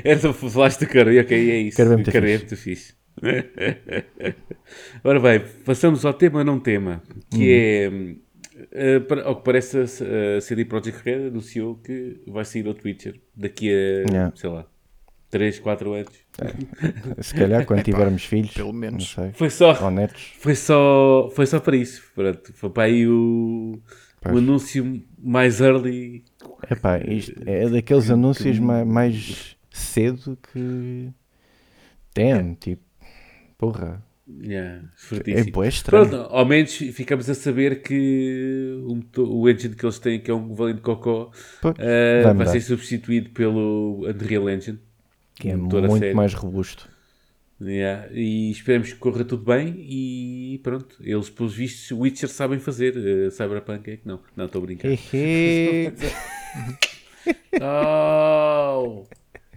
Era 0.03 0.19
só 0.19 0.33
falaste 0.33 0.79
do 0.81 0.87
Kirby, 0.87 1.19
ok, 1.19 1.51
é 1.51 1.57
isso. 1.61 1.77
Kirby 1.77 1.91
é 1.93 1.95
muito 1.95 2.11
Kirby 2.11 2.31
é 2.31 2.37
muito 2.37 2.57
fixe. 2.57 2.93
Ora 5.03 5.19
bem, 5.19 5.39
passamos 5.65 6.05
ao 6.05 6.13
tema 6.13 6.43
não 6.43 6.59
tema, 6.59 7.01
que 7.29 7.51
é, 7.53 8.15
eh, 8.71 8.99
para- 8.99 9.23
ao 9.23 9.37
que 9.37 9.43
parece, 9.45 9.77
a, 9.77 10.37
a 10.37 10.41
CD 10.41 10.65
Projekt 10.65 11.01
Red 11.03 11.27
anunciou 11.27 11.75
que 11.77 12.21
vai 12.27 12.43
sair 12.45 12.67
ao 12.67 12.73
Twitcher 12.73 13.19
daqui 13.35 13.69
a, 13.69 14.09
Yeah. 14.11 14.35
sei 14.35 14.49
lá, 14.49 14.65
3, 15.31 15.59
4 15.59 15.93
anos. 15.93 16.13
Se 17.21 17.33
calhar 17.33 17.65
quando 17.65 17.83
tivermos 17.83 18.23
filhos, 18.25 18.51
pelo 18.53 18.73
menos. 18.73 19.15
não 19.15 19.23
sei, 19.23 19.31
Foi 19.33 19.49
só, 19.49 19.83
ou 19.83 19.89
netos, 19.89 20.33
foi 20.37 20.53
só, 20.55 21.29
foi 21.33 21.45
só 21.47 21.59
para 21.59 21.75
isso. 21.77 22.03
Pronto, 22.13 22.53
foi 22.53 22.69
para 22.69 22.83
aí 22.83 23.07
o, 23.07 23.79
o 24.31 24.37
anúncio 24.37 25.01
mais 25.17 25.61
early. 25.61 26.23
Epá, 26.69 26.99
isto 26.99 27.33
é 27.45 27.67
daqueles 27.69 28.11
anúncios 28.11 28.59
ma- 28.59 28.85
mais 28.85 29.55
cedo 29.71 30.37
que. 30.51 31.09
Damn, 32.13 32.55
tipo, 32.55 32.83
porra, 33.57 34.03
Yeah, 34.43 34.87
É 35.27 35.43
bué 35.43 35.67
estranho. 35.67 36.07
Pronto, 36.07 36.27
ao 36.33 36.45
menos 36.45 36.73
ficamos 36.73 37.29
a 37.29 37.33
saber 37.35 37.81
que 37.81 38.77
o, 38.85 38.95
motor- 38.95 39.27
o 39.29 39.49
engine 39.49 39.75
que 39.75 39.85
eles 39.85 39.99
têm, 39.99 40.21
que 40.21 40.31
é 40.31 40.33
um 40.33 40.53
valente 40.55 40.79
cocó, 40.81 41.31
eh, 41.77 42.21
vai 42.33 42.45
ser 42.47 42.61
substituído 42.61 43.31
pelo 43.31 44.05
Unreal 44.07 44.49
Engine. 44.49 44.79
Que 45.41 45.49
é 45.49 45.55
um 45.55 45.59
muito 45.87 46.15
mais 46.15 46.33
robusto. 46.33 46.87
Yeah, 47.63 48.07
E 48.11 48.49
esperemos 48.49 48.91
que 48.91 48.97
corra 48.97 49.23
tudo 49.23 49.43
bem 49.45 49.75
e 49.77 50.59
pronto. 50.63 50.95
Eles, 50.99 51.29
pelos 51.29 51.53
vistos, 51.53 51.91
Witcher 51.91 52.27
sabem 52.29 52.57
fazer. 52.59 52.95
eh, 52.97 53.29
Cyberpunk 53.29 53.87
é 53.91 53.97
que 53.97 54.07
não. 54.07 54.19
Não, 54.35 54.45
estou 54.45 54.63
a 54.63 54.65
brincar. 54.65 54.87
Oh! 57.61 59.05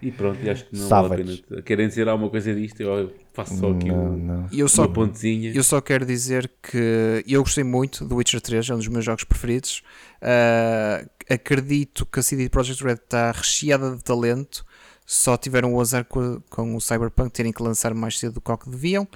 E 0.03 0.11
pronto, 0.11 0.39
acho 0.51 0.67
que 0.67 0.77
não 0.77 0.87
vale 0.89 1.07
a 1.07 1.09
Savage. 1.17 1.43
pena. 1.49 1.63
Querem 1.63 1.89
dizer 1.89 2.09
alguma 2.09 2.29
coisa 2.29 2.55
disto? 2.55 2.79
Eu 2.83 3.15
faço 3.33 3.57
só 3.57 3.71
aqui 3.71 3.89
não, 3.89 4.13
um- 4.13 4.17
não. 4.19 4.47
Eu 4.53 4.69
só, 4.69 4.83
uma 4.83 4.93
pontezinha. 4.93 5.51
eu 5.55 5.63
só 5.65 5.81
quero 5.81 6.05
dizer 6.05 6.51
que 6.63 7.25
eu 7.27 7.43
gostei 7.43 7.65
muito 7.65 8.05
do 8.05 8.17
Witcher 8.17 8.41
3, 8.43 8.69
é 8.69 8.75
um 8.75 8.79
dos 8.79 8.89
meus 8.89 9.05
jogos 9.05 9.25
preferidos. 9.25 9.83
Ah, 10.21 11.07
acredito 11.31 12.05
que 12.05 12.21
a 12.21 12.23
CD 12.23 12.51
Projekt 12.51 12.85
Red 12.85 12.95
está 12.95 13.33
recheada 13.33 13.97
de 13.97 14.05
talento, 14.05 14.63
só 15.07 15.37
tiveram 15.37 15.75
o 15.75 15.81
azar 15.81 16.05
com, 16.05 16.41
com 16.49 16.77
o 16.77 16.81
Cyberpunk 16.81 17.31
terem 17.31 17.53
que 17.53 17.63
lançar 17.63 17.95
mais 17.95 18.19
cedo 18.19 18.35
do 18.35 18.41
que 18.41 18.51
o 18.51 18.59
que 18.59 18.71
deviam. 18.71 19.09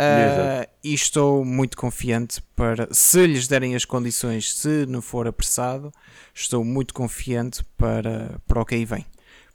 Exato. 0.00 0.70
e 0.84 0.94
estou 0.94 1.44
muito 1.44 1.76
confiante 1.76 2.40
para, 2.54 2.86
se 2.92 3.26
lhes 3.26 3.48
derem 3.48 3.74
as 3.74 3.84
condições, 3.84 4.54
se 4.54 4.86
não 4.86 5.02
for 5.02 5.26
apressado, 5.26 5.92
estou 6.32 6.64
muito 6.64 6.94
confiante 6.94 7.64
para, 7.76 8.40
para 8.46 8.62
o 8.62 8.64
que 8.64 8.76
aí 8.76 8.84
vem. 8.84 9.04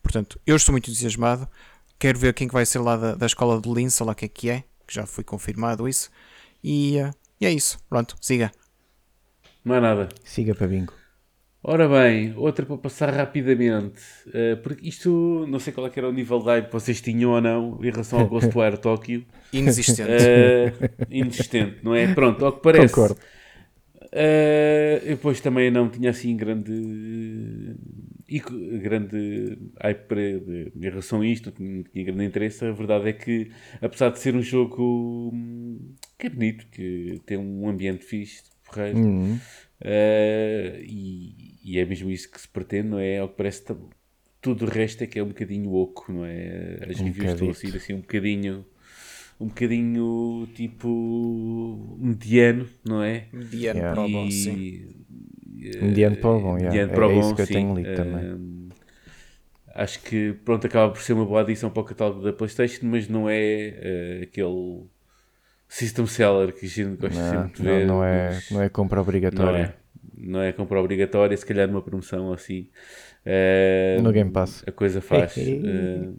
Portanto, 0.02 0.38
eu 0.46 0.58
estou 0.58 0.74
muito 0.74 0.92
entusiasmado. 0.92 1.48
Quero 1.98 2.20
ver 2.20 2.34
quem 2.34 2.50
que 2.50 2.54
vai 2.54 2.66
ser 2.66 2.80
lá 2.80 2.98
da, 2.98 3.16
da 3.16 3.26
escola 3.26 3.62
de 3.62 3.72
Linz, 3.72 3.94
sei 3.94 4.06
lá 4.06 4.12
o 4.12 4.16
que 4.16 4.26
é 4.26 4.28
que 4.28 4.50
é, 4.50 4.64
que 4.86 4.94
já 4.94 5.06
foi 5.06 5.24
confirmado 5.24 5.88
isso. 5.88 6.12
E, 6.62 6.98
eh, 6.98 7.12
e 7.40 7.46
é 7.46 7.52
isso. 7.52 7.80
Pronto, 7.90 8.18
siga. 8.20 8.52
Não 9.64 9.76
há 9.76 9.82
nada. 9.82 10.10
Siga 10.26 10.54
para 10.54 10.68
bingo. 10.68 10.94
Ora 11.66 11.88
bem, 11.88 12.34
outra 12.36 12.66
para 12.66 12.78
passar 12.78 13.10
rapidamente. 13.14 14.02
eh, 14.34 14.56
porque 14.58 14.88
isto, 14.88 15.46
não 15.48 15.60
sei 15.60 15.72
qual 15.72 15.88
é 15.88 15.90
que 15.90 15.98
era 15.98 16.10
o 16.10 16.12
nível 16.12 16.40
de 16.40 16.46
hype 16.46 16.66
que 16.68 16.74
vocês 16.74 17.00
tinham 17.02 17.32
ou 17.32 17.40
não 17.42 17.80
em 17.82 17.90
relação 17.90 18.20
ao 18.20 18.28
Ghostwire 18.28 18.78
Tokyo. 18.78 19.26
Inexistente. 19.54 20.10
Eh, 20.12 20.74
inexistente, 21.10 21.78
não 21.84 21.96
é? 21.96 22.08
Pronto, 22.08 22.46
ao 22.46 22.52
que 22.54 22.62
parece. 22.62 22.96
Concordo. 22.96 23.18
Eh, 24.12 25.02
eu 25.06 25.16
depois 25.16 25.40
também 25.42 25.72
não 25.72 25.90
tinha 25.90 26.10
assim 26.12 26.36
grande 26.36 26.72
grande 28.82 29.58
hype 29.82 30.08
para, 30.08 30.22
em 30.22 30.72
relação 30.82 31.22
a 31.22 31.28
isto, 31.28 31.46
não 31.48 31.54
tinha, 31.54 31.70
não 31.78 31.84
tinha 31.84 32.06
grande 32.06 32.26
interesse. 32.26 32.66
A 32.66 32.72
verdade 32.72 33.10
é 33.10 33.14
que, 33.14 33.52
apesar 33.82 34.10
de 34.10 34.20
ser 34.20 34.36
um 34.36 34.42
jogo 34.42 35.32
hum, 35.34 35.96
que 36.18 36.28
é 36.28 36.30
bonito, 36.30 36.68
que 36.72 37.22
tem 37.26 37.38
um 37.38 37.68
ambiente 37.68 38.04
fixe, 38.06 38.44
porreiro, 38.66 38.98
Uhum. 38.98 39.40
eh, 39.82 40.82
e, 40.86 41.53
e 41.64 41.80
é 41.80 41.86
mesmo 41.86 42.12
isso 42.12 42.30
que 42.32 42.40
se 42.42 42.48
pretende, 42.48 42.90
não 42.90 43.00
é? 43.00 43.20
Ao 43.20 43.30
que 43.30 43.36
parece, 43.38 43.64
tudo 44.42 44.66
o 44.66 44.70
resto 44.70 45.04
é 45.04 45.08
que 45.08 45.20
é 45.20 45.24
um 45.24 45.30
bocadinho 45.30 45.74
oco, 45.74 46.12
não 46.12 46.26
é? 46.26 46.80
As 46.90 47.00
Um 47.00 47.02
reviews 47.02 47.32
estão 47.32 47.50
a 47.50 47.54
sair 47.54 47.76
assim 47.78 47.94
um 47.94 48.02
bocadinho, 48.02 48.66
um 49.40 49.48
bocadinho 49.48 50.48
tipo 50.56 51.98
mediano, 52.00 52.70
não 52.86 53.04
é? 53.04 53.28
Mediano 53.34 53.84
Yeah. 53.84 53.90
para 53.90 54.06
o 54.06 54.10
bom, 54.10 54.30
sim. 54.30 54.64
Mediano 55.80 56.18
para 56.18 56.32
o 56.38 56.42
bom, 56.42 56.58
yeah. 56.58 56.80
mediano 56.80 56.92
É- 56.92 56.96
para 56.96 57.08
o 57.08 57.12
é 57.12 57.18
bom, 57.18 57.20
isso 57.20 57.36
que 57.36 57.42
eu 57.42 57.48
sim. 57.48 57.56
tenho 57.56 57.76
lido 57.76 57.92
também. 57.92 58.28
Ahm, 58.32 58.70
acho 59.76 60.02
que 60.02 60.34
pronto, 60.46 60.68
acaba 60.68 60.92
por 60.94 61.02
ser 61.02 61.14
uma 61.14 61.26
boa 61.26 61.42
adição 61.42 61.70
para 61.72 61.82
o 61.82 61.86
catálogo 61.86 62.22
da 62.24 62.34
Playstation, 62.34 62.86
mas 62.86 63.08
não 63.08 63.30
é 63.30 63.40
eh, 63.40 64.22
aquele 64.24 64.88
system 65.70 66.08
seller 66.08 66.54
que 66.54 66.66
a 66.66 66.70
gente 66.70 66.98
gosta 66.98 67.20
Não, 67.20 67.52
sempre 67.52 67.54
de 67.54 67.64
não, 67.64 67.80
ver. 67.80 68.00
não 68.00 68.04
é, 68.04 68.44
mas 68.50 68.50
não 68.50 68.60
é 68.62 68.68
compra 68.70 69.00
não 69.32 69.52
obrigatória. 69.52 69.78
É. 70.18 70.22
Não 70.26 70.42
é 70.42 70.52
compra 70.54 70.80
obrigatória, 70.80 71.36
se 71.38 71.46
calhar 71.46 71.68
numa 71.68 71.82
promoção 71.82 72.32
assim. 72.34 72.68
Eh, 73.26 74.00
No 74.02 74.12
Game 74.12 74.32
Pass. 74.32 74.64
A 74.68 74.72
coisa 74.72 75.02
faz. 75.02 75.34
eh, 75.38 76.10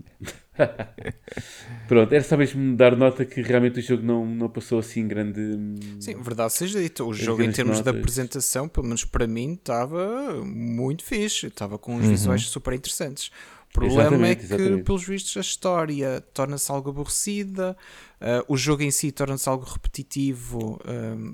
Pronto, 1.89 2.13
era 2.13 2.23
só 2.25 2.37
mesmo 2.37 2.77
dar 2.77 2.97
nota 2.97 3.25
que 3.25 3.43
realmente 3.43 3.79
o 3.79 3.83
jogo 3.83 4.03
não, 4.03 4.25
não 4.25 4.49
passou 4.49 4.79
assim 4.79 5.07
grande. 5.07 5.41
Sim, 6.01 6.21
verdade 6.23 6.53
seja 6.53 6.81
dita. 6.81 7.05
O 7.05 7.13
jogo, 7.13 7.43
em 7.43 7.51
termos 7.53 7.79
de 7.79 7.85
notas. 7.85 8.01
apresentação, 8.01 8.69
pelo 8.69 8.87
menos 8.87 9.05
para 9.05 9.27
mim, 9.27 9.53
estava 9.55 10.43
muito 10.45 11.05
fixe. 11.05 11.47
Estava 11.49 11.79
com 11.79 11.97
uns 11.97 12.05
Uhum. 12.05 12.11
visuais 12.11 12.43
super 12.43 12.73
interessantes. 12.75 13.31
O 13.71 13.75
problema 13.75 14.03
Exatamente, 14.03 14.31
é 14.31 14.35
que, 14.37 14.45
exatamente. 14.45 14.85
pelos 14.85 15.05
vistos, 15.05 15.37
a 15.37 15.41
história 15.41 16.21
torna-se 16.33 16.71
algo 16.71 16.91
aborrecida, 16.91 17.77
ah, 18.21 18.45
o 18.47 18.57
jogo 18.57 18.83
em 18.85 18.91
si 18.93 19.11
torna-se 19.11 19.49
algo 19.49 19.65
repetitivo, 19.65 20.81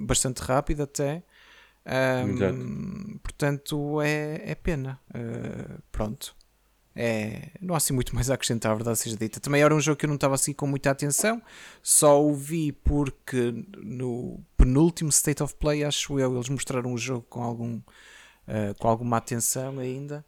bastante 0.06 0.38
rápido 0.38 0.82
até. 0.82 1.22
Exato. 1.84 3.20
portanto, 3.22 4.00
é, 4.02 4.42
é 4.50 4.54
pena. 4.54 4.98
Ah, 5.14 5.78
pronto. 5.90 6.34
É, 6.94 7.50
não 7.60 7.74
há 7.74 7.78
assim 7.78 7.92
muito 7.92 8.14
mais 8.14 8.28
a 8.30 8.34
acrescentar, 8.34 8.72
a 8.72 8.74
verdade 8.74 8.98
seja 8.98 9.16
dita. 9.16 9.38
Também 9.40 9.62
era 9.62 9.74
um 9.74 9.80
jogo 9.80 9.96
que 9.96 10.04
eu 10.04 10.08
não 10.08 10.16
estava 10.16 10.34
assim 10.34 10.52
com 10.52 10.66
muita 10.66 10.90
atenção, 10.90 11.40
só 11.82 12.22
o 12.22 12.34
vi 12.34 12.72
porque 12.72 13.54
no 13.78 14.40
penúltimo 14.56 15.08
State 15.10 15.42
of 15.42 15.54
Play, 15.54 15.84
acho 15.84 16.18
eu, 16.18 16.34
eles 16.34 16.48
mostraram 16.48 16.92
o 16.92 16.98
jogo 16.98 17.24
com, 17.30 17.42
algum, 17.42 17.80
ah, 18.46 18.74
com 18.78 18.88
alguma 18.88 19.16
atenção 19.18 19.78
ainda. 19.78 20.24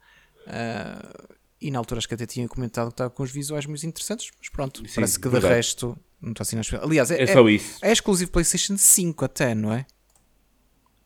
Ah, 0.47 1.27
e 1.61 1.69
na 1.69 1.79
altura 1.79 1.99
acho 1.99 2.07
que 2.07 2.13
até 2.13 2.25
tinha 2.25 2.47
comentado 2.47 2.87
que 2.87 2.93
estava 2.93 3.09
com 3.09 3.23
os 3.23 3.31
visuais 3.31 3.65
muito 3.65 3.85
interessantes, 3.85 4.31
mas 4.39 4.49
pronto, 4.49 4.87
Sim, 4.87 4.95
parece 4.95 5.19
que 5.19 5.27
verdade. 5.29 5.47
de 5.53 5.55
resto 5.57 5.97
não 6.21 6.31
está 6.31 6.43
assim 6.43 6.55
na 6.55 6.61
espera. 6.61 6.83
Aliás, 6.85 7.11
é, 7.11 7.21
É 7.21 7.27
só 7.27 7.47
isso. 7.49 7.77
é 7.81 7.91
exclusivo 7.91 8.31
PlayStation 8.31 8.77
5 8.77 9.25
até, 9.25 9.53
não 9.53 9.71
é? 9.73 9.85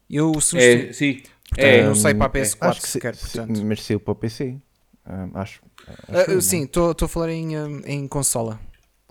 Eu 0.09 0.31
não 0.31 0.59
É, 0.59 0.93
sim. 0.93 1.13
portanto, 1.49 1.59
É, 1.65 1.84
não 1.85 1.95
sei 1.95 2.13
para 2.13 2.25
a 2.25 2.29
Hum, 2.29 2.31
PS4 2.31 2.69
acho 2.69 2.81
que 2.81 2.88
se- 2.88 2.93
sequer, 2.93 3.15
se- 3.15 3.21
portanto. 3.38 3.61
Mas 3.65 3.84
saiu 3.84 3.99
para 3.99 4.11
o 4.11 4.15
PC. 4.15 4.57
Acho. 5.35 5.61
acho 6.09 6.31
não? 6.34 6.41
sim, 6.41 6.63
estou 6.63 6.93
a 7.01 7.07
falar 7.07 7.29
em, 7.29 7.55
ah, 7.55 7.67
em 7.85 8.07
consola. 8.07 8.59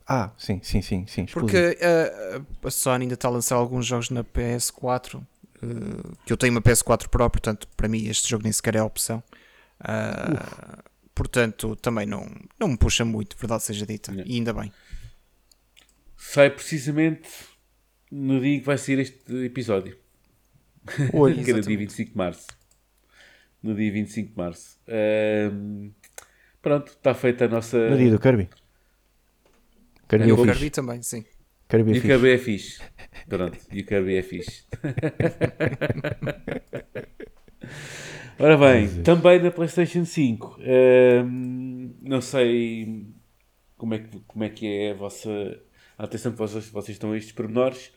Ah, 0.08 0.30
sim, 0.38 0.60
sim, 0.62 0.82
sim, 0.82 1.06
sim. 1.06 1.26
Porque 1.26 1.76
ah, 1.82 2.42
a 2.64 2.70
Sony 2.70 3.04
ainda 3.04 3.14
está 3.14 3.28
a 3.28 3.30
lançar 3.30 3.56
alguns 3.56 3.86
jogos 3.86 4.10
na 4.10 4.22
PS4. 4.22 5.20
ah, 5.62 6.14
que 6.24 6.32
eu 6.32 6.36
tenho 6.36 6.52
uma 6.52 6.60
PS4 6.62 7.08
Pro, 7.08 7.28
portanto, 7.30 7.66
para 7.76 7.88
mim 7.88 8.06
este 8.08 8.28
jogo 8.28 8.44
nem 8.44 8.52
sequer 8.52 8.76
é 8.76 8.82
opção. 8.82 9.22
Ah, 9.80 10.82
portanto, 11.14 11.74
também 11.76 12.06
não, 12.06 12.26
não 12.60 12.68
me 12.68 12.76
puxa 12.76 13.04
muito, 13.04 13.36
verdade 13.38 13.62
seja 13.62 13.86
dita. 13.86 14.12
Yeah. 14.12 14.30
E 14.30 14.34
ainda 14.36 14.52
bem. 14.52 14.72
Sai 16.16 16.50
precisamente 16.50 17.28
no 18.10 18.40
dia 18.40 18.58
que 18.60 18.66
vai 18.66 18.78
sair 18.78 18.98
este 19.00 19.44
episódio. 19.44 19.96
Oi. 21.12 21.34
que 21.34 21.40
era 21.40 21.44
dia 21.44 21.74
Exatamente. 21.74 21.76
25 21.78 22.10
de 22.12 22.16
março. 22.16 22.46
No 23.62 23.74
dia 23.74 23.92
25 23.92 24.30
de 24.30 24.36
março. 24.36 24.78
Ahm, 24.88 25.90
pronto, 26.62 26.88
está 26.92 27.14
feita 27.14 27.44
a 27.46 27.48
nossa. 27.48 27.90
No 27.90 27.96
dia 27.96 28.10
do 28.10 28.18
Kirby. 28.18 28.48
Kirby 30.08 30.24
É 30.24 30.28
E 30.28 30.32
o. 30.32 30.36
Kirby 30.44 30.70
também, 30.70 31.02
sim. 31.02 31.24
Kirby 31.68 31.90
E 31.92 31.94
é 31.94 31.98
o 31.98 32.00
fixe. 32.00 32.08
Kirby 32.08 32.30
é 32.30 32.38
fixe. 32.38 32.80
Pronto, 33.28 33.58
e 33.72 33.80
o 33.80 33.86
Kirby 33.86 34.16
é 34.16 34.22
fixe. 34.22 34.64
Ora 38.38 38.56
bem, 38.58 38.82
Jesus. 38.86 39.02
também 39.02 39.42
na 39.42 39.50
PlayStation 39.50 40.04
5. 40.04 40.58
ahm, 40.60 41.90
não 42.02 42.20
sei 42.20 43.06
como 43.76 43.94
é, 43.94 43.98
que, 44.00 44.20
como 44.26 44.44
é 44.44 44.48
que 44.50 44.66
é 44.66 44.90
a 44.90 44.94
vossa 44.94 45.30
a 45.98 46.04
atenção 46.04 46.32
que 46.32 46.38
vocês, 46.38 46.68
vocês 46.68 46.94
estão 46.96 47.12
a 47.12 47.16
estes 47.16 47.32
pormenores. 47.32 47.90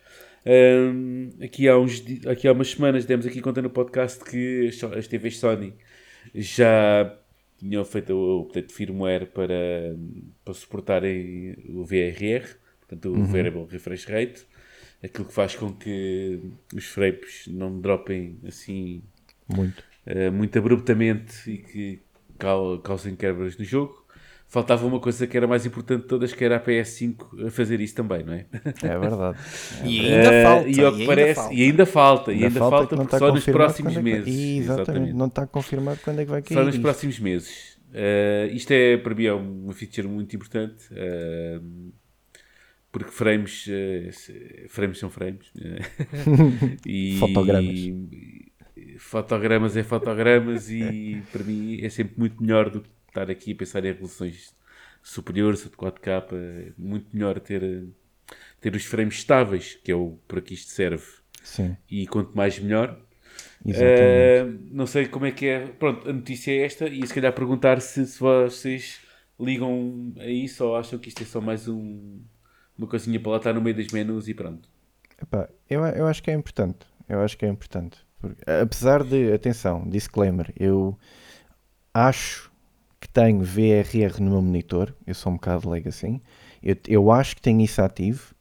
Ahm, 0.46 1.30
aqui, 1.44 1.68
há 1.68 1.78
uns, 1.78 2.04
aqui 2.28 2.48
há 2.48 2.52
umas 2.52 2.72
semanas 2.72 3.06
demos 3.06 3.26
aqui 3.26 3.42
conta 3.42 3.62
no 3.62 3.70
podcast 3.70 4.24
que 4.24 4.70
as, 4.98 5.08
TVs 5.08 5.38
Sony 5.38 5.74
já 6.34 7.18
tinham 7.58 7.84
feito 7.84 8.14
o 8.14 8.42
update 8.44 8.68
de 8.70 8.74
firmware 8.74 9.28
para, 9.28 9.96
para 10.46 10.54
suportarem 10.54 11.56
o 11.70 11.84
VRR, 11.84 12.48
portanto 12.80 13.10
o 13.12 13.26
Variable 13.26 13.66
Refresh 13.70 14.06
Rate, 14.06 14.46
aquilo 15.04 15.26
que 15.26 15.34
faz 15.34 15.56
com 15.56 15.74
que 15.74 16.40
os 16.74 16.86
frames 16.86 17.46
não 17.48 17.80
dropem 17.80 18.38
assim 18.48 19.02
Muito. 19.48 19.84
eh, 20.06 20.30
muito 20.30 20.58
abruptamente 20.58 21.52
e 21.52 21.58
que 21.58 22.00
cau- 22.38 22.80
causem 22.80 23.16
quebras 23.16 23.58
no 23.58 23.66
jogo. 23.66 24.06
Faltava 24.52 24.84
uma 24.88 25.00
coisa 25.00 25.28
que 25.28 25.38
era 25.38 25.46
mais 25.46 25.64
importante 25.68 26.02
de 26.02 26.08
todas, 26.08 26.34
que 26.34 26.44
era 26.44 26.56
a 26.56 26.60
PS5 26.60 27.46
a 27.48 27.52
fazer 27.52 27.80
isso 27.80 27.94
também, 27.94 28.24
não 28.24 28.34
é? 28.34 28.48
É 28.82 28.98
verdade. 28.98 29.38
E 29.86 30.00
ainda 30.00 30.34
Eh, 30.34 30.44
falta. 30.44 30.68
E, 30.70 30.82
ao 30.84 30.92
que 30.92 31.02
ainda 31.02 31.06
parece, 31.06 31.36
falta. 31.36 31.54
e 31.54 31.62
ainda 31.64 31.86
falta, 31.86 32.32
e 32.32 32.34
Ainda 32.34 32.48
ainda 32.48 32.60
falta 32.60 32.96
só 32.96 33.04
nos 33.04 33.10
confirmado 33.12 33.52
próximos 33.52 33.94
é 33.94 33.96
que 33.98 34.02
meses. 34.02 34.36
Exatamente. 34.64 35.14
Não 35.14 35.28
está 35.28 35.46
confirmado 35.46 36.00
quando 36.04 36.20
é 36.22 36.26
que 36.26 36.32
vai 36.32 36.42
cair. 36.42 36.58
Só 36.58 36.64
nos 36.66 36.74
isto. 36.74 36.82
próximos 36.82 37.20
meses. 37.20 37.78
Eh, 37.94 38.50
isto 38.52 38.72
é, 38.72 38.98
para 38.98 39.14
mim, 39.14 39.26
é 39.26 39.34
uma 39.34 39.72
feature 39.74 40.08
muito 40.08 40.36
importante. 40.36 40.84
eh, 40.94 41.60
porque 42.92 43.12
frames, 43.12 43.68
frames 44.70 44.98
são 44.98 45.12
frames. 45.12 45.46
eh, 45.62 45.80
e, 46.88 47.18
Fotogramas. 47.20 47.70
e- 47.78 48.52
fotogramas 48.98 49.78
é 49.78 49.84
fotogramas 49.84 50.70
e 50.72 51.22
para 51.32 51.44
mim 51.44 51.80
é 51.82 51.90
sempre 51.90 52.16
muito 52.18 52.42
melhor 52.42 52.70
do 52.70 52.82
que 52.82 52.90
estar 53.10 53.30
aqui 53.30 53.52
a 53.54 53.56
pensar 53.56 53.84
em 53.86 53.92
resoluções 53.92 54.54
superiores 55.02 55.64
ou 55.66 55.72
de 55.72 55.78
4K. 55.78 56.34
É 56.34 56.74
muito 56.78 57.08
melhor 57.14 57.40
ter, 57.40 57.88
ter 58.62 58.76
os 58.76 58.86
frames 58.86 59.16
estáveis, 59.16 59.76
que 59.84 59.92
é 59.92 59.96
o 59.96 60.18
para 60.28 60.42
que 60.42 60.54
isto 60.54 60.72
serve. 60.72 61.06
Sim, 61.44 61.78
E 61.90 62.06
quanto 62.08 62.36
mais 62.36 62.60
melhor. 62.60 63.00
Eh, 63.66 64.46
não 64.72 64.86
sei 64.88 65.08
como 65.08 65.26
é 65.26 65.32
que 65.32 65.48
é. 65.48 65.68
Pronto, 65.68 66.10
a 66.10 66.14
notícia 66.14 66.52
é 66.52 66.66
esta. 66.66 66.88
E 66.88 67.06
se 67.06 67.14
calhar 67.14 67.34
perguntar 67.34 67.82
se, 67.82 68.06
se 68.06 68.20
vocês 68.20 69.00
ligam 69.40 70.14
a 70.20 70.26
isso 70.28 70.66
ou 70.66 70.76
acham 70.76 71.00
que 71.00 71.10
isto 71.10 71.24
é 71.24 71.26
só 71.26 71.40
mais 71.42 71.68
um, 71.68 72.22
uma 72.78 72.88
coisinha 72.88 73.20
para 73.20 73.32
lá 73.32 73.38
estar 73.38 73.54
no 73.54 73.62
meio 73.62 73.76
das 73.76 73.88
menus 73.92 74.28
e 74.28 74.34
pronto. 74.34 74.70
Epá, 75.22 75.50
eu, 75.70 75.86
eu 75.86 76.08
acho 76.08 76.24
que 76.24 76.32
é 76.32 76.34
importante. 76.34 76.86
Eu 77.08 77.22
acho 77.22 77.38
que 77.38 77.46
é 77.46 77.50
importante. 77.50 78.00
Porque, 78.20 78.44
apesar 78.50 79.04
de, 79.04 79.32
atenção, 79.34 79.88
disclaimer, 79.88 80.54
eu 80.58 80.98
acho 81.94 82.49
tenho 83.14 83.42
VRR 83.42 84.20
no 84.22 84.32
meu 84.32 84.42
monitor. 84.42 84.94
Eu 85.06 85.14
sou 85.14 85.32
um 85.32 85.36
bocado 85.36 85.70
leigo 85.70 85.90
assim. 85.90 86.22
Eu, 86.62 86.76
eu 86.88 87.12
acho 87.12 87.36
que 87.36 87.42
tenho 87.42 87.62
isso 87.62 87.82
ativo. 87.82 88.34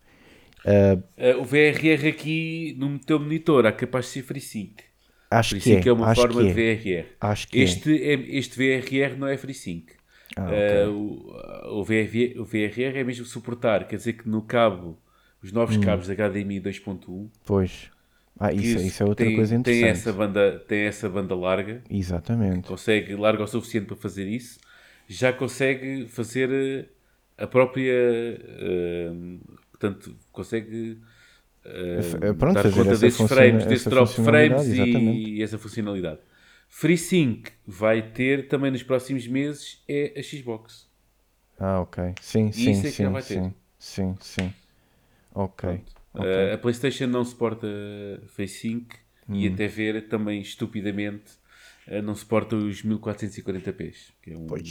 Ah, 0.66 0.98
Eh, 1.16 1.34
o 1.36 1.44
VRR 1.44 2.08
aqui 2.08 2.74
no 2.78 2.98
teu 2.98 3.18
monitor 3.18 3.64
é 3.64 3.72
capaz 3.72 4.06
de 4.06 4.10
ser 4.12 4.22
FreeSync. 4.22 4.80
acho 5.30 5.56
que 5.56 5.72
é. 5.72 5.88
é 5.88 5.92
uma 5.92 6.08
acho 6.08 6.20
forma 6.20 6.42
que 6.42 6.52
de 6.52 6.60
é. 6.60 6.74
VRR. 6.74 7.06
Acho 7.20 7.48
que 7.48 7.58
Este, 7.60 8.02
é. 8.02 8.14
este 8.36 8.56
VRR 8.56 9.16
não 9.16 9.28
é 9.28 9.36
FreeSync. 9.36 9.92
Ah, 10.36 10.44
ok. 10.44 10.56
Eh, 10.58 10.86
o, 10.88 11.78
o, 11.80 11.84
VRR, 11.84 12.38
o 12.40 12.44
VRR 12.44 12.98
é 12.98 13.04
mesmo 13.04 13.24
suportar, 13.24 13.86
quer 13.88 13.96
dizer 13.96 14.12
que 14.14 14.28
no 14.28 14.42
cabo, 14.42 14.98
os 15.42 15.52
novos 15.52 15.76
Hum. 15.76 15.80
cabos 15.80 16.08
HDMI 16.10 16.60
2.1, 16.60 17.28
Pois. 17.46 17.90
Ah, 18.38 18.52
que 18.56 18.66
isso, 18.66 18.78
isso 18.80 19.02
é 19.02 19.06
outra 19.06 19.30
tem, 19.30 19.32
coisa 19.32 19.54
tem 19.62 19.84
interessante. 19.84 19.86
essa 19.86 20.12
banda 20.12 20.58
Tem 20.60 20.82
essa 20.86 21.08
banda 21.08 21.34
larga, 21.34 21.82
Exatamente. 21.90 22.64
consegue 22.64 23.14
larga 23.16 23.44
o 23.44 23.46
suficiente 23.46 23.86
para 23.86 23.96
fazer 23.96 24.26
isso, 24.28 24.60
já 25.08 25.32
consegue 25.32 26.08
fazer 26.08 26.50
eh, 26.52 27.42
a 27.44 27.46
própria. 27.46 27.92
eh, 27.92 29.12
portanto, 29.70 30.16
consegue. 30.32 31.00
eh, 31.64 32.18
pronto, 32.38 32.60
dar 32.62 32.68
fazer 32.68 32.84
conta 32.84 32.96
desses 32.98 33.22
frames, 33.22 33.66
desse 33.66 33.88
drop 33.88 34.16
frames 34.18 34.68
exatamente. 34.68 35.30
e, 35.38 35.42
essa 35.42 35.58
funcionalidade. 35.58 36.20
FreeSync 36.68 37.48
vai 37.66 38.02
ter 38.12 38.48
também 38.48 38.70
nos 38.70 38.82
próximos 38.82 39.26
meses 39.26 39.82
é 39.88 40.14
a 40.18 40.22
Xbox. 40.22 40.88
Ah, 41.60 41.80
ok. 41.80 42.14
Sim, 42.20 42.50
E 42.54 42.68
sim, 42.68 42.72
isso 42.72 42.86
é 42.86 42.92
que 42.92 43.00
já 43.00 43.08
sim, 43.08 43.16
vai 43.16 43.22
ter. 43.24 43.42
sim, 43.42 43.54
sim, 43.78 44.16
sim. 44.20 44.52
Ok. 45.34 45.62
Pronto. 45.62 45.92
Ok. 46.18 46.26
Eh, 46.28 46.52
a 46.54 46.58
PlayStation 46.58 47.06
não 47.06 47.24
suporta 47.24 47.66
FreeSync 48.28 48.94
e 49.30 49.46
Hum. 49.48 49.52
até 49.52 49.66
ver 49.68 50.08
também 50.08 50.40
estupidamente 50.40 51.32
eh, 51.86 52.00
não 52.02 52.14
suporta 52.14 52.56
os 52.56 52.82
1440p, 52.82 53.92
que 54.22 54.32
é 54.32 54.36
um, 54.36 54.46
que 54.46 54.62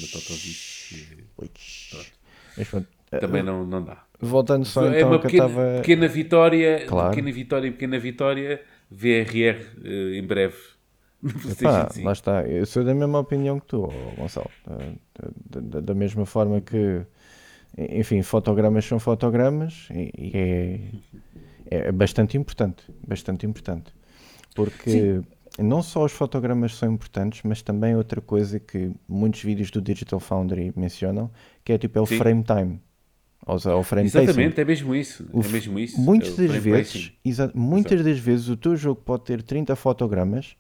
Pois. 1.36 2.14
Mas 2.58 2.68
pronto, 2.68 2.88
eh, 3.12 3.20
também 3.20 3.44
não, 3.44 3.66
não 3.66 3.84
dá. 3.84 4.04
voltando 4.20 4.66
só 4.66 4.86
é 4.86 4.98
então 4.98 5.10
uma 5.10 5.20
pequena, 5.20 5.46
estava. 5.46 5.76
pequena 5.82 6.08
vitória, 6.08 6.86
Claro. 6.88 7.10
pequena 7.12 7.32
vitória, 7.32 7.72
pequena 7.72 8.00
vitória, 8.00 8.62
VRR 8.90 10.18
em 10.18 10.24
breve. 10.24 10.56
No 11.22 11.34
Pá, 11.34 11.40
PlayStation 11.40 11.94
5. 11.94 12.06
lá 12.06 12.12
está, 12.14 12.48
eu 12.48 12.66
sou 12.66 12.84
da 12.84 12.94
mesma 12.94 13.20
opinião 13.20 13.60
que 13.60 13.66
tu, 13.68 13.88
Gonçalo. 14.18 14.52
Da, 15.50 15.60
da- 15.60 15.80
da 15.82 15.94
mesma 15.96 16.26
forma 16.28 16.62
que, 16.62 17.02
enfim, 17.78 18.22
fotogramas 18.24 18.86
são 18.86 19.00
fotogramas 19.00 19.88
e, 19.92 20.12
e 20.18 20.92
é, 21.70 21.90
é 21.90 21.92
bastante 21.92 22.38
importante, 22.38 22.84
bastante 23.08 23.46
importante. 23.46 23.94
Porque 24.56 25.22
não 25.60 25.84
só 25.84 26.06
os 26.06 26.12
fotogramas 26.12 26.76
são 26.76 26.92
importantes, 26.92 27.42
mas 27.44 27.62
também 27.62 27.96
outra 27.96 28.22
coisa 28.22 28.60
que 28.60 28.92
muitos 29.08 29.42
vídeos 29.44 29.72
do 29.72 29.82
Digital 29.82 30.20
Foundry 30.20 30.74
mencionam, 30.76 31.32
que 31.64 31.74
é 31.74 31.78
tipo 31.78 31.98
é 32.00 32.02
o 32.02 32.06
Sim. 32.06 32.18
frame 32.18 32.44
time. 32.44 32.82
Ou 33.46 33.60
seja, 33.60 33.76
o 33.76 33.84
frame 33.84 34.12
pacing. 34.12 34.24
Exatamente, 34.24 34.62
é 34.62 34.66
mesmo 34.66 34.96
isso. 34.96 35.28
O 35.32 35.42
é 35.42 35.48
mesmo 35.48 35.80
isso. 35.80 36.02
Muitas 36.02 36.38
é 36.40 36.48
das 36.48 36.56
vezes, 36.58 36.92
pacing. 36.94 37.12
exa- 37.26 37.52
muitas 37.56 38.04
das 38.04 38.20
vezes 38.20 38.50
o 38.50 38.58
teu 38.58 38.76
jogo 38.76 39.02
pode 39.02 39.24
ter 39.26 39.42
30 39.44 39.76
fotogramas 39.76 40.56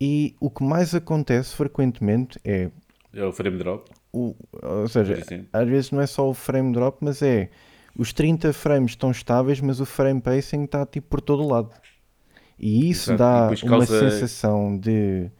e 0.00 0.36
o 0.40 0.50
que 0.50 0.62
mais 0.64 0.94
acontece 0.94 1.54
frequentemente 1.54 2.38
é 2.44 2.70
É 3.12 3.24
o 3.24 3.32
frame 3.32 3.58
drop, 3.58 3.90
o, 4.32 4.36
ou 4.62 4.88
seja, 4.88 5.24
às 5.52 5.68
vezes 5.68 5.90
não 5.90 6.00
é 6.00 6.06
só 6.06 6.28
o 6.28 6.34
frame 6.34 6.72
drop, 6.72 6.98
mas 7.02 7.22
é 7.22 7.50
os 7.98 8.12
30 8.12 8.52
frames 8.52 8.92
estão 8.92 9.10
estáveis, 9.10 9.60
mas 9.60 9.80
o 9.80 9.86
frame 9.86 10.20
pacing 10.20 10.64
está 10.64 10.84
tipo 10.86 11.08
por 11.08 11.20
todo 11.20 11.42
o 11.44 11.48
lado. 11.48 11.70
E 12.58 12.90
isso 12.90 13.12
Exato, 13.12 13.14
e 13.14 13.16
dá 13.18 13.42
depois 13.42 13.62
uma 13.62 13.86
causa- 13.86 13.98
sensação 14.10 14.78
de, 14.78 15.30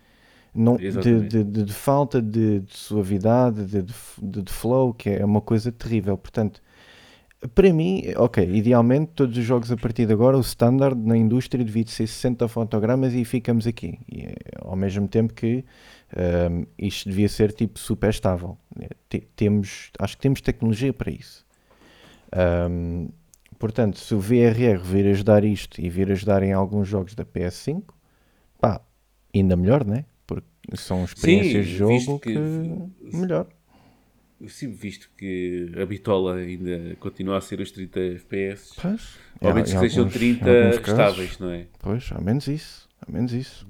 não, 0.54 0.76
de, 0.76 1.22
de, 1.22 1.44
de- 1.44 1.72
falta 1.72 2.22
de, 2.22 2.60
de 2.60 2.76
suavidade, 2.76 3.64
de, 3.66 3.82
flow, 4.52 4.94
que 4.94 5.10
é 5.10 5.24
uma 5.24 5.40
coisa 5.40 5.72
terrível. 5.72 6.16
Portanto, 6.18 6.62
para 7.54 7.72
mim, 7.72 8.02
ok, 8.16 8.44
idealmente 8.56 9.12
todos 9.14 9.36
os 9.36 9.44
jogos 9.44 9.70
a 9.70 9.76
partir 9.76 10.06
de 10.06 10.12
agora, 10.12 10.36
o 10.36 10.40
standard 10.40 10.98
na 10.98 11.16
indústria 11.16 11.64
devia 11.64 11.84
de 11.84 11.90
ser 11.90 12.06
60 12.06 12.48
fotogramas 12.48 13.12
e 13.14 13.24
ficamos 13.24 13.66
aqui. 13.66 13.98
E, 14.10 14.22
eh, 14.22 14.34
ao 14.62 14.74
mesmo 14.76 15.06
tempo 15.08 15.34
que 15.34 15.64
ahm, 16.14 16.64
isto 16.78 17.08
devia 17.08 17.28
ser 17.28 17.52
tipo 17.52 17.78
super 17.78 18.10
estável. 18.10 18.58
Te- 19.08 19.26
temos, 19.34 19.90
acho 19.98 20.16
que 20.16 20.22
temos 20.22 20.40
tecnologia 20.40 20.92
para 20.92 21.10
isso. 21.10 21.44
Ahm, 22.32 23.08
portanto, 23.58 23.98
se 23.98 24.14
o 24.14 24.20
VRR 24.20 24.78
vir 24.82 25.06
ajudar 25.08 25.44
isto 25.44 25.80
e 25.80 25.88
vir 25.88 26.10
ajudar 26.12 26.42
em 26.42 26.52
alguns 26.52 26.88
jogos 26.88 27.14
da 27.14 27.24
PS5, 27.24 27.82
pá, 28.60 28.80
ainda 29.34 29.56
melhor, 29.56 29.84
né? 29.84 30.04
Porque 30.26 30.46
são 30.74 31.04
experiências 31.04 31.66
de 31.66 31.72
Sim, 31.72 31.78
jogo 31.78 31.94
visto 31.98 32.18
que, 32.20 32.32
que- 32.32 33.16
melhor. 33.16 33.46
Sim, 34.48 34.70
visto 34.72 35.08
que 35.16 35.72
a 35.80 35.86
bitola 35.86 36.34
ainda 36.36 36.94
continua 37.00 37.38
a 37.38 37.40
ser 37.40 37.58
os 37.60 37.70
30 37.70 37.98
FPS, 38.00 38.74
Pois, 38.82 39.18
ao 39.40 39.54
menos 39.54 39.72
que 39.72 39.78
sejam 39.78 40.04
alguns- 40.04 40.16
em 40.16 40.18
30 40.18 40.50
alguns 40.50 40.78
casos, 40.78 40.88
estáveis, 40.90 41.38
não 41.38 41.50
é? 41.50 41.66
Pois, 41.78 42.12
ao 42.12 42.20
menos 42.22 42.46
isso. 42.46 42.86
Ao 43.06 43.12
menos 43.12 43.32
isso. 43.32 43.66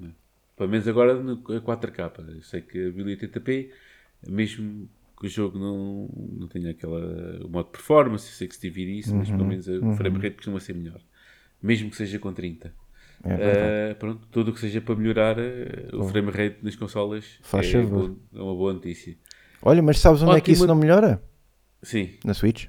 Pelo 0.56 0.70
menos 0.70 0.88
agora 0.88 1.14
no 1.14 1.38
4K. 1.42 2.34
Eu 2.34 2.42
sei 2.42 2.62
que 2.62 2.78
a 2.86 2.90
1080p, 2.90 3.70
mesmo 4.28 4.88
que 5.18 5.26
o 5.26 5.28
jogo 5.28 5.58
não, 5.58 6.08
não 6.40 6.48
tenha 6.48 6.70
aquela 6.70 7.44
o 7.44 7.48
modo 7.48 7.68
performance, 7.68 8.26
eu 8.28 8.32
sei 8.32 8.48
que 8.48 8.54
se 8.54 8.60
divide 8.62 8.98
isso, 8.98 9.14
mas 9.14 9.28
Uhum, 9.28 9.36
pelo 9.36 9.48
menos 9.48 9.68
o 9.68 9.92
frame 9.94 10.16
rate 10.18 10.36
costuma 10.36 10.60
ser 10.60 10.74
melhor. 10.74 11.00
Mesmo 11.62 11.90
que 11.90 11.96
seja 11.96 12.18
com 12.18 12.32
30. 12.32 12.72
É. 13.24 13.90
Eh, 13.90 13.94
pronto, 13.94 14.26
tudo 14.30 14.50
o 14.50 14.54
que 14.54 14.60
seja 14.60 14.80
para 14.80 14.94
melhorar 14.94 15.38
eh, 15.38 15.88
o 15.92 16.04
frame 16.04 16.30
rate 16.30 16.58
nas 16.62 16.76
consolas 16.76 17.38
Faz 17.42 17.66
é, 17.74 17.82
favor. 17.82 18.14
é 18.34 18.38
uma 18.40 18.54
boa 18.54 18.72
notícia. 18.74 19.16
Olha, 19.62 19.82
mas 19.82 19.98
sabes 19.98 20.22
onde 20.22 20.36
é 20.36 20.40
que 20.40 20.52
isso 20.52 20.66
não 20.66 20.74
melhora? 20.76 21.22
Sim, 21.82 22.10
Na 22.24 22.34
Switch. 22.34 22.66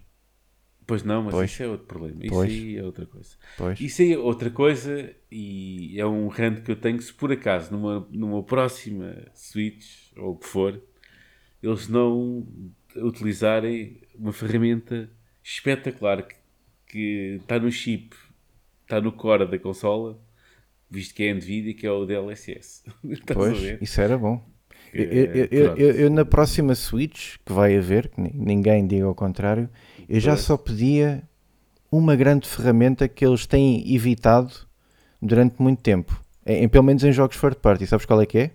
Pois 0.87 1.03
não, 1.03 1.23
mas 1.23 1.33
Pois. 1.33 1.51
isso 1.51 1.61
é 1.63 1.67
outro 1.67 1.85
problema. 1.85 2.25
Isso 2.25 2.33
Pois. 2.33 2.49
aí 2.49 2.77
é 2.77 2.83
outra 2.83 3.05
coisa. 3.05 3.35
Pois. 3.57 3.79
Isso 3.79 4.01
aí 4.01 4.13
é 4.13 4.17
outra 4.17 4.49
coisa 4.49 5.13
e 5.29 5.99
é 5.99 6.05
um 6.05 6.27
rant 6.29 6.63
que 6.63 6.71
eu 6.71 6.75
tenho 6.75 6.99
se 7.01 7.13
por 7.13 7.31
acaso 7.31 7.71
numa, 7.71 8.07
numa 8.09 8.41
próxima 8.41 9.27
Switch 9.35 10.11
ou 10.17 10.31
o 10.31 10.37
que 10.37 10.47
for, 10.47 10.81
eles 11.61 11.87
não 11.87 12.47
utilizarem 12.95 14.01
uma 14.15 14.31
ferramenta 14.33 15.09
espetacular 15.43 16.23
que, 16.23 16.35
que 16.87 17.37
está 17.41 17.59
no 17.59 17.71
chip, 17.71 18.15
está 18.83 18.99
no 19.01 19.11
core 19.11 19.45
da 19.45 19.59
consola, 19.59 20.19
visto 20.89 21.13
que 21.13 21.23
é 21.23 21.31
a 21.31 21.35
Nvidia, 21.35 21.73
que 21.73 21.85
é 21.85 21.91
o 21.91 22.05
DLSS. 22.05 22.83
Pois, 23.33 23.61
isso 23.81 24.01
era 24.01 24.17
bom. 24.17 24.43
Eu, 25.03 25.25
eu- 25.51 25.75
eu- 25.77 25.91
eu- 25.91 26.09
na 26.09 26.25
próxima 26.25 26.73
Switch, 26.75 27.35
que 27.45 27.53
vai 27.53 27.77
haver, 27.77 28.07
que 28.09 28.19
ni- 28.21 28.31
ninguém 28.33 28.85
diga 28.87 29.05
ao 29.05 29.15
contrário, 29.15 29.69
eu 30.09 30.19
já 30.19 30.31
Pois. 30.31 30.41
só 30.41 30.57
pedia 30.57 31.23
uma 31.91 32.15
grande 32.15 32.47
ferramenta 32.47 33.07
que 33.07 33.25
eles 33.25 33.45
têm 33.45 33.93
evitado 33.93 34.51
durante 35.21 35.61
muito 35.61 35.81
tempo. 35.81 36.19
Em, 36.45 36.63
em- 36.63 36.67
pelo 36.69 36.83
menos 36.83 37.03
em 37.03 37.11
jogos 37.11 37.37
third 37.39 37.57
party. 37.57 37.85
Sabes 37.87 38.05
qual 38.05 38.21
é 38.21 38.25
que 38.25 38.37
é? 38.37 38.51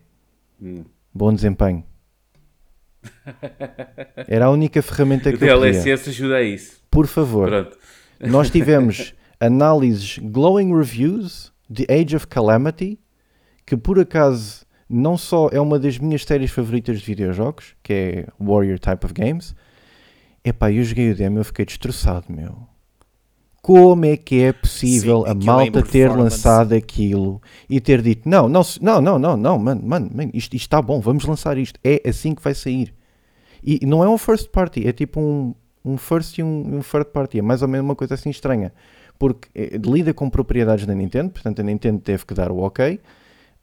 Hum. 0.61 0.85
Bom 1.15 1.33
desempenho. 1.35 1.85
Era 4.29 4.47
a 4.47 4.51
única 4.51 4.81
ferramenta 4.83 5.29
O 5.31 5.37
que 5.37 5.45
eu 5.45 5.61
pedia. 5.61 5.73
DLSS 5.73 6.09
ajuda 6.11 6.37
a 6.37 6.43
isso. 6.43 6.81
Por 6.91 7.07
favor. 7.07 7.49
Pronto. 7.49 7.77
Nós 8.21 8.51
tivemos 8.51 9.15
análises 9.41 10.19
glowing 10.19 10.75
reviews 10.77 11.53
de 11.69 11.87
Age 11.91 12.17
of 12.17 12.27
Calamity, 12.27 12.99
que 13.67 13.77
por 13.77 13.99
acaso 13.99 14.65
não 14.93 15.17
só 15.17 15.49
é 15.51 15.59
uma 15.59 15.79
das 15.79 15.99
minhas 15.99 16.23
séries 16.23 16.51
favoritas 16.51 17.01
de 17.01 17.07
videojogos, 17.07 17.75
que 17.83 17.93
é 17.93 18.27
Warrior 18.39 18.79
Type 18.79 19.07
of 19.07 19.15
Games. 19.15 19.55
Epá, 20.45 20.71
eu 20.71 20.85
joguei 20.85 21.11
o 21.11 21.17
demo 21.17 21.39
e 21.39 21.41
eu 21.41 21.45
fiquei 21.45 21.65
destroçado, 21.65 22.27
meu. 22.29 22.67
Como 23.63 24.05
é 24.05 24.17
que 24.17 24.43
é 24.43 24.53
possível 24.53 25.23
Sim, 25.23 25.31
a 25.31 25.33
em 25.33 25.45
malta 25.45 25.83
ter 25.83 26.09
lançado 26.11 26.75
aquilo 26.75 27.41
e 27.71 27.81
ter 27.81 28.03
dito 28.03 28.29
não, 28.29 28.49
não, 28.49 28.63
não, 28.81 29.01
não, 29.01 29.19
não, 29.19 29.37
não, 29.37 29.59
mano, 29.59 29.81
mano, 29.85 30.11
mano 30.13 30.31
isto, 30.35 30.55
isto 30.55 30.67
está 30.67 30.83
bom, 30.83 31.01
vamos 31.01 31.25
lançar 31.25 31.57
isto. 31.57 31.79
É 31.83 32.03
assim 32.09 32.35
que 32.35 32.43
vai 32.43 32.55
sair. 32.55 32.93
E 33.63 33.87
não 33.87 34.03
é 34.03 34.09
um 34.09 34.19
first 34.19 34.51
party, 34.51 34.87
é 34.87 34.93
tipo 34.93 35.21
um, 35.21 35.55
um 35.85 35.97
first 35.97 36.37
e 36.37 36.43
um, 36.43 36.77
um 36.77 36.81
third 36.81 37.11
party. 37.13 37.39
É 37.39 37.43
mais 37.43 37.63
ou 37.63 37.69
menos 37.69 37.85
uma 37.85 37.95
coisa 37.95 38.15
assim 38.15 38.31
estranha. 38.31 38.73
Porque 39.19 39.49
eh, 39.55 39.79
lida 39.79 40.13
com 40.13 40.29
propriedades 40.29 40.85
da 40.85 40.95
Nintendo, 40.95 41.31
portanto 41.31 41.61
a 41.61 41.63
Nintendo 41.63 42.01
teve 42.01 42.27
que 42.27 42.35
dar 42.35 42.51
o 42.51 42.59
ok, 42.59 43.01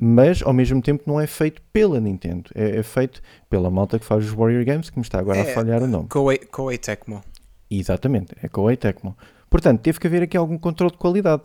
mas 0.01 0.41
ao 0.41 0.53
mesmo 0.53 0.81
tempo 0.81 1.03
não 1.05 1.19
é 1.19 1.27
feito 1.27 1.61
pela 1.73 1.99
Nintendo. 1.99 2.49
É, 2.55 2.77
é 2.77 2.83
feito 2.83 3.21
pela 3.49 3.69
malta 3.69 3.99
que 3.99 4.05
faz 4.05 4.23
os 4.23 4.31
Warrior 4.31 4.63
Games, 4.63 4.89
que 4.89 4.97
me 4.97 5.03
está 5.03 5.19
agora 5.19 5.41
a 5.41 5.45
É, 5.45 5.53
falhar 5.53 5.83
o 5.83 5.87
nome. 5.87 6.07
Koei, 6.07 6.37
Koei 6.37 6.77
Tecmo. 6.77 7.21
Exatamente, 7.69 8.33
é 8.41 8.47
com 8.47 8.67
a 8.69 8.75
Tecmo. 8.77 9.15
Portanto, 9.49 9.81
teve 9.81 9.99
que 9.99 10.07
haver 10.07 10.23
aqui 10.23 10.37
algum 10.37 10.57
controle 10.57 10.93
de 10.93 10.97
qualidade. 10.97 11.43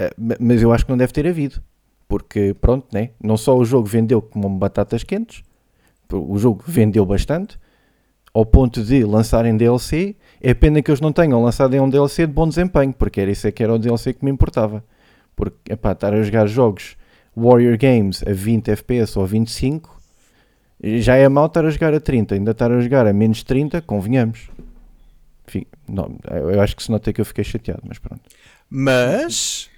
Uh, 0.00 0.36
mas 0.40 0.60
eu 0.60 0.72
acho 0.72 0.84
que 0.84 0.90
não 0.90 0.98
deve 0.98 1.12
ter 1.12 1.26
havido. 1.26 1.62
Porque, 2.08 2.54
pronto, 2.60 2.88
né? 2.92 3.10
não 3.22 3.36
só 3.36 3.56
o 3.56 3.64
jogo 3.64 3.86
vendeu 3.86 4.20
como 4.20 4.48
batatas 4.58 5.04
quentes, 5.04 5.42
o 6.12 6.36
jogo 6.36 6.62
vendeu 6.66 7.06
bastante, 7.06 7.58
ao 8.34 8.44
ponto 8.44 8.82
de 8.82 9.04
lançarem 9.04 9.56
DLC. 9.56 10.16
É 10.40 10.52
pena 10.52 10.82
que 10.82 10.90
eles 10.90 11.00
não 11.00 11.12
tenham 11.12 11.42
lançado 11.42 11.74
um 11.80 11.88
DLC 11.88 12.26
de 12.26 12.32
bom 12.32 12.48
desempenho, 12.48 12.92
porque 12.92 13.20
era 13.20 13.30
isso 13.30 13.50
que 13.52 13.62
era 13.62 13.72
o 13.72 13.78
DLC 13.78 14.12
que 14.12 14.24
me 14.24 14.30
importava. 14.30 14.84
Porque, 15.34 15.72
epá, 15.72 15.92
estar 15.92 16.12
a 16.12 16.22
jogar 16.22 16.46
jogos 16.46 16.96
Warrior 17.36 17.76
Games 17.76 18.22
a 18.26 18.32
20 18.32 18.68
FPS 18.68 19.18
ou 19.18 19.26
25 19.26 20.02
já 20.82 21.14
é 21.14 21.28
mau 21.28 21.46
estar 21.46 21.64
a 21.64 21.70
jogar 21.70 21.94
a 21.94 22.00
30, 22.00 22.34
ainda 22.34 22.50
estar 22.50 22.70
a 22.72 22.80
jogar 22.80 23.06
a 23.06 23.12
menos 23.12 23.42
30, 23.44 23.80
convenhamos. 23.82 24.50
Enfim, 25.46 25.64
não, 25.88 26.18
eu 26.28 26.60
acho 26.60 26.74
que 26.74 26.82
se 26.82 26.90
nota 26.90 27.12
que 27.12 27.20
eu 27.20 27.24
fiquei 27.24 27.44
chateado, 27.44 27.82
mas 27.86 27.98
pronto. 27.98 28.22
Mas, 28.68 29.70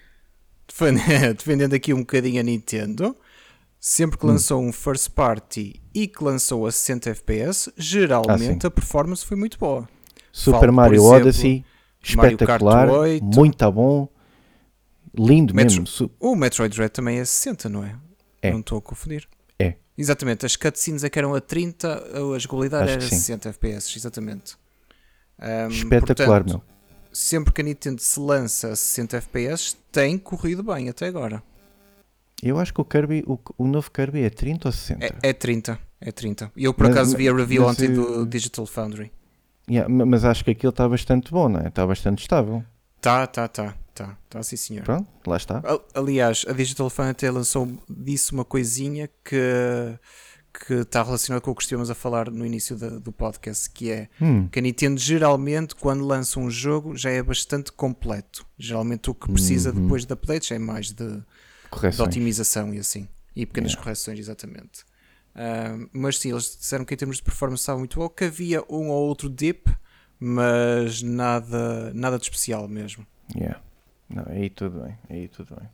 defendendo 1.36 1.74
aqui 1.74 1.92
um 1.92 2.00
bocadinho 2.00 2.40
a 2.40 2.42
Nintendo, 2.42 3.14
sempre 3.78 4.18
que 4.18 4.24
hum. 4.24 4.30
lançou 4.30 4.62
hum. 4.62 4.68
um 4.68 4.72
first 4.72 5.10
party 5.10 5.80
e 5.94 6.06
que 6.06 6.24
lançou 6.24 6.66
a 6.66 6.72
60 6.72 7.10
FPS, 7.10 7.72
geralmente 7.76 8.64
ah, 8.64 8.68
a 8.68 8.70
performance 8.70 9.24
foi 9.24 9.36
muito 9.36 9.58
boa. 9.58 9.86
Super 10.32 10.60
Falo, 10.60 10.72
Mario 10.72 10.96
exemplo, 10.96 11.16
Odyssey, 11.16 11.64
espetacular, 12.02 12.88
muito 13.22 13.72
bom, 13.72 14.08
lindo 15.18 15.54
Metro, 15.54 15.80
mesmo. 15.82 16.10
O 16.20 16.34
Metroid 16.34 16.74
Dread 16.74 16.90
também 16.90 17.18
é 17.18 17.24
60, 17.24 17.68
não 17.68 17.84
é? 17.84 17.96
é. 18.42 18.50
Não 18.50 18.60
estou 18.60 18.78
a 18.78 18.82
confundir. 18.82 19.28
É. 19.58 19.74
Exatamente, 19.96 20.44
as 20.44 20.56
cutscenes 20.56 21.04
é 21.04 21.10
que 21.10 21.18
eram 21.18 21.34
a 21.34 21.40
30, 21.40 22.34
a 22.34 22.38
jogabilidade 22.38 22.90
era 22.90 23.04
a 23.04 23.08
60 23.08 23.48
FPS, 23.50 23.96
exatamente. 23.96 24.56
Um, 25.40 25.68
Espetacular, 25.68 26.44
portanto, 26.44 26.62
meu. 26.66 26.74
Sempre 27.12 27.52
que 27.52 27.60
a 27.60 27.64
Nintendo 27.64 28.00
se 28.00 28.18
lança 28.18 28.72
a 28.72 28.76
60 28.76 29.18
FPS, 29.18 29.76
tem 29.92 30.18
corrido 30.18 30.62
bem 30.62 30.88
até 30.88 31.06
agora. 31.06 31.42
Eu 32.42 32.58
acho 32.58 32.74
que 32.74 32.80
o 32.80 32.84
Kirby, 32.84 33.24
o, 33.26 33.38
o 33.56 33.66
novo 33.66 33.90
Kirby 33.90 34.22
é 34.22 34.30
30 34.30 34.68
ou 34.68 34.72
60? 34.72 35.06
É, 35.06 35.30
é 35.30 35.32
30, 35.32 35.78
é 36.00 36.12
30. 36.12 36.52
Eu 36.56 36.74
por 36.74 36.86
mas, 36.88 36.96
acaso 36.96 37.16
vi 37.16 37.28
a 37.28 37.34
review 37.34 37.64
ontem 37.64 37.92
do 37.92 38.26
Digital 38.26 38.66
Foundry. 38.66 39.12
Yeah, 39.70 39.88
mas 39.88 40.24
acho 40.24 40.44
que 40.44 40.50
aquilo 40.50 40.70
está 40.70 40.86
bastante 40.86 41.30
bom, 41.30 41.48
não 41.48 41.60
é? 41.60 41.68
Está 41.68 41.86
bastante 41.86 42.20
estável. 42.20 42.62
Tá, 43.00 43.26
tá, 43.26 43.48
tá, 43.48 43.74
tá, 43.94 44.18
tá 44.28 44.42
sim 44.42 44.56
senhor. 44.56 44.84
Pronto, 44.84 45.08
lá 45.26 45.36
está. 45.36 45.62
Aliás, 45.94 46.44
a 46.48 46.52
Digital 46.52 46.90
Foundry 46.90 47.12
até 47.12 47.30
lançou 47.30 47.68
disse 47.88 48.32
uma 48.32 48.44
coisinha 48.44 49.08
que 49.24 49.98
que 50.66 50.74
está 50.74 51.02
relacionado 51.02 51.42
com 51.42 51.50
o 51.50 51.54
que 51.54 51.62
estivemos 51.62 51.90
a 51.90 51.94
falar 51.94 52.30
no 52.30 52.46
início 52.46 52.76
da, 52.76 52.88
do 52.90 53.10
podcast, 53.10 53.68
que 53.68 53.90
é 53.90 54.08
hum. 54.20 54.46
que 54.48 54.60
a 54.60 54.62
Nintendo 54.62 55.00
geralmente, 55.00 55.74
quando 55.74 56.06
lança 56.06 56.38
um 56.38 56.48
jogo, 56.48 56.96
já 56.96 57.10
é 57.10 57.20
bastante 57.20 57.72
completo. 57.72 58.46
Geralmente 58.56 59.10
o 59.10 59.14
que 59.14 59.30
precisa 59.32 59.72
uhum. 59.72 59.82
depois 59.82 60.06
de 60.06 60.12
updates 60.12 60.52
é 60.52 60.58
mais 60.58 60.92
de, 60.92 61.08
de, 61.08 62.02
otimização 62.02 62.72
e 62.72 62.78
assim. 62.78 63.08
E 63.34 63.44
pequenas 63.44 63.72
yeah. 63.72 63.82
correções, 63.82 64.18
exatamente. 64.20 64.82
Uh, 65.34 65.90
mas 65.92 66.18
sim, 66.18 66.30
eles 66.30 66.56
disseram 66.56 66.84
que 66.84 66.94
em 66.94 66.96
termos 66.96 67.16
de 67.16 67.24
performance 67.24 67.62
estava 67.62 67.80
muito 67.80 67.98
bom, 67.98 68.08
que 68.08 68.24
havia 68.24 68.62
um 68.70 68.90
ou 68.90 69.08
outro 69.08 69.28
dip, 69.28 69.68
mas 70.20 71.02
nada, 71.02 71.92
nada 71.92 72.16
de 72.16 72.24
especial 72.24 72.68
mesmo. 72.68 73.04
Yeah. 73.34 73.60
Não, 74.08 74.24
aí 74.28 74.50
tudo 74.50 74.80
bem, 74.80 74.96
aí 75.08 75.28
tudo 75.28 75.56
bem. 75.56 75.68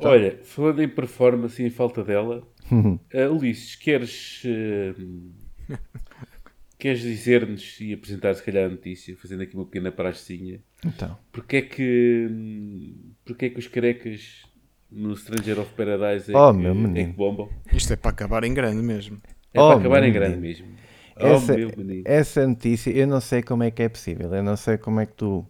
Olha, 0.00 0.38
falando 0.42 0.82
em 0.82 0.88
performance 0.88 1.62
e 1.62 1.66
em 1.66 1.70
falta 1.70 2.02
dela, 2.02 2.42
uh, 2.70 3.34
Ulisses, 3.34 3.76
queres, 3.76 4.42
uh, 4.44 5.76
queres 6.78 7.00
dizer-nos 7.00 7.80
e 7.80 7.92
apresentar 7.92 8.34
se 8.34 8.42
calhar 8.42 8.64
a 8.64 8.68
notícia, 8.68 9.16
fazendo 9.16 9.42
aqui 9.42 9.54
uma 9.54 9.66
pequena 9.66 9.92
praxinha? 9.92 10.60
Então. 10.84 11.16
Porque 11.30 11.56
é 11.56 11.62
que, 11.62 12.94
porque 13.24 13.46
é 13.46 13.50
que 13.50 13.58
os 13.58 13.66
carecas 13.66 14.44
no 14.90 15.16
Stranger 15.16 15.60
of 15.60 15.72
Paradise 15.74 16.32
é, 16.32 16.36
oh, 16.36 16.52
que, 16.52 16.60
meu 16.60 16.72
é 16.72 17.04
que 17.04 17.12
bombam? 17.12 17.48
Isto 17.72 17.92
é 17.92 17.96
para 17.96 18.10
acabar 18.10 18.44
em 18.44 18.54
grande 18.54 18.82
mesmo. 18.82 19.20
É 19.52 19.60
oh, 19.60 19.68
para 19.68 19.80
acabar 19.80 20.04
em 20.04 20.12
grande 20.12 20.38
mesmo. 20.38 20.68
Oh, 21.16 21.26
essa, 21.26 21.54
essa 22.04 22.46
notícia, 22.46 22.90
eu 22.90 23.06
não 23.06 23.20
sei 23.20 23.42
como 23.42 23.62
é 23.62 23.70
que 23.70 23.82
é 23.82 23.88
possível. 23.88 24.32
Eu 24.34 24.42
não 24.42 24.56
sei 24.56 24.78
como 24.78 25.00
é 25.00 25.06
que 25.06 25.12
tu 25.12 25.46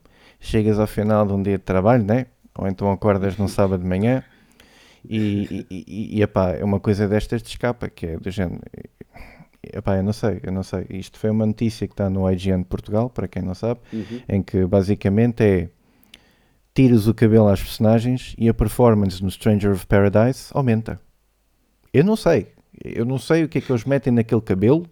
chegas 0.46 0.78
ao 0.78 0.86
final 0.86 1.26
de 1.26 1.32
um 1.32 1.42
dia 1.42 1.58
de 1.58 1.64
trabalho, 1.64 2.04
né? 2.04 2.26
ou 2.56 2.68
então 2.68 2.90
acordas 2.90 3.36
num 3.36 3.48
sábado 3.48 3.82
de 3.82 3.88
manhã 3.88 4.22
e, 5.08 5.66
e, 5.70 5.84
e, 5.86 6.18
e 6.18 6.22
epá, 6.22 6.52
é 6.52 6.64
uma 6.64 6.80
coisa 6.80 7.06
destas 7.06 7.42
te 7.42 7.48
escapa, 7.48 7.90
que 7.90 8.06
é 8.06 8.16
do 8.16 8.30
género. 8.30 8.62
Epá, 9.62 9.96
eu 9.96 10.02
não 10.02 10.12
sei, 10.12 10.40
eu 10.42 10.52
não 10.52 10.62
sei. 10.62 10.86
Isto 10.88 11.18
foi 11.18 11.30
uma 11.30 11.44
notícia 11.44 11.86
que 11.86 11.92
está 11.92 12.08
no 12.08 12.30
IGN 12.30 12.62
de 12.62 12.68
Portugal, 12.68 13.10
para 13.10 13.28
quem 13.28 13.42
não 13.42 13.54
sabe, 13.54 13.80
uhum. 13.92 14.20
em 14.28 14.42
que 14.42 14.64
basicamente 14.64 15.42
é 15.42 15.68
tiras 16.72 17.06
o 17.06 17.14
cabelo 17.14 17.48
às 17.48 17.62
personagens 17.62 18.34
e 18.38 18.48
a 18.48 18.54
performance 18.54 19.22
no 19.22 19.30
Stranger 19.30 19.72
of 19.72 19.86
Paradise 19.86 20.48
aumenta. 20.52 20.98
Eu 21.92 22.04
não 22.04 22.16
sei. 22.16 22.48
Eu 22.82 23.04
não 23.04 23.18
sei 23.18 23.44
o 23.44 23.48
que 23.48 23.58
é 23.58 23.60
que 23.60 23.70
eles 23.70 23.84
metem 23.84 24.12
naquele 24.12 24.40
cabelo. 24.40 24.86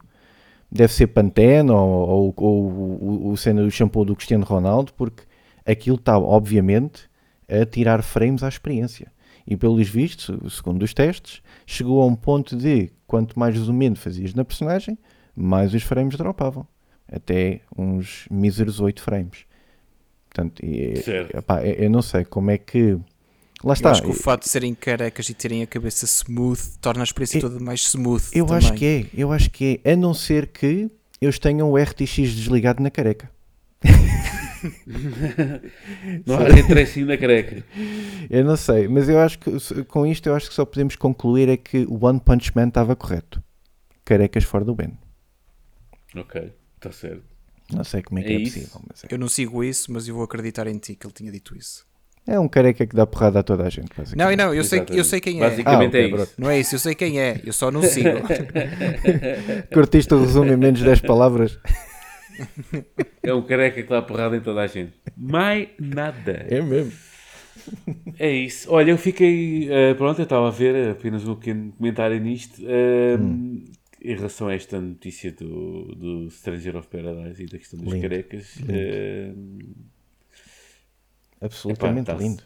Deve 0.70 0.92
ser 0.92 1.08
Pantene 1.08 1.70
ou, 1.70 1.78
ou, 1.78 2.34
ou, 2.36 2.44
ou 2.46 2.72
o, 3.00 3.28
o, 3.28 3.32
o 3.32 3.70
shampoo 3.70 4.04
do 4.04 4.14
Cristiano 4.14 4.44
Ronaldo, 4.44 4.92
porque 4.94 5.22
aquilo 5.66 5.96
está, 5.96 6.18
obviamente, 6.18 7.08
a 7.48 7.64
tirar 7.66 8.02
frames 8.02 8.42
à 8.42 8.48
experiência. 8.48 9.12
E 9.46 9.56
pelos 9.56 9.88
vistos, 9.88 10.56
segundo 10.56 10.82
os 10.82 10.94
testes, 10.94 11.42
chegou 11.66 12.00
a 12.00 12.06
um 12.06 12.14
ponto 12.14 12.56
de 12.56 12.90
quanto 13.06 13.38
mais 13.38 13.56
zoom 13.56 13.82
in 13.82 13.94
fazias 13.94 14.34
na 14.34 14.44
personagem, 14.44 14.96
mais 15.34 15.74
os 15.74 15.82
frames 15.82 16.16
dropavam. 16.16 16.66
Até 17.10 17.60
uns 17.76 18.26
míseros 18.30 18.80
8 18.80 19.02
frames. 19.02 19.44
Portanto, 20.30 20.62
epá, 20.64 21.62
eu 21.62 21.90
não 21.90 22.00
sei 22.00 22.24
como 22.24 22.50
é 22.50 22.56
que. 22.56 22.98
Lá 23.62 23.74
está. 23.74 23.90
Eu 23.90 23.92
acho 23.92 24.02
que 24.02 24.10
o 24.10 24.14
fato 24.14 24.44
de 24.44 24.48
serem 24.48 24.74
carecas 24.74 25.28
e 25.28 25.34
terem 25.34 25.62
a 25.62 25.66
cabeça 25.66 26.06
smooth 26.06 26.78
torna 26.80 27.02
a 27.02 27.04
experiência 27.04 27.40
toda 27.40 27.60
mais 27.60 27.82
smooth. 27.82 28.24
Eu 28.32 28.46
também. 28.46 28.58
acho 28.58 28.72
que 28.72 28.84
é, 28.86 29.06
eu 29.14 29.30
acho 29.30 29.50
que 29.50 29.80
é, 29.84 29.92
a 29.92 29.96
não 29.96 30.14
ser 30.14 30.46
que 30.46 30.90
eles 31.20 31.38
tenham 31.38 31.70
o 31.70 31.76
RTX 31.76 32.34
desligado 32.34 32.82
na 32.82 32.90
careca. 32.90 33.30
não 36.26 36.36
há 36.36 36.48
nem 36.48 36.66
trecinho 36.66 37.06
na 37.06 37.16
careca. 37.16 37.64
Eu 38.30 38.44
não 38.44 38.56
sei, 38.56 38.88
mas 38.88 39.08
eu 39.08 39.18
acho 39.18 39.38
que 39.38 39.84
com 39.84 40.06
isto 40.06 40.28
eu 40.28 40.34
acho 40.34 40.48
que 40.48 40.54
só 40.54 40.64
podemos 40.64 40.96
concluir 40.96 41.48
é 41.48 41.56
que 41.56 41.86
o 41.88 42.04
One 42.04 42.20
Punch 42.20 42.52
Man 42.54 42.68
estava 42.68 42.94
correto. 42.96 43.42
Carecas 44.04 44.44
fora 44.44 44.64
do 44.64 44.74
Ben. 44.74 44.98
Ok, 46.16 46.52
está 46.76 46.92
certo. 46.92 47.24
Não 47.72 47.84
sei 47.84 48.02
como 48.02 48.20
é 48.20 48.22
que 48.22 48.32
é, 48.32 48.36
é 48.36 48.40
possível. 48.40 48.82
É. 49.08 49.14
Eu 49.14 49.18
não 49.18 49.28
sigo 49.28 49.64
isso, 49.64 49.92
mas 49.92 50.06
eu 50.06 50.14
vou 50.14 50.24
acreditar 50.24 50.66
em 50.66 50.78
ti 50.78 50.94
que 50.94 51.06
ele 51.06 51.14
tinha 51.14 51.32
dito 51.32 51.56
isso. 51.56 51.86
É 52.26 52.38
um 52.38 52.46
careca 52.46 52.86
que 52.86 52.94
dá 52.94 53.04
porrada 53.04 53.40
a 53.40 53.42
toda 53.42 53.64
a 53.64 53.70
gente. 53.70 53.90
Não, 54.16 54.34
não, 54.36 54.54
eu 54.54 54.62
sei, 54.62 54.84
eu 54.90 55.04
sei 55.04 55.20
quem 55.20 55.38
é. 55.38 55.40
Basicamente 55.40 55.84
ah, 55.84 55.88
okay, 55.88 56.00
é 56.00 56.22
isso. 56.22 56.34
Não 56.38 56.50
é 56.50 56.60
isso, 56.60 56.74
eu 56.76 56.78
sei 56.78 56.94
quem 56.94 57.20
é, 57.20 57.40
eu 57.44 57.52
só 57.52 57.70
não 57.70 57.82
sigo. 57.82 58.10
Curtiste 59.74 60.14
o 60.14 60.20
resumo 60.20 60.52
em 60.52 60.56
menos 60.56 60.80
10 60.80 61.00
palavras? 61.00 61.58
É 63.22 63.32
um 63.32 63.42
careca 63.42 63.82
que 63.82 63.88
dá 63.88 64.02
porrada 64.02 64.36
em 64.36 64.40
toda 64.40 64.60
a 64.60 64.66
gente. 64.66 64.92
Mais 65.16 65.68
nada. 65.78 66.46
É 66.48 66.60
mesmo. 66.60 66.92
É 68.18 68.30
isso. 68.30 68.70
Olha, 68.72 68.90
eu 68.90 68.98
fiquei. 68.98 69.68
Uh, 69.68 69.94
pronto, 69.96 70.20
eu 70.20 70.24
estava 70.24 70.48
a 70.48 70.50
ver 70.50 70.90
apenas 70.90 71.26
um 71.26 71.34
pequeno 71.34 71.72
comentário 71.72 72.18
nisto. 72.20 72.62
Uh, 72.62 73.20
hum. 73.20 73.64
Em 74.04 74.16
relação 74.16 74.48
a 74.48 74.54
esta 74.54 74.80
notícia 74.80 75.30
do, 75.30 75.94
do 75.94 76.30
Stranger 76.30 76.76
of 76.76 76.88
Paradise 76.88 77.40
e 77.40 77.46
da 77.46 77.56
questão 77.56 77.78
dos 77.78 77.92
lindo, 77.92 78.02
carecas. 78.02 78.56
Lindo. 78.56 78.72
Uh, 79.70 79.74
Absolutamente 81.40 82.10
epá, 82.10 82.20
lindo. 82.20 82.42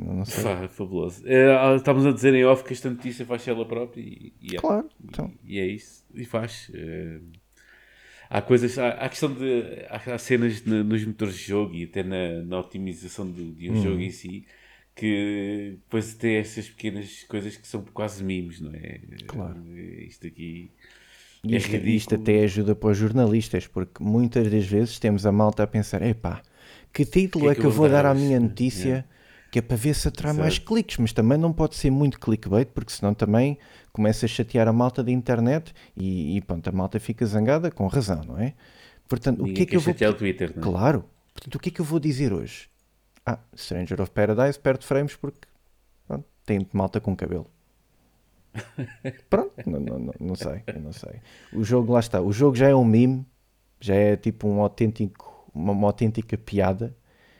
Não, 0.00 0.24
sei. 0.24 0.42
Fá, 0.42 0.68
fabuloso. 0.68 1.22
Uh, 1.22 1.76
estávamos 1.76 2.06
a 2.06 2.12
dizer 2.12 2.34
em 2.34 2.44
off 2.44 2.64
que 2.64 2.72
esta 2.72 2.90
notícia 2.90 3.24
faz 3.24 3.46
ela 3.46 3.64
própria 3.64 4.00
e, 4.00 4.32
e, 4.40 4.56
é, 4.56 4.58
claro, 4.58 4.88
então. 5.04 5.32
e, 5.44 5.56
e, 5.56 5.60
é 5.60 5.66
isso. 5.66 6.04
E 6.12 6.24
faz. 6.24 6.68
Uh, 6.70 7.22
há 8.28 8.42
coisas, 8.42 8.78
há, 8.78 8.90
há 8.90 9.08
questão 9.08 9.32
de 9.32 9.86
há, 9.88 10.18
cenas 10.18 10.60
de, 10.60 10.70
nos 10.82 11.04
motores 11.04 11.34
de 11.34 11.44
jogo 11.44 11.74
e 11.74 11.84
até 11.84 12.02
na, 12.02 12.42
na 12.44 12.60
otimização 12.60 13.30
de, 13.30 13.52
de 13.52 13.70
um 13.70 13.74
hum. 13.74 13.82
jogo 13.82 14.00
em 14.00 14.10
si 14.10 14.46
que 14.94 15.76
depois 15.76 16.14
tem 16.14 16.36
essas 16.36 16.68
pequenas 16.68 17.24
coisas 17.28 17.56
que 17.56 17.68
são 17.68 17.84
quase 17.94 18.22
mimos, 18.24 18.60
não 18.60 18.74
é? 18.74 19.00
Claro. 19.28 19.62
Isto 19.76 20.26
aqui. 20.26 20.72
E 21.44 21.54
é 21.54 21.58
isto, 21.58 21.76
isto, 21.76 22.14
até 22.16 22.42
ajuda 22.42 22.74
para 22.74 22.90
os 22.90 22.98
jornalistas, 22.98 23.68
porque 23.68 24.02
muitas 24.02 24.50
das 24.50 24.66
vezes 24.66 24.98
temos 24.98 25.24
a 25.24 25.30
malta 25.30 25.62
a 25.62 25.66
pensar: 25.68 26.02
epá, 26.02 26.42
que 26.92 27.04
título 27.04 27.44
que 27.44 27.50
é, 27.50 27.54
que, 27.54 27.60
é 27.60 27.62
que 27.62 27.66
eu 27.66 27.70
vou 27.70 27.88
dar 27.88 28.06
à 28.06 28.12
minha 28.12 28.40
notícia? 28.40 28.88
Yeah 28.88 29.18
que 29.50 29.58
é 29.58 29.62
para 29.62 29.76
ver 29.76 29.94
se 29.94 30.06
atrai 30.06 30.32
mais 30.32 30.58
cliques, 30.58 30.98
mas 30.98 31.12
também 31.12 31.38
não 31.38 31.52
pode 31.52 31.74
ser 31.74 31.90
muito 31.90 32.20
clickbait, 32.20 32.68
porque 32.74 32.92
senão 32.92 33.14
também 33.14 33.58
começa 33.98 34.26
a 34.26 34.28
chatear 34.28 34.68
a 34.68 34.72
malta 34.72 35.02
da 35.02 35.10
internet 35.10 35.74
e, 35.96 36.36
e 36.36 36.40
pronto, 36.40 36.68
a 36.68 36.72
malta 36.72 37.00
fica 37.00 37.26
zangada 37.26 37.68
com 37.68 37.84
razão, 37.88 38.22
não 38.22 38.38
é? 38.38 38.54
Portanto, 39.08 39.42
o 39.42 39.52
que 39.52 39.62
é 39.62 39.66
que 39.66 39.74
eu 39.74 39.80
vou. 39.80 39.92
O 39.92 40.14
Twitter, 40.14 40.52
não 40.54 40.62
é? 40.62 40.64
Claro. 40.64 41.04
Portanto, 41.34 41.54
o 41.56 41.58
que 41.58 41.68
é 41.68 41.72
que 41.72 41.80
eu 41.80 41.84
vou 41.84 41.98
dizer 41.98 42.32
hoje? 42.32 42.70
Ah, 43.26 43.40
Stranger 43.56 44.00
of 44.00 44.12
Paradise 44.12 44.56
perde 44.56 44.86
frames 44.86 45.16
porque 45.16 45.40
pronto, 46.06 46.24
tem 46.46 46.64
malta 46.72 47.00
com 47.00 47.16
cabelo. 47.16 47.50
Pronto, 49.28 49.52
não, 49.66 49.78
não, 49.78 49.98
não, 49.98 50.14
não 50.18 50.34
sei, 50.34 50.62
não 50.80 50.92
sei. 50.92 51.20
O 51.52 51.62
jogo 51.62 51.92
lá 51.92 52.00
está. 52.00 52.20
O 52.20 52.32
jogo 52.32 52.56
já 52.56 52.68
é 52.68 52.74
um 52.74 52.84
meme, 52.84 53.26
já 53.80 53.94
é 53.94 54.16
tipo 54.16 54.48
um 54.48 54.60
autêntico 54.60 55.28
uma, 55.52 55.72
uma 55.72 55.88
autêntica 55.88 56.38
piada. 56.38 56.96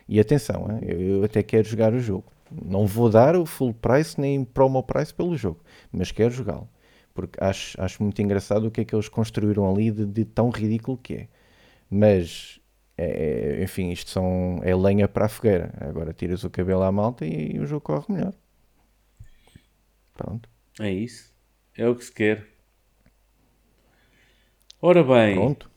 E 0.09 0.19
atenção, 0.19 0.67
eu 0.83 1.23
até 1.25 1.43
quero 1.43 1.69
jogar 1.69 1.93
o 1.93 2.01
jogo. 2.01 2.33
Não 2.51 2.87
vou 2.87 3.11
dar 3.11 3.37
o 3.37 3.47
full 3.47 3.75
price 3.75 4.21
nem 4.21 4.45
promo 4.45 4.83
price 4.83 5.13
pelo 5.15 5.37
jogo, 5.37 5.61
mas 5.93 6.11
quero 6.13 6.31
jogá-lo. 6.33 6.69
Porque 7.15 7.43
acho, 7.43 7.81
acho 7.83 8.03
muito 8.03 8.21
engraçado 8.23 8.67
o 8.67 8.71
que 8.71 8.81
é 8.83 8.85
que 8.85 8.95
eles 8.95 9.09
construíram 9.09 9.71
ali 9.71 9.91
de, 9.91 10.07
de 10.07 10.25
tão 10.25 10.51
ridículo 10.51 10.97
que 10.99 11.15
é. 11.15 11.29
Mas, 11.91 12.61
é, 12.99 13.59
é- 13.61 13.65
enfim, 13.65 13.91
isto 13.91 14.11
são, 14.11 14.61
é 14.63 14.75
lenha 14.77 15.09
para 15.09 15.27
a 15.27 15.29
fogueira. 15.29 15.73
Agora 15.81 16.13
tiras 16.15 16.45
o 16.45 16.51
cabelo 16.51 16.83
à 16.83 16.93
malta 16.93 17.27
e, 17.27 17.59
o 17.61 17.67
jogo 17.67 17.83
corre 17.83 18.07
melhor. 18.15 18.35
Pronto. 20.15 20.49
É 20.81 20.91
isso. 20.91 21.33
É 21.77 21.89
o 21.89 21.95
que 21.95 22.05
se 22.05 22.13
quer. 22.13 22.49
Ora 24.81 25.05
bem, 25.05 25.35
Pronto. 25.35 25.71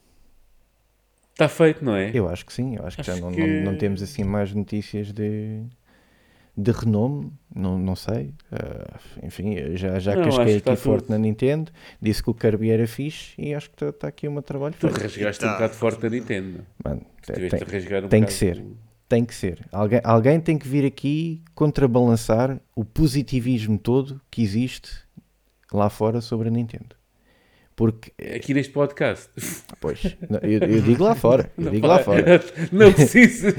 está 1.32 1.50
feito, 1.50 1.84
não 1.84 1.96
é? 1.96 2.12
Eu 2.12 2.28
acho 2.30 2.46
que 2.46 2.54
sim. 2.54 2.76
Eu 2.76 2.86
acho 2.86 2.98
que 3.00 3.06
já 3.06 3.14
Acho 3.14 3.22
não, 3.22 3.32
que- 3.32 3.40
não, 3.40 3.48
não 3.48 3.76
temos 3.76 4.02
assim 4.02 4.24
mais 4.24 4.54
notícias 4.54 5.12
de, 5.14 5.64
de 6.58 6.72
renome. 6.72 7.32
Não, 7.56 7.78
não 7.80 7.96
sei. 7.96 8.34
Ah, 8.52 9.00
enfim, 9.24 9.56
já, 9.76 10.00
já 10.00 10.16
Não, 10.16 10.24
casquei 10.26 10.58
aqui 10.58 10.76
forte 10.76 11.04
tudo. 11.04 11.12
na 11.12 11.18
Nintendo. 11.18 11.72
Disse 12.02 12.22
que 12.24 12.30
o 12.30 12.34
Kirby 12.34 12.70
era 12.72 12.88
fixe 12.88 13.34
e 13.38 13.54
acho 13.54 13.70
que 13.72 13.84
está 13.86 14.08
aqui 14.08 14.28
um 14.28 14.42
trabalho 14.42 14.76
Tu 14.80 14.88
rasgaste 14.88 15.44
um 15.44 15.48
Tá. 15.48 15.54
bocado 15.54 15.74
forte 15.74 16.06
a 16.06 16.10
Nintendo. 16.10 16.66
Mano, 16.84 17.02
tem- 17.26 17.46
um 18.04 18.08
tem 18.08 18.24
que 18.24 18.34
ser. 18.34 18.64
Tem 19.10 19.26
que 19.26 19.36
ser. 19.36 19.66
Alguém, 19.74 20.00
alguém 20.04 20.40
tem 20.40 20.58
que 20.58 20.66
vir 20.68 20.86
aqui 20.86 21.44
contrabalançar 21.54 22.62
o 22.76 22.86
positivismo 22.86 23.78
todo 23.78 24.22
que 24.32 24.42
existe 24.42 24.90
lá 25.74 25.90
fora 25.90 26.22
sobre 26.22 26.48
a 26.48 26.52
Nintendo. 26.52 26.96
Porque, 27.82 28.12
Aqui 28.36 28.54
neste 28.54 28.72
podcast. 28.72 29.32
pois, 29.80 30.16
não, 30.30 30.38
eu, 30.44 30.60
eu 30.60 30.82
digo 30.84 31.04
lá 31.04 31.16
fora. 31.16 31.52
Eu 31.58 31.72
digo 31.72 31.88
lá 31.88 31.98
fora. 31.98 32.40
Não 32.72 32.94
preciso. 32.94 33.48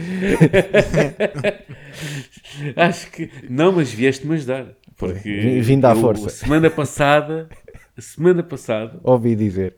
Acho 2.76 3.10
que. 3.10 3.28
Não, 3.50 3.72
mas 3.72 3.92
vieste-me 3.92 4.34
ajudar. 4.34 4.76
Porque 4.96 5.58
Vim- 5.60 5.80
dar 5.80 5.96
força. 5.96 6.28
Semana 6.30 6.70
passada. 6.70 7.48
Semana 7.98 8.44
passada 8.44 9.00
Ouvi 9.02 9.34
dizer. 9.34 9.74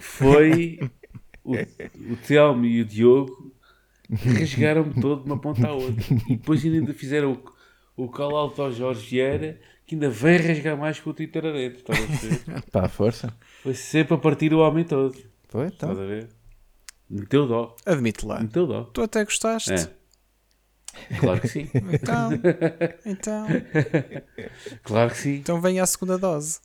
foi 0.00 0.78
o, 1.44 1.52
o 1.52 2.16
Telmo 2.26 2.64
e 2.64 2.80
o 2.80 2.84
Diogo 2.86 3.52
rasgaram-me 4.10 4.94
todo 5.02 5.24
de 5.24 5.26
uma 5.26 5.38
ponta 5.38 5.66
à 5.68 5.72
outra. 5.74 6.02
E 6.30 6.36
depois 6.36 6.64
ainda 6.64 6.94
fizeram 6.94 7.38
o, 7.94 8.04
o 8.04 8.08
call 8.08 8.34
out 8.34 8.58
ao 8.58 8.72
Jorge 8.72 9.06
Vieira 9.06 9.60
que 9.92 9.96
ainda 9.96 10.08
vem 10.10 10.38
rasgar 10.38 10.76
mais 10.76 10.98
com 11.00 11.10
o 11.10 11.14
Twitter 11.14 11.44
adentro. 11.44 11.78
Estás 11.80 12.00
a 12.00 12.28
ver? 12.54 12.62
Pá, 12.72 12.88
força. 12.88 13.32
Foi 13.62 13.74
sempre 13.74 14.14
a 14.14 14.18
partir 14.18 14.52
o 14.54 14.58
homem 14.60 14.84
todo. 14.84 15.16
Foi, 15.48 15.66
Estás 15.68 15.92
então. 15.92 16.04
a 16.04 16.06
ver? 16.06 16.28
Meteu 17.10 17.46
dó. 17.46 17.76
Admite 17.84 18.24
lá. 18.24 18.40
Meteu 18.40 18.66
dó. 18.66 18.84
Tu 18.84 19.02
até 19.02 19.22
gostaste? 19.24 19.72
É. 19.72 19.88
Claro 21.20 21.40
que 21.40 21.48
sim. 21.48 21.68
Então, 21.92 22.30
então, 23.04 23.46
Claro 24.82 25.10
que 25.10 25.18
sim. 25.18 25.34
então 25.36 25.60
vem 25.60 25.78
a 25.80 25.86
segunda 25.86 26.16
dose. 26.18 26.60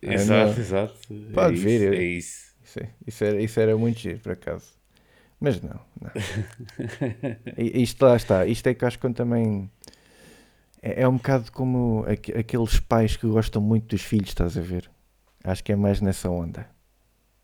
Exato, 0.00 0.52
não. 0.54 0.58
exato. 0.58 0.94
Pode 1.34 1.52
é 1.52 1.54
isso, 1.54 1.64
vir, 1.64 1.82
eu- 1.82 1.92
É 1.92 2.02
isso. 2.02 2.48
Isso, 2.64 2.80
é- 2.80 2.90
isso 3.06 3.24
era, 3.24 3.40
isso 3.42 3.60
era 3.60 3.76
muito 3.76 3.98
giro, 3.98 4.18
por 4.20 4.32
acaso. 4.32 4.72
Mas 5.40 5.60
não, 5.62 5.80
não. 6.00 6.10
Isto 7.56 8.04
lá 8.04 8.16
está. 8.16 8.46
Isto 8.46 8.66
é 8.68 8.74
que 8.74 8.84
acho 8.84 8.98
que 8.98 9.12
também. 9.12 9.70
É, 10.82 11.02
é 11.02 11.08
um 11.08 11.16
bocado 11.16 11.50
como 11.52 12.04
aqu- 12.06 12.36
aqueles 12.38 12.80
pais 12.80 13.16
que 13.16 13.26
gostam 13.26 13.60
muito 13.62 13.88
dos 13.88 14.02
filhos, 14.02 14.28
estás 14.28 14.56
a 14.56 14.60
ver? 14.60 14.90
Acho 15.44 15.62
que 15.64 15.72
é 15.72 15.76
mais 15.76 16.00
nessa 16.00 16.30
onda. 16.30 16.68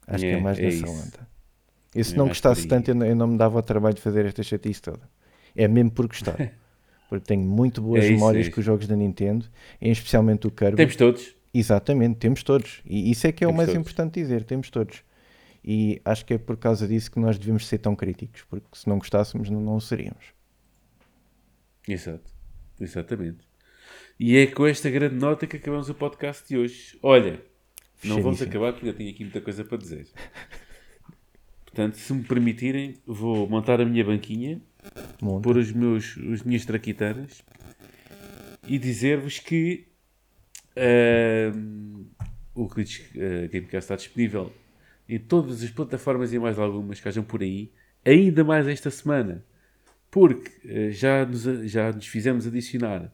Acho 0.06 0.20
que 0.20 0.30
é 0.30 0.32
É, 0.34 0.40
mais 0.40 0.58
é 0.58 0.62
nessa 0.62 0.76
isso. 0.76 0.86
onda. 0.92 1.28
Eu 1.94 2.04
se 2.04 2.14
É 2.14 2.16
não 2.18 2.24
por 2.26 2.30
gostasse 2.30 2.66
tanto, 2.66 2.88
eu 2.90 2.94
não, 2.94 3.06
eu 3.06 3.16
não 3.16 3.26
me 3.28 3.38
dava 3.38 3.58
o 3.58 3.62
trabalho 3.62 3.94
de 3.94 4.02
fazer 4.02 4.26
esta 4.26 4.42
chatice 4.42 4.82
toda. 4.82 5.08
É 5.54 5.68
mesmo 5.68 5.90
por 5.90 6.06
gostar. 6.08 6.36
Porque 7.08 7.26
tenho 7.26 7.42
muito 7.42 7.80
boas 7.82 8.02
É 8.02 8.06
isso, 8.06 8.14
memórias 8.14 8.46
é 8.48 8.50
com 8.50 8.60
os 8.60 8.66
jogos 8.66 8.86
da 8.86 8.96
Nintendo, 8.96 9.46
em 9.80 9.90
especialmente 9.92 10.46
o 10.46 10.50
Kirby. 10.50 10.76
Temos 10.76 10.96
todos. 10.96 11.36
Exatamente, 11.52 12.16
temos 12.18 12.42
todos. 12.42 12.82
E 12.84 13.10
isso 13.10 13.26
é 13.26 13.32
que 13.32 13.44
é 13.44 13.46
o 13.46 13.50
Temos 13.50 13.56
mais 13.58 13.68
todos. 13.68 13.80
importante 13.80 14.14
dizer, 14.20 14.42
temos 14.44 14.70
todos. 14.70 15.04
E 15.64 16.00
acho 16.04 16.24
que 16.24 16.34
é 16.34 16.38
por 16.38 16.56
causa 16.56 16.88
disso 16.88 17.10
que 17.10 17.20
nós 17.20 17.38
devemos 17.38 17.66
ser 17.66 17.78
tão 17.78 17.94
críticos, 17.94 18.42
porque 18.50 18.66
se 18.72 18.88
não 18.88 18.98
gostássemos, 18.98 19.48
não, 19.48 19.60
não 19.60 19.76
o 19.76 19.80
seríamos. 19.80 20.34
Exato. 21.86 22.33
Exatamente. 22.80 23.46
E 24.18 24.36
é 24.36 24.46
com 24.46 24.66
esta 24.66 24.90
grande 24.90 25.16
nota 25.16 25.46
que 25.46 25.56
acabamos 25.56 25.88
o 25.88 25.94
podcast 25.94 26.46
de 26.48 26.56
hoje. 26.56 26.98
Olha, 27.02 27.40
não 28.02 28.22
vamos 28.22 28.40
acabar 28.40 28.72
porque 28.72 28.88
eu 28.88 28.94
tenho 28.94 29.10
aqui 29.10 29.24
muita 29.24 29.40
coisa 29.40 29.64
para 29.64 29.78
dizer. 29.78 30.06
Portanto, 31.64 31.96
se 31.96 32.12
me 32.12 32.22
permitirem, 32.22 32.96
vou 33.04 33.48
montar 33.48 33.80
a 33.80 33.84
minha 33.84 34.04
banquinha, 34.04 34.60
Monta. 35.20 35.42
pôr 35.42 35.56
os 35.56 35.72
meus, 35.72 36.16
as 36.32 36.42
minhas 36.42 36.64
traquitanas 36.64 37.42
e 38.66 38.78
dizer-vos 38.78 39.40
que 39.40 39.88
ahm, 40.76 42.04
o 42.54 42.68
Glitch 42.68 43.00
eh, 43.16 43.48
Gamecast 43.48 43.76
está 43.84 43.96
disponível 43.96 44.52
em 45.08 45.18
todas 45.18 45.62
as 45.62 45.70
plataformas 45.70 46.32
e 46.32 46.38
mais 46.38 46.58
algumas 46.58 47.00
que 47.00 47.08
hajam 47.08 47.24
por 47.24 47.42
aí, 47.42 47.72
ainda 48.04 48.44
mais 48.44 48.66
esta 48.66 48.90
semana, 48.90 49.44
porque 50.14 50.52
eh, 50.64 50.92
já, 50.92 51.26
nos, 51.26 51.42
já 51.68 51.90
nos 51.90 52.06
fizemos 52.06 52.46
adicionar 52.46 53.12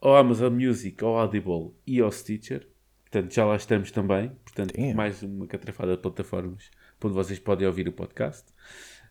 ao 0.00 0.16
Amazon 0.16 0.52
Music, 0.52 1.04
ao 1.04 1.16
Audible 1.16 1.70
e 1.86 2.00
ao 2.00 2.10
Stitcher. 2.10 2.66
Portanto, 3.02 3.32
já 3.32 3.44
lá 3.44 3.54
estamos 3.54 3.92
também. 3.92 4.32
Portanto, 4.44 4.74
Damn. 4.76 4.94
mais 4.94 5.22
uma 5.22 5.46
catrafada 5.46 5.94
de 5.94 6.02
plataformas 6.02 6.72
onde 7.04 7.14
vocês 7.14 7.38
podem 7.38 7.68
ouvir 7.68 7.86
o 7.86 7.92
podcast. 7.92 8.46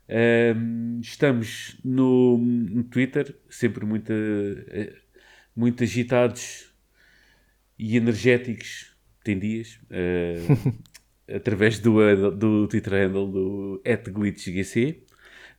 Ahm, 0.10 1.00
estamos 1.00 1.80
no, 1.82 2.38
no 2.38 2.84
Twitter, 2.84 3.40
sempre 3.50 3.86
muito, 3.86 4.12
eh, 4.12 4.94
muito 5.56 5.84
agitados 5.84 6.74
e 7.80 7.96
energéticos. 7.96 8.94
Tem 9.24 9.40
dias. 9.40 9.80
eh, 9.90 10.42
através 11.38 11.80
do, 11.80 12.32
do 12.32 12.68
Twitter 12.68 12.92
handle 12.92 13.32
do 13.32 13.82
@glitchgc. 14.12 15.07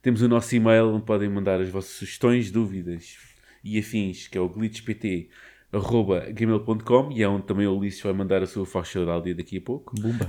Temos 0.02 0.22
o 0.22 0.28
nosso 0.28 0.54
e-mail 0.54 0.88
onde 0.94 1.04
podem 1.04 1.28
mandar 1.28 1.60
as 1.60 1.68
vossas 1.68 1.90
sugestões, 1.90 2.50
dúvidas 2.50 3.16
e 3.64 3.78
afins, 3.78 4.28
que 4.28 4.38
é 4.38 4.40
o 4.40 4.48
glitchpt.gmail.com 4.48 7.10
e 7.12 7.22
é 7.22 7.28
onde 7.28 7.42
também 7.44 7.66
o 7.66 7.76
Ulisses 7.76 8.00
vai 8.00 8.12
mandar 8.12 8.42
a 8.42 8.46
sua 8.46 8.64
faixa 8.64 9.04
de 9.04 9.10
áudio 9.10 9.34
daqui 9.34 9.58
a 9.58 9.60
pouco. 9.60 9.94
Bumba. 10.00 10.24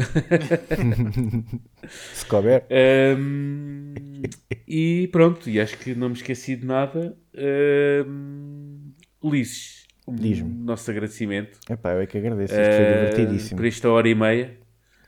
se 1.88 2.26
couber. 2.26 2.66
Ahm, 2.70 3.94
e 4.68 5.08
pronto, 5.12 5.50
e 5.50 5.60
acho 5.60 5.78
que 5.78 5.94
não 5.94 6.10
me 6.10 6.16
esqueci 6.16 6.56
de 6.56 6.66
nada. 6.66 7.16
Um, 8.08 8.92
Ulisses, 9.22 9.86
o 10.08 10.14
Diz-me. 10.14 10.50
nosso 10.50 10.90
agradecimento 10.90 11.60
Epá, 11.70 11.92
eu 11.94 12.02
é 12.02 12.08
que 12.08 12.18
agradeço. 12.18 12.54
Isto 12.54 12.66
foi 12.66 12.86
divertidíssimo. 12.86 13.58
por 13.58 13.66
esta 13.68 13.90
hora 13.90 14.10
e 14.10 14.16
meia 14.16 14.58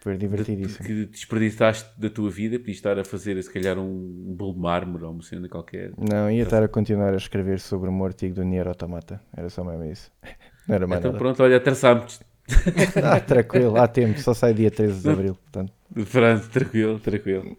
Foi 0.01 0.13
de- 0.13 0.19
divertidíssimo. 0.19 0.85
que 0.85 1.05
desperdiçaste 1.05 1.89
da 1.99 2.09
tua 2.09 2.29
vida. 2.29 2.57
Podias 2.59 2.77
estar 2.77 2.97
a 2.99 3.05
fazer, 3.05 3.41
se 3.41 3.49
calhar, 3.53 3.77
um 3.77 4.33
bolo 4.35 4.53
de 4.53 4.59
mármore 4.59 5.03
ou 5.05 5.11
uma 5.11 5.21
cena 5.21 5.47
qualquer. 5.47 5.91
Não, 5.97 6.29
ia 6.29 6.43
estar 6.43 6.61
a 6.63 6.67
continuar 6.67 7.13
a 7.13 7.17
escrever 7.17 7.59
sobre 7.59 7.87
o 7.89 7.91
mortigo 7.91 8.35
do 8.35 8.43
Nier 8.43 8.67
Automata. 8.67 9.21
Era 9.35 9.49
só 9.49 9.63
mesmo 9.63 9.85
isso. 9.85 10.11
Não 10.67 10.75
era 10.75 10.87
mais 10.87 10.99
Então 10.99 11.11
nada. 11.11 11.23
pronto, 11.23 11.41
olha, 11.43 11.59
traçámos. 11.59 12.19
Ah, 13.03 13.19
tranquilo, 13.19 13.77
há 13.77 13.87
tempo. 13.87 14.19
Só 14.19 14.33
sai 14.33 14.53
dia 14.53 14.69
13 14.71 15.01
de 15.03 15.09
abril. 15.09 15.35
Portanto, 15.35 15.71
Pronto, 16.11 16.49
tranquilo, 16.49 16.99
tranquilo. 16.99 17.57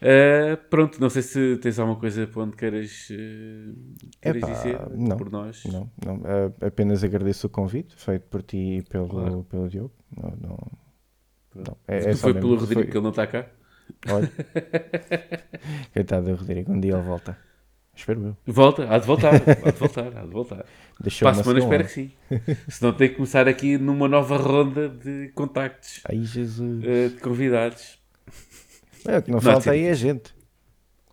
Ah, 0.00 0.56
pronto, 0.70 1.00
não 1.00 1.08
sei 1.10 1.22
se 1.22 1.56
tens 1.58 1.78
alguma 1.78 1.98
coisa 1.98 2.26
para 2.26 2.42
onde 2.42 2.56
queiras, 2.56 3.08
eh, 3.10 3.72
queiras 4.20 4.42
Epá, 4.42 4.52
dizer 4.52 4.78
não, 4.96 5.16
por 5.16 5.30
nós. 5.30 5.62
não, 5.66 5.88
não. 6.04 6.22
Ah, 6.24 6.66
apenas 6.66 7.04
agradeço 7.04 7.46
o 7.46 7.50
convite 7.50 7.94
feito 7.96 8.26
por 8.28 8.42
ti 8.42 8.78
e 8.78 8.82
pelo, 8.82 9.08
Claro. 9.08 9.46
pelo 9.48 9.68
Diogo. 9.68 9.92
Não, 10.16 10.30
não. 10.40 10.58
Não. 11.54 11.76
É, 11.88 11.96
é 11.98 12.00
tu 12.10 12.16
só 12.16 12.22
foi 12.22 12.34
pelo 12.34 12.56
Rodrigo 12.56 12.80
Foi- 12.82 12.90
que 12.90 12.96
ele 12.96 13.02
não 13.02 13.10
está 13.10 13.26
cá. 13.26 13.46
Olha. 14.08 14.30
Coitado 15.92 16.26
do 16.26 16.34
Rodrigo, 16.36 16.72
um 16.72 16.80
dia 16.80 16.92
ele 16.94 17.02
volta. 17.02 17.36
Espero 17.94 18.24
eu. 18.46 18.52
Volta, 18.52 18.86
há 18.88 18.98
de 18.98 19.06
voltar, 19.06 19.34
há 19.34 19.70
de 19.70 19.78
voltar, 19.78 20.16
há 20.16 20.22
de 20.22 20.30
voltar. 20.30 20.64
Deixou 20.98 21.26
Para 21.28 21.40
a 21.40 21.42
semana 21.44 21.60
segunda. 21.60 21.82
espero 21.84 21.84
que 21.84 21.90
sim. 22.48 22.64
Senão 22.70 22.92
tem 22.94 23.08
que 23.10 23.16
começar 23.16 23.46
aqui 23.46 23.76
numa 23.76 24.08
nova 24.08 24.36
ronda 24.38 24.88
de 24.88 25.28
contactos, 25.34 26.00
Ai 26.08 26.18
Jesus. 26.24 26.82
eh, 26.84 27.08
de 27.08 27.16
convidados. 27.20 27.98
É, 29.06 29.18
o 29.18 29.22
que 29.22 29.30
não, 29.30 29.36
Não, 29.36 29.42
falta 29.42 29.60
sim. 29.64 29.70
aí 29.70 29.84
é 29.84 29.94
gente. 29.94 30.34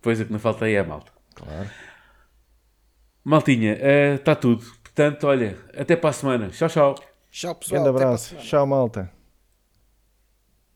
Coisa 0.02 0.24
que 0.24 0.32
não 0.32 0.38
falta 0.38 0.64
aí 0.64 0.72
é 0.74 0.78
a 0.80 0.84
malta. 0.84 1.12
Claro. 1.34 1.68
Maltinha, 3.22 3.76
está 4.14 4.34
tudo. 4.34 4.64
Portanto, 4.82 5.24
olha, 5.26 5.58
até 5.76 5.94
para 5.96 6.10
a 6.10 6.12
semana. 6.14 6.48
Tchau, 6.48 6.68
tchau. 6.68 6.94
Tchau, 7.30 7.54
pessoal. 7.56 7.82
Grande 7.82 7.96
para 7.96 8.04
a 8.06 8.08
abraço. 8.08 8.36
Tchau, 8.36 8.66
malta. 8.66 9.19